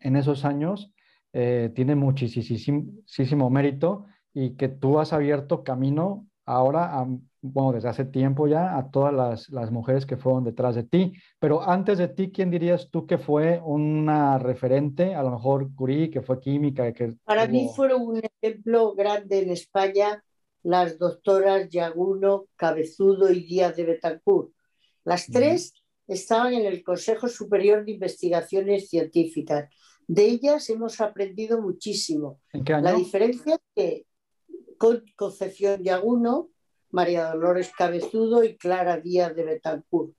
en 0.01 0.17
esos 0.17 0.45
años 0.45 0.93
eh, 1.33 1.71
tiene 1.75 1.95
muchísimo 1.95 3.51
mérito 3.51 4.07
y 4.33 4.57
que 4.57 4.69
tú 4.69 4.99
has 4.99 5.13
abierto 5.13 5.63
camino 5.63 6.27
ahora 6.45 6.99
a 6.99 7.07
bueno, 7.43 7.73
desde 7.73 7.89
hace 7.89 8.05
tiempo 8.05 8.47
ya, 8.47 8.77
a 8.77 8.91
todas 8.91 9.15
las, 9.15 9.49
las, 9.49 9.71
mujeres 9.71 10.05
que 10.05 10.17
fueron 10.17 10.45
detrás 10.45 10.75
de 10.75 10.85
ti. 10.85 11.13
Pero 11.39 11.63
antes 11.63 11.99
de 11.99 12.09
ti, 12.09 12.31
¿quién 12.31 12.51
dirías 12.51 12.91
tú 12.91 13.07
que 13.07 13.19
fue 13.19 13.61
una 13.65 14.39
referente? 14.39 15.15
A 15.15 15.23
lo 15.23 15.31
mejor 15.31 15.75
Curie, 15.75 16.11
que 16.11 16.21
fue 16.21 16.39
química. 16.39 16.93
Que 16.93 17.15
Para 17.25 17.47
mí 17.47 17.71
fueron 17.75 18.03
un 18.03 18.21
ejemplo 18.23 18.95
grande 18.95 19.43
en 19.43 19.51
España 19.51 20.23
las 20.63 20.99
doctoras 20.99 21.69
Yaguno, 21.71 22.47
Cabezudo 22.57 23.33
y 23.33 23.45
Díaz 23.45 23.77
de 23.77 23.85
Betancourt. 23.85 24.53
Las 25.05 25.27
tres 25.27 25.73
estaban 26.07 26.53
en 26.53 26.67
el 26.67 26.83
Consejo 26.83 27.29
Superior 27.29 27.85
de 27.87 27.93
Investigaciones 27.93 28.91
Científicas. 28.91 29.71
De 30.07 30.27
ellas 30.27 30.69
hemos 30.69 31.01
aprendido 31.01 31.63
muchísimo. 31.63 32.41
¿En 32.53 32.65
qué 32.65 32.75
año? 32.75 32.85
La 32.85 32.93
diferencia 32.93 33.55
es 33.55 33.61
que 33.75 34.07
Concepción 35.17 35.83
Yaguno 35.83 36.51
María 36.91 37.31
Dolores 37.31 37.71
Cabezudo 37.77 38.43
y 38.45 38.57
Clara 38.57 38.99
Díaz 38.99 39.35
de 39.35 39.45
Betancourt. 39.45 40.15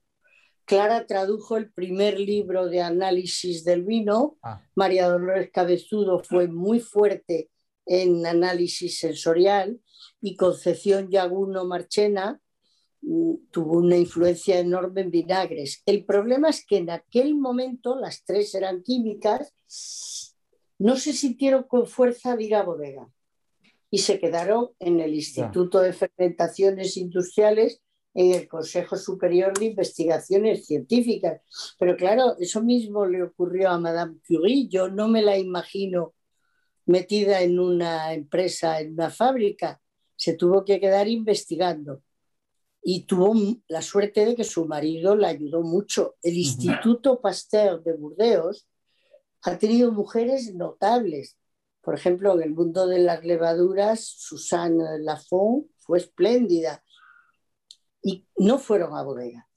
Clara 0.64 1.06
tradujo 1.06 1.56
el 1.56 1.72
primer 1.72 2.18
libro 2.18 2.68
de 2.68 2.80
análisis 2.80 3.64
del 3.64 3.82
vino. 3.82 4.38
Ah. 4.42 4.62
María 4.74 5.08
Dolores 5.08 5.50
Cabezudo 5.52 6.22
fue 6.22 6.48
muy 6.48 6.80
fuerte 6.80 7.50
en 7.84 8.24
análisis 8.24 8.98
sensorial 8.98 9.80
y 10.20 10.36
Concepción 10.36 11.10
Yaguno 11.10 11.64
Marchena 11.66 12.40
mm, 13.02 13.34
tuvo 13.50 13.78
una 13.78 13.96
influencia 13.96 14.58
enorme 14.60 15.02
en 15.02 15.10
vinagres. 15.10 15.82
El 15.84 16.04
problema 16.04 16.48
es 16.48 16.64
que 16.64 16.78
en 16.78 16.90
aquel 16.90 17.34
momento 17.34 17.96
las 17.96 18.24
tres 18.24 18.54
eran 18.54 18.82
químicas, 18.82 19.52
no 20.78 20.96
se 20.96 21.12
sintieron 21.12 21.64
con 21.64 21.86
fuerza 21.86 22.36
de 22.36 22.44
ir 22.44 22.54
a 22.54 22.62
bodega 22.62 23.08
y 23.94 23.98
se 23.98 24.18
quedaron 24.18 24.70
en 24.78 25.00
el 25.00 25.12
Instituto 25.14 25.78
de 25.78 25.92
Fermentaciones 25.92 26.96
Industriales 26.96 27.82
en 28.14 28.32
el 28.32 28.48
Consejo 28.48 28.96
Superior 28.96 29.52
de 29.52 29.66
Investigaciones 29.66 30.64
Científicas. 30.64 31.42
Pero 31.78 31.94
claro, 31.94 32.34
eso 32.40 32.62
mismo 32.62 33.04
le 33.04 33.22
ocurrió 33.22 33.68
a 33.68 33.78
Madame 33.78 34.16
Curie. 34.26 34.66
Yo 34.66 34.88
no 34.88 35.08
me 35.08 35.20
la 35.20 35.36
imagino 35.36 36.14
metida 36.86 37.42
en 37.42 37.58
una 37.58 38.14
empresa, 38.14 38.80
en 38.80 38.94
una 38.94 39.10
fábrica. 39.10 39.78
Se 40.16 40.32
tuvo 40.38 40.64
que 40.64 40.80
quedar 40.80 41.06
investigando. 41.06 42.02
Y 42.82 43.04
tuvo 43.04 43.34
la 43.68 43.82
suerte 43.82 44.24
de 44.24 44.34
que 44.34 44.44
su 44.44 44.64
marido 44.64 45.16
la 45.16 45.28
ayudó 45.28 45.60
mucho. 45.60 46.16
El 46.22 46.38
Instituto 46.38 47.20
Pasteur 47.20 47.82
de 47.82 47.92
Burdeos 47.92 48.66
ha 49.42 49.58
tenido 49.58 49.92
mujeres 49.92 50.54
notables. 50.54 51.36
Por 51.82 51.94
ejemplo, 51.94 52.34
en 52.34 52.42
el 52.42 52.54
mundo 52.54 52.86
de 52.86 53.00
las 53.00 53.24
levaduras, 53.24 54.04
Susana 54.04 54.98
Lafont 54.98 55.66
fue 55.78 55.98
espléndida 55.98 56.82
y 58.02 58.26
no 58.36 58.58
fueron 58.58 58.96
a 58.96 59.02
bodega. 59.02 59.48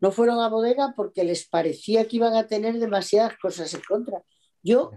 No 0.00 0.12
fueron 0.12 0.40
a 0.40 0.48
bodega 0.48 0.94
porque 0.96 1.24
les 1.24 1.46
parecía 1.46 2.06
que 2.06 2.16
iban 2.16 2.34
a 2.34 2.46
tener 2.46 2.78
demasiadas 2.78 3.36
cosas 3.38 3.74
en 3.74 3.82
contra. 3.86 4.22
Yo 4.62 4.92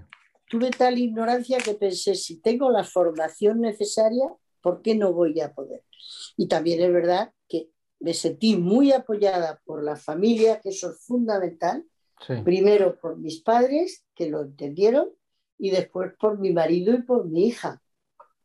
tuve 0.49 0.69
tal 0.69 0.97
ignorancia 0.97 1.57
que 1.57 1.73
pensé, 1.73 2.15
si 2.15 2.39
tengo 2.39 2.69
la 2.69 2.83
formación 2.83 3.59
necesaria, 3.59 4.25
¿por 4.61 4.81
qué 4.81 4.95
no 4.95 5.11
voy 5.11 5.39
a 5.41 5.53
poder? 5.53 5.83
Y 6.37 6.47
también 6.47 6.81
es 6.81 6.93
verdad 6.93 7.33
que 7.47 7.71
me 7.99 8.13
sentí 8.13 8.55
muy 8.55 8.91
apoyada 8.91 9.61
por 9.65 9.83
la 9.83 9.95
familia, 9.95 10.59
que 10.61 10.69
eso 10.69 10.91
es 10.91 10.99
fundamental. 11.05 11.85
Primero 12.45 12.97
por 13.01 13.17
mis 13.17 13.41
padres, 13.41 14.05
que 14.15 14.29
lo 14.29 14.43
entendieron, 14.43 15.09
y 15.57 15.71
después 15.71 16.13
por 16.19 16.39
mi 16.39 16.51
marido 16.51 16.93
y 16.93 17.01
por 17.01 17.25
mi 17.25 17.47
hija. 17.47 17.81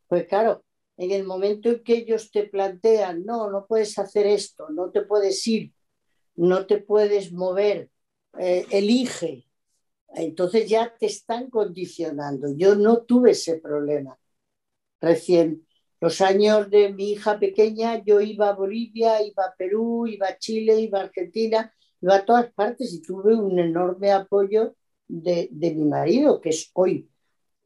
Pues 0.07 0.27
claro, 0.27 0.65
en 0.97 1.11
el 1.11 1.25
momento 1.25 1.69
en 1.69 1.83
que 1.83 1.95
ellos 1.99 2.31
te 2.31 2.45
plantean, 2.45 3.25
no, 3.25 3.51
no 3.51 3.67
puedes 3.67 3.99
hacer 3.99 4.27
esto, 4.27 4.69
no 4.71 4.91
te 4.91 5.03
puedes 5.03 5.47
ir, 5.47 5.73
no 6.37 6.67
te 6.67 6.79
puedes 6.79 7.33
mover, 7.33 7.91
eh, 8.39 8.67
elige, 8.71 9.49
entonces 10.15 10.69
ya 10.69 10.95
te 10.99 11.07
están 11.07 11.51
condicionando. 11.51 12.49
Yo 12.57 12.75
no 12.75 13.03
tuve 13.03 13.33
ese 13.33 13.59
problema. 13.59 14.19
Recién, 15.01 15.67
los 16.01 16.21
años 16.21 16.71
de 16.71 16.93
mi 16.93 17.13
hija 17.13 17.39
pequeña, 17.39 18.03
yo 18.05 18.21
iba 18.21 18.49
a 18.49 18.55
Bolivia, 18.55 19.23
iba 19.23 19.45
a 19.45 19.55
Perú, 19.57 20.07
iba 20.07 20.29
a 20.29 20.39
Chile, 20.39 20.81
iba 20.81 21.01
a 21.01 21.05
Argentina, 21.05 21.73
iba 22.01 22.17
a 22.17 22.25
todas 22.25 22.53
partes 22.53 22.93
y 22.93 23.03
tuve 23.03 23.35
un 23.35 23.59
enorme 23.59 24.13
apoyo 24.13 24.75
de, 25.09 25.49
mi 25.51 25.85
marido, 25.85 26.41
que 26.41 26.51
es 26.51 26.71
hoy 26.75 27.09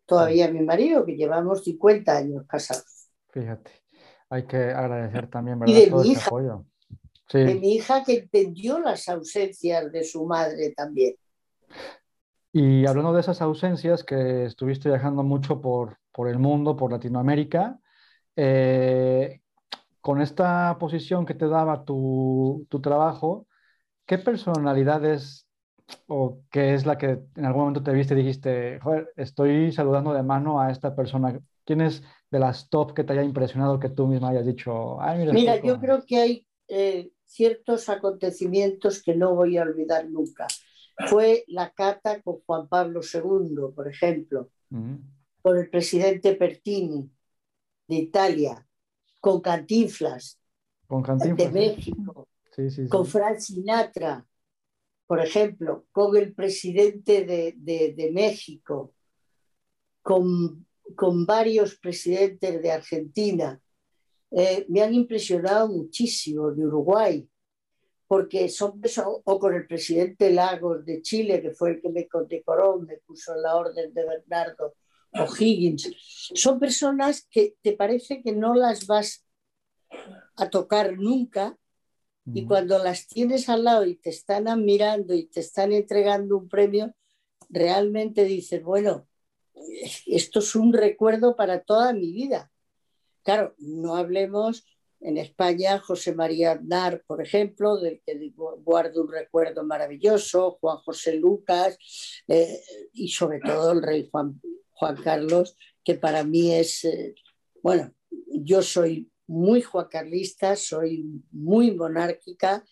todavía 0.07 0.51
mi 0.51 0.63
marido, 0.63 1.05
que 1.05 1.17
llevamos 1.17 1.65
50 1.65 2.17
años 2.17 2.45
casados. 2.47 3.09
Fíjate, 3.31 3.71
hay 4.31 4.45
que 4.47 4.57
agradecer 4.57 5.29
también 5.29 5.59
¿verdad? 5.59 5.75
Y 5.75 5.81
de 5.85 5.91
mi 5.91 6.09
hija, 6.09 6.27
apoyo. 6.27 6.65
De 7.33 7.55
mi 7.55 7.75
hija 7.75 8.05
que 8.05 8.15
entendió 8.15 8.79
las 8.79 9.09
ausencias 9.09 9.91
de 9.91 10.05
su 10.05 10.27
madre 10.27 10.73
también. 10.77 11.15
Y 12.53 12.87
hablando 12.87 13.15
de 13.15 13.21
esas 13.21 13.41
ausencias, 13.41 14.05
que 14.05 14.45
estuviste 14.45 14.91
viajando 14.91 15.23
mucho 15.23 15.61
por, 15.63 15.97
por 16.13 16.29
el 16.29 16.39
mundo, 16.39 16.77
por 16.77 16.93
Latinoamérica, 16.93 17.81
eh, 18.37 19.41
con 20.03 20.21
esta 20.21 20.77
posición 20.79 21.25
que 21.25 21.33
te 21.33 21.49
daba 21.49 21.85
tu, 21.85 22.67
tu 22.69 22.83
trabajo, 22.83 23.47
¿qué 24.05 24.19
personalidades 24.19 25.47
o 26.07 26.41
qué 26.51 26.75
es 26.75 26.87
la 26.87 26.99
que 26.99 27.21
en 27.37 27.45
algún 27.45 27.63
momento 27.63 27.83
te 27.83 27.93
viste 27.93 28.15
y 28.15 28.19
dijiste, 28.19 28.81
joder, 28.81 29.13
estoy 29.17 29.73
saludando 29.73 30.13
de 30.13 30.23
mano 30.23 30.61
a 30.61 30.71
esta 30.71 30.95
persona? 30.95 31.41
¿Quién 31.65 31.81
es 31.81 32.03
de 32.31 32.39
las 32.39 32.69
top 32.69 32.95
que 32.95 33.05
te 33.05 33.13
haya 33.13 33.23
impresionado 33.23 33.79
que 33.79 33.89
tú 33.89 34.07
misma 34.07 34.31
hayas 34.31 34.47
dicho? 34.47 34.99
mira, 35.33 35.63
yo 35.63 35.79
creo 35.81 36.05
que 36.07 36.17
hay 36.17 36.47
eh, 36.69 37.11
ciertos 37.25 37.89
acontecimientos 37.89 39.03
que 39.03 39.15
no 39.15 39.35
voy 39.35 39.59
a 39.59 39.63
olvidar 39.63 40.09
nunca. 40.09 40.47
Fue 41.09 41.45
la 41.49 41.71
cata 41.71 42.21
con 42.23 42.41
Juan 42.47 42.69
Pablo 42.69 43.01
II, 43.03 43.75
por 43.75 43.89
ejemplo, 43.89 44.51
con 45.41 45.59
el 45.59 45.71
presidente 45.71 46.35
Pertini 46.35 47.11
de 47.89 47.97
Italia, 47.97 48.67
con 49.21 49.41
Cantinflas, 49.41 50.39
con 50.87 51.03
de 51.03 51.51
México, 51.51 52.29
con 52.89 53.07
Frank 53.07 53.39
Sinatra, 53.39 54.25
por 55.13 55.21
ejemplo, 55.21 55.85
con 55.93 56.17
el 56.17 56.33
presidente 56.33 57.27
de, 57.27 58.11
México, 58.15 58.95
con, 60.01 60.67
varios 61.27 61.75
presidentes 61.75 62.63
de 62.63 62.73
Argentina. 62.73 63.61
Eh, 64.31 64.65
me 64.71 64.81
han 64.81 64.95
impresionado 64.95 65.69
muchísimo 65.69 66.51
de 66.51 66.67
Uruguay, 66.67 67.29
porque 68.07 68.49
son 68.49 68.81
o 69.25 69.39
con 69.39 69.53
el 69.53 69.67
presidente 69.67 70.31
Lagos 70.31 70.83
de 70.87 71.03
Chile, 71.03 71.43
que 71.43 71.51
fue 71.51 71.73
el 71.73 71.83
que 71.83 71.91
me 71.91 72.09
condecoró, 72.09 72.79
me 72.81 72.97
puso 72.97 73.35
la 73.35 73.57
orden 73.57 73.93
de 73.93 74.07
Bernardo 74.07 74.77
O'Higgins. 75.13 75.91
Son 76.35 76.59
personas 76.59 77.29
que 77.31 77.55
te 77.61 77.75
parece 77.75 78.23
que 78.23 78.33
no 78.33 78.55
las 78.55 78.87
vas 78.87 79.27
a 80.37 80.49
tocar 80.49 80.97
nunca 80.97 81.59
y 82.27 82.47
cuando 82.47 82.79
las 82.79 83.09
tienes 83.09 83.49
al 83.49 83.65
lado 83.65 83.85
y 83.85 83.97
te 83.97 84.11
están 84.11 84.47
admirando 84.47 85.15
y 85.15 85.25
te 85.25 85.41
están 85.41 85.73
entregando 85.73 86.37
un 86.39 86.49
premio, 86.49 86.95
realmente 87.49 88.25
dices, 88.25 88.63
bueno, 88.63 89.09
esto 90.07 90.39
es 90.39 90.55
un 90.55 90.73
recuerdo 90.73 91.37
para 91.37 91.63
toda 91.63 91.93
mi 91.93 92.13
vida. 92.13 92.51
Claro, 93.23 93.55
no 93.59 93.97
hablemos 93.97 94.65
en 95.01 95.19
España, 95.19 95.79
José 95.81 96.15
María 96.15 96.53
Aznar, 96.53 97.03
por 97.07 97.21
ejemplo, 97.21 97.77
del 97.77 98.01
que 98.07 98.33
guardo 98.37 99.03
un 99.03 99.11
recuerdo 99.11 99.65
maravilloso, 99.65 100.59
Juan 100.61 100.79
José 100.79 101.15
Lucas 101.17 101.77
eh, 102.29 102.61
y 102.93 103.09
sobre 103.09 103.41
todo 103.41 103.73
el 103.73 103.83
rey 103.83 104.09
Juan, 104.11 104.41
Juan 104.71 104.97
Carlos, 105.03 105.57
que 105.85 105.95
para 105.95 106.23
mí 106.25 106.53
es, 106.55 106.85
eh, 106.85 107.15
bueno, 107.63 107.93
yo 108.29 108.63
soy 108.63 109.12
muy 109.27 109.63
juacarlista, 109.63 110.57
soy 110.57 111.23
muy 111.31 111.71
monárquica 111.73 112.65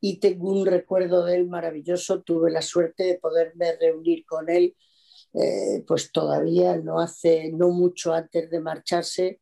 y 0.00 0.18
tengo 0.18 0.52
un 0.52 0.66
recuerdo 0.66 1.24
de 1.24 1.36
él 1.36 1.46
maravilloso. 1.48 2.22
Tuve 2.22 2.50
la 2.50 2.62
suerte 2.62 3.04
de 3.04 3.18
poderme 3.18 3.76
reunir 3.76 4.24
con 4.24 4.48
él, 4.48 4.76
eh, 5.34 5.84
pues 5.86 6.12
todavía 6.12 6.76
no 6.76 7.00
hace, 7.00 7.52
no 7.52 7.70
mucho 7.70 8.12
antes 8.12 8.50
de 8.50 8.60
marcharse 8.60 9.40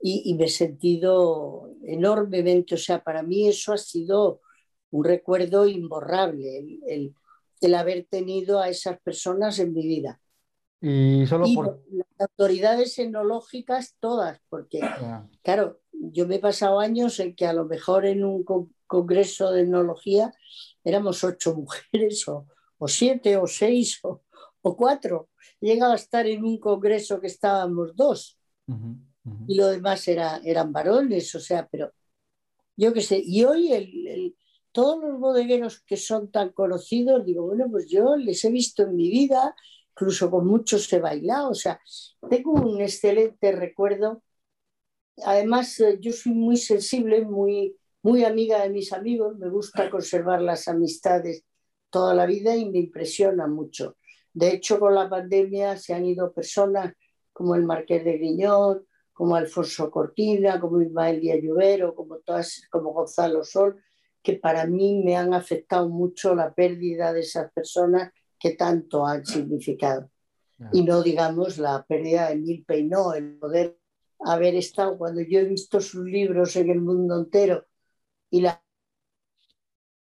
y, 0.00 0.34
me 0.34 0.44
he 0.44 0.48
sentido 0.48 1.74
enormemente, 1.82 2.76
o 2.76 2.78
sea, 2.78 3.02
para 3.02 3.22
mí 3.22 3.48
eso 3.48 3.72
ha 3.72 3.78
sido 3.78 4.40
un 4.90 5.04
recuerdo 5.04 5.66
imborrable, 5.66 6.58
el, 6.86 7.14
el 7.60 7.74
haber 7.74 8.06
tenido 8.08 8.60
a 8.60 8.68
esas 8.68 9.00
personas 9.00 9.58
en 9.58 9.72
mi 9.72 9.86
vida. 9.86 10.20
Y 10.80 11.26
solo 11.26 11.46
por... 11.54 11.82
Las 11.90 12.30
autoridades 12.30 12.98
etnológicas 12.98 13.96
todas, 13.98 14.40
porque, 14.48 14.80
claro, 15.42 15.80
yo 16.00 16.26
me 16.26 16.36
he 16.36 16.38
pasado 16.40 16.80
años 16.80 17.18
en 17.20 17.34
que 17.34 17.46
a 17.46 17.52
lo 17.52 17.64
mejor 17.64 18.06
en 18.06 18.24
un 18.24 18.44
congreso 18.86 19.50
de 19.52 19.62
etnología 19.62 20.32
éramos 20.84 21.24
ocho 21.24 21.54
mujeres 21.56 22.26
o, 22.28 22.46
siete 22.86 23.36
o 23.36 23.46
seis 23.46 24.00
o, 24.02 24.22
cuatro. 24.76 25.30
Llegaba 25.60 25.94
a 25.94 25.96
estar 25.96 26.26
en 26.26 26.44
un 26.44 26.58
congreso 26.58 27.20
que 27.20 27.26
estábamos 27.26 27.96
dos 27.96 28.38
y 29.46 29.54
lo 29.54 29.68
demás 29.68 30.06
era, 30.08 30.40
eran 30.44 30.72
varones, 30.72 31.34
o 31.34 31.40
sea, 31.40 31.66
pero 31.66 31.92
yo 32.76 32.92
qué 32.92 33.00
sé. 33.00 33.22
Y 33.24 33.44
hoy 33.44 33.72
el, 33.72 34.36
todos 34.72 35.02
los 35.02 35.18
bodegueros 35.18 35.80
que 35.80 35.96
son 35.96 36.30
tan 36.30 36.50
conocidos, 36.50 37.24
digo, 37.24 37.46
bueno, 37.46 37.66
pues 37.70 37.88
yo 37.88 38.16
les 38.16 38.44
he 38.44 38.50
visto 38.50 38.84
en 38.84 38.96
mi 38.96 39.10
vida, 39.10 39.54
incluso 39.90 40.30
con 40.30 40.46
muchos 40.46 40.92
he 40.92 41.00
bailado, 41.00 41.50
o 41.50 41.54
sea, 41.54 41.80
tengo 42.30 42.52
un 42.52 42.80
excelente 42.80 43.52
recuerdo. 43.52 44.22
Además, 45.24 45.78
eh, 45.80 45.98
yo 46.00 46.12
soy 46.12 46.32
muy 46.32 46.56
sensible, 46.56 47.22
muy, 47.22 47.76
muy 48.02 48.24
amiga 48.24 48.62
de 48.62 48.70
mis 48.70 48.92
amigos, 48.92 49.36
me 49.38 49.48
gusta 49.48 49.90
conservar 49.90 50.40
las 50.42 50.68
amistades 50.68 51.44
toda 51.90 52.14
la 52.14 52.26
vida 52.26 52.54
y 52.54 52.68
me 52.70 52.78
impresiona 52.78 53.46
mucho. 53.46 53.96
De 54.32 54.50
hecho, 54.52 54.78
con 54.78 54.94
la 54.94 55.08
pandemia 55.08 55.76
se 55.76 55.94
han 55.94 56.04
ido 56.04 56.32
personas 56.32 56.94
como 57.32 57.54
el 57.54 57.64
Marqués 57.64 58.04
de 58.04 58.18
Griñón, 58.18 58.86
como 59.12 59.36
Alfonso 59.36 59.90
Cortina, 59.90 60.60
como 60.60 60.80
Ismael 60.80 61.20
Díaz 61.20 61.40
Lluvero, 61.42 61.94
como, 61.94 62.18
todas, 62.18 62.62
como 62.70 62.92
Gonzalo 62.92 63.42
Sol, 63.42 63.82
que 64.22 64.34
para 64.34 64.66
mí 64.66 65.02
me 65.04 65.16
han 65.16 65.34
afectado 65.34 65.88
mucho 65.88 66.34
la 66.34 66.54
pérdida 66.54 67.12
de 67.12 67.20
esas 67.20 67.50
personas 67.52 68.12
que 68.38 68.50
tanto 68.50 69.04
han 69.06 69.24
significado. 69.24 70.10
Y 70.72 70.82
no 70.82 71.02
digamos 71.02 71.58
la 71.58 71.84
pérdida 71.86 72.28
de 72.28 72.36
Mil 72.36 72.64
Peinó, 72.64 73.14
el 73.14 73.38
poder 73.38 73.78
haber 74.20 74.54
estado, 74.54 74.98
cuando 74.98 75.20
yo 75.20 75.40
he 75.40 75.44
visto 75.44 75.80
sus 75.80 76.04
libros 76.04 76.56
en 76.56 76.70
el 76.70 76.80
mundo 76.80 77.18
entero 77.18 77.66
y 78.30 78.40
la 78.40 78.62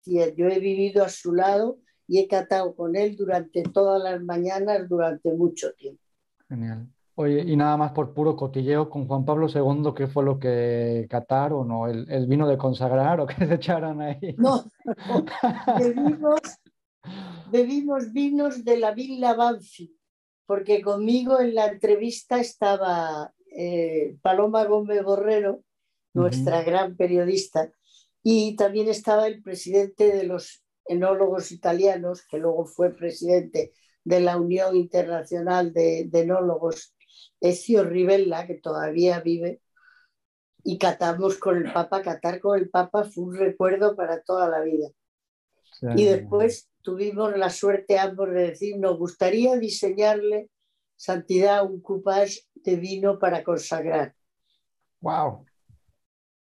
yo 0.07 0.49
he 0.49 0.61
vivido 0.61 1.03
a 1.03 1.09
su 1.09 1.33
lado 1.33 1.79
y 2.07 2.19
he 2.19 2.29
catado 2.29 2.77
con 2.77 2.95
él 2.95 3.17
durante 3.17 3.63
todas 3.63 4.03
las 4.03 4.23
mañanas 4.23 4.87
durante 4.87 5.33
mucho 5.33 5.73
tiempo. 5.73 6.03
Genial. 6.47 6.87
Oye, 7.17 7.41
y 7.41 7.57
nada 7.57 7.77
más 7.77 7.93
por 7.93 8.13
puro 8.13 8.37
cotilleo 8.37 8.91
con 8.91 9.07
Juan 9.07 9.25
Pablo 9.25 9.47
II, 9.49 9.95
¿qué 9.97 10.07
fue 10.07 10.25
lo 10.25 10.39
que 10.39 11.07
cataron 11.09 11.71
o 11.71 11.87
el, 11.87 12.11
el 12.11 12.27
vino 12.27 12.47
de 12.47 12.59
consagrar 12.59 13.21
o 13.21 13.27
qué 13.27 13.47
se 13.47 13.55
echaron 13.55 14.03
ahí? 14.03 14.35
No, 14.37 14.65
no. 14.85 15.25
bebimos 15.79 16.41
bebimos 17.51 18.13
vinos 18.13 18.65
de 18.65 18.79
la 18.79 18.93
Villa 18.93 19.35
Banfi, 19.35 19.97
porque 20.47 20.83
conmigo 20.83 21.41
en 21.41 21.55
la 21.55 21.67
entrevista 21.67 22.41
estaba 22.41 23.33
eh, 23.57 24.17
Paloma 24.23 24.65
Gómez 24.65 25.03
Borrero, 25.03 25.63
nuestra 26.13 26.63
gran 26.63 26.97
periodista, 26.97 27.73
y 28.23 28.57
también 28.57 28.89
estaba 28.89 29.27
el 29.27 29.43
presidente 29.43 30.13
de 30.13 30.25
los 30.25 30.65
enólogos 30.87 31.53
italianos, 31.53 32.27
que 32.27 32.39
luego 32.39 32.65
fue 32.67 32.95
presidente 32.95 33.73
de 34.03 34.21
la 34.21 34.37
Unión 34.37 34.77
Internacional 34.77 35.73
de, 35.73 36.09
Enólogos, 36.13 36.95
Ezio 37.41 37.85
Rivella, 37.85 38.47
que 38.47 38.55
todavía 38.55 39.21
vive, 39.21 39.61
y 40.63 40.79
catamos 40.79 41.37
con 41.39 41.59
el 41.59 41.73
Papa. 41.73 42.03
Catar 42.03 42.41
con 42.41 42.59
el 42.59 42.71
Papa 42.71 43.05
fue 43.05 43.25
un 43.25 43.37
recuerdo 43.37 43.97
para 43.97 44.23
toda 44.23 44.49
la 44.49 44.61
vida. 44.61 44.89
Y 45.97 46.05
después 46.05 46.71
tuvimos 46.83 47.37
la 47.37 47.51
suerte 47.51 47.99
ambos 47.99 48.31
de 48.31 48.49
decir, 48.49 48.79
nos 48.79 48.97
gustaría 48.99 49.57
diseñarle 49.57 50.49
santidad 50.97 51.65
un 51.65 51.81
coupage 51.81 52.43
de 52.55 52.77
vino 52.77 53.19
para 53.19 53.43
consagrar. 53.45 54.15
Wow. 55.01 55.45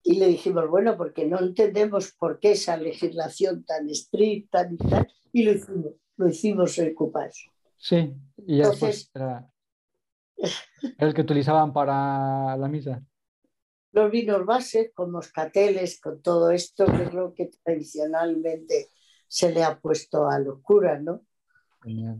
Y 0.03 0.15
le 0.19 0.27
dijimos, 0.27 0.69
bueno, 0.69 0.97
porque 0.97 1.25
no 1.25 1.39
entendemos 1.39 2.13
por 2.13 2.39
qué 2.39 2.51
esa 2.51 2.77
legislación 2.77 3.63
tan 3.63 3.89
estricta 3.89 4.67
y 4.69 4.77
tal, 4.77 5.07
y 5.31 5.43
lo 5.43 5.51
hicimos, 5.53 5.93
lo 6.17 6.27
hicimos 6.27 6.77
el 6.77 6.93
coupage. 6.93 7.49
Sí, 7.77 8.13
y 8.45 8.61
Entonces, 8.61 9.09
era 9.13 9.49
el 10.97 11.13
que 11.13 11.21
utilizaban 11.21 11.73
para 11.73 12.57
la 12.57 12.67
misa. 12.67 13.01
Los 13.91 14.09
vinos 14.11 14.45
base, 14.45 14.91
con 14.93 15.11
moscateles, 15.11 15.99
con 16.01 16.21
todo 16.21 16.51
esto, 16.51 16.85
que 16.85 17.03
es 17.03 17.13
lo 17.13 17.33
que 17.33 17.51
tradicionalmente 17.63 18.89
se 19.27 19.51
le 19.51 19.63
ha 19.63 19.79
puesto 19.79 20.27
a 20.27 20.39
locura, 20.39 20.99
¿no? 20.99 21.25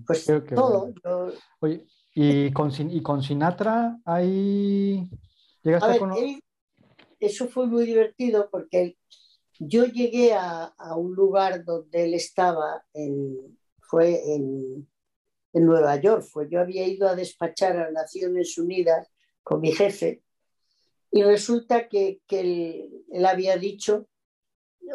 Pues 0.05 0.25
todo. 0.53 0.93
Oye, 1.59 1.85
¿y 2.13 2.51
con, 2.51 2.71
¿y 2.91 3.01
con 3.01 3.23
Sinatra 3.23 3.99
ahí 4.05 5.09
llegaste 5.63 5.85
a, 5.85 6.13
ver, 6.13 6.39
eso 7.19 7.47
fue 7.47 7.67
muy 7.67 7.85
divertido 7.85 8.49
porque 8.51 8.97
yo 9.59 9.85
llegué 9.85 10.33
a, 10.33 10.73
un 10.97 11.13
lugar 11.15 11.63
donde 11.63 12.05
él 12.05 12.13
estaba, 12.13 12.83
fue 13.81 14.33
en, 14.33 14.87
Nueva 15.55 15.97
York, 15.97 16.23
fue, 16.23 16.49
yo 16.49 16.59
había 16.59 16.87
ido 16.87 17.07
a 17.07 17.15
despachar 17.15 17.77
a 17.77 17.91
Naciones 17.91 18.57
Unidas 18.57 19.07
con 19.43 19.61
mi 19.61 19.71
jefe 19.71 20.23
y 21.11 21.21
resulta 21.21 21.87
que, 21.87 22.21
él 22.27 23.25
había 23.25 23.55
dicho, 23.57 24.07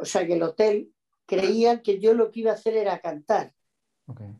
o 0.01 0.05
sea, 0.05 0.27
que 0.27 0.33
el 0.35 0.43
hotel 0.43 0.93
creían 1.27 1.81
que 1.81 2.01
yo 2.01 2.13
lo 2.13 2.33
que 2.33 2.41
iba 2.41 2.51
a 2.51 2.55
hacer 2.55 2.75
era 2.77 2.99
cantar. 2.99 3.55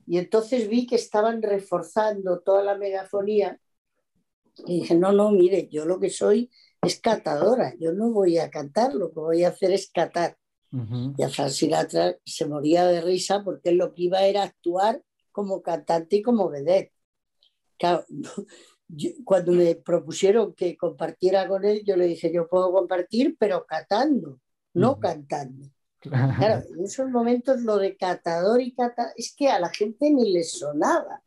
Y 0.07 0.19
entonces 0.19 0.69
vi 0.69 0.87
que 0.87 0.97
estaban 0.97 1.43
reforzando 1.43 2.41
toda 2.41 2.63
la 2.63 2.77
megafonía 2.77 3.61
y 4.67 4.81
dije, 4.81 4.95
no, 4.95 5.13
no, 5.13 5.31
mire, 5.31 5.69
yo 5.69 5.85
lo 5.85 6.01
que 6.01 6.11
soy 6.11 6.51
es 6.83 7.01
catadora, 7.01 7.75
yo 7.79 7.93
no 7.93 8.11
voy 8.11 8.39
a 8.39 8.51
cantar, 8.51 8.95
lo 8.95 9.13
que 9.13 9.21
voy 9.21 9.45
a 9.45 9.49
hacer 9.49 9.73
es 9.73 9.91
catar. 9.91 10.37
Y 10.71 11.23
a 11.23 11.31
Frank 11.31 11.49
Sinatra 11.49 12.17
se 12.25 12.47
moría 12.47 12.87
de 12.87 13.01
risa 13.01 13.43
porque 13.43 13.73
lo 13.73 13.95
que 13.95 14.03
iba 14.03 14.23
era 14.23 14.43
actuar 14.43 15.03
como 15.33 15.63
cantante 15.63 16.17
y 16.17 16.23
como 16.23 16.51
vedette. 16.51 16.93
cuando 19.25 19.53
me 19.53 19.75
propusieron 19.77 20.55
que 20.55 20.77
compartiera 20.77 21.49
con 21.49 21.65
él, 21.65 21.83
yo 21.85 21.97
le 21.97 22.07
dije, 22.07 22.33
yo 22.33 22.49
puedo 22.49 22.73
compartir, 22.73 23.37
pero 23.39 23.65
catando, 23.67 24.41
no 24.75 24.99
cantando. 24.99 25.71
Claro, 26.01 26.63
en 26.77 26.85
esos 26.85 27.09
momentos 27.11 27.63
lo 27.63 27.77
de 27.79 27.97
catador 27.97 28.61
y 28.61 28.75
cata 28.75 29.13
es 29.17 29.35
que 29.35 29.49
a 29.49 29.59
la 29.59 29.71
gente 29.71 30.11
ni 30.11 30.33
le 30.33 30.45
sonaba. 30.45 31.23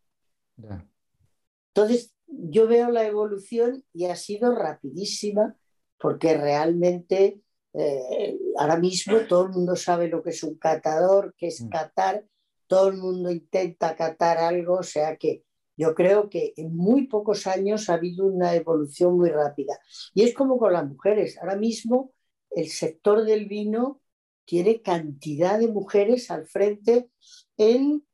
Entonces, 1.74 2.14
yo 2.28 2.68
veo 2.68 2.90
la 2.90 3.06
evolución 3.06 3.84
y 3.94 4.06
ha 4.06 4.16
sido 4.16 4.56
rapidísima 4.56 5.56
porque 5.98 6.36
realmente 6.36 7.42
eh, 7.74 8.40
ahora 8.58 8.78
mismo 8.78 9.18
todo 9.28 9.46
el 9.46 9.52
mundo 9.52 9.76
sabe 9.76 10.08
lo 10.08 10.22
que 10.22 10.32
es 10.32 10.44
un 10.44 10.56
catador, 10.58 11.34
que 11.38 11.48
es 11.48 11.62
mm. 11.62 11.70
catar, 11.70 12.26
todo 12.68 12.90
el 12.90 12.98
mundo 12.98 13.32
intenta 13.32 13.96
catar 13.96 14.38
algo, 14.38 14.76
o 14.76 14.84
sea 14.84 15.16
que 15.18 15.44
yo 15.78 15.96
creo 15.96 16.30
que 16.30 16.54
en 16.58 16.76
muy 16.76 17.08
pocos 17.08 17.48
años 17.48 17.90
ha 17.90 17.96
habido 17.96 18.26
una 18.26 18.54
evolución 18.56 19.18
muy 19.18 19.30
rápida. 19.30 19.80
Y 20.14 20.24
es 20.24 20.34
como 20.34 20.58
con 20.58 20.74
las 20.74 20.88
mujeres. 20.88 21.38
Ahora 21.40 21.56
mismo 21.56 22.14
el 22.52 22.68
sector 22.70 23.24
del 23.24 23.48
vino 23.48 24.01
tiene 24.46 24.82
cantidad 24.82 25.60
de 25.60 25.68
mujeres 25.68 26.32
al 26.32 26.46
frente 26.46 27.10
en 27.58 28.06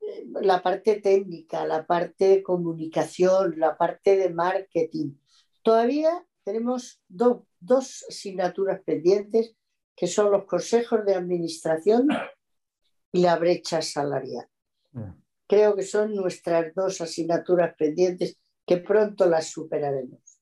eh, 0.00 0.26
la 0.40 0.62
parte 0.62 1.00
técnica, 1.00 1.66
la 1.66 1.86
parte 1.86 2.28
de 2.28 2.42
comunicación, 2.42 3.54
la 3.58 3.76
parte 3.76 4.16
de 4.16 4.30
marketing. 4.30 5.14
Todavía 5.62 6.26
tenemos 6.44 7.00
dos 7.08 8.04
asignaturas 8.08 8.80
pendientes, 8.84 9.56
que 9.96 10.06
son 10.06 10.30
los 10.30 10.44
consejos 10.44 11.04
de 11.04 11.14
administración 11.14 12.08
y 13.12 13.22
la 13.22 13.36
brecha 13.36 13.80
salarial. 13.80 14.46
Mm. 14.92 15.10
Creo 15.46 15.76
que 15.76 15.82
son 15.82 16.14
nuestras 16.14 16.74
dos 16.74 17.00
asignaturas 17.00 17.74
pendientes 17.76 18.38
que 18.66 18.78
pronto 18.78 19.26
las 19.26 19.46
superaremos. 19.46 20.33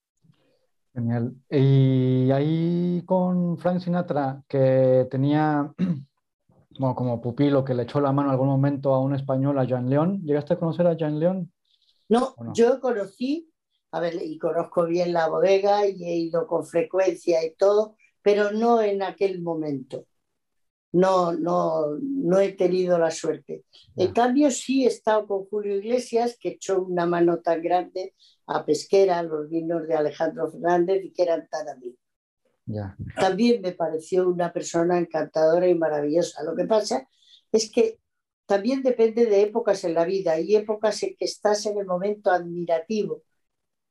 Genial. 0.95 1.35
Y 1.49 2.31
ahí 2.31 3.03
con 3.07 3.57
Frank 3.59 3.81
Sinatra, 3.81 4.43
que 4.47 5.07
tenía 5.11 5.73
como 6.79 7.21
pupilo, 7.21 7.65
que 7.65 7.75
le 7.75 7.85
echó 7.85 8.01
la 8.01 8.13
mano 8.13 8.29
en 8.29 8.33
algún 8.33 8.49
momento 8.49 8.93
a 8.95 9.01
un 9.01 9.15
español, 9.15 9.59
a 9.59 9.65
Jean 9.65 9.89
León. 9.89 10.21
¿Llegaste 10.23 10.55
a 10.55 10.59
conocer 10.59 10.87
a 10.87 10.97
Jean 10.97 11.19
León? 11.19 11.51
No, 12.09 12.35
yo 12.53 12.79
conocí, 12.81 13.51
a 13.91 14.01
ver, 14.01 14.21
y 14.23 14.39
conozco 14.39 14.85
bien 14.85 15.15
la 15.15 15.29
bodega 15.29 15.87
y 15.87 16.05
he 16.05 16.17
ido 16.17 16.47
con 16.47 16.67
frecuencia 16.67 17.43
y 17.45 17.55
todo, 17.55 17.97
pero 18.21 18.53
no 18.53 18.83
en 18.83 19.03
aquel 19.03 19.41
momento. 19.41 20.05
No, 20.93 21.33
no, 21.33 21.99
no 22.01 22.39
he 22.41 22.53
tenido 22.53 22.99
la 22.99 23.11
suerte. 23.11 23.65
En 23.97 24.13
cambio, 24.13 24.51
sí 24.51 24.85
he 24.85 24.89
estado 24.89 25.27
con 25.27 25.47
Julio 25.47 25.77
Iglesias, 25.77 26.37
que 26.39 26.51
echó 26.51 26.83
una 26.83 27.07
mano 27.07 27.41
tan 27.41 27.63
grande 27.63 28.15
a 28.47 28.65
Pesquera, 28.65 29.23
los 29.23 29.49
vinos 29.49 29.89
de 29.89 29.95
Alejandro 29.95 30.51
Fernández 30.51 31.03
y 31.05 31.13
que 31.13 31.23
eran 31.23 31.49
tan 31.49 31.69
amigos. 31.69 31.99
También 33.19 33.63
me 33.63 33.73
pareció 33.73 34.29
una 34.29 34.53
persona 34.53 34.99
encantadora 34.99 35.69
y 35.69 35.75
maravillosa. 35.75 36.45
Lo 36.45 36.55
que 36.55 36.67
pasa 36.67 37.09
es 37.53 37.71
que 37.73 38.01
también 38.47 38.83
depende 38.83 39.27
de 39.27 39.43
épocas 39.43 39.85
en 39.85 39.95
la 39.95 40.05
vida. 40.05 40.33
Hay 40.33 40.57
épocas 40.57 41.03
en 41.03 41.17
que 41.17 41.25
estás 41.25 41.65
en 41.67 41.79
el 41.79 41.87
momento 41.87 42.31
admirativo 42.31 43.23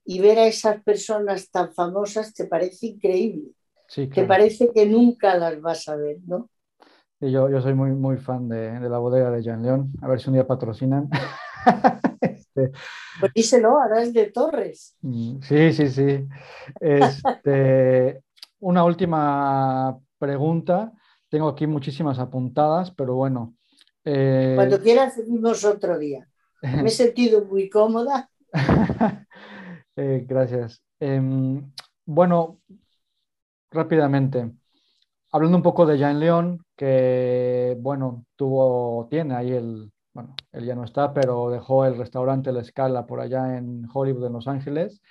y 0.06 0.20
ver 0.20 0.40
a 0.40 0.48
esas 0.48 0.84
personas 0.84 1.50
tan 1.50 1.74
famosas 1.74 2.34
te 2.36 2.46
parece 2.46 2.88
increíble. 2.88 3.54
Te 4.14 4.26
parece 4.26 4.72
que 4.74 4.86
nunca 4.86 5.38
las 5.38 5.60
vas 5.62 5.90
a 5.90 5.98
ver, 5.98 6.20
¿no? 6.28 6.51
Yo, 7.30 7.50
yo 7.50 7.62
soy 7.62 7.74
muy, 7.74 7.92
muy 7.92 8.18
fan 8.18 8.50
de, 8.50 8.80
de 8.80 8.90
la 8.90 8.98
bodega 8.98 9.30
de 9.30 9.44
Jean 9.44 9.62
León. 9.62 9.92
A 10.02 10.08
ver 10.08 10.20
si 10.20 10.30
un 10.30 10.34
día 10.34 10.48
patrocinan. 10.48 11.10
Este, 12.22 12.72
pues 13.20 13.32
díselo, 13.34 13.82
ahora 13.82 14.04
es 14.04 14.14
de 14.14 14.28
Torres. 14.32 14.96
Mm, 15.02 15.42
sí, 15.42 15.74
sí, 15.74 15.90
sí. 15.90 16.28
Este, 16.80 18.22
una 18.60 18.84
última 18.84 19.98
pregunta. 20.18 20.92
Tengo 21.30 21.48
aquí 21.48 21.66
muchísimas 21.66 22.20
apuntadas, 22.20 22.92
pero 22.92 23.16
bueno. 23.16 23.56
Eh, 24.04 24.54
Cuando 24.56 24.80
quieras, 24.80 25.16
seguimos 25.16 25.64
otro 25.64 25.98
día. 25.98 26.28
Me 26.62 26.88
he 26.88 26.90
sentido 26.90 27.46
muy 27.46 27.70
cómoda. 27.70 28.30
Eh, 29.96 30.26
gracias. 30.28 30.82
Em, 31.00 31.72
bueno, 32.06 32.60
rápidamente. 33.72 34.52
Hablando 35.32 35.58
un 35.58 35.64
poco 35.64 35.86
de 35.86 35.98
Jean 35.98 36.20
León, 36.20 36.66
que 36.76 37.78
bueno, 37.80 38.26
tuvo, 38.36 39.08
tiene 39.10 39.34
ahí 39.36 39.52
el, 39.52 39.92
bueno, 40.14 40.36
él 40.52 40.66
ya 40.66 40.76
no 40.76 40.84
está, 40.84 41.14
pero 41.14 41.50
dejó 41.50 41.86
el 41.86 41.98
restaurante 41.98 42.52
La 42.52 42.62
Escala 42.62 43.06
por 43.06 43.22
allá 43.22 43.58
en 43.58 43.88
Hollywood, 43.94 44.26
en 44.26 44.34
Los 44.34 44.48
Ángeles, 44.48 45.02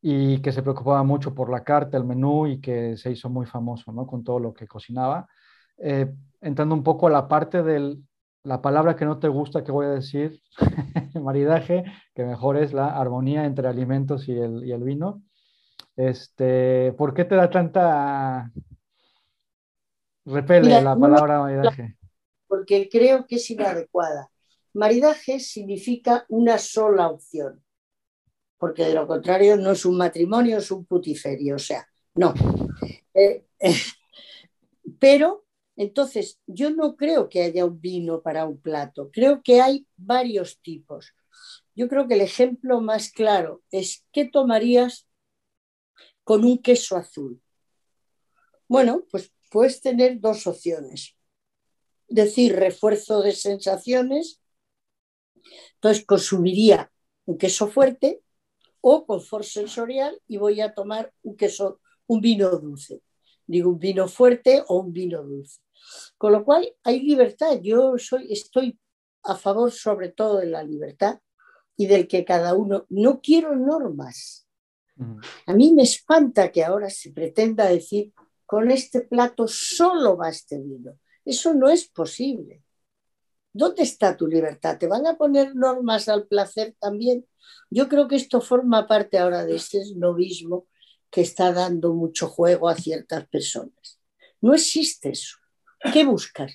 y 0.00 0.40
que 0.40 0.52
se 0.52 0.62
preocupaba 0.62 1.02
mucho 1.02 1.34
por 1.34 1.50
la 1.50 1.62
carta, 1.62 1.98
el 1.98 2.04
menú 2.04 2.46
y 2.46 2.60
que 2.60 2.96
se 2.96 3.10
hizo 3.12 3.28
muy 3.28 3.44
famoso, 3.46 3.92
¿no? 3.92 4.06
Con 4.06 4.24
todo 4.24 4.38
lo 4.38 4.54
que 4.54 4.66
cocinaba. 4.66 5.28
Eh, 5.78 6.10
entrando 6.40 6.74
un 6.74 6.82
poco 6.82 7.08
a 7.08 7.10
la 7.10 7.28
parte 7.28 7.62
de 7.62 7.98
la 8.44 8.62
palabra 8.62 8.96
que 8.96 9.04
no 9.04 9.18
te 9.18 9.28
gusta 9.28 9.62
que 9.62 9.72
voy 9.72 9.86
a 9.86 9.90
decir, 9.90 10.40
maridaje, 11.20 11.84
que 12.14 12.24
mejor 12.24 12.56
es 12.56 12.72
la 12.72 12.98
armonía 12.98 13.44
entre 13.44 13.68
alimentos 13.68 14.26
y 14.28 14.32
el, 14.38 14.64
y 14.64 14.72
el 14.72 14.82
vino. 14.84 15.22
Este, 15.96 16.92
¿Por 16.94 17.14
qué 17.14 17.26
te 17.26 17.36
da 17.36 17.50
tanta 17.50 18.50
repele 20.24 20.80
la 20.82 20.96
palabra 20.96 21.40
maridaje? 21.40 21.96
porque 22.50 22.88
creo 22.88 23.28
que 23.28 23.36
es 23.36 23.48
inadecuada. 23.48 24.28
Maridaje 24.74 25.38
significa 25.38 26.26
una 26.28 26.58
sola 26.58 27.08
opción, 27.08 27.64
porque 28.58 28.86
de 28.86 28.94
lo 28.94 29.06
contrario 29.06 29.56
no 29.56 29.70
es 29.70 29.84
un 29.84 29.96
matrimonio, 29.96 30.58
es 30.58 30.72
un 30.72 30.84
putiferio, 30.84 31.54
o 31.54 31.60
sea, 31.60 31.86
no. 32.14 32.34
Eh, 33.14 33.46
eh, 33.60 33.74
pero 34.98 35.46
entonces 35.76 36.40
yo 36.44 36.70
no 36.70 36.96
creo 36.96 37.28
que 37.28 37.42
haya 37.42 37.64
un 37.64 37.80
vino 37.80 38.20
para 38.20 38.46
un 38.46 38.60
plato, 38.60 39.10
creo 39.12 39.42
que 39.42 39.60
hay 39.60 39.86
varios 39.96 40.60
tipos. 40.60 41.14
Yo 41.76 41.88
creo 41.88 42.08
que 42.08 42.14
el 42.14 42.20
ejemplo 42.20 42.80
más 42.80 43.12
claro 43.12 43.62
es 43.70 44.04
qué 44.10 44.24
tomarías 44.24 45.08
con 46.24 46.44
un 46.44 46.58
queso 46.58 46.96
azul. 46.96 47.40
Bueno, 48.66 49.04
pues 49.08 49.32
puedes 49.50 49.80
tener 49.80 50.20
dos 50.20 50.46
opciones 50.46 51.16
decir 52.10 52.56
refuerzo 52.56 53.22
de 53.22 53.32
sensaciones, 53.32 54.40
entonces 55.74 56.04
consumiría 56.04 56.92
un 57.24 57.38
queso 57.38 57.68
fuerte 57.68 58.20
o 58.80 59.06
confort 59.06 59.44
sensorial 59.44 60.20
y 60.26 60.36
voy 60.36 60.60
a 60.60 60.74
tomar 60.74 61.12
un 61.22 61.36
queso, 61.36 61.80
un 62.06 62.20
vino 62.20 62.50
dulce. 62.50 63.02
Digo 63.46 63.70
un 63.70 63.78
vino 63.78 64.08
fuerte 64.08 64.62
o 64.66 64.80
un 64.80 64.92
vino 64.92 65.22
dulce. 65.22 65.60
Con 66.18 66.32
lo 66.32 66.44
cual 66.44 66.68
hay 66.82 67.00
libertad. 67.00 67.58
Yo 67.62 67.96
soy, 67.96 68.32
estoy 68.32 68.78
a 69.22 69.36
favor 69.36 69.70
sobre 69.70 70.10
todo 70.10 70.38
de 70.38 70.46
la 70.46 70.62
libertad 70.62 71.20
y 71.76 71.86
del 71.86 72.06
que 72.08 72.24
cada 72.24 72.54
uno, 72.54 72.86
no 72.90 73.20
quiero 73.20 73.56
normas. 73.56 74.46
A 75.46 75.54
mí 75.54 75.72
me 75.72 75.82
espanta 75.82 76.52
que 76.52 76.62
ahora 76.62 76.90
se 76.90 77.10
pretenda 77.10 77.66
decir, 77.66 78.12
con 78.50 78.68
este 78.72 79.02
plato 79.02 79.46
solo 79.46 80.16
va 80.16 80.28
este 80.28 80.58
vino. 80.58 80.98
Eso 81.24 81.54
no 81.54 81.68
es 81.68 81.86
posible. 81.86 82.64
¿Dónde 83.52 83.84
está 83.84 84.16
tu 84.16 84.26
libertad? 84.26 84.76
¿Te 84.76 84.88
van 84.88 85.06
a 85.06 85.16
poner 85.16 85.54
normas 85.54 86.08
al 86.08 86.26
placer 86.26 86.74
también? 86.80 87.24
Yo 87.70 87.88
creo 87.88 88.08
que 88.08 88.16
esto 88.16 88.40
forma 88.40 88.88
parte 88.88 89.18
ahora 89.18 89.46
de 89.46 89.54
ese 89.54 89.94
novismo 89.94 90.66
que 91.12 91.20
está 91.20 91.52
dando 91.52 91.94
mucho 91.94 92.26
juego 92.26 92.68
a 92.68 92.74
ciertas 92.74 93.28
personas. 93.28 94.00
No 94.40 94.52
existe 94.52 95.10
eso. 95.10 95.36
¿Qué 95.92 96.04
buscas? 96.04 96.52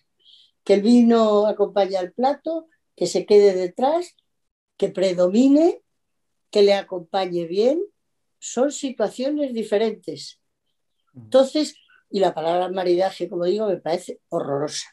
Que 0.66 0.74
el 0.74 0.82
vino 0.82 1.48
acompañe 1.48 1.96
al 1.96 2.12
plato, 2.12 2.68
que 2.94 3.08
se 3.08 3.26
quede 3.26 3.54
detrás, 3.54 4.18
que 4.76 4.90
predomine, 4.90 5.82
que 6.52 6.62
le 6.62 6.74
acompañe 6.74 7.46
bien. 7.46 7.82
Son 8.38 8.74
situaciones 8.74 9.54
diferentes. 9.54 10.42
Entonces, 11.14 11.78
y 12.16 12.20
la 12.22 12.34
palabra 12.34 12.70
maridaje, 12.70 13.28
como 13.28 13.44
digo, 13.44 13.68
me 13.68 13.76
parece 13.76 14.22
horrorosa. 14.30 14.88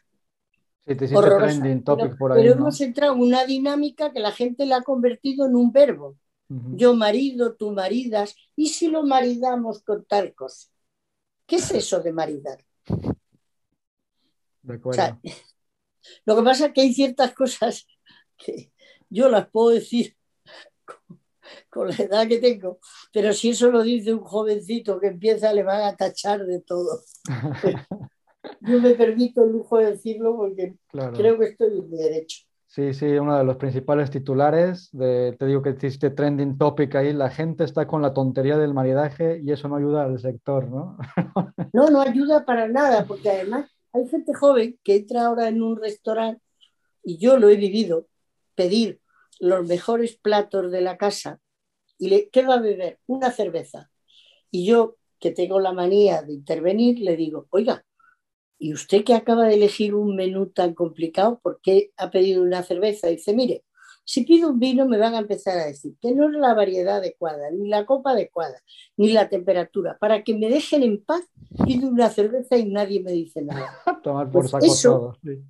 Sí, 0.84 0.96
te 0.96 1.06
trending 1.06 1.84
topic 1.84 2.18
por 2.18 2.32
ahí. 2.32 2.42
Pero 2.42 2.54
hemos 2.54 2.80
entrado 2.80 3.14
en 3.14 3.20
una 3.20 3.44
dinámica 3.46 4.12
que 4.12 4.18
la 4.18 4.32
gente 4.32 4.66
la 4.66 4.78
ha 4.78 4.82
convertido 4.82 5.46
en 5.46 5.54
un 5.54 5.70
verbo. 5.70 6.16
Yo 6.48 6.96
marido, 6.96 7.54
tú 7.54 7.70
maridas, 7.70 8.34
¿y 8.56 8.70
si 8.70 8.88
lo 8.88 9.04
maridamos 9.04 9.84
con 9.84 10.04
tal 10.04 10.34
cosa? 10.34 10.68
¿Qué 11.46 11.56
es 11.56 11.70
eso 11.70 12.00
de 12.00 12.12
maridar? 12.12 12.58
De 14.62 14.74
acuerdo. 14.74 15.20
lo 16.26 16.36
que 16.36 16.42
pasa 16.42 16.66
es 16.66 16.72
que 16.72 16.80
hay 16.80 16.92
ciertas 16.92 17.34
cosas 17.34 17.86
que 18.36 18.72
yo 19.08 19.28
las 19.28 19.48
puedo 19.48 19.68
decir 19.68 20.16
con 20.84 21.21
la 21.74 21.94
edad 21.94 22.28
que 22.28 22.38
tengo, 22.38 22.78
pero 23.12 23.32
si 23.32 23.50
eso 23.50 23.70
lo 23.70 23.82
dice 23.82 24.12
un 24.12 24.20
jovencito 24.20 25.00
que 25.00 25.08
empieza, 25.08 25.52
le 25.52 25.62
van 25.62 25.82
a 25.82 25.96
tachar 25.96 26.44
de 26.44 26.60
todo. 26.60 27.00
Yo 28.60 28.80
me 28.80 28.94
permito 28.94 29.44
el 29.44 29.52
lujo 29.52 29.78
de 29.78 29.92
decirlo 29.92 30.36
porque 30.36 30.74
creo 31.14 31.38
que 31.38 31.46
estoy 31.46 31.78
en 31.78 31.90
derecho. 31.90 32.44
Sí, 32.66 32.94
sí, 32.94 33.04
uno 33.04 33.36
de 33.36 33.44
los 33.44 33.56
principales 33.56 34.10
titulares, 34.10 34.88
de, 34.92 35.36
te 35.38 35.44
digo 35.44 35.60
que 35.60 35.68
existe 35.68 36.08
trending 36.08 36.56
topic 36.56 36.94
ahí, 36.94 37.12
la 37.12 37.28
gente 37.28 37.64
está 37.64 37.86
con 37.86 38.00
la 38.00 38.14
tontería 38.14 38.56
del 38.56 38.72
maridaje 38.72 39.42
y 39.44 39.52
eso 39.52 39.68
no 39.68 39.76
ayuda 39.76 40.04
al 40.04 40.18
sector, 40.18 40.70
¿no? 40.70 40.96
no, 41.74 41.90
no 41.90 42.00
ayuda 42.00 42.46
para 42.46 42.68
nada, 42.68 43.04
porque 43.04 43.28
además 43.28 43.70
hay 43.92 44.08
gente 44.08 44.32
joven 44.32 44.78
que 44.82 44.96
entra 44.96 45.26
ahora 45.26 45.48
en 45.48 45.62
un 45.62 45.76
restaurante 45.76 46.40
y 47.04 47.18
yo 47.18 47.36
lo 47.36 47.50
he 47.50 47.56
vivido, 47.56 48.06
pedir 48.54 49.01
los 49.42 49.66
mejores 49.66 50.16
platos 50.16 50.70
de 50.70 50.80
la 50.82 50.96
casa 50.96 51.40
y 51.98 52.08
le, 52.08 52.28
¿qué 52.30 52.46
va 52.46 52.54
a 52.54 52.60
beber? 52.60 53.00
Una 53.06 53.32
cerveza. 53.32 53.90
Y 54.52 54.64
yo, 54.66 54.96
que 55.18 55.32
tengo 55.32 55.58
la 55.58 55.72
manía 55.72 56.22
de 56.22 56.32
intervenir, 56.32 57.00
le 57.00 57.16
digo, 57.16 57.48
oiga, 57.50 57.84
y 58.56 58.72
usted 58.72 59.02
que 59.02 59.14
acaba 59.14 59.46
de 59.48 59.54
elegir 59.54 59.94
un 59.96 60.14
menú 60.14 60.46
tan 60.50 60.74
complicado, 60.74 61.40
¿por 61.42 61.60
qué 61.60 61.90
ha 61.96 62.10
pedido 62.12 62.40
una 62.42 62.62
cerveza? 62.62 63.08
Dice, 63.08 63.34
mire, 63.34 63.64
si 64.04 64.24
pido 64.24 64.48
un 64.50 64.60
vino 64.60 64.86
me 64.86 64.98
van 64.98 65.14
a 65.16 65.18
empezar 65.18 65.58
a 65.58 65.66
decir 65.66 65.94
que 66.00 66.12
no 66.12 66.28
es 66.28 66.34
la 66.34 66.54
variedad 66.54 66.98
adecuada, 66.98 67.50
ni 67.50 67.68
la 67.68 67.84
copa 67.84 68.12
adecuada, 68.12 68.60
ni 68.96 69.12
la 69.12 69.28
temperatura. 69.28 69.98
Para 69.98 70.22
que 70.22 70.34
me 70.38 70.48
dejen 70.50 70.84
en 70.84 71.02
paz, 71.04 71.22
pido 71.64 71.88
una 71.88 72.10
cerveza 72.10 72.56
y 72.56 72.66
nadie 72.66 73.02
me 73.02 73.10
dice 73.10 73.42
nada. 73.42 73.72
Tomar 74.04 74.30
por 74.30 74.42
Pues 74.42 74.50
saco 74.52 74.66
eso- 74.66 74.90
todo. 74.92 75.18
sí. 75.24 75.42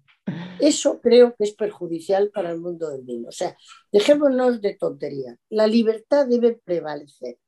Eso 0.61 1.01
creo 1.01 1.35
que 1.37 1.45
es 1.45 1.53
perjudicial 1.55 2.31
para 2.31 2.51
el 2.51 2.59
mundo 2.61 2.89
del 2.91 3.03
vino. 3.03 3.29
O 3.29 3.33
sea, 3.33 3.57
dejémonos 3.91 4.61
de 4.61 4.75
tonterías. 4.75 5.37
La 5.51 5.67
libertad 5.67 6.27
debe 6.27 6.61
prevalecer. 6.65 7.39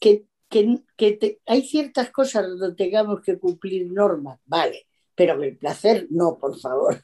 Que, 0.00 0.26
que, 0.48 0.82
que 0.96 1.12
te- 1.12 1.40
hay 1.46 1.62
ciertas 1.62 2.10
cosas 2.10 2.46
donde 2.46 2.74
tengamos 2.76 3.20
que 3.22 3.38
cumplir 3.38 3.90
normas, 3.90 4.38
vale, 4.46 4.86
pero 5.14 5.42
el 5.42 5.56
placer 5.56 6.06
no, 6.10 6.38
por 6.38 6.58
favor. 6.58 7.02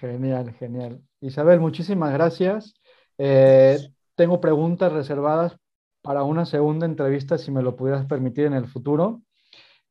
Genial, 0.00 0.52
genial. 0.54 1.00
Isabel, 1.20 1.60
muchísimas 1.60 2.12
gracias. 2.12 2.74
Eh, 3.18 3.78
tengo 4.14 4.40
preguntas 4.40 4.92
reservadas 4.92 5.56
para 6.02 6.22
una 6.22 6.46
segunda 6.46 6.86
entrevista, 6.86 7.36
si 7.36 7.50
me 7.50 7.62
lo 7.62 7.76
pudieras 7.76 8.06
permitir 8.06 8.46
en 8.46 8.54
el 8.54 8.66
futuro, 8.66 9.22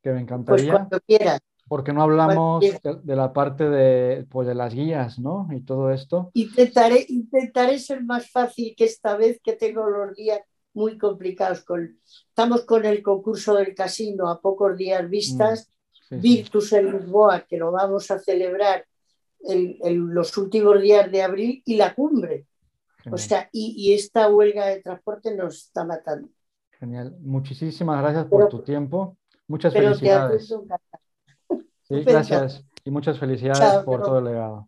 que 0.02 0.10
me 0.10 0.14
Pues 0.14 0.22
encantaría, 0.22 0.72
cuando 0.72 1.00
quieras. 1.00 1.40
Porque 1.70 1.92
no 1.92 2.02
hablamos 2.02 2.58
quieras. 2.60 2.82
de, 2.82 2.96
de 3.00 3.14
la 3.16 3.32
parte 3.32 3.70
de, 3.70 4.26
pues, 4.28 4.48
de 4.48 4.56
las 4.56 4.74
guías, 4.74 5.20
¿no? 5.20 5.46
Y 5.52 5.60
todo 5.60 5.92
esto. 5.92 6.30
Intentaré, 6.34 7.06
intentaré 7.08 7.78
ser 7.78 8.02
más 8.02 8.28
fácil 8.28 8.74
que 8.76 8.86
esta 8.86 9.16
vez 9.16 9.40
que 9.40 9.52
tengo 9.52 9.88
los 9.88 10.16
días 10.16 10.40
muy 10.74 10.98
complicados. 10.98 11.62
Con, 11.62 12.00
estamos 12.28 12.62
con 12.64 12.84
el 12.84 13.04
concurso 13.04 13.54
del 13.54 13.72
casino 13.74 14.28
a 14.28 14.40
pocos 14.40 14.76
días 14.76 15.08
vistas. 15.08 15.70
Sí, 15.92 16.02
sí. 16.08 16.16
Virtus 16.16 16.72
en 16.72 16.90
Lisboa, 16.90 17.46
que 17.48 17.56
lo 17.56 17.70
vamos 17.70 18.10
a 18.10 18.18
celebrar 18.18 18.84
en, 19.42 19.76
en 19.82 20.12
los 20.12 20.36
últimos 20.36 20.82
días 20.82 21.08
de 21.12 21.22
abril, 21.22 21.62
y 21.64 21.76
la 21.76 21.94
cumbre. 21.94 22.46
O 23.12 23.16
sea, 23.16 23.48
y, 23.52 23.74
y 23.78 23.94
esta 23.94 24.28
huelga 24.28 24.66
de 24.66 24.82
transporte 24.82 25.34
nos 25.36 25.54
está 25.66 25.84
matando. 25.84 26.28
genial. 26.80 27.16
Muchísimas 27.20 28.02
gracias 28.02 28.24
por 28.26 28.40
Pero- 28.40 28.48
tu 28.48 28.62
tiempo. 28.62 29.16
Muchas 29.46 29.72
felicidades. 29.72 30.52
Sí, 31.90 32.04
gracias 32.04 32.64
y 32.84 32.90
muchas 32.90 33.18
felicidades 33.18 33.58
Chao, 33.58 33.84
por 33.84 34.02
todo 34.02 34.18
el 34.20 34.24
legado. 34.26 34.66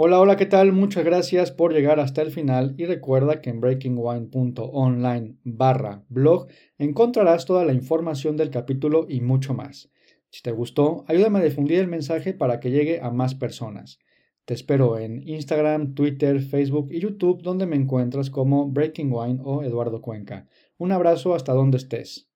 Hola, 0.00 0.20
hola, 0.20 0.36
¿qué 0.36 0.46
tal? 0.46 0.70
Muchas 0.70 1.04
gracias 1.04 1.50
por 1.50 1.72
llegar 1.72 1.98
hasta 1.98 2.22
el 2.22 2.30
final 2.30 2.72
y 2.78 2.84
recuerda 2.84 3.40
que 3.40 3.50
en 3.50 3.60
breakingwine.online 3.60 5.34
barra 5.42 6.04
blog 6.08 6.46
encontrarás 6.78 7.46
toda 7.46 7.64
la 7.64 7.72
información 7.72 8.36
del 8.36 8.50
capítulo 8.50 9.06
y 9.08 9.20
mucho 9.22 9.54
más. 9.54 9.90
Si 10.30 10.40
te 10.40 10.52
gustó, 10.52 11.04
ayúdame 11.08 11.40
a 11.40 11.42
difundir 11.42 11.80
el 11.80 11.88
mensaje 11.88 12.32
para 12.32 12.60
que 12.60 12.70
llegue 12.70 13.00
a 13.00 13.10
más 13.10 13.34
personas. 13.34 13.98
Te 14.44 14.54
espero 14.54 14.98
en 14.98 15.28
Instagram, 15.28 15.96
Twitter, 15.96 16.42
Facebook 16.42 16.90
y 16.92 17.00
YouTube 17.00 17.42
donde 17.42 17.66
me 17.66 17.74
encuentras 17.74 18.30
como 18.30 18.70
Breaking 18.70 19.12
Wine 19.12 19.40
o 19.42 19.64
Eduardo 19.64 20.00
Cuenca. 20.00 20.46
Un 20.76 20.92
abrazo 20.92 21.34
hasta 21.34 21.54
donde 21.54 21.78
estés. 21.78 22.27